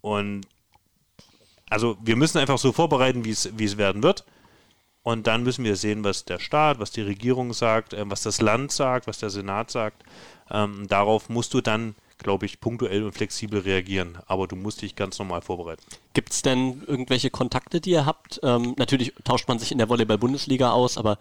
und 0.00 0.48
also 1.70 1.96
wir 2.02 2.16
müssen 2.16 2.38
einfach 2.38 2.58
so 2.58 2.72
vorbereiten, 2.72 3.24
wie 3.24 3.30
es 3.30 3.56
wie 3.56 3.64
es 3.64 3.76
werden 3.76 4.02
wird. 4.02 4.24
Und 5.02 5.26
dann 5.26 5.42
müssen 5.42 5.64
wir 5.64 5.76
sehen, 5.76 6.04
was 6.04 6.24
der 6.24 6.38
Staat, 6.38 6.78
was 6.78 6.92
die 6.92 7.02
Regierung 7.02 7.52
sagt, 7.52 7.92
äh, 7.92 8.04
was 8.06 8.22
das 8.22 8.40
Land 8.40 8.72
sagt, 8.72 9.06
was 9.06 9.18
der 9.18 9.30
Senat 9.30 9.70
sagt. 9.70 10.04
Ähm, 10.50 10.86
darauf 10.88 11.28
musst 11.28 11.54
du 11.54 11.60
dann, 11.60 11.94
glaube 12.18 12.46
ich, 12.46 12.60
punktuell 12.60 13.02
und 13.02 13.12
flexibel 13.12 13.60
reagieren. 13.60 14.18
Aber 14.26 14.46
du 14.46 14.54
musst 14.54 14.82
dich 14.82 14.94
ganz 14.94 15.18
normal 15.18 15.40
vorbereiten. 15.40 15.82
Gibt 16.14 16.32
es 16.32 16.42
denn 16.42 16.82
irgendwelche 16.86 17.30
Kontakte, 17.30 17.80
die 17.80 17.90
ihr 17.90 18.06
habt? 18.06 18.38
Ähm, 18.44 18.74
natürlich 18.78 19.12
tauscht 19.24 19.48
man 19.48 19.58
sich 19.58 19.72
in 19.72 19.78
der 19.78 19.88
Volleyball-Bundesliga 19.88 20.70
aus, 20.70 20.98
aber 20.98 21.18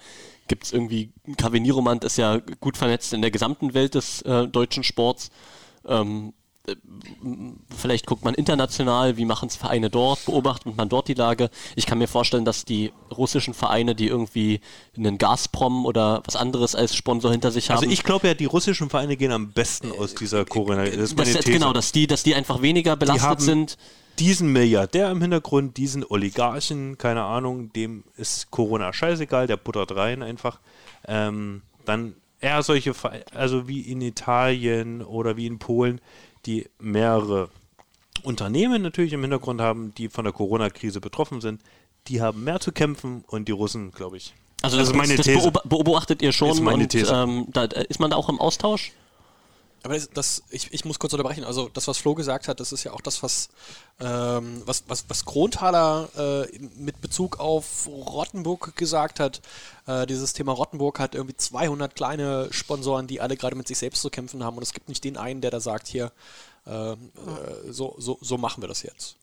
gibt 0.47 0.65
es 0.65 0.73
irgendwie, 0.73 1.11
KW 1.37 1.59
Niromand 1.59 2.03
ist 2.03 2.17
ja 2.17 2.39
gut 2.59 2.77
vernetzt 2.77 3.13
in 3.13 3.21
der 3.21 3.31
gesamten 3.31 3.73
Welt 3.73 3.95
des 3.95 4.21
äh, 4.23 4.47
deutschen 4.47 4.83
Sports. 4.83 5.31
Ähm, 5.87 6.29
äh, 6.29 6.40
vielleicht 7.75 8.05
guckt 8.05 8.23
man 8.23 8.33
international, 8.33 9.17
wie 9.17 9.25
machen 9.25 9.47
es 9.47 9.55
Vereine 9.55 9.89
dort, 9.89 10.25
beobachtet 10.25 10.75
man 10.75 10.89
dort 10.89 11.07
die 11.07 11.13
Lage. 11.13 11.49
Ich 11.75 11.85
kann 11.85 11.97
mir 11.97 12.07
vorstellen, 12.07 12.45
dass 12.45 12.65
die 12.65 12.91
russischen 13.15 13.53
Vereine, 13.53 13.95
die 13.95 14.07
irgendwie 14.07 14.61
einen 14.95 15.17
Gazprom 15.17 15.85
oder 15.85 16.21
was 16.25 16.35
anderes 16.35 16.75
als 16.75 16.95
Sponsor 16.95 17.31
hinter 17.31 17.51
sich 17.51 17.69
haben, 17.69 17.79
Also 17.79 17.89
ich 17.89 18.03
glaube 18.03 18.27
ja, 18.27 18.33
die 18.33 18.45
russischen 18.45 18.89
Vereine 18.89 19.17
gehen 19.17 19.31
am 19.31 19.51
besten 19.51 19.91
aus 19.91 20.13
dieser 20.15 20.45
Corona. 20.45 20.85
Das 20.85 20.95
ist 20.95 21.17
dass, 21.19 21.27
meine 21.27 21.39
These. 21.39 21.51
genau, 21.57 21.73
dass 21.73 21.91
die, 21.91 22.07
dass 22.07 22.23
die 22.23 22.35
einfach 22.35 22.61
weniger 22.61 22.95
belastet 22.95 23.23
haben- 23.29 23.41
sind. 23.41 23.77
diesen 24.19 24.51
Milliardär 24.51 25.09
im 25.09 25.21
Hintergrund, 25.21 25.77
diesen 25.77 26.05
Oligarchen, 26.05 26.97
keine 26.97 27.23
Ahnung, 27.23 27.71
dem 27.73 28.03
ist 28.17 28.51
Corona 28.51 28.93
scheißegal, 28.93 29.47
der 29.47 29.57
buttert 29.57 29.95
rein 29.95 30.21
einfach. 30.21 30.59
Ähm, 31.07 31.63
dann 31.85 32.15
eher 32.39 32.61
solche, 32.61 32.93
also 33.33 33.67
wie 33.67 33.81
in 33.81 34.01
Italien 34.01 35.01
oder 35.01 35.37
wie 35.37 35.47
in 35.47 35.59
Polen, 35.59 36.01
die 36.45 36.67
mehrere 36.79 37.49
Unternehmen 38.23 38.81
natürlich 38.81 39.13
im 39.13 39.21
Hintergrund 39.21 39.61
haben, 39.61 39.93
die 39.95 40.09
von 40.09 40.23
der 40.25 40.33
Corona-Krise 40.33 41.01
betroffen 41.01 41.41
sind, 41.41 41.61
die 42.07 42.21
haben 42.21 42.43
mehr 42.43 42.59
zu 42.59 42.71
kämpfen 42.71 43.23
und 43.27 43.47
die 43.47 43.51
Russen, 43.51 43.91
glaube 43.91 44.17
ich. 44.17 44.33
Also, 44.61 44.77
Das 44.77 44.87
das, 44.87 44.95
ist 44.95 44.97
meine 44.97 45.15
das 45.15 45.25
These. 45.25 45.39
beob- 45.49 45.67
beobachtet 45.67 46.21
ihr 46.21 46.31
schon 46.31 46.49
Ist 46.51 46.61
meine 46.61 46.83
und 46.83 46.89
These. 46.89 47.11
Ähm, 47.13 47.45
da, 47.49 47.67
da 47.67 47.81
ist 47.81 47.99
man 47.99 48.11
da 48.11 48.17
auch 48.17 48.29
im 48.29 48.39
Austausch? 48.39 48.91
Aber 49.83 49.95
das, 49.95 50.09
das, 50.09 50.43
ich, 50.49 50.71
ich 50.73 50.85
muss 50.85 50.99
kurz 50.99 51.13
unterbrechen. 51.13 51.43
Also 51.43 51.69
das, 51.69 51.87
was 51.87 51.97
Flo 51.97 52.13
gesagt 52.13 52.47
hat, 52.47 52.59
das 52.59 52.71
ist 52.71 52.83
ja 52.83 52.93
auch 52.93 53.01
das, 53.01 53.23
was, 53.23 53.49
ähm, 53.99 54.61
was, 54.65 54.83
was, 54.87 55.05
was 55.07 55.25
Kronthaler 55.25 56.09
äh, 56.15 56.59
mit 56.75 57.01
Bezug 57.01 57.39
auf 57.39 57.87
Rottenburg 57.87 58.75
gesagt 58.75 59.19
hat. 59.19 59.41
Äh, 59.87 60.05
dieses 60.05 60.33
Thema 60.33 60.51
Rottenburg 60.51 60.99
hat 60.99 61.15
irgendwie 61.15 61.35
200 61.35 61.95
kleine 61.95 62.49
Sponsoren, 62.51 63.07
die 63.07 63.21
alle 63.21 63.37
gerade 63.37 63.55
mit 63.55 63.67
sich 63.67 63.79
selbst 63.79 64.01
zu 64.01 64.11
kämpfen 64.11 64.43
haben. 64.43 64.57
Und 64.57 64.63
es 64.63 64.73
gibt 64.73 64.87
nicht 64.87 65.03
den 65.03 65.17
einen, 65.17 65.41
der 65.41 65.49
da 65.49 65.59
sagt, 65.59 65.87
hier, 65.87 66.11
äh, 66.67 66.91
äh, 66.91 66.97
so, 67.69 67.95
so, 67.97 68.19
so 68.21 68.37
machen 68.37 68.61
wir 68.61 68.67
das 68.67 68.83
jetzt. 68.83 69.15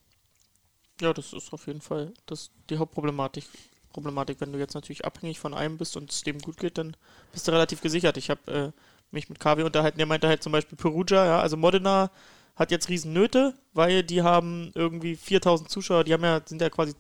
Ja, 1.01 1.13
das 1.13 1.33
ist 1.33 1.53
auf 1.53 1.69
jeden 1.69 1.81
Fall 1.81 2.13
das, 2.27 2.51
die 2.71 2.79
Hauptproblematik. 2.79 3.45
Problematik, 3.93 4.41
wenn 4.41 4.53
du 4.53 4.59
jetzt 4.59 4.75
natürlich 4.75 5.05
abhängig 5.05 5.41
von 5.41 5.55
einem 5.55 5.79
bist 5.79 5.97
und 5.97 6.13
es 6.13 6.23
dem 6.23 6.41
gut 6.41 6.59
geht, 6.59 6.79
dann 6.79 6.97
bist 7.33 7.49
du 7.49 7.53
relativ 7.53 7.81
gesichert. 7.81 8.17
Ich 8.17 8.29
habe 8.31 8.53
äh, 8.53 8.73
mich 9.11 9.29
mit 9.29 9.41
KW 9.41 9.63
unterhalten, 9.63 9.99
der 9.99 10.07
meinte 10.07 10.29
halt 10.29 10.43
zum 10.43 10.53
Beispiel 10.53 10.77
Perugia, 10.77 11.25
ja, 11.25 11.41
also 11.41 11.57
Modena 11.57 12.11
hat 12.57 12.71
jetzt 12.71 12.89
riesen 12.89 13.13
Nöte, 13.13 13.55
weil 13.73 14.03
die 14.03 14.23
haben 14.23 14.73
irgendwie 14.75 15.17
4000 15.17 15.71
Zuschauer, 15.71 16.05
die 16.05 16.13
haben 16.13 16.25
ja, 16.25 16.41
sind 16.45 16.61
ja 16.61 16.71
quasi 16.71 16.95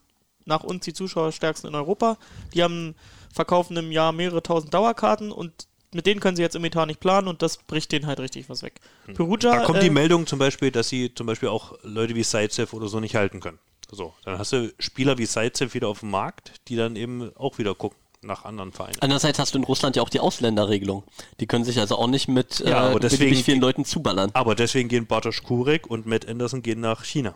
nach 0.45 0.65
uns 0.65 0.85
die 0.85 0.93
Zuschauerstärksten 0.93 1.69
in 1.69 1.75
Europa. 1.75 2.17
Die 2.55 2.63
haben 2.63 2.95
verkaufen 3.33 3.77
im 3.77 3.93
Jahr 3.93 4.13
mehrere 4.13 4.43
tausend 4.43 4.73
Dauerkarten 4.73 5.31
und 5.31 5.53
mit 5.93 6.07
denen 6.07 6.21
können 6.21 6.37
sie 6.37 6.43
jetzt 6.43 6.57
im 6.57 6.65
Etat 6.65 6.87
nicht 6.87 7.01
planen 7.01 7.29
und 7.29 7.43
das 7.43 7.57
bricht 7.59 7.93
denen 7.93 8.07
halt 8.07 8.21
richtig 8.21 8.49
was 8.49 8.63
weg. 8.63 8.81
Perugia, 9.15 9.57
Da 9.57 9.65
kommt 9.65 9.83
die 9.83 9.87
äh, 9.87 9.91
Meldung 9.91 10.27
zum 10.27 10.39
Beispiel, 10.39 10.71
dass 10.71 10.89
sie 10.89 11.15
zum 11.15 11.27
Beispiel 11.27 11.49
auch 11.49 11.79
Leute 11.83 12.15
wie 12.15 12.23
Sidesev 12.23 12.75
oder 12.75 12.89
so 12.89 13.01
nicht 13.01 13.15
halten 13.15 13.41
können. 13.41 13.59
So, 13.91 14.15
dann 14.25 14.39
hast 14.39 14.53
du 14.53 14.73
Spieler 14.79 15.17
wie 15.17 15.25
Sidesev 15.25 15.73
wieder 15.73 15.89
auf 15.89 16.01
dem 16.01 16.11
Markt, 16.11 16.53
die 16.69 16.77
dann 16.77 16.95
eben 16.97 17.35
auch 17.37 17.59
wieder 17.59 17.75
gucken 17.75 17.99
nach 18.23 18.45
anderen 18.45 18.73
Vereinen. 18.73 18.97
Andererseits 19.01 19.39
hast 19.39 19.55
du 19.55 19.59
in 19.59 19.65
Russland 19.65 19.97
ja 19.97 20.03
auch 20.03 20.09
die 20.09 20.21
Ausländerregelung. 20.21 21.05
Die 21.41 21.47
können 21.47 21.65
sich 21.65 21.79
also 21.79 21.97
auch 21.97 22.07
nicht 22.09 22.29
mit 22.29 22.59
Ja, 22.61 22.93
äh, 22.93 22.99
deswegen- 22.99 23.21
beliebig 23.21 23.45
vielen 23.45 23.61
Leuten 23.61 23.85
zuballern. 23.85 24.31
Aber 24.35 24.55
deswegen 24.55 24.89
gehen 24.89 25.07
Bartosz 25.07 25.43
Kurek 25.43 25.87
und 25.87 26.07
Matt 26.07 26.27
Anderson 26.29 26.63
gehen 26.63 26.81
nach 26.81 27.05
China. 27.05 27.35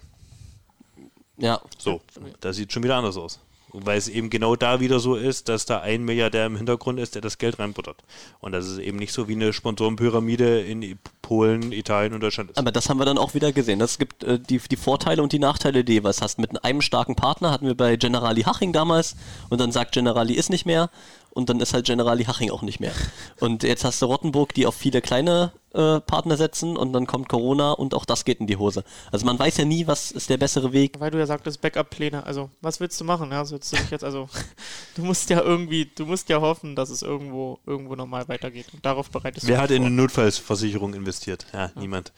Ja. 1.38 1.60
So, 1.78 2.00
das 2.40 2.56
sieht 2.56 2.72
schon 2.72 2.82
wieder 2.82 2.96
anders 2.96 3.16
aus. 3.16 3.40
Weil 3.72 3.98
es 3.98 4.08
eben 4.08 4.30
genau 4.30 4.56
da 4.56 4.80
wieder 4.80 5.00
so 5.00 5.16
ist, 5.16 5.48
dass 5.48 5.64
da 5.66 5.80
ein 5.80 6.04
Milliardär 6.04 6.46
im 6.46 6.56
Hintergrund 6.56 7.00
ist, 7.00 7.14
der 7.14 7.22
das 7.22 7.38
Geld 7.38 7.58
reinbuttert. 7.58 8.02
Und 8.40 8.52
das 8.52 8.66
ist 8.66 8.78
eben 8.78 8.98
nicht 8.98 9.12
so 9.12 9.28
wie 9.28 9.32
eine 9.32 9.52
Sponsorenpyramide 9.52 10.60
in 10.60 10.98
Polen, 11.22 11.72
Italien 11.72 12.12
und 12.12 12.20
Deutschland 12.20 12.50
ist. 12.50 12.58
Aber 12.58 12.72
das 12.72 12.88
haben 12.88 12.98
wir 12.98 13.06
dann 13.06 13.18
auch 13.18 13.34
wieder 13.34 13.52
gesehen. 13.52 13.80
Es 13.80 13.98
gibt 13.98 14.24
äh, 14.24 14.38
die, 14.38 14.58
die 14.58 14.76
Vorteile 14.76 15.22
und 15.22 15.32
die 15.32 15.38
Nachteile, 15.38 15.84
die 15.84 15.94
jeweils 15.94 16.20
hast. 16.20 16.38
Mit 16.38 16.64
einem 16.64 16.82
starken 16.82 17.16
Partner 17.16 17.50
hatten 17.50 17.66
wir 17.66 17.76
bei 17.76 17.96
Generali 17.96 18.42
Haching 18.42 18.72
damals 18.72 19.16
und 19.48 19.60
dann 19.60 19.72
sagt 19.72 19.92
Generali 19.92 20.34
ist 20.34 20.50
nicht 20.50 20.66
mehr 20.66 20.90
und 21.34 21.48
dann 21.48 21.60
ist 21.60 21.72
halt 21.74 21.86
Generali 21.86 22.24
Haching 22.24 22.50
auch 22.50 22.62
nicht 22.62 22.80
mehr. 22.80 22.92
Und 23.40 23.62
jetzt 23.62 23.84
hast 23.84 24.00
du 24.02 24.06
Rottenburg, 24.06 24.54
die 24.54 24.66
auf 24.66 24.74
viele 24.74 25.00
kleine 25.00 25.52
äh, 25.72 26.00
Partner 26.00 26.36
setzen 26.36 26.76
und 26.76 26.92
dann 26.92 27.06
kommt 27.06 27.28
Corona 27.28 27.72
und 27.72 27.94
auch 27.94 28.04
das 28.04 28.24
geht 28.24 28.40
in 28.40 28.46
die 28.46 28.56
Hose. 28.56 28.84
Also 29.10 29.24
man 29.24 29.38
weiß 29.38 29.56
ja 29.56 29.64
nie, 29.64 29.86
was 29.86 30.10
ist 30.10 30.28
der 30.28 30.36
bessere 30.36 30.72
Weg. 30.72 31.00
Weil 31.00 31.10
du 31.10 31.18
ja 31.18 31.26
sagtest, 31.26 31.60
Backup-Pläne. 31.62 32.24
Also, 32.26 32.50
was 32.60 32.80
willst 32.80 33.00
du 33.00 33.04
machen? 33.04 33.30
Ja, 33.30 33.44
sollst 33.44 33.72
du 33.72 33.76
nicht 33.76 33.90
jetzt, 33.90 34.04
also, 34.04 34.28
du 34.96 35.02
musst 35.02 35.30
ja 35.30 35.40
irgendwie, 35.40 35.90
du 35.94 36.04
musst 36.04 36.28
ja 36.28 36.40
hoffen, 36.40 36.76
dass 36.76 36.90
es 36.90 37.02
irgendwo, 37.02 37.58
irgendwo 37.66 37.94
normal 37.94 38.28
weitergeht. 38.28 38.66
Und 38.74 38.84
darauf 38.84 39.10
bereitest 39.10 39.46
Wer 39.48 39.56
du 39.56 39.62
hat 39.62 39.70
dich 39.70 39.76
in 39.76 39.82
vor. 39.84 39.86
eine 39.86 39.96
Notfallversicherung 39.96 40.94
investiert? 40.94 41.46
Ja, 41.52 41.70
niemand. 41.74 42.12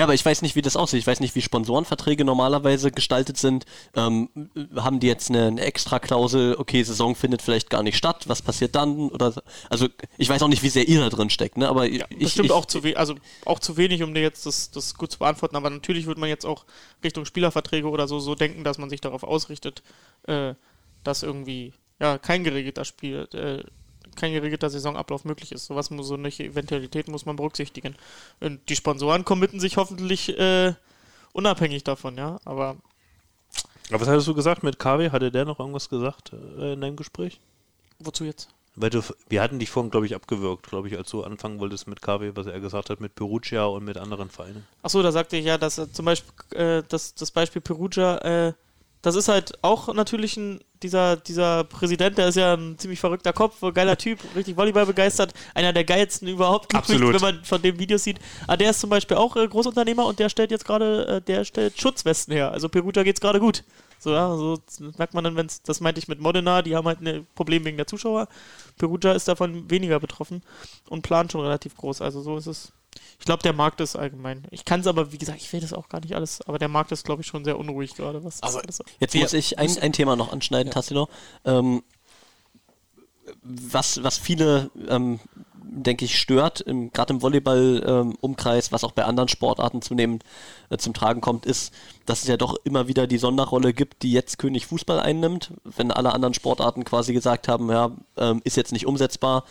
Ja, 0.00 0.04
aber 0.04 0.14
ich 0.14 0.24
weiß 0.24 0.40
nicht, 0.40 0.56
wie 0.56 0.62
das 0.62 0.76
aussieht. 0.76 1.00
Ich 1.00 1.06
weiß 1.06 1.20
nicht, 1.20 1.34
wie 1.34 1.42
Sponsorenverträge 1.42 2.24
normalerweise 2.24 2.90
gestaltet 2.90 3.36
sind. 3.36 3.66
Ähm, 3.94 4.30
haben 4.74 4.98
die 4.98 5.06
jetzt 5.06 5.28
eine, 5.28 5.48
eine 5.48 5.60
Extra-Klausel, 5.60 6.56
okay, 6.56 6.82
Saison 6.82 7.14
findet 7.14 7.42
vielleicht 7.42 7.68
gar 7.68 7.82
nicht 7.82 7.98
statt, 7.98 8.26
was 8.26 8.40
passiert 8.40 8.74
dann? 8.74 9.10
Oder 9.10 9.32
so. 9.32 9.42
also 9.68 9.88
ich 10.16 10.26
weiß 10.26 10.40
auch 10.40 10.48
nicht, 10.48 10.62
wie 10.62 10.70
sehr 10.70 10.88
ihr 10.88 11.00
da 11.00 11.10
drin 11.10 11.28
steckt, 11.28 11.58
ne? 11.58 11.68
Aber 11.68 11.86
ich, 11.86 12.02
Bestimmt 12.18 12.46
ich, 12.46 12.50
auch 12.50 12.64
zu 12.64 12.82
wenig, 12.82 12.98
also 12.98 13.14
auch 13.44 13.58
zu 13.58 13.76
wenig, 13.76 14.02
um 14.02 14.14
dir 14.14 14.22
jetzt 14.22 14.46
das, 14.46 14.70
das 14.70 14.94
gut 14.94 15.12
zu 15.12 15.18
beantworten, 15.18 15.54
aber 15.54 15.68
natürlich 15.68 16.06
wird 16.06 16.16
man 16.16 16.30
jetzt 16.30 16.46
auch 16.46 16.64
Richtung 17.04 17.26
Spielerverträge 17.26 17.86
oder 17.86 18.08
so 18.08 18.20
so 18.20 18.34
denken, 18.34 18.64
dass 18.64 18.78
man 18.78 18.88
sich 18.88 19.02
darauf 19.02 19.22
ausrichtet, 19.22 19.82
äh, 20.22 20.54
dass 21.04 21.22
irgendwie 21.22 21.74
ja 22.00 22.16
kein 22.16 22.42
geregelter 22.42 22.86
Spiel, 22.86 23.28
äh, 23.34 23.64
kein 24.16 24.32
geregelter 24.32 24.70
Saisonablauf 24.70 25.24
möglich 25.24 25.52
ist. 25.52 25.66
Sowas 25.66 25.90
muss 25.90 26.08
so 26.08 26.14
eine 26.14 26.28
Eventualität 26.28 27.08
muss 27.08 27.26
man 27.26 27.36
berücksichtigen. 27.36 27.96
Und 28.40 28.60
die 28.68 28.76
Sponsoren 28.76 29.24
committen 29.24 29.60
sich 29.60 29.76
hoffentlich 29.76 30.38
äh, 30.38 30.74
unabhängig 31.32 31.84
davon, 31.84 32.16
ja. 32.16 32.40
Aber 32.44 32.76
Aber 33.90 34.00
was 34.00 34.08
hattest 34.08 34.28
du 34.28 34.34
gesagt 34.34 34.62
mit 34.62 34.78
KW? 34.78 35.10
Hatte 35.10 35.30
der 35.30 35.44
noch 35.44 35.60
irgendwas 35.60 35.88
gesagt 35.88 36.32
äh, 36.58 36.72
in 36.72 36.80
deinem 36.80 36.96
Gespräch? 36.96 37.40
wozu 38.00 38.24
jetzt? 38.24 38.48
Weil 38.76 38.90
du, 38.90 39.02
wir 39.28 39.42
hatten 39.42 39.58
dich 39.58 39.68
vorhin, 39.68 39.90
glaube 39.90 40.06
ich, 40.06 40.14
abgewürgt, 40.14 40.68
glaube 40.68 40.88
ich, 40.88 40.96
als 40.96 41.10
du 41.10 41.22
anfangen 41.22 41.58
wolltest 41.58 41.86
mit 41.86 42.00
KW, 42.00 42.32
was 42.34 42.46
er 42.46 42.60
gesagt 42.60 42.88
hat, 42.88 43.00
mit 43.00 43.14
Perugia 43.14 43.64
und 43.64 43.84
mit 43.84 43.98
anderen 43.98 44.30
Vereinen. 44.30 44.66
Achso, 44.82 45.02
da 45.02 45.12
sagte 45.12 45.36
ich 45.36 45.44
ja, 45.44 45.58
dass 45.58 45.78
äh, 45.78 45.92
zum 45.92 46.04
Beispiel 46.04 46.58
äh, 46.58 46.82
das, 46.88 47.14
das 47.14 47.30
Beispiel 47.30 47.60
Perugia, 47.60 48.18
äh, 48.18 48.52
das 49.02 49.14
ist 49.14 49.28
halt 49.28 49.52
auch 49.62 49.92
natürlich 49.94 50.36
ein, 50.36 50.60
dieser, 50.82 51.16
dieser 51.16 51.64
Präsident, 51.64 52.18
der 52.18 52.28
ist 52.28 52.36
ja 52.36 52.54
ein 52.54 52.78
ziemlich 52.78 53.00
verrückter 53.00 53.32
Kopf, 53.32 53.62
ein 53.62 53.74
geiler 53.74 53.96
Typ, 53.96 54.18
richtig 54.34 54.56
Volleyball 54.56 54.86
begeistert, 54.86 55.32
einer 55.54 55.72
der 55.72 55.84
geilsten 55.84 56.28
überhaupt, 56.28 56.74
Absolut. 56.74 57.14
wenn 57.14 57.20
man 57.20 57.44
von 57.44 57.62
dem 57.62 57.78
Videos 57.78 58.04
sieht. 58.04 58.18
Aber 58.46 58.56
der 58.58 58.70
ist 58.70 58.80
zum 58.80 58.90
Beispiel 58.90 59.16
auch 59.16 59.36
äh, 59.36 59.46
Großunternehmer 59.46 60.04
und 60.06 60.18
der 60.18 60.28
stellt 60.28 60.50
jetzt 60.50 60.64
gerade, 60.64 61.06
äh, 61.06 61.20
der 61.22 61.44
stellt 61.44 61.80
Schutzwesten 61.80 62.34
her. 62.34 62.52
Also 62.52 62.68
Perugia 62.68 63.02
geht's 63.02 63.20
gerade 63.20 63.40
gut. 63.40 63.64
So, 63.98 64.12
ja, 64.12 64.34
so 64.34 64.58
merkt 64.96 65.12
man 65.12 65.24
dann, 65.24 65.36
wenn 65.36 65.46
es, 65.46 65.62
das 65.62 65.80
meinte 65.80 65.98
ich 65.98 66.08
mit 66.08 66.20
Modena, 66.20 66.62
die 66.62 66.74
haben 66.74 66.86
halt 66.86 67.00
ein 67.02 67.26
Problem 67.34 67.64
wegen 67.64 67.76
der 67.76 67.86
Zuschauer. 67.86 68.28
Perugia 68.78 69.12
ist 69.12 69.28
davon 69.28 69.70
weniger 69.70 70.00
betroffen 70.00 70.42
und 70.88 71.02
plant 71.02 71.32
schon 71.32 71.42
relativ 71.42 71.76
groß. 71.76 72.00
Also 72.00 72.22
so 72.22 72.36
ist 72.38 72.46
es. 72.46 72.72
Ich 73.18 73.26
glaube, 73.26 73.42
der 73.42 73.52
Markt 73.52 73.80
ist 73.80 73.96
allgemein. 73.96 74.46
Ich 74.50 74.64
kann 74.64 74.80
es 74.80 74.86
aber, 74.86 75.12
wie 75.12 75.18
gesagt, 75.18 75.40
ich 75.40 75.52
will 75.52 75.60
das 75.60 75.72
auch 75.72 75.88
gar 75.88 76.00
nicht 76.00 76.14
alles, 76.14 76.40
aber 76.46 76.58
der 76.58 76.68
Markt 76.68 76.90
ist, 76.90 77.04
glaube 77.04 77.22
ich, 77.22 77.28
schon 77.28 77.44
sehr 77.44 77.58
unruhig 77.58 77.94
gerade. 77.94 78.24
Was 78.24 78.42
Also, 78.42 78.60
das 78.60 78.82
Jetzt 78.98 79.14
muss 79.14 79.32
ich 79.32 79.58
ein, 79.58 79.76
ein 79.78 79.92
Thema 79.92 80.16
noch 80.16 80.32
anschneiden, 80.32 80.72
Tassilo. 80.72 81.08
Ähm, 81.44 81.82
was, 83.42 84.02
was 84.02 84.18
viele, 84.18 84.70
ähm, 84.88 85.20
denke 85.54 86.04
ich, 86.04 86.18
stört, 86.18 86.60
im, 86.60 86.92
gerade 86.92 87.12
im 87.12 87.22
Volleyball-Umkreis, 87.22 88.72
was 88.72 88.84
auch 88.84 88.92
bei 88.92 89.04
anderen 89.04 89.28
Sportarten 89.28 89.82
zunehmend 89.82 90.24
äh, 90.70 90.78
zum 90.78 90.94
Tragen 90.94 91.20
kommt, 91.20 91.46
ist, 91.46 91.72
dass 92.06 92.22
es 92.22 92.28
ja 92.28 92.36
doch 92.36 92.56
immer 92.64 92.88
wieder 92.88 93.06
die 93.06 93.18
Sonderrolle 93.18 93.72
gibt, 93.72 94.02
die 94.02 94.12
jetzt 94.12 94.38
König 94.38 94.66
Fußball 94.66 94.98
einnimmt. 94.98 95.52
Wenn 95.64 95.92
alle 95.92 96.12
anderen 96.12 96.34
Sportarten 96.34 96.84
quasi 96.84 97.12
gesagt 97.12 97.48
haben, 97.48 97.70
ja, 97.70 97.92
ähm, 98.16 98.40
ist 98.44 98.56
jetzt 98.56 98.72
nicht 98.72 98.86
umsetzbar, 98.86 99.44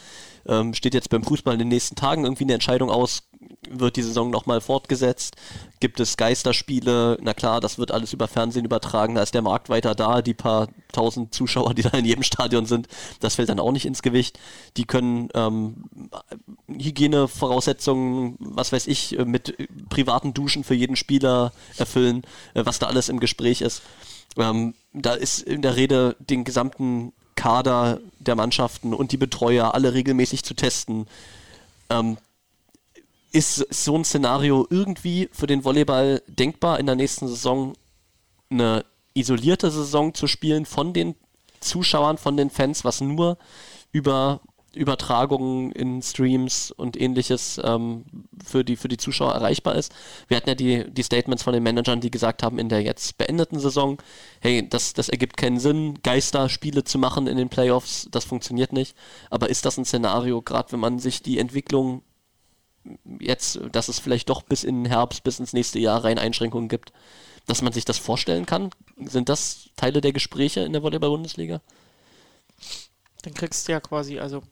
ähm, 0.46 0.74
steht 0.74 0.94
jetzt 0.94 1.10
beim 1.10 1.24
Fußball 1.24 1.54
in 1.54 1.60
den 1.60 1.68
nächsten 1.70 1.96
Tagen 1.96 2.26
irgendwie 2.26 2.44
eine 2.44 2.54
Entscheidung 2.54 2.90
aus, 2.90 3.29
wird 3.70 3.96
die 3.96 4.04
Saison 4.04 4.30
nochmal 4.30 4.62
fortgesetzt? 4.62 5.36
Gibt 5.80 6.00
es 6.00 6.18
Geisterspiele? 6.18 7.18
Na 7.22 7.34
klar, 7.34 7.62
das 7.62 7.78
wird 7.78 7.92
alles 7.92 8.14
über 8.14 8.28
Fernsehen 8.28 8.66
übertragen, 8.66 9.16
da 9.16 9.24
ist 9.24 9.34
der 9.34 9.42
Markt 9.42 9.70
weiter 9.70 9.96
da, 9.96 10.22
die 10.22 10.34
paar 10.34 10.68
tausend 10.92 11.34
Zuschauer, 11.34 11.74
die 11.74 11.84
da 11.84 11.90
in 11.90 12.06
jedem 12.06 12.24
Stadion 12.24 12.66
sind, 12.66 12.88
das 13.20 13.36
fällt 13.36 13.50
dann 13.50 13.60
auch 13.60 13.72
nicht 13.72 13.86
ins 13.86 14.02
Gewicht. 14.02 14.40
Die 14.78 14.86
können 14.86 15.30
ähm, 15.34 16.10
Hygienevoraussetzungen, 16.68 18.36
was 18.40 18.72
weiß 18.72 18.88
ich, 18.88 19.18
äh, 19.18 19.26
mit 19.26 19.56
privaten 19.90 20.34
Duschen 20.34 20.64
für 20.64 20.76
jeden 20.76 20.96
Spieler 20.96 21.54
erfüllen, 21.78 22.24
äh, 22.54 22.66
was 22.66 22.80
da 22.80 22.88
alles 22.88 23.10
im 23.10 23.20
Gespräch 23.20 23.62
ist. 23.62 23.82
Ähm, 24.38 24.74
da 24.94 25.14
ist 25.14 25.42
in 25.42 25.62
der 25.62 25.76
Rede 25.76 26.16
den 26.20 26.44
gesamten 26.44 27.14
Kader 27.36 28.00
der 28.20 28.36
Mannschaften 28.36 28.94
und 28.94 29.12
die 29.12 29.18
Betreuer 29.18 29.74
alle 29.74 29.94
regelmäßig 29.94 30.44
zu 30.44 30.54
testen. 30.54 31.08
Ähm, 31.90 32.18
ist 33.32 33.66
so 33.74 33.96
ein 33.96 34.06
Szenario 34.06 34.66
irgendwie 34.70 35.30
für 35.32 35.48
den 35.48 35.64
Volleyball 35.64 36.22
denkbar, 36.28 36.80
in 36.80 36.86
der 36.86 36.96
nächsten 36.96 37.28
Saison 37.28 37.74
eine 38.50 38.86
isolierte 39.14 39.70
Saison 39.70 40.14
zu 40.14 40.28
spielen 40.28 40.66
von 40.66 40.94
den 40.94 41.16
Zuschauern, 41.60 42.18
von 42.18 42.38
den 42.38 42.50
Fans, 42.50 42.84
was 42.84 43.02
nur 43.02 43.38
über 43.92 44.42
Übertragungen 44.76 45.72
in 45.72 46.02
Streams 46.02 46.72
und 46.72 47.00
ähnliches 47.00 47.60
ähm, 47.64 48.06
für, 48.44 48.64
die, 48.64 48.76
für 48.76 48.88
die 48.88 48.98
Zuschauer 48.98 49.34
erreichbar 49.34 49.76
ist. 49.76 49.92
Wir 50.28 50.38
hatten 50.38 50.50
ja 50.50 50.56
die, 50.56 50.92
die 50.92 51.04
Statements 51.04 51.44
von 51.44 51.54
den 51.54 51.64
Managern, 51.64 52.02
die 52.02 52.12
gesagt 52.12 52.44
haben, 52.44 52.60
in 52.60 52.70
der 52.70 52.82
jetzt 52.82 53.18
beendeten 53.18 53.60
Saison, 53.60 53.98
hey, 54.42 54.68
das, 54.70 54.94
das 54.94 55.10
ergibt 55.10 55.38
keinen 55.38 55.60
Sinn, 55.60 56.00
Geisterspiele 56.04 56.84
zu 56.84 57.00
machen 57.00 57.26
in 57.26 57.38
den 57.38 57.50
Playoffs, 57.50 58.08
das 58.12 58.26
funktioniert 58.26 58.72
nicht. 58.72 58.96
Aber 59.32 59.50
ist 59.50 59.66
das 59.66 59.78
ein 59.78 59.86
Szenario, 59.86 60.42
gerade 60.42 60.72
wenn 60.72 60.80
man 60.80 61.00
sich 61.00 61.24
die 61.24 61.40
Entwicklung 61.40 62.04
jetzt, 63.20 63.60
dass 63.72 63.88
es 63.88 64.00
vielleicht 64.00 64.30
doch 64.30 64.42
bis 64.42 64.64
in 64.64 64.84
den 64.84 64.92
Herbst, 64.92 65.24
bis 65.24 65.40
ins 65.40 65.54
nächste 65.54 65.80
Jahr 65.80 66.04
rein 66.04 66.20
Einschränkungen 66.20 66.70
gibt, 66.70 66.92
dass 67.48 67.62
man 67.62 67.74
sich 67.74 67.86
das 67.86 67.98
vorstellen 67.98 68.46
kann? 68.46 68.70
Sind 69.06 69.30
das 69.30 69.70
Teile 69.76 70.02
der 70.02 70.14
Gespräche 70.14 70.62
in 70.62 70.74
der 70.74 70.84
Volleyball-Bundesliga? 70.84 71.62
Dann 73.24 73.34
kriegst 73.34 73.68
du 73.68 73.72
ja 73.72 73.80
quasi, 73.80 74.20
also 74.20 74.44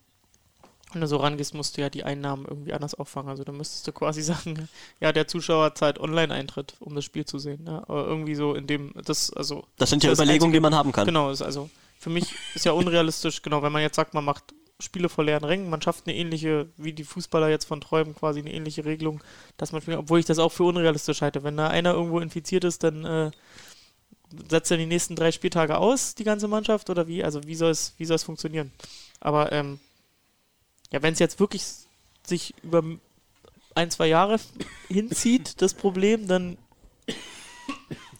Wenn 0.93 1.01
du 1.01 1.07
so 1.07 1.17
rangehst, 1.17 1.53
musst 1.53 1.77
du 1.77 1.81
ja 1.81 1.89
die 1.89 2.03
Einnahmen 2.03 2.45
irgendwie 2.45 2.73
anders 2.73 2.95
auffangen. 2.95 3.29
Also 3.29 3.43
da 3.43 3.51
müsstest 3.51 3.87
du 3.87 3.91
quasi 3.91 4.21
sagen, 4.23 4.69
ja, 4.99 5.11
der 5.11 5.27
Zuschauer 5.27 5.75
zahlt 5.75 5.99
Online-Eintritt, 5.99 6.75
um 6.79 6.95
das 6.95 7.05
Spiel 7.05 7.25
zu 7.25 7.39
sehen. 7.39 7.65
Ja? 7.67 7.83
Aber 7.87 8.05
irgendwie 8.07 8.35
so 8.35 8.55
in 8.55 8.67
dem, 8.67 8.93
das, 9.05 9.31
also. 9.31 9.65
Das 9.77 9.89
sind 9.89 10.03
ja 10.03 10.11
Überlegungen, 10.11 10.53
die 10.53 10.59
man 10.59 10.73
haben 10.73 10.91
kann. 10.91 11.05
Genau, 11.05 11.27
also 11.27 11.69
für 11.99 12.09
mich 12.09 12.33
ist 12.55 12.65
ja 12.65 12.71
unrealistisch, 12.71 13.41
genau, 13.41 13.61
wenn 13.61 13.71
man 13.71 13.81
jetzt 13.81 13.95
sagt, 13.95 14.13
man 14.13 14.23
macht 14.23 14.53
Spiele 14.79 15.09
vor 15.09 15.23
leeren 15.23 15.43
Rängen, 15.43 15.69
man 15.69 15.81
schafft 15.81 16.05
eine 16.05 16.15
ähnliche, 16.15 16.67
wie 16.77 16.93
die 16.93 17.03
Fußballer 17.03 17.49
jetzt 17.49 17.65
von 17.65 17.81
träumen, 17.81 18.15
quasi 18.15 18.39
eine 18.39 18.53
ähnliche 18.53 18.85
Regelung, 18.85 19.23
dass 19.57 19.71
man 19.71 19.81
spielt, 19.81 19.97
obwohl 19.97 20.19
ich 20.19 20.25
das 20.25 20.39
auch 20.39 20.51
für 20.51 20.65
unrealistisch 20.65 21.21
halte. 21.21 21.43
Wenn 21.43 21.57
da 21.57 21.67
einer 21.67 21.93
irgendwo 21.93 22.19
infiziert 22.19 22.63
ist, 22.63 22.83
dann 22.83 23.03
äh, 23.03 23.31
setzt 24.49 24.69
er 24.69 24.77
die 24.77 24.85
nächsten 24.85 25.15
drei 25.15 25.31
Spieltage 25.31 25.77
aus, 25.77 26.13
die 26.13 26.23
ganze 26.23 26.47
Mannschaft, 26.47 26.89
oder 26.89 27.07
wie? 27.07 27.23
Also 27.23 27.43
wie 27.45 27.55
soll 27.55 27.71
es, 27.71 27.93
wie 27.97 28.05
soll 28.05 28.15
es 28.15 28.23
funktionieren? 28.23 28.71
Aber 29.19 29.51
ähm, 29.51 29.79
ja, 30.91 31.01
wenn 31.01 31.13
es 31.13 31.19
jetzt 31.19 31.39
wirklich 31.39 31.63
sich 32.23 32.53
über 32.61 32.83
ein, 33.73 33.89
zwei 33.89 34.07
Jahre 34.07 34.39
hinzieht, 34.89 35.61
das 35.61 35.73
Problem, 35.73 36.27
dann 36.27 36.57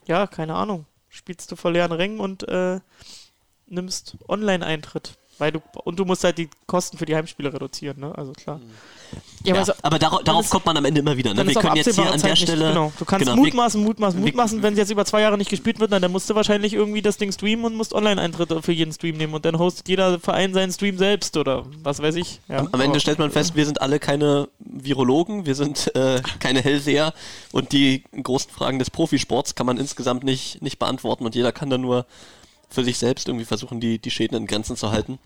ja, 0.08 0.26
keine 0.26 0.54
Ahnung. 0.54 0.86
Spielst 1.10 1.52
du 1.52 1.56
vor 1.56 1.70
leeren 1.70 1.92
Rängen 1.92 2.18
und 2.18 2.48
äh, 2.48 2.80
nimmst 3.66 4.16
Online-Eintritt. 4.26 5.18
Weil 5.38 5.52
du, 5.52 5.60
und 5.84 5.98
du 5.98 6.04
musst 6.04 6.24
halt 6.24 6.36
die 6.38 6.48
Kosten 6.66 6.98
für 6.98 7.06
die 7.06 7.14
Heimspiele 7.14 7.52
reduzieren, 7.52 8.00
ne? 8.00 8.12
Also 8.16 8.32
klar. 8.32 8.60
Ja, 9.44 9.54
aber 9.54 9.64
so- 9.64 9.72
aber 9.82 9.98
darauf, 9.98 10.18
dann 10.18 10.24
darauf 10.26 10.44
ist- 10.44 10.50
kommt 10.50 10.66
man 10.66 10.76
am 10.76 10.84
Ende 10.84 11.00
immer 11.00 11.16
wieder. 11.16 11.32
Ne? 11.32 11.46
Wir 11.46 11.54
können 11.54 11.76
jetzt 11.76 11.94
hier 11.94 12.04
an 12.04 12.18
Zeit 12.18 12.24
der 12.24 12.30
nicht- 12.32 12.42
Stelle. 12.42 12.68
Genau. 12.70 12.92
Du 12.98 13.04
kannst 13.04 13.24
genau, 13.24 13.36
mutmaßen, 13.40 13.82
mutmaßen, 13.82 14.20
mutmaßen. 14.20 14.62
Wenn 14.62 14.72
es 14.74 14.78
jetzt 14.80 14.90
über 14.90 15.04
zwei 15.04 15.20
Jahre 15.22 15.38
nicht 15.38 15.48
gespielt 15.48 15.78
wird, 15.80 15.92
dann, 15.92 16.02
dann 16.02 16.10
musst 16.12 16.28
du 16.28 16.34
wahrscheinlich 16.34 16.74
irgendwie 16.74 17.00
das 17.02 17.16
Ding 17.16 17.30
streamen 17.32 17.64
und 17.64 17.74
musst 17.76 17.94
Online-Eintritte 17.94 18.60
für 18.62 18.72
jeden 18.72 18.92
Stream 18.92 19.16
nehmen 19.16 19.32
und 19.34 19.44
dann 19.44 19.58
hostet 19.58 19.88
jeder 19.88 20.18
Verein 20.18 20.52
seinen 20.52 20.72
Stream 20.72 20.98
selbst 20.98 21.36
oder 21.36 21.64
was 21.82 22.02
weiß 22.02 22.16
ich. 22.16 22.40
Ja, 22.48 22.58
Am, 22.58 22.68
am 22.72 22.80
Ende 22.80 22.98
stellt 23.00 23.18
man 23.20 23.30
fest, 23.30 23.54
wir 23.54 23.64
sind 23.64 23.80
alle 23.80 23.98
keine 24.00 24.48
Virologen, 24.58 25.46
wir 25.46 25.54
sind 25.54 25.94
äh, 25.94 26.20
keine 26.40 26.60
Hellseher 26.60 27.14
und 27.52 27.72
die 27.72 28.02
großen 28.22 28.50
Fragen 28.50 28.78
des 28.80 28.90
Profisports 28.90 29.54
kann 29.54 29.66
man 29.66 29.78
insgesamt 29.78 30.24
nicht, 30.24 30.60
nicht 30.62 30.78
beantworten 30.78 31.24
und 31.24 31.34
jeder 31.34 31.52
kann 31.52 31.70
dann 31.70 31.80
nur 31.80 32.04
für 32.68 32.84
sich 32.84 32.98
selbst 32.98 33.28
irgendwie 33.28 33.44
versuchen, 33.44 33.80
die, 33.80 33.98
die 33.98 34.10
Schäden 34.10 34.36
in 34.36 34.46
Grenzen 34.46 34.76
zu 34.76 34.90
halten. 34.90 35.18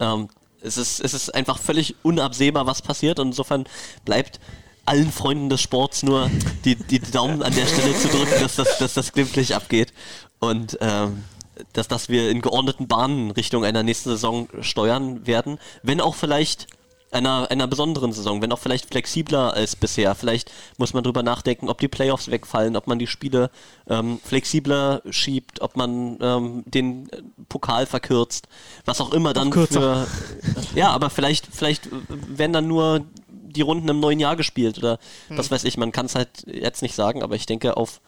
Ähm, 0.00 0.28
es, 0.60 0.76
ist, 0.76 1.00
es 1.00 1.14
ist 1.14 1.34
einfach 1.34 1.58
völlig 1.58 1.94
unabsehbar, 2.02 2.66
was 2.66 2.82
passiert. 2.82 3.18
Und 3.18 3.28
insofern 3.28 3.64
bleibt 4.04 4.40
allen 4.84 5.10
Freunden 5.10 5.48
des 5.48 5.60
Sports 5.60 6.02
nur 6.02 6.30
die, 6.64 6.76
die 6.76 7.00
Daumen 7.00 7.42
an 7.42 7.54
der 7.54 7.66
Stelle 7.66 7.96
zu 7.96 8.08
drücken, 8.08 8.40
dass 8.40 8.56
das, 8.56 8.78
dass 8.78 8.94
das 8.94 9.12
glimpflich 9.12 9.54
abgeht. 9.54 9.92
Und 10.38 10.78
ähm, 10.80 11.24
dass, 11.72 11.88
dass 11.88 12.08
wir 12.08 12.30
in 12.30 12.42
geordneten 12.42 12.86
Bahnen 12.86 13.30
Richtung 13.30 13.64
einer 13.64 13.82
nächsten 13.82 14.10
Saison 14.10 14.48
steuern 14.60 15.26
werden, 15.26 15.58
wenn 15.82 16.00
auch 16.00 16.14
vielleicht 16.14 16.66
einer, 17.10 17.50
einer 17.50 17.66
besonderen 17.66 18.12
Saison, 18.12 18.42
wenn 18.42 18.52
auch 18.52 18.58
vielleicht 18.58 18.86
flexibler 18.86 19.54
als 19.54 19.76
bisher. 19.76 20.14
Vielleicht 20.14 20.50
muss 20.76 20.92
man 20.92 21.04
drüber 21.04 21.22
nachdenken, 21.22 21.68
ob 21.68 21.78
die 21.80 21.88
Playoffs 21.88 22.30
wegfallen, 22.30 22.76
ob 22.76 22.86
man 22.86 22.98
die 22.98 23.06
Spiele 23.06 23.50
ähm, 23.88 24.20
flexibler 24.22 25.02
schiebt, 25.10 25.60
ob 25.62 25.76
man 25.76 26.18
ähm, 26.20 26.62
den 26.66 27.08
äh, 27.10 27.22
Pokal 27.48 27.86
verkürzt, 27.86 28.48
was 28.84 29.00
auch 29.00 29.12
immer 29.12 29.32
dann 29.32 29.50
kürzer. 29.50 30.06
für. 30.06 30.78
Ja, 30.78 30.90
aber 30.90 31.10
vielleicht, 31.10 31.46
vielleicht 31.50 31.86
äh, 31.86 31.90
werden 32.08 32.52
dann 32.52 32.68
nur 32.68 33.04
die 33.28 33.62
Runden 33.62 33.88
im 33.88 34.00
neuen 34.00 34.20
Jahr 34.20 34.36
gespielt 34.36 34.76
oder 34.76 34.98
was 35.30 35.50
weiß 35.50 35.64
ich, 35.64 35.78
man 35.78 35.90
kann 35.90 36.04
es 36.04 36.14
halt 36.14 36.28
jetzt 36.46 36.82
nicht 36.82 36.94
sagen, 36.94 37.22
aber 37.22 37.36
ich 37.36 37.46
denke, 37.46 37.78
auf 37.78 38.02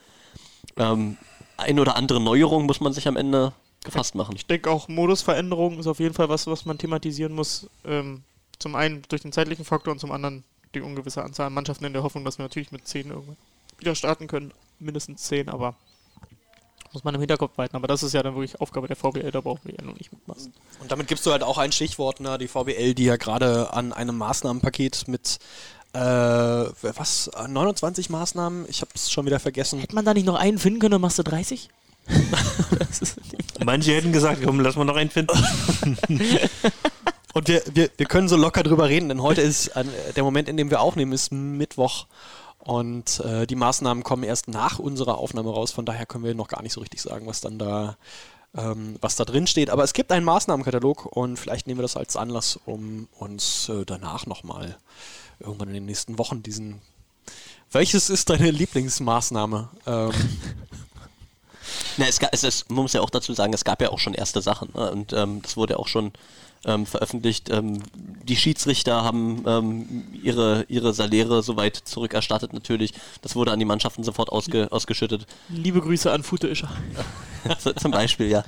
ähm, 0.76 1.16
ein 1.56 1.80
oder 1.80 1.96
andere 1.96 2.20
Neuerung 2.20 2.66
muss 2.66 2.80
man 2.80 2.92
sich 2.92 3.08
am 3.08 3.16
Ende 3.16 3.52
gefasst 3.84 4.14
machen. 4.14 4.36
Ich 4.36 4.46
denke 4.46 4.70
auch, 4.70 4.88
Modusveränderung 4.88 5.78
ist 5.78 5.86
auf 5.86 6.00
jeden 6.00 6.14
Fall 6.14 6.28
was, 6.28 6.46
was 6.46 6.66
man 6.66 6.76
thematisieren 6.76 7.32
muss. 7.32 7.68
Ähm, 7.84 8.22
zum 8.58 8.74
einen 8.74 9.02
durch 9.08 9.22
den 9.22 9.32
zeitlichen 9.32 9.64
Faktor 9.64 9.92
und 9.92 9.98
zum 9.98 10.12
anderen 10.12 10.44
die 10.74 10.80
ungewisse 10.80 11.22
Anzahl 11.22 11.46
an 11.46 11.54
Mannschaften 11.54 11.84
in 11.84 11.92
der 11.92 12.02
Hoffnung, 12.02 12.24
dass 12.24 12.38
wir 12.38 12.44
natürlich 12.44 12.72
mit 12.72 12.86
10 12.86 13.10
irgendwann 13.10 13.36
wieder 13.78 13.94
starten 13.94 14.26
können. 14.26 14.52
Mindestens 14.78 15.22
10, 15.24 15.48
aber 15.48 15.74
muss 16.92 17.04
man 17.04 17.14
im 17.14 17.20
Hinterkopf 17.20 17.54
behalten. 17.54 17.76
Aber 17.76 17.86
das 17.86 18.02
ist 18.02 18.14
ja 18.14 18.22
dann 18.22 18.34
wirklich 18.34 18.60
Aufgabe 18.60 18.86
der 18.86 18.96
VBL, 18.96 19.30
da 19.30 19.40
brauchen 19.40 19.60
wir 19.64 19.74
ja 19.74 19.84
noch 19.84 19.96
nicht 19.96 20.12
mitmachen. 20.12 20.52
Und 20.80 20.90
damit 20.90 21.08
gibst 21.08 21.26
du 21.26 21.32
halt 21.32 21.42
auch 21.42 21.58
ein 21.58 21.72
Stichwort, 21.72 22.20
ne? 22.20 22.38
die 22.38 22.48
VBL, 22.48 22.94
die 22.94 23.04
ja 23.04 23.16
gerade 23.16 23.72
an 23.72 23.92
einem 23.92 24.16
Maßnahmenpaket 24.16 25.08
mit 25.08 25.38
äh, 25.92 25.98
was, 26.00 27.30
29 27.46 28.10
Maßnahmen, 28.10 28.66
ich 28.68 28.80
habe 28.80 28.90
es 28.94 29.10
schon 29.10 29.26
wieder 29.26 29.40
vergessen. 29.40 29.80
Hätte 29.80 29.94
man 29.94 30.04
da 30.04 30.14
nicht 30.14 30.26
noch 30.26 30.36
einen 30.36 30.58
finden 30.58 30.80
können, 30.80 30.92
dann 30.92 31.00
machst 31.00 31.18
du 31.18 31.22
30? 31.22 31.70
Manche 33.64 33.92
hätten 33.94 34.12
gesagt, 34.12 34.42
komm, 34.42 34.60
lass 34.60 34.76
mal 34.76 34.84
noch 34.84 34.96
einen 34.96 35.10
finden. 35.10 35.36
Und 37.34 37.48
wir, 37.48 37.62
wir, 37.72 37.90
wir 37.96 38.06
können 38.06 38.28
so 38.28 38.36
locker 38.36 38.62
drüber 38.62 38.88
reden, 38.88 39.08
denn 39.08 39.22
heute 39.22 39.42
ist 39.42 39.68
äh, 39.68 39.84
der 40.16 40.24
Moment, 40.24 40.48
in 40.48 40.56
dem 40.56 40.70
wir 40.70 40.80
aufnehmen, 40.80 41.12
ist 41.12 41.30
Mittwoch. 41.30 42.06
Und 42.58 43.20
äh, 43.20 43.46
die 43.46 43.54
Maßnahmen 43.54 44.02
kommen 44.02 44.24
erst 44.24 44.48
nach 44.48 44.78
unserer 44.78 45.18
Aufnahme 45.18 45.50
raus. 45.50 45.70
Von 45.70 45.86
daher 45.86 46.06
können 46.06 46.24
wir 46.24 46.34
noch 46.34 46.48
gar 46.48 46.62
nicht 46.62 46.72
so 46.72 46.80
richtig 46.80 47.00
sagen, 47.00 47.26
was 47.26 47.40
dann 47.40 47.58
da, 47.58 47.96
ähm, 48.56 48.96
was 49.00 49.16
da 49.16 49.24
drin 49.24 49.46
steht. 49.46 49.70
Aber 49.70 49.84
es 49.84 49.92
gibt 49.92 50.10
einen 50.10 50.24
Maßnahmenkatalog 50.24 51.06
und 51.06 51.38
vielleicht 51.38 51.66
nehmen 51.66 51.78
wir 51.78 51.82
das 51.82 51.96
als 51.96 52.16
Anlass, 52.16 52.58
um 52.66 53.08
uns 53.18 53.68
äh, 53.68 53.84
danach 53.84 54.26
nochmal 54.26 54.76
irgendwann 55.38 55.68
in 55.68 55.74
den 55.74 55.86
nächsten 55.86 56.18
Wochen 56.18 56.42
diesen. 56.42 56.80
Welches 57.70 58.10
ist 58.10 58.30
deine 58.30 58.50
Lieblingsmaßnahme? 58.50 59.68
Ähm, 59.86 60.12
Na, 61.98 62.06
es, 62.06 62.18
es 62.32 62.44
ist, 62.44 62.70
man 62.70 62.82
muss 62.82 62.92
ja 62.92 63.00
auch 63.00 63.10
dazu 63.10 63.34
sagen, 63.34 63.52
es 63.52 63.64
gab 63.64 63.82
ja 63.82 63.90
auch 63.90 63.98
schon 63.98 64.14
erste 64.14 64.40
Sachen 64.40 64.70
ne? 64.74 64.90
und 64.90 65.12
ähm, 65.12 65.42
das 65.42 65.56
wurde 65.56 65.78
auch 65.78 65.88
schon 65.88 66.12
ähm, 66.64 66.86
veröffentlicht. 66.86 67.50
Ähm, 67.50 67.82
die 68.22 68.36
Schiedsrichter 68.36 69.02
haben 69.02 69.44
ähm, 69.46 70.04
ihre, 70.22 70.64
ihre 70.68 70.92
Saläre 70.92 71.42
soweit 71.42 71.76
zurückerstattet 71.76 72.52
natürlich. 72.52 72.92
Das 73.22 73.36
wurde 73.36 73.52
an 73.52 73.58
die 73.58 73.64
Mannschaften 73.64 74.04
sofort 74.04 74.30
ausge, 74.30 74.68
ausgeschüttet. 74.70 75.26
Liebe 75.48 75.80
Grüße 75.80 76.10
an 76.10 76.22
Fute 76.22 76.48
Ischer. 76.48 76.70
Zum 77.76 77.90
Beispiel, 77.90 78.28
ja. 78.28 78.44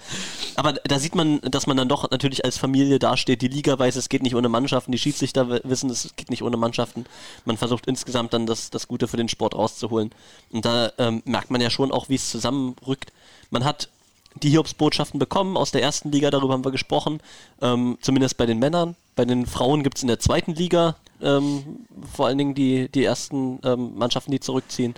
Aber 0.57 0.73
da 0.73 0.99
sieht 0.99 1.15
man, 1.15 1.41
dass 1.43 1.67
man 1.67 1.77
dann 1.77 1.89
doch 1.89 2.11
natürlich 2.11 2.45
als 2.45 2.59
Familie 2.59 2.99
dasteht. 2.99 3.43
Die 3.43 3.49
Liga 3.49 3.79
weiß, 3.79 3.97
es 3.97 4.09
geht 4.09 4.23
nicht 4.23 4.35
ohne 4.35 4.49
Mannschaften. 4.49 4.93
Die 4.93 4.99
Schiedsrichter 4.99 5.61
wissen, 5.65 5.91
es 5.91 6.11
geht 6.17 6.31
nicht 6.31 6.43
ohne 6.43 6.57
Mannschaften. 6.57 7.05
Man 7.45 7.57
versucht 7.57 7.87
insgesamt 7.87 8.33
dann 8.35 8.47
das, 8.47 8.71
das 8.71 8.89
Gute 8.89 9.09
für 9.09 9.17
den 9.17 9.29
Sport 9.29 9.55
rauszuholen. 9.55 10.11
Und 10.51 10.65
da 10.65 10.93
ähm, 10.99 11.23
merkt 11.25 11.51
man 11.51 11.61
ja 11.61 11.71
schon 11.71 11.93
auch, 11.93 12.09
wie 12.09 12.17
es 12.17 12.31
zusammenrückt. 12.31 13.13
Man 13.51 13.65
hat 13.65 13.89
die 14.35 14.51
Hiobsbotschaften 14.51 15.19
bekommen 15.19 15.57
aus 15.57 15.73
der 15.73 15.83
ersten 15.83 16.11
Liga, 16.13 16.31
darüber 16.31 16.55
haben 16.55 16.65
wir 16.65 16.71
gesprochen. 16.71 17.21
Ähm, 17.61 17.99
zumindest 18.01 18.37
bei 18.37 18.47
den 18.47 18.59
Männern. 18.59 18.97
Bei 19.17 19.25
den 19.25 19.47
Frauen 19.47 19.83
gibt 19.83 19.97
es 19.97 20.03
in 20.03 20.09
der 20.09 20.21
zweiten 20.21 20.55
Liga 20.55 20.97
ähm, 21.21 21.87
vor 22.13 22.27
allen 22.27 22.39
Dingen 22.39 22.55
die, 22.55 22.89
die 22.89 23.05
ersten 23.05 23.59
ähm, 23.65 23.97
Mannschaften, 23.97 24.31
die 24.31 24.41
zurückziehen. 24.41 24.95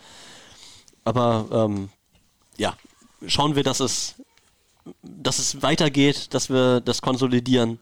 Aber 1.04 1.46
ähm, 1.50 1.88
ja, 2.56 2.76
schauen 3.26 3.56
wir, 3.56 3.62
dass 3.62 3.80
es, 3.80 4.14
dass 5.02 5.38
es 5.38 5.62
weitergeht, 5.62 6.34
dass 6.34 6.50
wir 6.50 6.80
das 6.80 7.02
konsolidieren. 7.02 7.80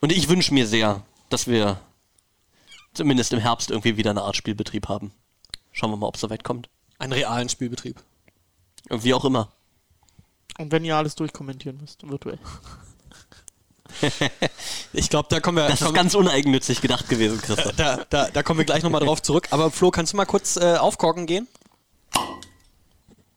Und 0.00 0.12
ich 0.12 0.28
wünsche 0.28 0.54
mir 0.54 0.66
sehr, 0.66 1.02
dass 1.28 1.46
wir 1.46 1.80
zumindest 2.94 3.32
im 3.32 3.40
Herbst 3.40 3.70
irgendwie 3.70 3.96
wieder 3.96 4.10
eine 4.10 4.22
Art 4.22 4.36
Spielbetrieb 4.36 4.88
haben. 4.88 5.12
Schauen 5.72 5.90
wir 5.90 5.96
mal, 5.96 6.06
ob 6.06 6.16
es 6.16 6.20
soweit 6.20 6.42
kommt. 6.42 6.68
einen 6.98 7.12
realen 7.12 7.48
Spielbetrieb. 7.48 8.02
Wie 8.90 9.14
auch 9.14 9.24
immer. 9.24 9.52
Und 10.56 10.72
wenn 10.72 10.84
ihr 10.84 10.96
alles 10.96 11.14
durchkommentieren 11.14 11.78
müsst, 11.80 12.08
virtuell. 12.08 12.38
Ich 14.92 15.10
glaube, 15.10 15.28
da 15.30 15.40
kommen 15.40 15.58
wir. 15.58 15.68
Das 15.68 15.80
ist 15.80 15.94
ganz 15.94 16.14
uneigennützig 16.14 16.80
gedacht 16.80 17.08
gewesen, 17.08 17.40
Christoph. 17.40 17.74
da, 17.76 18.04
da, 18.08 18.28
da 18.30 18.42
kommen 18.42 18.58
wir 18.58 18.64
gleich 18.64 18.82
nochmal 18.82 19.00
drauf 19.00 19.22
zurück. 19.22 19.48
Aber 19.50 19.70
Flo, 19.70 19.90
kannst 19.90 20.12
du 20.12 20.16
mal 20.16 20.24
kurz 20.24 20.56
äh, 20.56 20.76
aufkorken 20.76 21.26
gehen? 21.26 21.46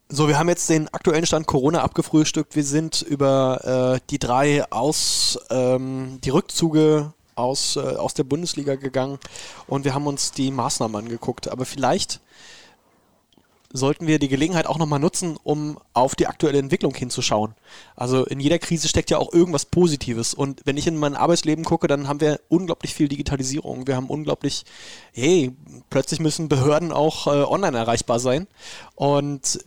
So, 0.10 0.28
wir 0.28 0.38
haben 0.38 0.50
jetzt 0.50 0.70
den 0.70 0.94
aktuellen 0.94 1.26
Stand 1.26 1.48
Corona 1.48 1.82
abgefrühstückt. 1.82 2.56
Wir 2.56 2.64
sind 2.64 3.02
über 3.02 3.96
äh, 3.96 4.06
die 4.10 4.20
drei 4.20 4.70
aus, 4.72 5.40
ähm, 5.50 6.20
die 6.24 6.30
Rückzüge 6.30 7.14
aus, 7.36 7.78
äh, 7.78 7.80
aus 7.80 8.14
der 8.14 8.24
Bundesliga 8.24 8.76
gegangen 8.76 9.20
und 9.68 9.86
wir 9.86 9.94
haben 9.94 10.08
uns 10.08 10.32
die 10.32 10.52
Maßnahmen 10.52 11.04
angeguckt. 11.04 11.48
Aber 11.50 11.66
vielleicht 11.66 12.20
sollten 13.74 14.08
wir 14.08 14.20
die 14.20 14.28
Gelegenheit 14.28 14.68
auch 14.68 14.78
nochmal 14.78 15.00
nutzen, 15.00 15.38
um 15.42 15.78
auf 15.94 16.16
die 16.16 16.28
aktuelle 16.28 16.60
Entwicklung 16.60 16.94
hinzuschauen. 16.94 17.54
Also 17.96 18.26
in 18.26 18.40
jeder 18.40 18.60
Krise 18.60 18.88
steckt 18.88 19.10
ja 19.10 19.18
auch 19.18 19.34
irgendwas 19.34 19.66
Positives. 19.66 20.34
Und 20.34 20.62
wenn 20.66 20.78
ich 20.78 20.88
in 20.88 20.98
mein 20.98 21.16
Arbeitsleben 21.16 21.66
gucke, 21.66 21.88
dann 21.88 22.08
haben 22.08 22.22
wir 22.22 22.40
unglaublich 22.50 22.94
viel 22.94 23.08
Digitalisierung. 23.08 23.88
Wir 23.88 23.96
haben 23.96 24.10
unglaublich, 24.10 24.64
hey, 25.14 25.56
plötzlich 25.90 26.20
müssen 26.20 26.50
Behörden 26.50 26.92
auch 26.92 27.28
äh, 27.28 27.44
online 27.44 27.78
erreichbar 27.78 28.20
sein. 28.20 28.48
Und 28.96 29.60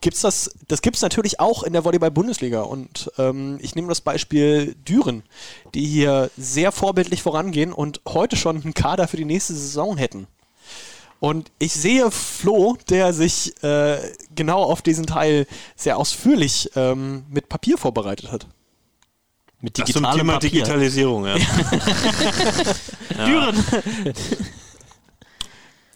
gibt's 0.00 0.22
das, 0.22 0.50
das 0.68 0.82
gibt 0.82 0.96
es 0.96 1.02
natürlich 1.02 1.40
auch 1.40 1.62
in 1.62 1.72
der 1.72 1.84
Volleyball-Bundesliga. 1.84 2.62
Und 2.62 3.10
ähm, 3.18 3.58
ich 3.60 3.74
nehme 3.74 3.88
das 3.88 4.00
Beispiel 4.00 4.74
Düren, 4.88 5.22
die 5.74 5.86
hier 5.86 6.30
sehr 6.36 6.72
vorbildlich 6.72 7.22
vorangehen 7.22 7.72
und 7.72 8.00
heute 8.08 8.36
schon 8.36 8.62
einen 8.62 8.74
Kader 8.74 9.08
für 9.08 9.16
die 9.16 9.24
nächste 9.24 9.54
Saison 9.54 9.96
hätten. 9.96 10.26
Und 11.20 11.52
ich 11.58 11.74
sehe 11.74 12.10
Flo, 12.10 12.78
der 12.88 13.12
sich 13.12 13.62
äh, 13.62 13.98
genau 14.34 14.62
auf 14.62 14.80
diesen 14.80 15.06
Teil 15.06 15.46
sehr 15.76 15.98
ausführlich 15.98 16.70
ähm, 16.74 17.24
mit 17.28 17.48
Papier 17.50 17.76
vorbereitet 17.76 18.32
hat. 18.32 18.46
Mit 19.60 19.78
Das 19.78 19.90
zum 19.90 20.02
digitalem 20.02 20.18
Thema 20.18 20.32
Papier. 20.34 20.50
Digitalisierung, 20.50 21.26
ja. 21.26 21.36
Düren. 23.26 23.64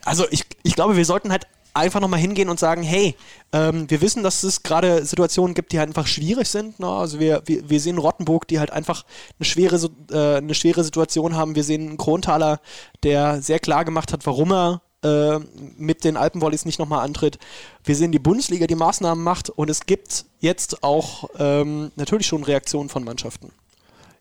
Also 0.05 0.26
ich, 0.30 0.44
ich 0.62 0.74
glaube, 0.74 0.98
wir 0.98 1.06
sollten 1.06 1.32
halt 1.32 1.46
einfach 1.72 2.01
nochmal 2.01 2.20
hingehen 2.20 2.51
und 2.51 2.60
sagen, 2.60 2.82
hey, 2.82 3.16
ähm, 3.52 3.90
wir 3.90 4.01
wissen, 4.01 4.22
dass 4.22 4.42
es 4.42 4.62
gerade 4.62 5.05
Situationen 5.05 5.55
gibt, 5.55 5.72
die 5.72 5.78
halt 5.78 5.88
einfach 5.88 6.06
schwierig 6.06 6.48
sind. 6.48 6.78
Ne? 6.78 6.86
Also 6.86 7.18
wir, 7.18 7.42
wir, 7.46 7.68
wir 7.68 7.80
sehen 7.80 7.98
Rottenburg, 7.98 8.46
die 8.46 8.60
halt 8.60 8.70
einfach 8.70 9.05
eine 9.38 9.46
schwere, 9.46 9.90
äh, 10.10 10.36
eine 10.36 10.55
schwere 10.55 10.84
Situation 10.84 11.34
haben. 11.34 11.56
Wir 11.56 11.64
sehen 11.64 11.88
einen 11.88 11.96
Kronthaler, 11.96 12.60
der 13.02 13.42
sehr 13.42 13.59
klar 13.59 13.84
gemacht 13.84 14.12
hat, 14.12 14.24
warum 14.26 14.52
er 14.52 14.82
äh, 15.05 15.39
mit 15.76 16.05
den 16.05 16.16
Alpenvolleys 16.16 16.64
nicht 16.64 16.78
nochmal 16.78 17.05
antritt. 17.05 17.39
Wir 17.85 17.94
sehen 17.94 18.12
die 18.12 18.18
Bundesliga, 18.18 18.66
die 18.66 18.74
Maßnahmen 18.74 19.22
macht 19.22 19.51
und 19.51 19.70
es 19.70 19.86
gibt 19.86 20.24
jetzt 20.40 20.82
auch 20.82 21.31
ähm, 21.39 21.93
natürlich 21.97 22.26
schon 22.26 22.43
Reaktionen 22.43 22.89
von 22.89 23.05
Mannschaften. 23.05 23.52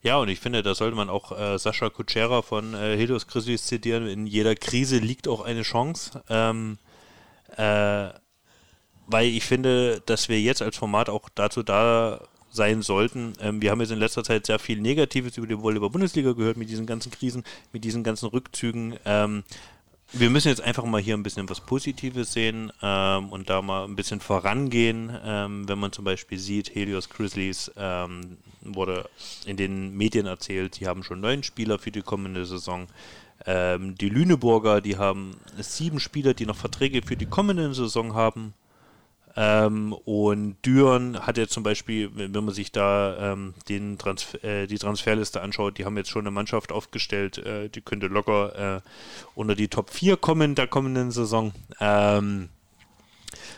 Ja, 0.01 0.17
und 0.17 0.27
ich 0.27 0.41
finde, 0.41 0.63
da 0.63 0.75
sollte 0.75 0.97
man 0.97 1.09
auch 1.09 1.31
äh, 1.31 1.57
Sascha 1.57 1.89
Kutschera 1.89 2.41
von 2.41 2.73
äh, 2.73 2.97
Helios 2.97 3.25
Grizzlies 3.25 3.65
zitieren. 3.65 4.05
In 4.05 4.27
jeder 4.27 4.53
Krise 4.53 4.97
liegt 4.97 5.29
auch 5.29 5.41
eine 5.41 5.61
Chance. 5.61 6.21
Ähm, 6.29 6.77
äh, 7.55 8.09
weil 9.07 9.27
ich 9.27 9.43
finde, 9.43 10.01
dass 10.05 10.27
wir 10.27 10.41
jetzt 10.41 10.61
als 10.61 10.77
Format 10.77 11.09
auch 11.09 11.29
dazu 11.33 11.63
da 11.63 12.21
sein 12.51 12.81
sollten. 12.81 13.33
Ähm, 13.39 13.61
wir 13.61 13.71
haben 13.71 13.81
jetzt 13.81 13.91
in 13.91 13.99
letzter 13.99 14.23
Zeit 14.23 14.45
sehr 14.45 14.59
viel 14.59 14.79
Negatives 14.79 15.37
über 15.37 15.47
die 15.47 15.59
Volleyball-Bundesliga 15.59 16.33
gehört 16.33 16.57
mit 16.57 16.69
diesen 16.69 16.85
ganzen 16.85 17.11
Krisen, 17.11 17.43
mit 17.71 17.83
diesen 17.83 18.03
ganzen 18.03 18.27
Rückzügen. 18.27 18.95
Ähm, 19.05 19.43
wir 20.13 20.29
müssen 20.29 20.49
jetzt 20.49 20.61
einfach 20.61 20.85
mal 20.85 21.01
hier 21.01 21.15
ein 21.15 21.23
bisschen 21.23 21.49
was 21.49 21.59
Positives 21.59 22.33
sehen 22.33 22.71
ähm, 22.81 23.29
und 23.29 23.49
da 23.49 23.61
mal 23.61 23.85
ein 23.85 23.95
bisschen 23.95 24.19
vorangehen. 24.19 25.11
Ähm, 25.25 25.67
wenn 25.67 25.79
man 25.79 25.91
zum 25.91 26.05
Beispiel 26.05 26.37
sieht, 26.37 26.73
Helios 26.75 27.09
Grizzlies 27.09 27.71
ähm, 27.77 28.37
wurde 28.61 29.09
in 29.45 29.57
den 29.57 29.97
Medien 29.97 30.27
erzählt, 30.27 30.79
die 30.79 30.87
haben 30.87 31.03
schon 31.03 31.19
neun 31.19 31.41
Spieler 31.41 31.79
für 31.79 31.91
die 31.91 32.03
kommende 32.03 32.45
Saison. 32.45 32.87
Ähm, 33.45 33.95
die 33.95 34.09
Lüneburger, 34.09 34.81
die 34.81 34.97
haben 34.97 35.35
sieben 35.57 35.99
Spieler, 35.99 36.35
die 36.35 36.45
noch 36.45 36.57
Verträge 36.57 37.01
für 37.01 37.17
die 37.17 37.25
kommende 37.25 37.73
Saison 37.73 38.13
haben. 38.13 38.53
Ähm, 39.35 39.93
und 39.93 40.57
Düren 40.63 41.25
hat 41.25 41.37
jetzt 41.37 41.53
zum 41.53 41.63
Beispiel, 41.63 42.11
wenn 42.13 42.31
man 42.31 42.53
sich 42.53 42.71
da 42.71 43.33
ähm, 43.33 43.55
den 43.67 43.97
Transfer, 43.97 44.43
äh, 44.43 44.67
die 44.67 44.77
Transferliste 44.77 45.41
anschaut, 45.41 45.77
die 45.77 45.85
haben 45.85 45.97
jetzt 45.97 46.09
schon 46.09 46.21
eine 46.21 46.31
Mannschaft 46.31 46.71
aufgestellt, 46.71 47.39
äh, 47.39 47.69
die 47.69 47.81
könnte 47.81 48.07
locker 48.07 48.77
äh, 48.77 48.81
unter 49.33 49.55
die 49.55 49.69
Top 49.69 49.89
4 49.89 50.17
kommen 50.17 50.53
der 50.53 50.67
kommenden 50.67 51.11
Saison. 51.11 51.51
Ähm, 51.79 52.49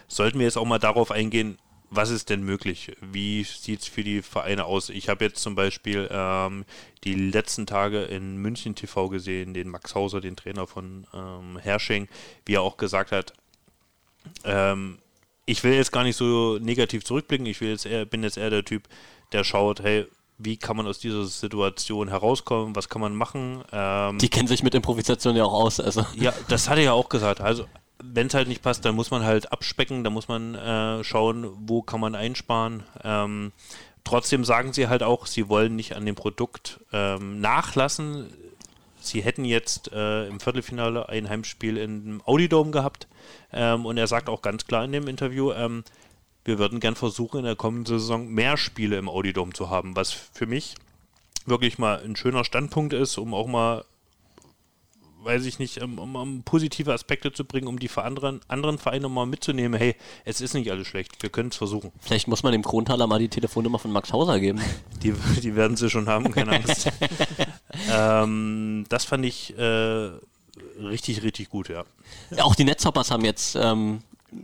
sollten 0.08 0.40
wir 0.40 0.46
jetzt 0.46 0.58
auch 0.58 0.66
mal 0.66 0.80
darauf 0.80 1.12
eingehen, 1.12 1.58
was 1.90 2.10
ist 2.10 2.30
denn 2.30 2.44
möglich? 2.44 2.96
Wie 3.02 3.44
sieht 3.44 3.82
es 3.82 3.88
für 3.88 4.04
die 4.04 4.22
Vereine 4.22 4.66
aus? 4.66 4.90
Ich 4.90 5.10
habe 5.10 5.26
jetzt 5.26 5.42
zum 5.42 5.56
Beispiel 5.56 6.08
ähm, 6.12 6.66
die 7.04 7.14
letzten 7.14 7.66
Tage 7.66 8.04
in 8.04 8.38
München 8.38 8.76
TV 8.76 9.10
gesehen, 9.10 9.54
den 9.54 9.70
Max 9.70 9.94
Hauser, 9.94 10.22
den 10.22 10.36
Trainer 10.36 10.68
von 10.68 11.06
ähm, 11.14 11.58
Hersching, 11.58 12.08
wie 12.46 12.56
er 12.56 12.62
auch 12.62 12.78
gesagt 12.78 13.12
hat, 13.12 13.34
ähm, 14.44 14.98
ich 15.46 15.64
will 15.64 15.74
jetzt 15.74 15.92
gar 15.92 16.04
nicht 16.04 16.16
so 16.16 16.58
negativ 16.60 17.04
zurückblicken. 17.04 17.46
Ich 17.46 17.62
will 17.62 17.70
jetzt 17.70 17.86
eher, 17.86 18.06
bin 18.06 18.24
jetzt 18.24 18.38
eher 18.38 18.50
der 18.50 18.66
Typ, 18.66 18.84
der 19.32 19.44
schaut, 19.44 19.82
hey, 19.82 20.06
wie 20.38 20.58
kann 20.58 20.76
man 20.76 20.88
aus 20.88 21.00
dieser 21.00 21.26
Situation 21.26 22.10
herauskommen? 22.10 22.76
Was 22.76 22.90
kann 22.90 23.02
man 23.02 23.16
machen? 23.16 23.64
Ähm, 23.72 24.18
Die 24.18 24.30
kennen 24.30 24.48
sich 24.48 24.64
mit 24.64 24.76
Improvisation 24.76 25.36
ja 25.36 25.46
auch 25.46 25.54
aus. 25.54 25.80
Also. 25.80 26.06
ja, 26.16 26.34
das 26.50 26.70
hat 26.70 26.78
er 26.78 26.84
ja 26.84 26.94
auch 26.94 27.10
gesagt. 27.10 27.40
Also, 27.42 27.66
wenn 28.04 28.28
es 28.28 28.34
halt 28.34 28.48
nicht 28.48 28.62
passt, 28.62 28.84
dann 28.84 28.96
muss 28.96 29.12
man 29.12 29.24
halt 29.24 29.52
abspecken, 29.52 30.04
dann 30.04 30.14
muss 30.14 30.28
man 30.28 30.56
äh, 30.56 31.04
schauen, 31.04 31.50
wo 31.68 31.82
kann 31.82 32.02
man 32.02 32.16
einsparen. 32.16 32.84
Ähm, 33.04 33.54
trotzdem 34.04 34.44
sagen 34.44 34.74
sie 34.74 34.88
halt 34.90 35.04
auch, 35.04 35.26
sie 35.26 35.48
wollen 35.48 35.76
nicht 35.76 35.96
an 35.96 36.06
dem 36.06 36.16
Produkt 36.16 36.82
ähm, 36.92 37.40
nachlassen. 37.40 38.34
Sie 39.06 39.22
hätten 39.22 39.46
jetzt 39.46 39.92
äh, 39.92 40.28
im 40.28 40.40
Viertelfinale 40.40 41.10
ein 41.10 41.30
Heimspiel 41.30 41.78
im 41.78 42.22
Audidome 42.26 42.72
gehabt. 42.72 43.08
Ähm, 43.52 43.86
und 43.86 43.98
er 43.98 44.08
sagt 44.08 44.30
auch 44.30 44.42
ganz 44.42 44.66
klar 44.66 44.86
in 44.86 44.92
dem 44.92 45.08
Interview, 45.08 45.52
ähm, 45.52 45.84
wir 46.44 46.60
würden 46.60 46.80
gern 46.80 46.96
versuchen, 46.96 47.40
in 47.40 47.46
der 47.46 47.56
kommenden 47.56 48.00
Saison 48.00 48.28
mehr 48.28 48.58
Spiele 48.58 48.98
im 48.98 49.10
Audidome 49.10 49.54
zu 49.54 49.70
haben, 49.70 49.96
was 49.96 50.12
für 50.12 50.46
mich 50.46 50.76
wirklich 51.46 51.78
mal 51.78 52.02
ein 52.04 52.16
schöner 52.16 52.44
Standpunkt 52.44 52.94
ist, 52.94 53.18
um 53.18 53.34
auch 53.34 53.48
mal 53.48 53.86
weiß 55.26 55.46
ich 55.46 55.60
nicht, 55.60 55.82
um, 55.82 55.98
um, 55.98 56.16
um 56.16 56.44
positive 56.44 56.94
Aspekte 56.94 57.34
zu 57.34 57.46
bringen, 57.46 57.68
um 57.68 57.80
die 57.80 57.90
anderen, 57.96 58.42
anderen 58.48 58.78
Vereine 58.78 59.10
mal 59.10 59.26
mitzunehmen, 59.26 59.78
hey, 59.78 59.96
es 60.24 60.40
ist 60.40 60.54
nicht 60.54 60.70
alles 60.70 60.88
schlecht, 60.88 61.22
wir 61.22 61.30
können 61.30 61.50
es 61.50 61.58
versuchen. 61.58 61.92
Vielleicht 62.00 62.28
muss 62.28 62.44
man 62.44 62.52
dem 62.52 62.64
Krontaler 62.64 63.08
mal 63.08 63.20
die 63.20 63.28
Telefonnummer 63.28 63.80
von 63.80 63.92
Max 63.92 64.14
Hauser 64.14 64.40
geben. 64.40 64.62
Die, 65.04 65.14
die 65.42 65.56
werden 65.56 65.78
sie 65.78 65.90
schon 65.90 66.08
haben, 66.08 66.32
keine 66.32 66.52
Angst. 66.58 66.92
Ähm, 67.96 68.86
das 68.90 69.06
fand 69.06 69.26
ich 69.26 69.58
äh, 69.58 70.10
richtig, 70.80 71.24
richtig 71.24 71.50
gut, 71.50 71.70
ja. 71.70 71.84
Ja, 72.36 72.44
auch 72.44 72.56
die 72.56 72.64
Netzhoppers 72.64 73.12
haben 73.12 73.26
jetzt 73.26 73.56
ähm, 73.56 74.02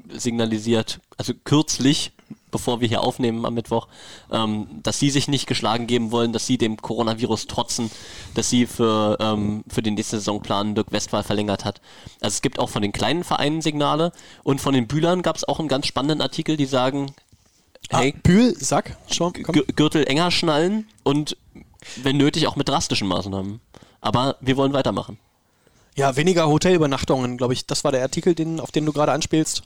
signalisiert, 0.10 1.00
also 1.18 1.34
kürzlich, 1.44 2.12
bevor 2.50 2.82
wir 2.82 2.88
hier 2.88 3.02
aufnehmen 3.02 3.46
am 3.46 3.54
Mittwoch, 3.54 3.88
ähm, 4.32 4.68
dass 4.84 5.00
sie 5.00 5.10
sich 5.10 5.28
nicht 5.28 5.48
geschlagen 5.48 5.88
geben 5.88 6.12
wollen, 6.12 6.34
dass 6.34 6.48
sie 6.48 6.58
dem 6.58 6.78
Coronavirus 6.78 7.48
trotzen, 7.48 7.90
dass 8.36 8.50
sie 8.50 8.66
für, 8.66 9.18
ähm, 9.20 9.64
für 9.68 9.82
den 9.82 9.96
nächsten 9.96 10.18
Saisonplan 10.18 10.76
Dirk 10.76 10.92
Westphal 10.92 11.24
verlängert 11.24 11.66
hat. 11.66 11.82
Also 12.20 12.36
es 12.36 12.42
gibt 12.42 12.60
auch 12.60 12.70
von 12.70 12.82
den 12.82 12.92
kleinen 12.92 13.24
Vereinen 13.24 13.62
Signale 13.62 14.12
und 14.44 14.62
von 14.62 14.74
den 14.74 14.88
Bühlern 14.88 15.22
gab 15.22 15.38
es 15.38 15.48
auch 15.48 15.60
einen 15.60 15.70
ganz 15.70 15.88
spannenden 15.88 16.22
Artikel, 16.22 16.58
die 16.58 16.66
sagen, 16.66 17.14
hey, 17.90 18.14
Ah, 18.16 18.20
Bühl, 18.24 18.54
sag, 18.58 18.98
schon, 19.10 19.34
Gürtel 19.34 20.06
enger 20.08 20.32
schnallen 20.32 20.88
und 21.04 21.38
wenn 22.04 22.18
nötig 22.18 22.48
auch 22.48 22.56
mit 22.56 22.70
drastischen 22.70 23.08
Maßnahmen. 23.08 23.60
Aber 24.02 24.38
wir 24.42 24.58
wollen 24.58 24.74
weitermachen. 24.74 25.18
Ja, 25.96 26.16
weniger 26.16 26.48
Hotelübernachtungen, 26.48 27.38
glaube 27.38 27.54
ich. 27.54 27.66
Das 27.66 27.84
war 27.84 27.92
der 27.92 28.02
Artikel, 28.02 28.34
den, 28.34 28.60
auf 28.60 28.72
den 28.72 28.86
du 28.86 28.94
gerade 28.94 29.12
anspielst. 29.12 29.64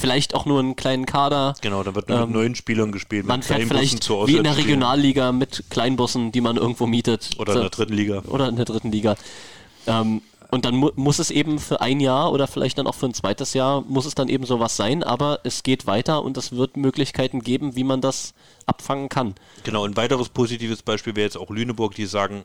Vielleicht 0.00 0.34
auch 0.34 0.46
nur 0.46 0.60
einen 0.60 0.76
kleinen 0.76 1.04
Kader. 1.04 1.54
Genau, 1.60 1.82
da 1.82 1.94
wird 1.94 2.08
nur 2.08 2.18
mit 2.20 2.26
Ähm, 2.28 2.32
neuen 2.32 2.54
Spielern 2.54 2.92
gespielt, 2.92 3.26
Man 3.26 3.40
mit 3.40 3.46
fährt 3.46 3.58
Kleinbussen 3.58 3.88
vielleicht 3.88 4.02
zu 4.02 4.26
wie 4.26 4.36
in 4.36 4.44
der. 4.44 4.56
Regionalliga 4.56 5.32
mit 5.32 5.64
Kleinbussen, 5.68 6.32
die 6.32 6.40
man 6.40 6.56
irgendwo 6.56 6.86
mietet. 6.86 7.30
Oder 7.38 7.54
in 7.54 7.60
der 7.60 7.70
dritten 7.70 7.92
Liga. 7.92 8.22
Oder 8.28 8.48
in 8.48 8.56
der 8.56 8.64
dritten 8.64 8.90
Liga. 8.92 9.16
Ähm, 9.86 10.22
und 10.50 10.64
dann 10.64 10.74
mu 10.76 10.90
muss 10.96 11.18
es 11.18 11.30
eben 11.30 11.58
für 11.58 11.80
ein 11.80 12.00
Jahr 12.00 12.32
oder 12.32 12.46
vielleicht 12.46 12.78
dann 12.78 12.86
auch 12.86 12.94
für 12.94 13.06
ein 13.06 13.14
zweites 13.14 13.54
Jahr, 13.54 13.82
muss 13.82 14.06
es 14.06 14.14
dann 14.14 14.28
eben 14.28 14.46
sowas 14.46 14.76
sein, 14.76 15.02
aber 15.02 15.40
es 15.44 15.62
geht 15.62 15.86
weiter 15.86 16.22
und 16.22 16.36
es 16.36 16.52
wird 16.52 16.76
Möglichkeiten 16.76 17.40
geben, 17.40 17.76
wie 17.76 17.84
man 17.84 18.00
das 18.00 18.34
abfangen 18.66 19.08
kann. 19.08 19.34
Genau, 19.64 19.84
ein 19.84 19.96
weiteres 19.96 20.28
positives 20.28 20.82
Beispiel 20.82 21.16
wäre 21.16 21.24
jetzt 21.24 21.36
auch 21.36 21.50
Lüneburg, 21.50 21.94
die 21.94 22.06
sagen, 22.06 22.44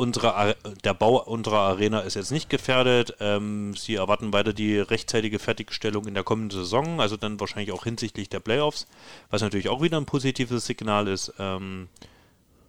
unsere, 0.00 0.56
der 0.82 0.94
Bau 0.94 1.22
unserer 1.22 1.58
Arena 1.58 2.00
ist 2.00 2.14
jetzt 2.14 2.32
nicht 2.32 2.48
gefährdet. 2.48 3.16
Ähm, 3.20 3.74
sie 3.76 3.96
erwarten 3.96 4.32
weiter 4.32 4.54
die 4.54 4.78
rechtzeitige 4.78 5.38
Fertigstellung 5.38 6.06
in 6.06 6.14
der 6.14 6.24
kommenden 6.24 6.58
Saison, 6.58 7.02
also 7.02 7.18
dann 7.18 7.38
wahrscheinlich 7.38 7.72
auch 7.72 7.84
hinsichtlich 7.84 8.30
der 8.30 8.40
Playoffs, 8.40 8.86
was 9.30 9.42
natürlich 9.42 9.68
auch 9.68 9.82
wieder 9.82 9.98
ein 9.98 10.06
positives 10.06 10.64
Signal 10.64 11.06
ist. 11.06 11.34
Ähm, 11.38 11.88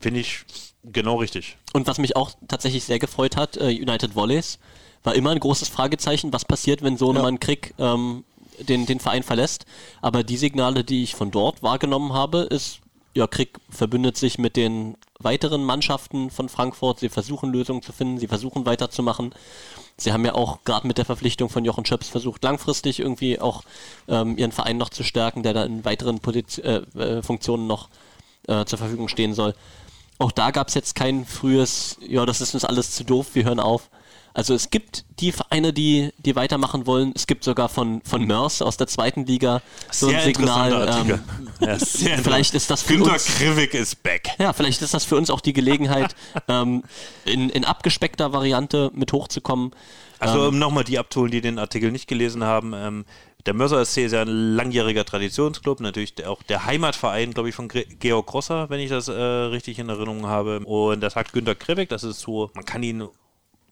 Finde 0.02 0.20
ich 0.20 0.44
genau 0.84 1.18
richtig. 1.18 1.58
Und 1.74 1.88
was 1.88 1.98
mich 1.98 2.16
auch 2.16 2.32
tatsächlich 2.48 2.84
sehr 2.84 3.00
gefreut 3.00 3.36
hat, 3.38 3.58
äh, 3.58 3.68
United 3.68 4.16
Volleys, 4.16 4.60
war 5.04 5.16
immer 5.16 5.32
ein 5.32 5.40
großes 5.40 5.70
Fragezeichen, 5.70 6.32
was 6.32 6.46
passiert, 6.46 6.84
wenn 6.84 6.98
Sohnemann 6.98 7.40
Krieg 7.40 7.74
ähm, 7.80 8.24
den, 8.60 8.86
den 8.86 9.00
Verein 9.00 9.24
verlässt. 9.24 9.66
Aber 10.02 10.24
die 10.24 10.38
Signale, 10.38 10.84
die 10.84 11.04
ich 11.04 11.16
von 11.16 11.32
dort 11.32 11.64
wahrgenommen 11.64 12.14
habe, 12.14 12.40
ist, 12.42 12.80
ja, 13.14 13.28
Krieg 13.28 13.58
verbündet 13.70 14.18
sich 14.18 14.38
mit 14.38 14.56
den 14.56 14.96
weiteren 15.20 15.64
Mannschaften 15.64 16.30
von 16.30 16.50
Frankfurt. 16.50 17.00
Sie 17.00 17.10
versuchen 17.10 17.52
Lösungen 17.52 17.82
zu 17.82 17.92
finden, 17.92 18.20
sie 18.20 18.28
versuchen 18.28 18.66
weiterzumachen. 18.66 19.34
Sie 19.98 20.14
haben 20.14 20.26
ja 20.26 20.34
auch 20.34 20.64
gerade 20.64 20.88
mit 20.88 20.98
der 20.98 21.06
Verpflichtung 21.06 21.50
von 21.50 21.66
Jochen 21.66 21.86
Schöps 21.86 22.08
versucht, 22.08 22.44
langfristig 22.44 23.00
irgendwie 23.00 23.40
auch 23.40 23.64
ähm, 24.08 24.38
ihren 24.38 24.52
Verein 24.52 24.78
noch 24.78 24.90
zu 24.90 25.04
stärken, 25.04 25.44
der 25.44 25.54
da 25.54 25.64
in 25.64 25.84
weiteren 25.84 26.20
Posiz 26.20 26.58
äh, 26.58 26.82
äh, 26.98 27.22
Funktionen 27.22 27.68
noch 27.68 27.90
äh, 28.48 28.66
zur 28.66 28.80
Verfügung 28.80 29.10
stehen 29.10 29.34
soll. 29.34 29.54
Auch 30.22 30.32
da 30.32 30.52
gab 30.52 30.68
es 30.68 30.76
jetzt 30.76 30.94
kein 30.94 31.26
frühes, 31.26 31.98
ja, 32.08 32.28
das 32.28 32.42
ist 32.42 32.54
uns 32.54 32.64
alles 32.64 32.92
zu 32.92 33.04
doof, 33.04 33.30
wir 33.34 33.44
hören 33.44 33.60
auf. 33.60 33.90
Also 34.36 34.54
es 34.54 34.70
gibt 34.70 35.04
die 35.20 35.32
Vereine, 35.32 35.74
die, 35.74 36.12
die 36.20 36.36
weitermachen 36.36 36.86
wollen. 36.86 37.12
Es 37.16 37.26
gibt 37.26 37.44
sogar 37.44 37.70
von, 37.70 38.04
von 38.04 38.24
Mörs 38.26 38.62
aus 38.62 38.78
der 38.78 38.86
zweiten 38.86 39.26
Liga 39.26 39.64
so 39.92 40.08
ein 40.08 40.12
Sehr 40.12 40.22
Signal. 40.22 40.88
Ähm, 41.10 41.20
Ja, 41.60 42.18
vielleicht 42.18 42.54
ist 42.54 42.70
das 42.70 42.84
für 42.84 42.94
Günter 42.94 43.14
uns, 43.14 43.26
Krivik 43.26 43.74
ist 43.74 44.04
back. 44.04 44.30
ja, 44.38 44.54
vielleicht 44.54 44.84
ist 44.84 44.94
das 44.94 45.06
für 45.06 45.18
uns 45.18 45.32
auch 45.32 45.42
die 45.42 45.54
Gelegenheit, 45.54 46.16
ähm, 46.48 46.84
in, 47.26 47.50
in 47.50 47.66
abgespeckter 47.66 48.32
Variante 48.32 48.92
mit 48.94 49.14
hochzukommen. 49.14 49.72
Also 50.20 50.44
Ähm, 50.44 50.48
um 50.50 50.60
nochmal 50.60 50.84
die 50.84 51.00
abzuholen, 51.00 51.32
die 51.32 51.42
den 51.42 51.58
Artikel 51.58 51.92
nicht 51.92 52.08
gelesen 52.08 52.44
haben, 52.44 52.74
ähm, 52.76 53.06
der 53.46 53.54
Mörser 53.54 53.84
SC 53.86 54.00
ist 54.00 54.12
ja 54.12 54.22
ein 54.22 54.56
langjähriger 54.56 55.06
Traditionsclub, 55.06 55.80
natürlich 55.80 56.26
auch 56.26 56.44
der 56.44 56.66
Heimatverein, 56.66 57.34
glaube 57.34 57.50
ich, 57.50 57.56
von 57.56 57.68
Georg 57.68 58.28
Grosser, 58.28 58.70
wenn 58.70 58.80
ich 58.80 58.90
das 58.90 59.08
äh, 59.08 59.14
richtig 59.14 59.80
in 59.80 59.90
Erinnerung 59.90 60.28
habe. 60.28 60.60
Und 60.60 61.02
das 61.02 61.14
sagt 61.14 61.34
Günter 61.34 61.56
Krivik, 61.56 61.90
das 61.90 62.04
ist 62.04 62.20
so, 62.20 62.52
man 62.54 62.66
kann 62.66 62.84
ihn 62.84 63.08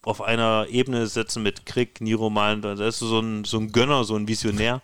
auf 0.03 0.21
einer 0.21 0.67
Ebene 0.69 1.07
setzen 1.07 1.43
mit 1.43 1.65
Krieg, 1.65 2.01
Niroman, 2.01 2.61
das 2.61 2.79
ist 2.79 2.99
so 2.99 3.19
ein, 3.19 3.43
so 3.43 3.57
ein 3.57 3.71
Gönner, 3.71 4.03
so 4.03 4.15
ein 4.15 4.27
Visionär, 4.27 4.81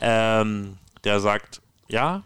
ähm, 0.00 0.78
der 1.04 1.20
sagt, 1.20 1.62
ja, 1.88 2.22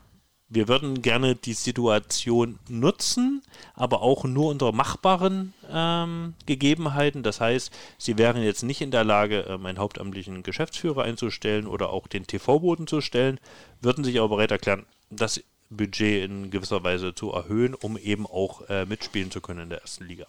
wir 0.51 0.67
würden 0.67 1.01
gerne 1.01 1.37
die 1.37 1.55
Situation 1.55 2.59
nutzen, 2.69 3.41
aber 3.75 4.03
auch 4.03 4.25
nur 4.25 4.51
unter 4.51 4.73
machbaren 4.73 5.55
ähm, 5.71 6.35
Gegebenheiten. 6.45 7.23
Das 7.23 7.41
heißt, 7.41 7.73
sie 7.99 8.19
wären 8.19 8.43
jetzt 8.43 8.65
nicht 8.65 8.81
in 8.81 8.91
der 8.91 9.05
Lage, 9.05 9.47
ähm, 9.49 9.65
einen 9.65 9.79
hauptamtlichen 9.79 10.43
Geschäftsführer 10.43 11.05
einzustellen 11.05 11.69
oder 11.69 11.91
auch 11.91 12.09
den 12.09 12.27
TV-Boden 12.27 12.89
zu 12.89 13.01
stellen, 13.01 13.39
würden 13.81 14.03
sich 14.03 14.19
aber 14.19 14.29
bereit 14.37 14.51
erklären, 14.51 14.87
das 15.09 15.41
Budget 15.71 16.25
in 16.25 16.51
gewisser 16.51 16.83
Weise 16.83 17.15
zu 17.15 17.31
erhöhen, 17.31 17.75
um 17.75 17.97
eben 17.97 18.27
auch 18.27 18.69
äh, 18.69 18.85
mitspielen 18.87 19.31
zu 19.31 19.41
können 19.41 19.61
in 19.61 19.71
der 19.71 19.83
ersten 19.83 20.05
Liga. 20.05 20.27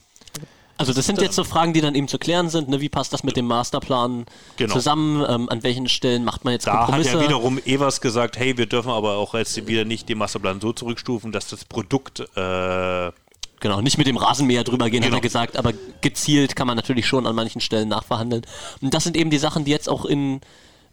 Also 0.77 0.93
das 0.93 1.05
sind 1.05 1.21
jetzt 1.21 1.35
so 1.35 1.43
Fragen, 1.43 1.73
die 1.73 1.81
dann 1.81 1.93
eben 1.93 2.07
zu 2.07 2.17
klären 2.17 2.49
sind. 2.49 2.69
Ne? 2.69 2.81
Wie 2.81 2.89
passt 2.89 3.13
das 3.13 3.23
mit 3.23 3.37
dem 3.37 3.45
Masterplan 3.45 4.25
Genau. 4.57 4.73
zusammen? 4.73 5.23
Ähm, 5.29 5.49
an 5.49 5.61
welchen 5.63 5.87
Stellen 5.87 6.23
macht 6.25 6.43
man 6.43 6.53
jetzt 6.53 6.65
Da 6.65 6.71
hat 6.73 6.85
Kompromisse? 6.87 7.17
ja 7.17 7.21
wiederum 7.21 7.59
Evers 7.65 8.01
gesagt, 8.01 8.37
hey, 8.37 8.57
wir 8.57 8.65
dürfen 8.65 8.89
aber 8.91 9.17
auch 9.17 9.33
jetzt 9.35 9.67
wieder 9.67 9.85
nicht 9.85 10.09
den 10.09 10.17
Masterplan 10.17 10.59
so 10.59 10.73
zurückstufen, 10.73 11.31
dass 11.31 11.47
das 11.47 11.65
Produkt 11.65 12.19
äh, 12.35 13.11
Genau, 13.59 13.79
nicht 13.79 13.99
mit 13.99 14.07
dem 14.07 14.17
Rasenmäher 14.17 14.63
drüber 14.63 14.89
gehen, 14.89 15.03
hat 15.03 15.09
Genau. 15.09 15.17
er 15.19 15.21
gesagt, 15.21 15.55
aber 15.55 15.71
gezielt 16.01 16.55
kann 16.55 16.65
man 16.65 16.75
natürlich 16.75 17.05
schon 17.05 17.27
an 17.27 17.35
manchen 17.35 17.61
Stellen 17.61 17.89
nachverhandeln. 17.89 18.41
Und 18.81 18.91
das 18.95 19.03
sind 19.03 19.15
eben 19.15 19.29
die 19.29 19.37
Sachen, 19.37 19.65
die 19.65 19.71
jetzt 19.71 19.87
auch 19.87 20.03
in, 20.03 20.41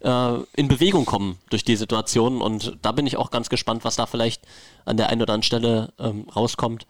äh, 0.01 0.33
in 0.55 0.67
Bewegung 0.67 1.05
kommen 1.05 1.39
durch 1.49 1.63
die 1.63 1.75
Situation. 1.75 2.43
Und 2.43 2.77
da 2.83 2.91
bin 2.91 3.07
ich 3.07 3.17
auch 3.17 3.31
ganz 3.31 3.49
gespannt, 3.49 3.85
was 3.85 3.95
da 3.95 4.05
vielleicht 4.05 4.43
an 4.85 4.97
der 4.97 5.09
einen 5.09 5.23
oder 5.23 5.33
anderen 5.33 5.43
Stelle 5.43 5.93
ähm, 5.97 6.27
rauskommt. 6.35 6.85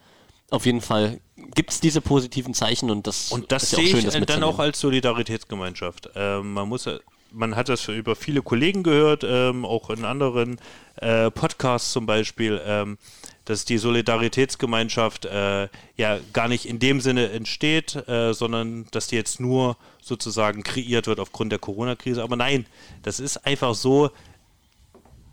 Auf 0.51 0.65
jeden 0.65 0.81
Fall 0.81 1.19
gibt 1.55 1.71
es 1.71 1.79
diese 1.79 2.01
positiven 2.01 2.53
Zeichen 2.53 2.89
und 2.89 3.07
das, 3.07 3.31
Und 3.31 3.51
das 3.51 3.63
ist 3.63 3.71
ja 3.73 3.77
auch 3.79 3.83
schön, 3.83 3.99
ich 3.99 4.05
das 4.05 4.25
dann 4.25 4.43
auch 4.43 4.59
als 4.59 4.79
Solidaritätsgemeinschaft. 4.79 6.09
Ähm, 6.15 6.53
man 6.53 6.67
muss, 6.67 6.89
man 7.31 7.55
hat 7.55 7.69
das 7.69 7.87
über 7.87 8.15
viele 8.15 8.41
Kollegen 8.41 8.83
gehört, 8.83 9.23
ähm, 9.23 9.65
auch 9.65 9.89
in 9.89 10.05
anderen 10.05 10.59
äh, 10.95 11.29
Podcasts 11.29 11.91
zum 11.91 12.05
Beispiel, 12.05 12.61
ähm, 12.65 12.97
dass 13.45 13.65
die 13.65 13.77
Solidaritätsgemeinschaft 13.77 15.25
äh, 15.25 15.69
ja 15.97 16.19
gar 16.33 16.47
nicht 16.47 16.67
in 16.67 16.79
dem 16.79 17.01
Sinne 17.01 17.29
entsteht, 17.29 17.95
äh, 18.07 18.33
sondern 18.33 18.85
dass 18.91 19.07
die 19.07 19.15
jetzt 19.15 19.39
nur 19.39 19.77
sozusagen 20.01 20.63
kreiert 20.63 21.07
wird 21.07 21.19
aufgrund 21.19 21.51
der 21.51 21.59
Corona-Krise. 21.59 22.23
Aber 22.23 22.35
nein, 22.35 22.65
das 23.03 23.19
ist 23.19 23.37
einfach 23.45 23.75
so, 23.75 24.11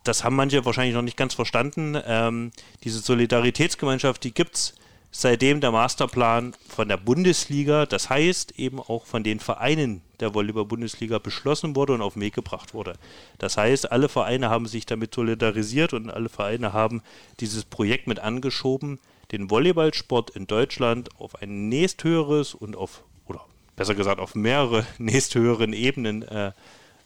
das 0.04 0.24
haben 0.24 0.36
manche 0.36 0.64
wahrscheinlich 0.64 0.94
noch 0.94 1.02
nicht 1.02 1.16
ganz 1.16 1.34
verstanden. 1.34 2.00
Ähm, 2.06 2.52
diese 2.84 3.00
Solidaritätsgemeinschaft, 3.00 4.22
die 4.24 4.32
gibt 4.32 4.56
es 4.56 4.74
seitdem 5.10 5.60
der 5.60 5.72
Masterplan 5.72 6.54
von 6.68 6.88
der 6.88 6.96
Bundesliga, 6.96 7.86
das 7.86 8.10
heißt 8.10 8.58
eben 8.58 8.80
auch 8.80 9.06
von 9.06 9.24
den 9.24 9.40
Vereinen 9.40 10.02
der 10.20 10.34
Volleyball-Bundesliga 10.34 11.18
beschlossen 11.18 11.76
wurde 11.76 11.94
und 11.94 12.02
auf 12.02 12.14
den 12.14 12.22
Weg 12.22 12.34
gebracht 12.34 12.74
wurde. 12.74 12.94
Das 13.38 13.56
heißt, 13.56 13.90
alle 13.92 14.08
Vereine 14.08 14.50
haben 14.50 14.66
sich 14.66 14.86
damit 14.86 15.14
solidarisiert 15.14 15.92
und 15.92 16.10
alle 16.10 16.28
Vereine 16.28 16.72
haben 16.72 17.02
dieses 17.40 17.64
Projekt 17.64 18.06
mit 18.06 18.18
angeschoben, 18.18 18.98
den 19.32 19.50
Volleyballsport 19.50 20.30
in 20.30 20.46
Deutschland 20.46 21.08
auf 21.18 21.40
ein 21.42 21.68
nächsthöheres 21.68 22.54
und 22.54 22.76
auf, 22.76 23.02
oder 23.26 23.44
besser 23.74 23.94
gesagt 23.94 24.20
auf 24.20 24.34
mehrere 24.34 24.86
nächsthöheren 24.98 25.72
Ebenen 25.72 26.22
äh, 26.22 26.52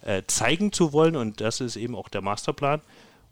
äh, 0.03 0.23
zeigen 0.27 0.73
zu 0.73 0.93
wollen 0.93 1.17
und 1.17 1.41
das 1.41 1.61
ist 1.61 1.77
eben 1.77 1.95
auch 1.95 2.09
der 2.09 2.23
Masterplan. 2.23 2.81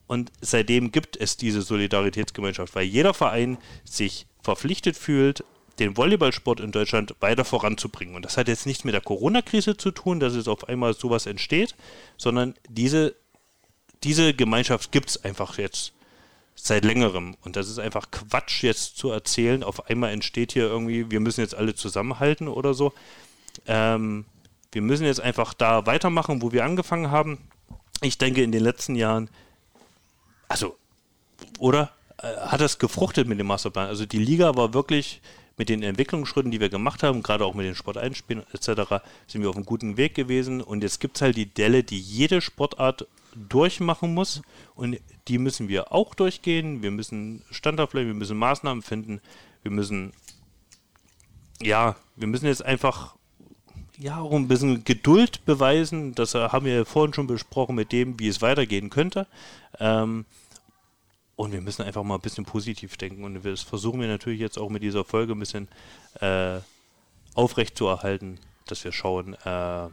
Und 0.06 0.32
seitdem 0.40 0.90
gibt 0.90 1.18
es 1.18 1.36
diese 1.36 1.60
Solidaritätsgemeinschaft, 1.60 2.74
weil 2.74 2.86
jeder 2.86 3.12
Verein 3.12 3.58
sich 3.84 4.26
verpflichtet 4.42 4.96
fühlt, 4.96 5.44
den 5.78 5.96
Volleyballsport 5.96 6.60
in 6.60 6.72
Deutschland 6.72 7.14
weiter 7.20 7.44
voranzubringen. 7.44 8.16
Und 8.16 8.24
das 8.24 8.36
hat 8.36 8.48
jetzt 8.48 8.66
nichts 8.66 8.84
mit 8.84 8.94
der 8.94 9.00
Corona-Krise 9.00 9.76
zu 9.76 9.90
tun, 9.90 10.20
dass 10.20 10.34
es 10.34 10.48
auf 10.48 10.68
einmal 10.68 10.94
sowas 10.94 11.26
entsteht, 11.26 11.74
sondern 12.16 12.54
diese, 12.68 13.14
diese 14.02 14.34
Gemeinschaft 14.34 14.90
gibt 14.92 15.10
es 15.10 15.24
einfach 15.24 15.58
jetzt 15.58 15.92
seit 16.56 16.84
längerem. 16.84 17.36
Und 17.44 17.56
das 17.56 17.68
ist 17.68 17.78
einfach 17.78 18.10
Quatsch 18.10 18.62
jetzt 18.64 18.96
zu 18.96 19.10
erzählen. 19.10 19.62
Auf 19.62 19.88
einmal 19.88 20.10
entsteht 20.12 20.52
hier 20.52 20.64
irgendwie, 20.64 21.10
wir 21.10 21.20
müssen 21.20 21.40
jetzt 21.40 21.54
alle 21.54 21.74
zusammenhalten 21.74 22.48
oder 22.48 22.74
so. 22.74 22.92
Ähm, 23.66 24.24
wir 24.72 24.82
müssen 24.82 25.04
jetzt 25.04 25.20
einfach 25.20 25.54
da 25.54 25.86
weitermachen, 25.86 26.42
wo 26.42 26.52
wir 26.52 26.64
angefangen 26.64 27.10
haben. 27.10 27.38
Ich 28.00 28.18
denke, 28.18 28.42
in 28.42 28.52
den 28.52 28.62
letzten 28.62 28.94
Jahren, 28.94 29.30
also, 30.48 30.76
oder? 31.58 31.92
Hat 32.18 32.60
das 32.60 32.78
gefruchtet 32.78 33.28
mit 33.28 33.38
dem 33.38 33.46
Masterplan? 33.46 33.88
Also 33.88 34.04
die 34.04 34.18
Liga 34.18 34.56
war 34.56 34.74
wirklich 34.74 35.20
mit 35.56 35.68
den 35.68 35.82
Entwicklungsschritten, 35.82 36.50
die 36.50 36.60
wir 36.60 36.68
gemacht 36.68 37.02
haben, 37.02 37.22
gerade 37.22 37.44
auch 37.44 37.54
mit 37.54 37.66
den 37.66 37.74
Sporteinspielen 37.74 38.44
etc., 38.52 39.02
sind 39.26 39.42
wir 39.42 39.50
auf 39.50 39.56
einem 39.56 39.66
guten 39.66 39.96
Weg 39.96 40.14
gewesen. 40.14 40.60
Und 40.60 40.82
jetzt 40.82 41.00
gibt 41.00 41.16
es 41.16 41.22
halt 41.22 41.36
die 41.36 41.46
Delle, 41.46 41.82
die 41.82 41.98
jede 41.98 42.40
Sportart 42.40 43.06
durchmachen 43.48 44.14
muss. 44.14 44.42
Und 44.74 44.98
die 45.26 45.38
müssen 45.38 45.68
wir 45.68 45.92
auch 45.92 46.14
durchgehen. 46.14 46.82
Wir 46.82 46.90
müssen 46.90 47.44
standhaft 47.50 47.92
bleiben, 47.92 48.08
wir 48.08 48.14
müssen 48.14 48.38
Maßnahmen 48.38 48.82
finden. 48.82 49.20
Wir 49.62 49.72
müssen, 49.72 50.12
ja, 51.60 51.96
wir 52.16 52.28
müssen 52.28 52.46
jetzt 52.46 52.64
einfach 52.64 53.16
ja, 53.98 54.20
auch 54.20 54.32
ein 54.32 54.48
bisschen 54.48 54.84
Geduld 54.84 55.44
beweisen. 55.44 56.14
Das 56.14 56.34
haben 56.34 56.66
wir 56.66 56.86
vorhin 56.86 57.14
schon 57.14 57.26
besprochen 57.26 57.74
mit 57.74 57.90
dem, 57.90 58.18
wie 58.20 58.28
es 58.28 58.40
weitergehen 58.40 58.90
könnte. 58.90 59.26
Ähm, 59.80 60.24
und 61.38 61.52
wir 61.52 61.60
müssen 61.60 61.82
einfach 61.82 62.02
mal 62.02 62.16
ein 62.16 62.20
bisschen 62.20 62.44
positiv 62.44 62.96
denken. 62.96 63.22
Und 63.22 63.44
das 63.44 63.62
versuchen 63.62 64.00
wir 64.00 64.08
natürlich 64.08 64.40
jetzt 64.40 64.58
auch 64.58 64.70
mit 64.70 64.82
dieser 64.82 65.04
Folge 65.04 65.34
ein 65.34 65.38
bisschen 65.38 65.68
äh, 66.20 66.58
aufrecht 67.34 67.78
zu 67.78 67.86
erhalten, 67.86 68.40
dass 68.66 68.82
wir 68.82 68.90
schauen, 68.90 69.34
äh, 69.34 69.88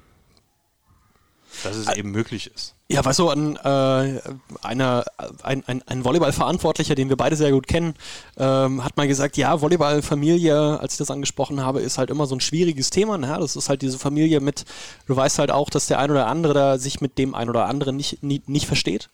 dass 1.63 1.75
es 1.75 1.95
eben 1.95 2.09
möglich 2.09 2.49
ist. 2.53 2.73
Ja, 2.87 3.05
weißt 3.05 3.19
du, 3.19 3.29
ein, 3.29 3.57
äh, 3.57 4.21
einer, 4.63 5.05
ein, 5.43 5.63
ein, 5.67 5.83
ein 5.85 6.03
Volleyball-Verantwortlicher, 6.03 6.95
den 6.95 7.09
wir 7.09 7.15
beide 7.15 7.35
sehr 7.35 7.51
gut 7.51 7.67
kennen, 7.67 7.93
ähm, 8.37 8.83
hat 8.83 8.97
mal 8.97 9.07
gesagt, 9.07 9.37
ja, 9.37 9.61
Volleyball-Familie, 9.61 10.79
als 10.79 10.93
ich 10.93 10.97
das 10.97 11.11
angesprochen 11.11 11.61
habe, 11.61 11.79
ist 11.79 11.99
halt 11.99 12.09
immer 12.09 12.25
so 12.25 12.35
ein 12.35 12.41
schwieriges 12.41 12.89
Thema. 12.89 13.19
Ne? 13.19 13.37
Das 13.39 13.55
ist 13.55 13.69
halt 13.69 13.83
diese 13.83 13.99
Familie 13.99 14.39
mit, 14.39 14.65
du 15.05 15.15
weißt 15.15 15.37
halt 15.37 15.51
auch, 15.51 15.69
dass 15.69 15.85
der 15.85 15.99
ein 15.99 16.09
oder 16.09 16.25
andere 16.25 16.55
da 16.55 16.79
sich 16.79 17.01
mit 17.01 17.19
dem 17.19 17.35
ein 17.35 17.49
oder 17.49 17.67
anderen 17.67 17.95
nicht, 17.97 18.23
nicht, 18.23 18.49
nicht 18.49 18.65
versteht. 18.65 19.09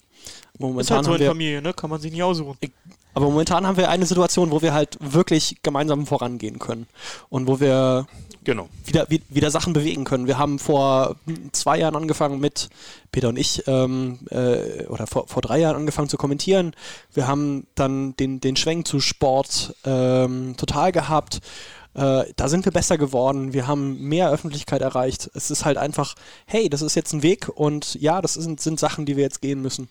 Momentan 0.62 0.82
Ist 0.82 0.92
halt 0.92 1.06
so 1.06 1.14
in 1.14 1.20
wir, 1.20 1.28
Familie, 1.28 1.62
ne? 1.62 1.74
Kann 1.74 1.90
man 1.90 2.00
sich 2.00 2.12
nicht 2.12 2.24
aussuchen. 2.24 2.58
aber 3.14 3.26
momentan 3.26 3.68
haben 3.68 3.78
wir 3.78 3.90
eine 3.90 4.06
Situation, 4.06 4.52
wo 4.52 4.62
wir 4.62 4.74
halt 4.74 4.98
wirklich 5.02 5.58
gemeinsam 5.64 6.06
vorangehen 6.06 6.60
können 6.60 6.88
und 7.30 7.48
wo 7.48 7.60
wir 7.60 8.08
Genau. 8.44 8.70
wieder, 8.86 9.06
wie- 9.10 9.22
wieder 9.30 9.52
Sachen 9.52 9.74
bewegen 9.74 10.04
können. 10.04 10.26
Wir 10.28 10.38
haben 10.40 10.58
vor 10.60 11.16
zwei 11.52 11.78
Jahren 11.78 11.96
angefangen 11.96 12.40
mit, 12.40 12.70
Peter 13.12 13.30
und 13.30 13.38
ich, 13.38 13.64
ähm, 13.68 14.20
äh, 14.32 14.86
oder 14.88 15.06
vor, 15.08 15.28
vor 15.28 15.42
drei 15.44 15.60
Jahren 15.60 15.76
angefangen 15.76 16.10
zu 16.10 16.18
kommentieren. 16.18 16.74
Wir 17.14 17.28
haben 17.28 17.68
dann 17.76 18.16
den, 18.18 18.40
den 18.42 18.56
Schwenk 18.56 18.88
zu 18.88 19.00
Sport 19.00 19.76
ähm, 19.86 20.56
total 20.58 20.92
gehabt. 20.92 21.42
Äh, 21.94 22.24
da 22.38 22.48
sind 22.48 22.64
wir 22.66 22.72
besser 22.72 22.98
geworden. 22.98 23.52
Wir 23.54 23.68
haben 23.68 24.00
mehr 24.08 24.32
Öffentlichkeit 24.32 24.82
erreicht. 24.82 25.30
Es 25.36 25.52
ist 25.52 25.66
halt 25.66 25.78
einfach, 25.78 26.16
hey, 26.46 26.70
das 26.70 26.82
ist 26.82 26.96
jetzt 26.96 27.12
ein 27.14 27.22
Weg 27.22 27.50
und 27.54 27.96
ja, 28.02 28.22
das 28.22 28.36
sind, 28.36 28.62
sind 28.62 28.80
Sachen, 28.80 29.06
die 29.06 29.18
wir 29.18 29.24
jetzt 29.24 29.42
gehen 29.42 29.62
müssen. 29.62 29.90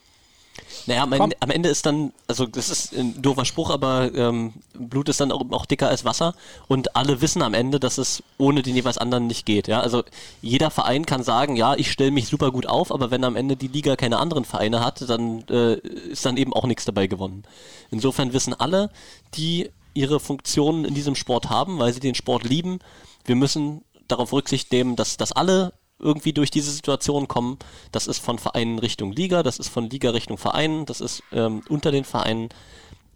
Naja, 0.86 1.02
am. 1.02 1.12
Ende, 1.12 1.36
am 1.40 1.51
Ende 1.51 1.68
ist 1.68 1.86
dann, 1.86 2.12
also 2.27 2.47
das 2.47 2.70
ist 2.70 2.93
ein 2.94 3.20
doofer 3.20 3.44
Spruch, 3.44 3.70
aber 3.70 4.12
ähm, 4.14 4.55
Blut 4.74 5.09
ist 5.09 5.20
dann 5.20 5.32
auch, 5.32 5.44
auch 5.51 5.66
dicker 5.66 5.89
als 5.89 6.05
Wasser 6.05 6.35
und 6.68 6.97
alle 6.97 7.20
wissen 7.20 7.43
am 7.43 7.55
Ende, 7.55 7.81
dass 7.81 7.98
es 7.98 8.22
ohne 8.39 8.62
den 8.62 8.74
jeweils 8.74 8.98
anderen 8.98 9.27
nicht 9.27 9.47
geht. 9.47 9.68
Ja? 9.68 9.81
Also 9.81 10.02
jeder 10.43 10.70
Verein 10.70 11.06
kann 11.06 11.22
sagen, 11.22 11.56
ja, 11.56 11.74
ich 11.74 11.90
stelle 11.90 12.10
mich 12.10 12.28
super 12.28 12.51
gut 12.51 12.66
auf, 12.66 12.93
aber 12.93 13.10
wenn 13.10 13.24
am 13.24 13.36
Ende 13.36 13.56
die 13.56 13.68
Liga 13.68 13.97
keine 13.97 14.18
anderen 14.18 14.44
Vereine 14.44 14.85
hat, 14.85 15.09
dann 15.09 15.44
äh, 15.48 15.74
ist 15.74 16.24
dann 16.24 16.36
eben 16.36 16.52
auch 16.52 16.66
nichts 16.66 16.85
dabei 16.85 17.06
gewonnen. 17.06 17.44
Insofern 17.90 18.32
wissen 18.32 18.55
alle, 18.55 18.90
die 19.35 19.70
ihre 19.94 20.20
Funktionen 20.20 20.85
in 20.85 20.94
diesem 20.94 21.14
Sport 21.14 21.51
haben, 21.51 21.78
weil 21.78 21.93
sie 21.93 22.01
den 22.01 22.14
Sport 22.14 22.44
lieben, 22.44 22.78
wir 23.24 23.35
müssen 23.36 23.82
darauf 24.09 24.32
Rücksicht 24.32 24.72
nehmen, 24.72 24.97
dass, 24.97 25.16
dass 25.16 25.32
alle 25.32 25.72
irgendwie 26.01 26.32
durch 26.32 26.51
diese 26.51 26.70
Situation 26.70 27.28
kommen. 27.28 27.59
Das 27.93 28.06
ist 28.06 28.18
von 28.18 28.39
Vereinen 28.39 28.78
Richtung 28.78 29.12
Liga, 29.12 29.43
das 29.43 29.59
ist 29.59 29.68
von 29.68 29.89
Liga 29.89 30.10
Richtung 30.10 30.39
Vereinen, 30.39 30.86
das 30.86 31.01
ist 31.01 31.22
ähm, 31.32 31.62
unter 31.68 31.90
den 31.93 32.05
Vereinen. 32.05 32.48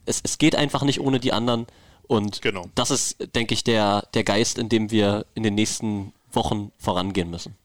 Es, 0.07 0.21
es 0.23 0.39
geht 0.39 0.55
einfach 0.55 0.83
nicht 0.83 1.01
ohne 1.01 1.19
die 1.21 1.33
anderen. 1.33 1.67
Und 2.07 2.43
Genau. 2.43 2.67
das 2.75 2.91
ist, 2.91 3.17
denke 3.35 3.55
ich, 3.55 3.65
der, 3.65 4.07
der 4.13 4.25
Geist, 4.25 4.59
in 4.59 4.69
dem 4.69 4.91
wir 4.91 5.25
in 5.35 5.43
den 5.43 5.55
nächsten 5.55 6.13
Wochen 6.33 6.71
vorangehen 6.79 7.31
müssen. 7.31 7.57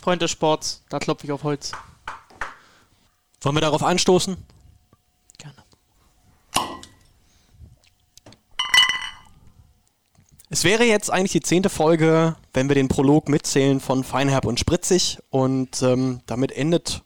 Freund 0.00 0.22
des 0.22 0.30
Sports, 0.30 0.82
da 0.88 0.98
klopfe 0.98 1.26
ich 1.26 1.32
auf 1.32 1.42
Holz. 1.42 1.72
Wollen 3.40 3.56
wir 3.56 3.60
darauf 3.60 3.82
anstoßen? 3.82 4.36
Es 10.52 10.64
wäre 10.64 10.84
jetzt 10.84 11.10
eigentlich 11.10 11.32
die 11.32 11.40
zehnte 11.40 11.70
Folge, 11.70 12.36
wenn 12.52 12.68
wir 12.68 12.74
den 12.74 12.88
Prolog 12.88 13.30
mitzählen 13.30 13.80
von 13.80 14.04
Feinherb 14.04 14.44
und 14.44 14.60
Spritzig. 14.60 15.18
Und 15.30 15.80
ähm, 15.80 16.20
damit 16.26 16.52
endet 16.52 17.00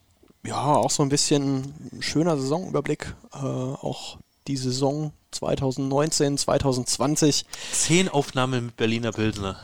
ja 0.44 0.60
auch 0.60 0.90
so 0.90 1.04
ein 1.04 1.10
bisschen 1.10 1.72
ein 1.92 2.02
schöner 2.02 2.36
Saisonüberblick. 2.36 3.14
Äh, 3.32 3.36
auch 3.36 4.18
die 4.48 4.56
Saison 4.56 5.12
2019, 5.30 6.38
2020. 6.38 7.46
Zehn 7.70 8.08
Aufnahmen 8.08 8.66
mit 8.66 8.76
Berliner 8.76 9.12
Pilsner. 9.12 9.60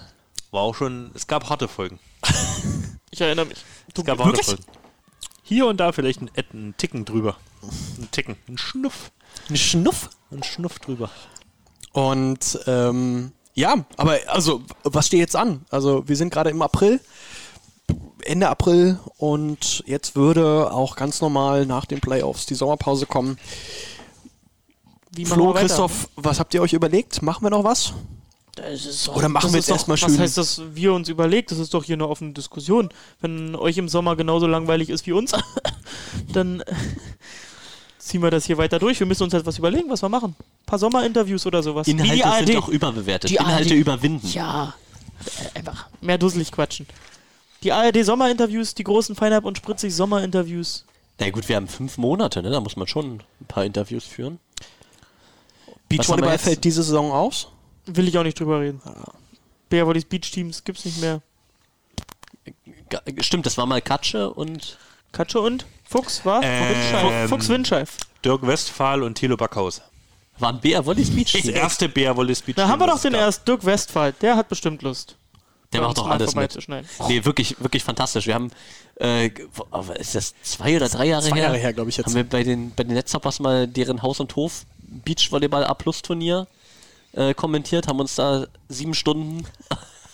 War 0.52 0.60
auch 0.60 0.76
schon, 0.76 1.10
es 1.14 1.26
gab 1.26 1.50
harte 1.50 1.66
Folgen. 1.66 1.98
Ich 3.10 3.20
erinnere 3.20 3.46
mich. 3.46 3.64
Es 3.88 4.04
gab 4.04 4.20
harte 4.20 4.30
wirklich? 4.30 4.46
Folgen. 4.46 4.64
Hier 5.42 5.66
und 5.66 5.78
da 5.78 5.90
vielleicht 5.90 6.22
ein, 6.22 6.30
ein 6.54 6.74
Ticken 6.78 7.04
drüber. 7.04 7.36
Ein 7.98 8.08
Ticken. 8.12 8.36
Ein 8.48 8.58
Schnuff. 8.58 9.10
Ein 9.50 9.56
Schnuff? 9.56 10.08
Ein 10.30 10.44
Schnuff 10.44 10.78
drüber. 10.78 11.10
Und 11.92 12.60
ähm, 12.68 13.32
ja, 13.54 13.84
aber 13.96 14.18
also, 14.28 14.62
was 14.82 15.06
steht 15.06 15.20
jetzt 15.20 15.36
an? 15.36 15.64
Also, 15.70 16.06
wir 16.08 16.16
sind 16.16 16.32
gerade 16.32 16.50
im 16.50 16.62
April, 16.62 17.00
Ende 18.24 18.48
April 18.48 18.98
und 19.18 19.82
jetzt 19.86 20.14
würde 20.16 20.72
auch 20.72 20.96
ganz 20.96 21.20
normal 21.20 21.66
nach 21.66 21.84
den 21.84 22.00
Playoffs 22.00 22.46
die 22.46 22.54
Sommerpause 22.54 23.06
kommen. 23.06 23.38
Wie 25.14 25.26
Flo? 25.26 25.52
Christoph, 25.52 26.08
was 26.16 26.38
habt 26.40 26.54
ihr 26.54 26.62
euch 26.62 26.72
überlegt? 26.72 27.20
Machen 27.22 27.44
wir 27.44 27.50
noch 27.50 27.64
was? 27.64 27.92
Doch- 28.54 29.16
Oder 29.16 29.28
machen 29.28 29.50
wir 29.52 29.58
jetzt 29.58 29.70
erstmal 29.70 30.00
Was 30.00 30.10
schön- 30.10 30.18
heißt 30.18 30.36
das, 30.38 30.60
wir 30.74 30.92
uns 30.92 31.08
überlegt? 31.08 31.50
Das 31.50 31.58
ist 31.58 31.72
doch 31.74 31.84
hier 31.84 31.94
eine 31.96 32.06
offene 32.08 32.32
Diskussion. 32.32 32.90
Wenn 33.20 33.56
euch 33.56 33.78
im 33.78 33.88
Sommer 33.88 34.14
genauso 34.14 34.46
langweilig 34.46 34.88
ist 34.90 35.06
wie 35.06 35.12
uns, 35.12 35.32
dann 36.32 36.62
ziehen 38.12 38.22
wir 38.22 38.30
das 38.30 38.44
hier 38.44 38.58
weiter 38.58 38.78
durch. 38.78 39.00
Wir 39.00 39.06
müssen 39.06 39.22
uns 39.22 39.32
jetzt 39.32 39.46
was 39.46 39.58
überlegen, 39.58 39.88
was 39.88 40.02
wir 40.02 40.08
machen. 40.10 40.36
Ein 40.38 40.66
paar 40.66 40.78
Sommerinterviews 40.78 41.46
oder 41.46 41.62
sowas. 41.62 41.88
Inhalte 41.88 42.26
ARD. 42.26 42.46
sind 42.46 42.58
doch 42.58 42.68
überbewertet. 42.68 43.30
Die 43.30 43.36
Inhalte 43.36 43.70
ARD. 43.70 43.80
überwinden. 43.80 44.28
Ja, 44.28 44.74
äh, 45.24 45.58
einfach 45.58 45.88
mehr 46.02 46.18
dusselig 46.18 46.52
quatschen. 46.52 46.86
Die 47.62 47.72
ARD 47.72 48.04
Sommerinterviews, 48.04 48.74
die 48.74 48.84
großen 48.84 49.16
Feinab 49.16 49.46
und 49.46 49.56
spritzig 49.56 49.94
Sommerinterviews. 49.94 50.84
Na 51.18 51.30
gut, 51.30 51.48
wir 51.48 51.56
haben 51.56 51.68
fünf 51.68 51.96
Monate, 51.96 52.42
ne? 52.42 52.50
Da 52.50 52.60
muss 52.60 52.76
man 52.76 52.86
schon 52.86 53.22
ein 53.40 53.46
paar 53.48 53.64
Interviews 53.64 54.04
führen. 54.04 54.38
Beachvolleyball 55.88 56.38
fällt 56.38 56.64
diese 56.64 56.82
Saison 56.82 57.12
aus. 57.12 57.48
Will 57.86 58.08
ich 58.08 58.18
auch 58.18 58.24
nicht 58.24 58.38
drüber 58.38 58.60
reden. 58.60 58.82
Bär 59.70 59.86
Volleys 59.86 60.04
Beach 60.04 60.30
Teams 60.30 60.64
gibt's 60.64 60.84
nicht 60.84 61.00
mehr. 61.00 61.22
Stimmt, 63.20 63.46
das 63.46 63.56
war 63.56 63.64
mal 63.64 63.80
Katsche 63.80 64.30
und 64.30 64.76
Katsche 65.12 65.40
und 65.40 65.64
Fuchs 65.92 66.24
war? 66.24 66.40
Ähm, 66.42 67.28
Fuchs 67.28 67.48
Windscheif. 67.48 67.96
Dirk 68.24 68.46
Westphal 68.46 69.02
und 69.02 69.14
Thilo 69.14 69.36
Backhaus. 69.36 69.82
waren 70.38 70.60
BR 70.60 70.84
Volleys 70.84 71.10
Beach 71.10 71.32
Das 71.32 71.44
erste 71.44 71.88
Bär 71.88 72.16
Wolle 72.16 72.34
Speech. 72.34 72.56
Da 72.56 72.66
haben 72.68 72.80
wir 72.80 72.86
doch 72.86 73.00
den 73.00 73.14
erst 73.14 73.46
Dirk 73.46 73.64
Westphal. 73.64 74.12
Der 74.20 74.36
hat 74.36 74.48
bestimmt 74.48 74.82
Lust. 74.82 75.16
Der 75.72 75.80
macht 75.80 75.98
doch 75.98 76.08
alles 76.08 76.34
mit. 76.34 76.68
Nee, 77.08 77.24
wirklich, 77.24 77.56
wirklich 77.60 77.82
fantastisch. 77.82 78.26
Wir 78.26 78.34
haben, 78.34 78.50
äh, 78.96 79.30
aber 79.70 79.98
ist 79.98 80.14
das 80.14 80.34
zwei 80.42 80.76
oder 80.76 80.88
drei 80.88 81.06
Jahre 81.06 81.22
Zwei 81.28 81.36
her? 81.36 81.44
Jahre 81.44 81.58
her, 81.58 81.72
glaub 81.72 81.88
ich 81.88 81.96
jetzt. 81.96 82.06
Haben 82.06 82.14
wir 82.14 82.24
bei 82.24 82.42
den, 82.42 82.72
bei 82.74 82.84
den 82.84 82.94
Netzhoppers 82.94 83.40
mal 83.40 83.66
deren 83.66 84.02
Haus- 84.02 84.20
und 84.20 84.34
Hof 84.36 84.64
Beachvolleyball 84.78 85.64
A-Plus-Turnier 85.64 86.46
äh, 87.14 87.32
kommentiert, 87.34 87.88
haben 87.88 88.00
uns 88.00 88.14
da 88.16 88.46
sieben 88.68 88.94
Stunden 88.94 89.46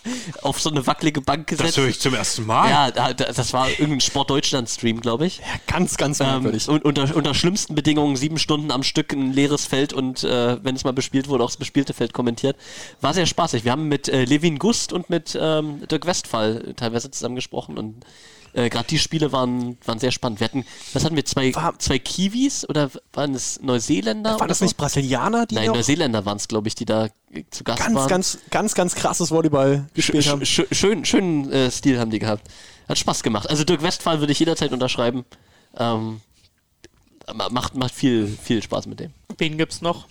auf 0.42 0.60
so 0.60 0.70
eine 0.70 0.86
wackelige 0.86 1.20
Bank 1.20 1.46
gesetzt. 1.46 1.70
Das 1.70 1.76
höre 1.76 1.88
ich 1.88 2.00
zum 2.00 2.14
ersten 2.14 2.46
Mal. 2.46 2.70
Ja, 2.70 2.90
da, 2.90 3.12
da, 3.12 3.32
das 3.32 3.52
war 3.52 3.68
irgendein 3.68 4.00
Sport-Deutschland-Stream, 4.00 5.00
glaube 5.00 5.26
ich. 5.26 5.40
Ganz, 5.66 5.96
ganz 5.96 6.20
Ähm, 6.20 6.26
merkwürdig. 6.26 6.68
und 6.68 6.84
unter, 6.84 7.14
unter 7.14 7.34
schlimmsten 7.34 7.74
Bedingungen 7.74 8.16
sieben 8.16 8.38
Stunden 8.38 8.70
am 8.70 8.82
Stück 8.82 9.12
ein 9.12 9.32
leeres 9.32 9.66
Feld 9.66 9.92
und 9.92 10.24
äh, 10.24 10.62
wenn 10.64 10.76
es 10.76 10.84
mal 10.84 10.92
bespielt 10.92 11.28
wurde, 11.28 11.44
auch 11.44 11.48
das 11.48 11.56
bespielte 11.56 11.94
Feld 11.94 12.12
kommentiert. 12.12 12.56
War 13.00 13.14
sehr 13.14 13.26
spaßig. 13.26 13.64
Wir 13.64 13.72
haben 13.72 13.88
mit 13.88 14.08
äh, 14.08 14.24
Levin 14.24 14.58
Gust 14.58 14.92
und 14.92 15.10
mit 15.10 15.36
ähm, 15.40 15.86
Dirk 15.88 16.06
Westphal 16.06 16.74
teilweise 16.76 17.10
zusammen 17.10 17.34
gesprochen 17.36 17.76
und 17.78 18.04
äh, 18.52 18.68
gerade 18.68 18.86
die 18.88 18.98
Spiele 18.98 19.32
waren, 19.32 19.76
waren 19.84 19.98
sehr 19.98 20.10
spannend. 20.10 20.40
Wir 20.40 20.46
hatten, 20.46 20.64
was 20.92 21.04
hatten 21.04 21.16
wir, 21.16 21.24
zwei, 21.24 21.54
War- 21.54 21.78
zwei 21.78 21.98
Kiwis 21.98 22.68
oder 22.68 22.90
waren 23.12 23.34
es 23.34 23.60
Neuseeländer? 23.62 24.30
Waren 24.32 24.38
oder 24.40 24.46
das 24.48 24.58
so? 24.60 24.64
nicht 24.64 24.76
Brasilianer, 24.76 25.46
die 25.46 25.54
Nein, 25.56 25.68
Neuseeländer 25.68 26.24
waren 26.24 26.36
es, 26.36 26.48
glaube 26.48 26.68
ich, 26.68 26.74
die 26.74 26.84
da 26.84 27.06
äh, 27.32 27.44
zu 27.50 27.64
Gast 27.64 27.78
ganz, 27.82 27.94
waren. 27.94 28.08
ganz, 28.08 28.38
ganz, 28.50 28.74
ganz 28.74 28.94
krasses 28.94 29.30
Volleyball 29.30 29.88
gespielt 29.94 30.24
Sch- 30.24 30.30
haben? 30.30 30.42
sch- 30.42 30.72
schön, 30.74 31.04
schönen 31.04 31.50
äh, 31.52 31.70
Stil 31.70 31.98
haben 32.00 32.10
die 32.10 32.18
gehabt. 32.18 32.48
Hat 32.88 32.98
Spaß 32.98 33.22
gemacht. 33.22 33.48
Also 33.50 33.64
Dirk 33.64 33.82
Westphal 33.82 34.20
würde 34.20 34.32
ich 34.32 34.38
jederzeit 34.38 34.72
unterschreiben. 34.72 35.24
Ähm, 35.76 36.20
ma- 37.34 37.48
macht, 37.50 37.74
macht 37.74 37.94
viel, 37.94 38.26
viel 38.26 38.62
Spaß 38.62 38.86
mit 38.86 39.00
dem. 39.00 39.12
Wen 39.36 39.58
gibt's 39.58 39.82
noch? 39.82 40.06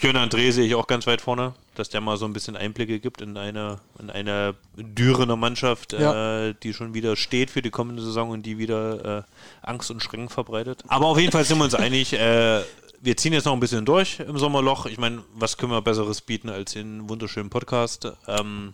Björn 0.00 0.16
André 0.16 0.50
sehe 0.52 0.66
ich 0.66 0.74
auch 0.74 0.86
ganz 0.86 1.06
weit 1.06 1.20
vorne, 1.20 1.54
dass 1.74 1.88
der 1.88 2.00
mal 2.00 2.16
so 2.16 2.24
ein 2.26 2.32
bisschen 2.32 2.56
Einblicke 2.56 3.00
gibt 3.00 3.20
in 3.20 3.36
eine, 3.36 3.80
in 3.98 4.10
eine 4.10 4.54
Dürener 4.76 5.36
Mannschaft, 5.36 5.92
Ja. 5.92 6.48
äh, 6.48 6.54
die 6.62 6.74
schon 6.74 6.94
wieder 6.94 7.16
steht 7.16 7.50
für 7.50 7.62
die 7.62 7.70
kommende 7.70 8.02
Saison 8.02 8.30
und 8.30 8.44
die 8.44 8.58
wieder 8.58 9.18
äh, 9.18 9.22
Angst 9.62 9.90
und 9.90 10.02
Schrecken 10.02 10.28
verbreitet. 10.28 10.82
Aber 10.88 11.06
auf 11.06 11.18
jeden 11.18 11.32
Fall 11.32 11.44
sind 11.44 11.58
wir 11.58 11.64
uns 11.64 11.74
einig, 11.74 12.12
äh, 12.12 12.62
wir 13.00 13.16
ziehen 13.16 13.32
jetzt 13.32 13.44
noch 13.44 13.52
ein 13.52 13.60
bisschen 13.60 13.84
durch 13.84 14.20
im 14.20 14.38
Sommerloch. 14.38 14.86
Ich 14.86 14.98
meine, 14.98 15.22
was 15.34 15.56
können 15.58 15.72
wir 15.72 15.82
Besseres 15.82 16.20
bieten 16.22 16.48
als 16.48 16.72
den 16.72 17.08
wunderschönen 17.08 17.50
Podcast? 17.50 18.10
Ähm, 18.26 18.72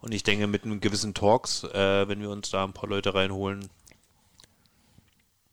und 0.00 0.12
ich 0.12 0.22
denke, 0.22 0.46
mit 0.46 0.64
einem 0.64 0.80
gewissen 0.80 1.14
Talks, 1.14 1.62
äh, 1.64 2.08
wenn 2.08 2.20
wir 2.20 2.30
uns 2.30 2.50
da 2.50 2.64
ein 2.64 2.72
paar 2.72 2.88
Leute 2.88 3.14
reinholen, 3.14 3.68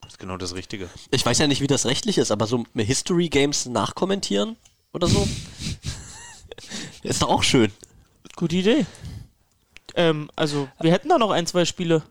ist 0.07 0.18
genau 0.18 0.38
das 0.38 0.56
Richtige. 0.56 0.90
Ich 1.11 1.26
weiß 1.26 1.38
ja 1.38 1.48
nicht, 1.48 1.61
wie 1.61 1.68
das 1.68 1.86
rechtlich 1.86 2.18
ist, 2.18 2.32
aber 2.32 2.48
so 2.48 2.64
History 2.76 3.30
Games 3.30 3.66
nachkommentieren 3.68 4.56
oder 4.94 5.07
so 5.07 5.28
ist 7.03 7.22
doch 7.22 7.30
auch 7.30 7.44
schön. 7.44 7.72
Gute 8.36 8.56
Idee. 8.56 8.86
Ähm, 9.95 10.30
also, 10.36 10.70
wir 10.80 10.91
hätten 10.91 11.10
da 11.10 11.18
noch 11.18 11.32
ein, 11.32 11.48
zwei 11.48 11.66
Spiele. 11.66 12.03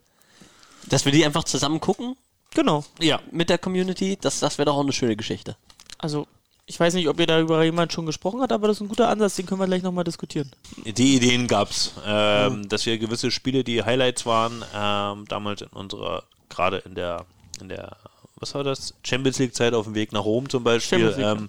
Dass 0.86 1.04
wir 1.04 1.12
die 1.12 1.24
einfach 1.24 1.44
zusammen 1.44 1.80
gucken 1.80 2.16
Genau. 2.54 2.84
Ja, 3.00 3.20
mit 3.30 3.50
der 3.50 3.58
Community, 3.58 4.18
das, 4.20 4.40
das 4.40 4.58
wäre 4.58 4.66
doch 4.66 4.76
auch 4.76 4.82
eine 4.82 4.92
schöne 4.92 5.16
Geschichte. 5.16 5.56
Also, 5.98 6.26
ich 6.66 6.78
weiß 6.78 6.94
nicht, 6.94 7.08
ob 7.08 7.18
ihr 7.20 7.26
darüber 7.26 7.62
jemand 7.62 7.92
schon 7.92 8.06
gesprochen 8.06 8.40
hat, 8.40 8.52
aber 8.52 8.68
das 8.68 8.78
ist 8.78 8.80
ein 8.82 8.88
guter 8.88 9.08
Ansatz, 9.08 9.36
den 9.36 9.46
können 9.46 9.60
wir 9.60 9.66
gleich 9.66 9.82
nochmal 9.82 10.04
diskutieren. 10.04 10.50
Die 10.84 11.16
Ideen 11.16 11.46
gab's, 11.46 11.92
ähm, 12.06 12.68
dass 12.68 12.86
wir 12.86 12.98
gewisse 12.98 13.30
Spiele, 13.30 13.64
die 13.64 13.82
Highlights 13.82 14.26
waren, 14.26 14.64
ähm, 14.74 15.24
damals 15.28 15.62
in 15.62 15.68
unserer, 15.68 16.24
gerade 16.48 16.78
in 16.78 16.94
der, 16.94 17.26
in 17.60 17.68
der, 17.68 17.96
was 18.36 18.54
war 18.54 18.64
das? 18.64 18.94
Champions 19.02 19.38
League 19.38 19.54
Zeit 19.54 19.74
auf 19.74 19.84
dem 19.84 19.94
Weg 19.94 20.12
nach 20.12 20.24
Rom 20.24 20.48
zum 20.48 20.64
Beispiel, 20.64 20.98
Champions 20.98 21.16
League, 21.16 21.42
ähm, 21.42 21.48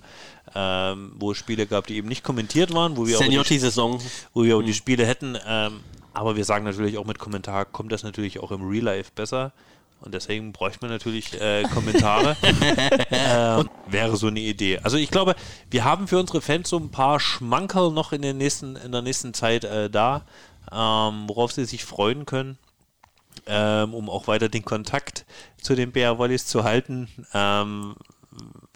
ähm, 0.56 1.14
wo 1.18 1.32
es 1.32 1.38
Spiele 1.38 1.68
gab, 1.68 1.88
die 1.88 1.96
eben 1.98 2.08
nicht 2.08 2.24
kommentiert 2.24 2.74
waren, 2.74 2.98
wo 2.98 3.08
wir 3.08 3.18
auch 3.18 3.22
die, 3.22 3.26
Seniotti-Saison. 3.26 4.02
wo 4.34 4.44
wir 4.44 4.58
auch 4.58 4.62
die 4.62 4.74
Spiele 4.74 5.06
hätten. 5.06 5.38
Ähm, 5.48 5.80
aber 6.14 6.36
wir 6.36 6.46
sagen 6.46 6.66
natürlich 6.66 6.98
auch 6.98 7.06
mit 7.06 7.20
Kommentar 7.20 7.66
kommt 7.66 7.92
das 7.92 8.04
natürlich 8.04 8.40
auch 8.40 8.52
im 8.52 8.68
Real 8.68 8.86
Life 8.86 9.12
besser. 9.14 9.52
Und 10.02 10.14
deswegen 10.14 10.54
bräuchte 10.54 10.80
man 10.82 10.92
natürlich 10.92 11.40
äh, 11.40 11.64
Kommentare. 11.64 12.38
ähm, 13.12 13.70
wäre 13.88 14.16
so 14.16 14.28
eine 14.28 14.40
Idee. 14.40 14.80
Also 14.80 14.98
ich 14.98 15.12
glaube, 15.12 15.36
wir 15.70 15.84
haben 15.84 16.08
für 16.08 16.18
unsere 16.18 16.42
Fans 16.42 16.70
so 16.70 16.78
ein 16.78 16.90
paar 16.90 17.20
Schmankerl 17.20 17.92
noch 17.92 18.14
in, 18.14 18.22
den 18.22 18.38
nächsten, 18.38 18.76
in 18.78 18.92
der 18.92 19.02
nächsten 19.02 19.34
Zeit 19.34 19.66
äh, 19.66 19.90
da, 19.90 20.24
ähm, 20.72 21.28
worauf 21.28 21.52
sie 21.52 21.66
sich 21.66 21.84
freuen 21.84 22.26
können, 22.26 22.58
ähm, 23.46 23.94
um 23.94 24.10
auch 24.10 24.28
weiter 24.28 24.48
den 24.48 24.64
Kontakt 24.64 25.26
zu 25.62 25.76
den 25.76 25.92
BR 25.92 26.18
Volleys 26.18 26.46
zu 26.46 26.64
halten. 26.64 27.10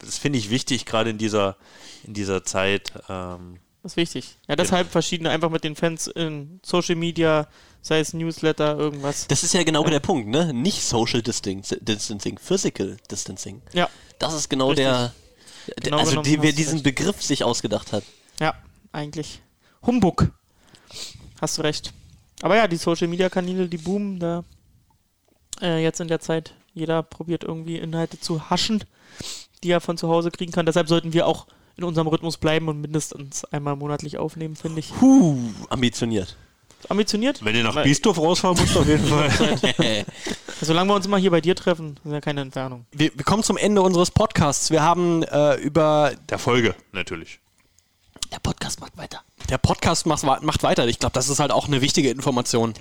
Das 0.04 0.18
finde 0.18 0.38
ich 0.38 0.50
wichtig, 0.50 0.86
gerade 0.86 1.10
in 1.10 1.18
dieser, 1.18 1.56
in 2.04 2.14
dieser 2.14 2.44
Zeit. 2.44 2.92
Ähm, 3.08 3.58
Das 3.82 3.92
ist 3.92 3.96
wichtig. 3.96 4.36
Ja, 4.48 4.56
deshalb 4.56 4.90
verschiedene 4.90 5.30
einfach 5.30 5.50
mit 5.50 5.64
den 5.64 5.76
Fans 5.76 6.06
in 6.06 6.60
Social 6.64 6.94
Media, 6.96 7.48
sei 7.82 8.00
es 8.00 8.12
Newsletter, 8.14 8.76
irgendwas. 8.78 9.26
Das 9.28 9.42
ist 9.42 9.54
ja 9.54 9.62
genau 9.62 9.84
der 9.84 10.00
Punkt, 10.00 10.28
ne? 10.28 10.52
Nicht 10.54 10.82
Social 10.82 11.20
Distan- 11.20 11.62
Distancing, 11.80 12.38
Physical 12.38 12.96
Distancing. 13.10 13.62
Ja, 13.72 13.88
Das 14.18 14.32
ist 14.34 14.48
genau 14.48 14.68
Richtig. 14.68 14.86
der, 14.86 15.14
Genau 15.82 15.98
also 15.98 16.20
die, 16.22 16.40
wer 16.42 16.52
diesen 16.52 16.74
recht. 16.74 16.84
Begriff 16.84 17.22
sich 17.22 17.42
ausgedacht 17.44 17.92
hat. 17.92 18.04
ja, 18.40 18.54
eigentlich. 18.92 19.40
Humbug. 19.86 20.30
Hast 21.40 21.58
du 21.58 21.62
recht. 21.62 21.92
Aber 22.42 22.56
ja, 22.56 22.68
die 22.68 22.76
Social 22.76 23.08
Media 23.08 23.28
Kanäle, 23.30 23.68
die 23.68 23.78
boomen 23.78 24.18
da 24.18 24.44
äh, 25.60 25.82
jetzt 25.82 26.00
in 26.00 26.08
der 26.08 26.20
Zeit. 26.20 26.54
Jeder 26.74 27.02
probiert 27.02 27.44
irgendwie 27.44 27.78
Inhalte 27.78 28.18
zu 28.20 28.50
haschen, 28.50 28.82
die 29.64 29.70
er 29.70 29.80
von 29.80 29.96
zu 29.96 30.08
Hause 30.08 30.30
kriegen 30.30 30.52
kann. 30.52 30.66
Deshalb 30.66 30.88
sollten 30.88 31.12
wir 31.12 31.26
auch 31.26 31.46
in 31.76 31.84
unserem 31.84 32.06
Rhythmus 32.06 32.36
bleiben 32.36 32.68
und 32.68 32.80
mindestens 32.80 33.44
einmal 33.46 33.74
monatlich 33.74 34.18
aufnehmen, 34.18 34.54
finde 34.54 34.80
ich. 34.80 34.92
Puh, 34.94 35.36
ambitioniert. 35.70 36.36
Ambitioniert? 36.88 37.42
wenn 37.42 37.56
ihr 37.56 37.62
nach 37.62 37.74
Weil- 37.74 37.84
Biesdorf 37.84 38.18
rausfahren 38.18 38.58
müsst, 38.60 38.76
auf 38.76 38.86
jeden 38.86 39.06
Fall. 39.06 39.30
Solange 40.60 40.90
wir 40.90 40.94
uns 40.94 41.06
immer 41.06 41.16
hier 41.16 41.30
bei 41.30 41.40
dir 41.40 41.56
treffen, 41.56 41.98
ist 42.04 42.12
ja 42.12 42.20
keine 42.20 42.42
Entfernung. 42.42 42.84
Wir, 42.92 43.10
wir 43.14 43.24
kommen 43.24 43.42
zum 43.42 43.56
Ende 43.56 43.80
unseres 43.80 44.10
Podcasts. 44.10 44.70
Wir 44.70 44.82
haben 44.82 45.22
äh, 45.22 45.54
über 45.56 46.12
Der 46.28 46.38
Folge, 46.38 46.74
natürlich. 46.92 47.40
Der 48.30 48.38
Podcast 48.38 48.80
macht 48.80 48.96
weiter. 48.98 49.22
Der 49.50 49.58
Podcast 49.58 50.06
macht, 50.06 50.22
macht 50.42 50.62
weiter. 50.62 50.86
Ich 50.86 50.98
glaube, 50.98 51.12
das 51.12 51.28
ist 51.28 51.40
halt 51.40 51.52
auch 51.52 51.66
eine 51.66 51.80
wichtige 51.80 52.10
Information. 52.10 52.74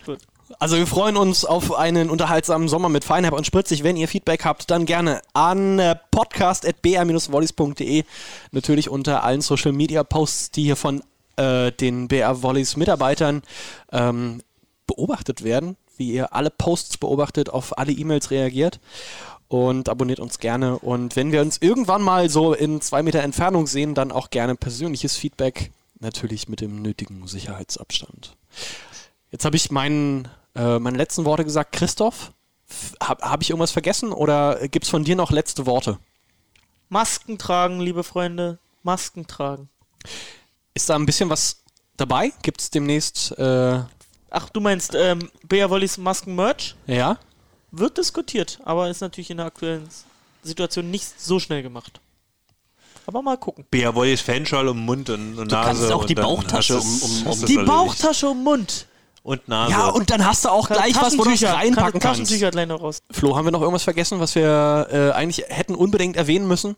Also 0.60 0.78
wir 0.78 0.88
freuen 0.88 1.18
uns 1.18 1.46
auf 1.46 1.74
einen 1.74 2.10
unterhaltsamen 2.10 2.68
Sommer 2.68 2.90
mit 2.90 3.04
Feinherb 3.04 3.34
und 3.34 3.46
Spritzig. 3.46 3.84
Wenn 3.84 3.96
ihr 3.96 4.08
Feedback 4.08 4.46
habt, 4.46 4.72
dann 4.72 4.86
gerne 4.86 5.22
an 5.34 5.80
äh, 5.80 5.96
podcast.br-volleys.de. 6.12 8.04
Natürlich 8.52 8.90
unter 8.90 9.24
allen 9.24 9.42
Social 9.42 9.72
Media 9.72 10.04
Posts, 10.04 10.52
die 10.52 10.64
hier 10.64 10.76
von 10.76 11.02
äh, 11.38 11.72
den 11.72 12.08
BR 12.08 12.44
Volleys 12.44 12.78
Mitarbeitern 12.78 13.42
ähm, 13.92 14.42
beobachtet 14.88 15.44
werden. 15.44 15.76
Wie 15.98 16.12
ihr 16.12 16.34
alle 16.34 16.50
Posts 16.50 16.98
beobachtet, 16.98 17.50
auf 17.50 17.78
alle 17.78 17.92
E-Mails 17.92 18.32
reagiert. 18.32 18.80
Und 19.48 19.90
abonniert 19.90 20.20
uns 20.20 20.40
gerne. 20.40 20.80
Und 20.80 21.16
wenn 21.16 21.32
wir 21.32 21.42
uns 21.42 21.58
irgendwann 21.62 22.02
mal 22.02 22.30
so 22.30 22.54
in 22.54 22.82
zwei 22.82 23.04
Meter 23.04 23.22
Entfernung 23.22 23.68
sehen, 23.68 23.94
dann 23.94 24.12
auch 24.12 24.30
gerne 24.32 24.56
persönliches 24.56 25.16
Feedback. 25.16 25.72
Natürlich 26.04 26.50
mit 26.50 26.60
dem 26.62 26.82
nötigen 26.82 27.26
Sicherheitsabstand. 27.28 28.36
Jetzt 29.32 29.46
habe 29.46 29.56
ich 29.56 29.72
meinen, 29.72 30.28
äh, 30.54 30.78
meine 30.78 30.98
letzten 30.98 31.24
Worte 31.26 31.44
gesagt. 31.46 31.72
Christoph, 31.72 32.34
Habe 33.02 33.24
hab 33.24 33.42
ich 33.42 33.50
irgendwas 33.50 33.72
vergessen 33.72 34.12
oder 34.12 34.68
gibt 34.68 34.86
es 34.86 34.90
von 34.92 35.04
dir 35.04 35.16
noch 35.16 35.32
letzte 35.32 35.66
Worte? 35.66 36.00
Masken 36.90 37.38
tragen, 37.38 37.80
liebe 37.80 38.04
Freunde. 38.04 38.60
Masken 38.84 39.26
tragen. 39.28 39.70
Ist 40.74 40.90
da 40.90 40.96
ein 40.96 41.06
bisschen 41.06 41.30
was 41.30 41.64
dabei? 41.98 42.34
Gibt 42.42 42.60
es 42.62 42.70
demnächst. 42.70 43.32
Äh, 43.38 43.82
Ach, 44.30 44.50
du 44.50 44.60
meinst 44.60 44.94
ähm, 44.96 45.30
Bea 45.48 45.70
Wollis 45.70 45.98
Masken-Merch? 45.98 46.76
ja? 46.88 47.18
Wird 47.72 47.98
diskutiert, 47.98 48.60
aber 48.66 48.90
ist 48.90 49.02
natürlich 49.02 49.32
in 49.32 49.38
der 49.38 49.48
aktuellen 49.48 49.88
Situation 50.44 50.92
nicht 50.92 51.20
so 51.20 51.40
schnell 51.40 51.64
gemacht. 51.64 52.02
Aber 53.06 53.22
mal 53.22 53.38
gucken. 53.38 53.66
Bea 53.70 53.94
Wollis 53.96 54.22
Fanschal 54.22 54.68
um 54.68 54.86
Mund 54.86 55.10
und, 55.10 55.38
und 55.38 55.52
Du 55.52 55.56
Nase. 55.56 55.68
kannst 55.68 55.92
auch 55.92 56.02
und 56.02 56.10
die 56.10 56.16
dann 56.16 56.26
Bauchtasche 56.26 56.78
um- 56.80 57.02
um- 57.04 57.28
um- 57.28 57.46
Die. 57.46 57.58
Bauchtasche 57.58 58.30
um 58.30 58.44
Mund. 58.44 58.88
Und 59.24 59.48
Nase. 59.48 59.72
Ja, 59.72 59.88
und 59.88 60.10
dann 60.10 60.26
hast 60.26 60.44
du 60.46 60.50
auch 60.50 60.68
gleich 60.68 60.96
was, 60.96 61.14
wo 61.14 61.24
du 61.24 61.30
Taschentücher. 61.30 61.54
reinpacken 61.54 62.00
kannst. 62.02 62.20
Taschentücher 62.22 62.52
gleich 62.52 62.68
noch 62.68 62.82
raus. 62.82 63.00
Flo, 63.12 63.36
haben 63.38 63.46
wir 63.46 63.52
noch 63.52 63.62
irgendwas 63.62 63.84
vergessen, 63.84 64.20
was 64.20 64.36
wir 64.36 64.88
äh, 64.92 65.12
eigentlich 65.12 65.46
hätten 65.48 65.76
unbedingt 65.76 66.18
erwähnen 66.18 66.48
müssen? 66.48 66.76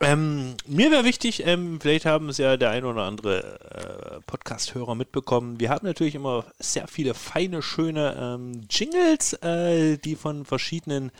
Ähm, 0.00 0.54
mir 0.66 0.90
wäre 0.90 1.04
wichtig, 1.04 1.46
ähm, 1.46 1.78
vielleicht 1.80 2.06
haben 2.06 2.28
es 2.28 2.38
ja 2.38 2.56
der 2.56 2.70
ein 2.70 2.84
oder 2.84 3.02
andere 3.02 4.16
äh, 4.18 4.20
Podcast-Hörer 4.26 4.94
mitbekommen. 4.94 5.60
Wir 5.60 5.68
haben 5.70 5.86
natürlich 5.86 6.14
immer 6.16 6.44
sehr 6.58 6.88
viele 6.88 7.14
feine, 7.14 7.62
schöne 7.62 8.16
ähm, 8.40 8.62
Jingles, 8.68 9.34
äh, 9.34 9.98
die 9.98 10.16
von 10.16 10.44
verschiedenen 10.44 11.12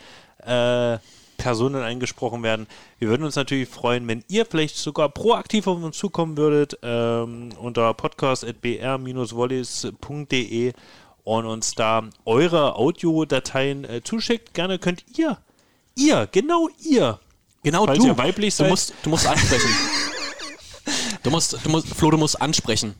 äh, 0.44 0.98
Personen 1.42 1.82
eingesprochen 1.82 2.44
werden. 2.44 2.68
Wir 3.00 3.08
würden 3.08 3.24
uns 3.24 3.34
natürlich 3.34 3.68
freuen, 3.68 4.06
wenn 4.06 4.22
ihr 4.28 4.46
vielleicht 4.46 4.76
sogar 4.76 5.08
proaktiv 5.08 5.66
auf 5.66 5.82
uns 5.82 5.98
zukommen 5.98 6.36
würdet 6.36 6.78
ähm, 6.82 7.48
unter 7.60 7.92
podcast.br-wollies.de 7.94 10.72
und 11.24 11.46
uns 11.46 11.74
da 11.74 12.04
eure 12.24 12.76
Audiodateien 12.76 13.84
äh, 13.84 14.02
zuschickt. 14.04 14.54
Gerne 14.54 14.78
könnt 14.78 15.04
ihr, 15.18 15.38
ihr, 15.96 16.28
genau 16.30 16.68
ihr, 16.80 17.18
Genau 17.64 17.86
Falls 17.86 17.98
du. 17.98 18.06
ihr 18.06 18.16
weiblich 18.18 18.54
du 18.54 18.58
seid. 18.62 18.70
musst, 18.70 18.94
du 19.02 19.10
musst 19.10 19.26
ansprechen. 19.26 19.70
du 21.24 21.30
musst, 21.30 21.58
du 21.64 21.70
musst, 21.70 21.88
Flo, 21.88 22.10
du 22.10 22.18
musst 22.18 22.40
ansprechen. 22.40 22.94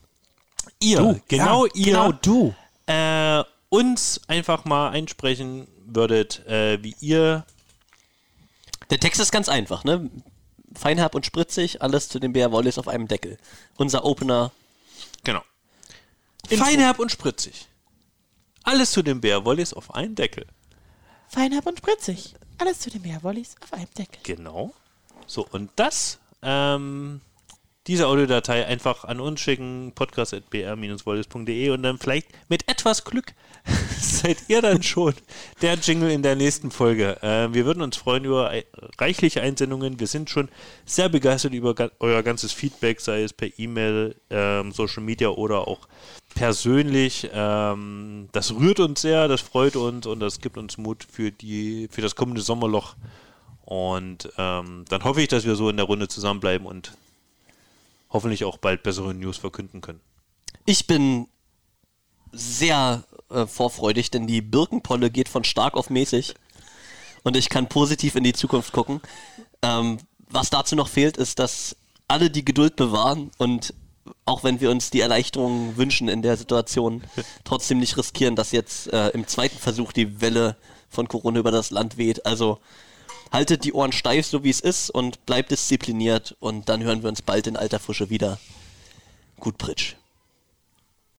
ihr, 0.81 0.99
Du, 0.99 1.21
genau 1.29 1.67
ja, 1.67 1.73
ihr, 1.75 1.85
genau 1.85 2.11
du. 2.13 2.55
Äh, 2.87 3.45
uns 3.69 4.21
einfach 4.29 4.65
mal 4.65 4.91
einsprechen 4.91 5.67
würdet, 5.87 6.45
äh, 6.47 6.83
wie 6.83 6.95
ihr. 7.01 7.45
Der 8.93 9.01
Text 9.01 9.23
ist 9.23 9.33
ganz 9.33 9.49
einfach, 9.49 9.85
ne? 9.85 10.11
Feinherb 10.75 11.15
und 11.15 11.25
spritzig, 11.25 11.81
alles 11.81 12.11
zu 12.11 12.19
den 12.19 12.35
Bär 12.35 12.53
Wallis 12.53 12.77
auf 12.77 12.89
einem 12.89 13.09
Deckel. 13.09 13.39
Unser 13.79 14.05
Opener. 14.05 14.53
Genau. 15.25 15.41
Feinherb 16.47 16.99
und 16.99 17.11
spritzig. 17.11 17.69
Alles 18.65 18.93
zu 18.93 19.03
den 19.03 19.23
Bär 19.23 19.47
Wollis 19.47 19.73
auf 19.73 19.95
einen 19.95 20.15
Deckel. 20.15 20.47
Feinherb 21.27 21.67
und 21.67 21.79
spritzig. 21.79 22.35
Alles 22.59 22.81
zu 22.81 22.91
den 22.91 23.01
Meerwollis 23.01 23.57
auf 23.63 23.73
einem 23.73 23.89
Deckel. 23.97 24.21
Genau. 24.25 24.75
So, 25.27 25.49
und 25.51 25.71
das, 25.77 26.19
ähm, 26.43 27.23
diese 27.89 28.07
Audiodatei 28.07 28.65
einfach 28.67 29.05
an 29.05 29.19
uns 29.21 29.41
schicken, 29.41 29.93
podcast.br-wollis.de 29.95 31.71
und 31.71 31.83
dann 31.83 31.99
vielleicht 31.99 32.29
mit 32.49 32.69
etwas 32.69 33.05
Glück 33.05 33.35
seid 34.01 34.39
ihr 34.49 34.63
dann 34.63 34.83
schon 34.83 35.15
der 35.63 35.75
Jingle 35.75 36.11
in 36.11 36.23
der 36.23 36.37
nächsten 36.37 36.71
Folge. 36.71 37.21
Äh, 37.23 37.53
wir 37.53 37.65
würden 37.65 37.83
uns 37.83 37.97
freuen 37.97 38.25
über 38.25 38.51
ei- 38.51 38.65
reichliche 38.99 39.41
Einsendungen. 39.43 39.99
Wir 39.99 40.07
sind 40.07 40.31
schon 40.31 40.49
sehr 40.85 41.09
begeistert 41.09 41.55
über 41.55 41.75
ga 41.75 41.91
euer 41.99 42.23
ganzes 42.23 42.53
Feedback, 42.53 43.01
sei 43.01 43.23
es 43.23 43.33
per 43.33 43.49
E-Mail, 43.59 44.15
ähm, 44.31 44.71
Social 44.73 45.03
Media 45.03 45.29
oder 45.31 45.67
auch 45.67 45.89
persönlich. 46.35 47.31
Ähm, 47.33 48.29
das 48.33 48.55
rührt 48.55 48.81
uns 48.81 49.01
sehr, 49.03 49.27
das 49.29 49.41
freut 49.41 49.77
uns 49.77 50.07
und 50.07 50.21
das 50.21 50.41
gibt 50.41 50.57
uns 50.57 50.79
Mut 50.79 51.05
für, 51.11 51.33
die, 51.33 51.89
für 51.91 52.01
das 52.01 52.15
kommende 52.15 52.43
Sommerloch. 52.43 52.95
Und 53.65 54.29
ähm, 54.39 54.85
dann 54.89 55.05
hoffe 55.05 55.23
ich, 55.23 55.29
dass 55.29 55.45
wir 55.45 55.55
so 55.55 55.69
in 55.69 55.77
der 55.77 55.87
Runde 55.87 56.09
zusammenbleiben 56.09 56.67
und 56.67 56.93
hoffentlich 58.13 58.45
auch 58.45 58.59
bald 58.59 58.83
bessere 58.83 59.15
News 59.15 59.39
verkünden 59.39 59.81
können. 59.81 60.01
Ich 60.65 60.87
bin 60.87 61.27
sehr 62.33 63.05
äh, 63.31 63.47
vorfreudig, 63.47 64.11
denn 64.11 64.27
die 64.27 64.41
Birkenpolle 64.41 65.11
geht 65.11 65.29
von 65.29 65.45
stark 65.45 65.75
auf 65.75 65.91
mäßig. 65.91 66.35
Und 67.25 67.37
ich 67.37 67.49
kann 67.49 67.69
positiv 67.69 68.15
in 68.17 68.25
die 68.25 68.33
Zukunft 68.33 68.73
gucken. 68.73 69.01
Ähm, 69.63 69.99
was 70.29 70.51
dazu 70.51 70.75
noch 70.75 70.89
fehlt, 70.89 71.17
ist, 71.17 71.39
dass 71.39 71.77
alle 72.09 72.31
die 72.31 72.45
Geduld 72.45 72.77
bewahren 72.77 73.31
und 73.39 73.75
auch 74.25 74.43
wenn 74.43 74.61
wir 74.61 74.71
uns 74.71 74.91
die 74.91 75.01
Erleichterung 75.01 75.77
wünschen 75.77 76.09
in 76.09 76.23
der 76.23 76.37
Situation, 76.37 77.05
trotzdem 77.45 77.79
nicht 77.79 77.97
riskieren, 77.97 78.35
dass 78.35 78.53
jetzt 78.53 78.93
äh, 78.93 79.09
im 79.11 79.27
zweiten 79.27 79.59
Versuch 79.59 79.93
die 79.93 80.21
Welle 80.21 80.57
von 80.89 81.09
Corona 81.09 81.39
über 81.39 81.51
das 81.51 81.71
Land 81.71 81.97
weht. 81.97 82.27
Also 82.27 82.59
haltet 83.33 83.65
die 83.65 83.73
Ohren 83.73 83.93
steif, 83.93 84.27
so 84.27 84.45
wie 84.45 84.51
es 84.51 84.61
ist 84.61 84.91
und 84.91 85.25
bleibt 85.27 85.51
diszipliniert 85.51 86.37
und 86.39 86.69
dann 86.69 86.83
hören 86.83 87.03
wir 87.03 87.09
uns 87.09 87.23
bald 87.23 87.47
in 87.47 87.57
alter 87.57 87.81
Frische 87.81 88.11
wieder. 88.11 88.39
Gut, 89.41 89.59
Pritsch. 89.59 89.95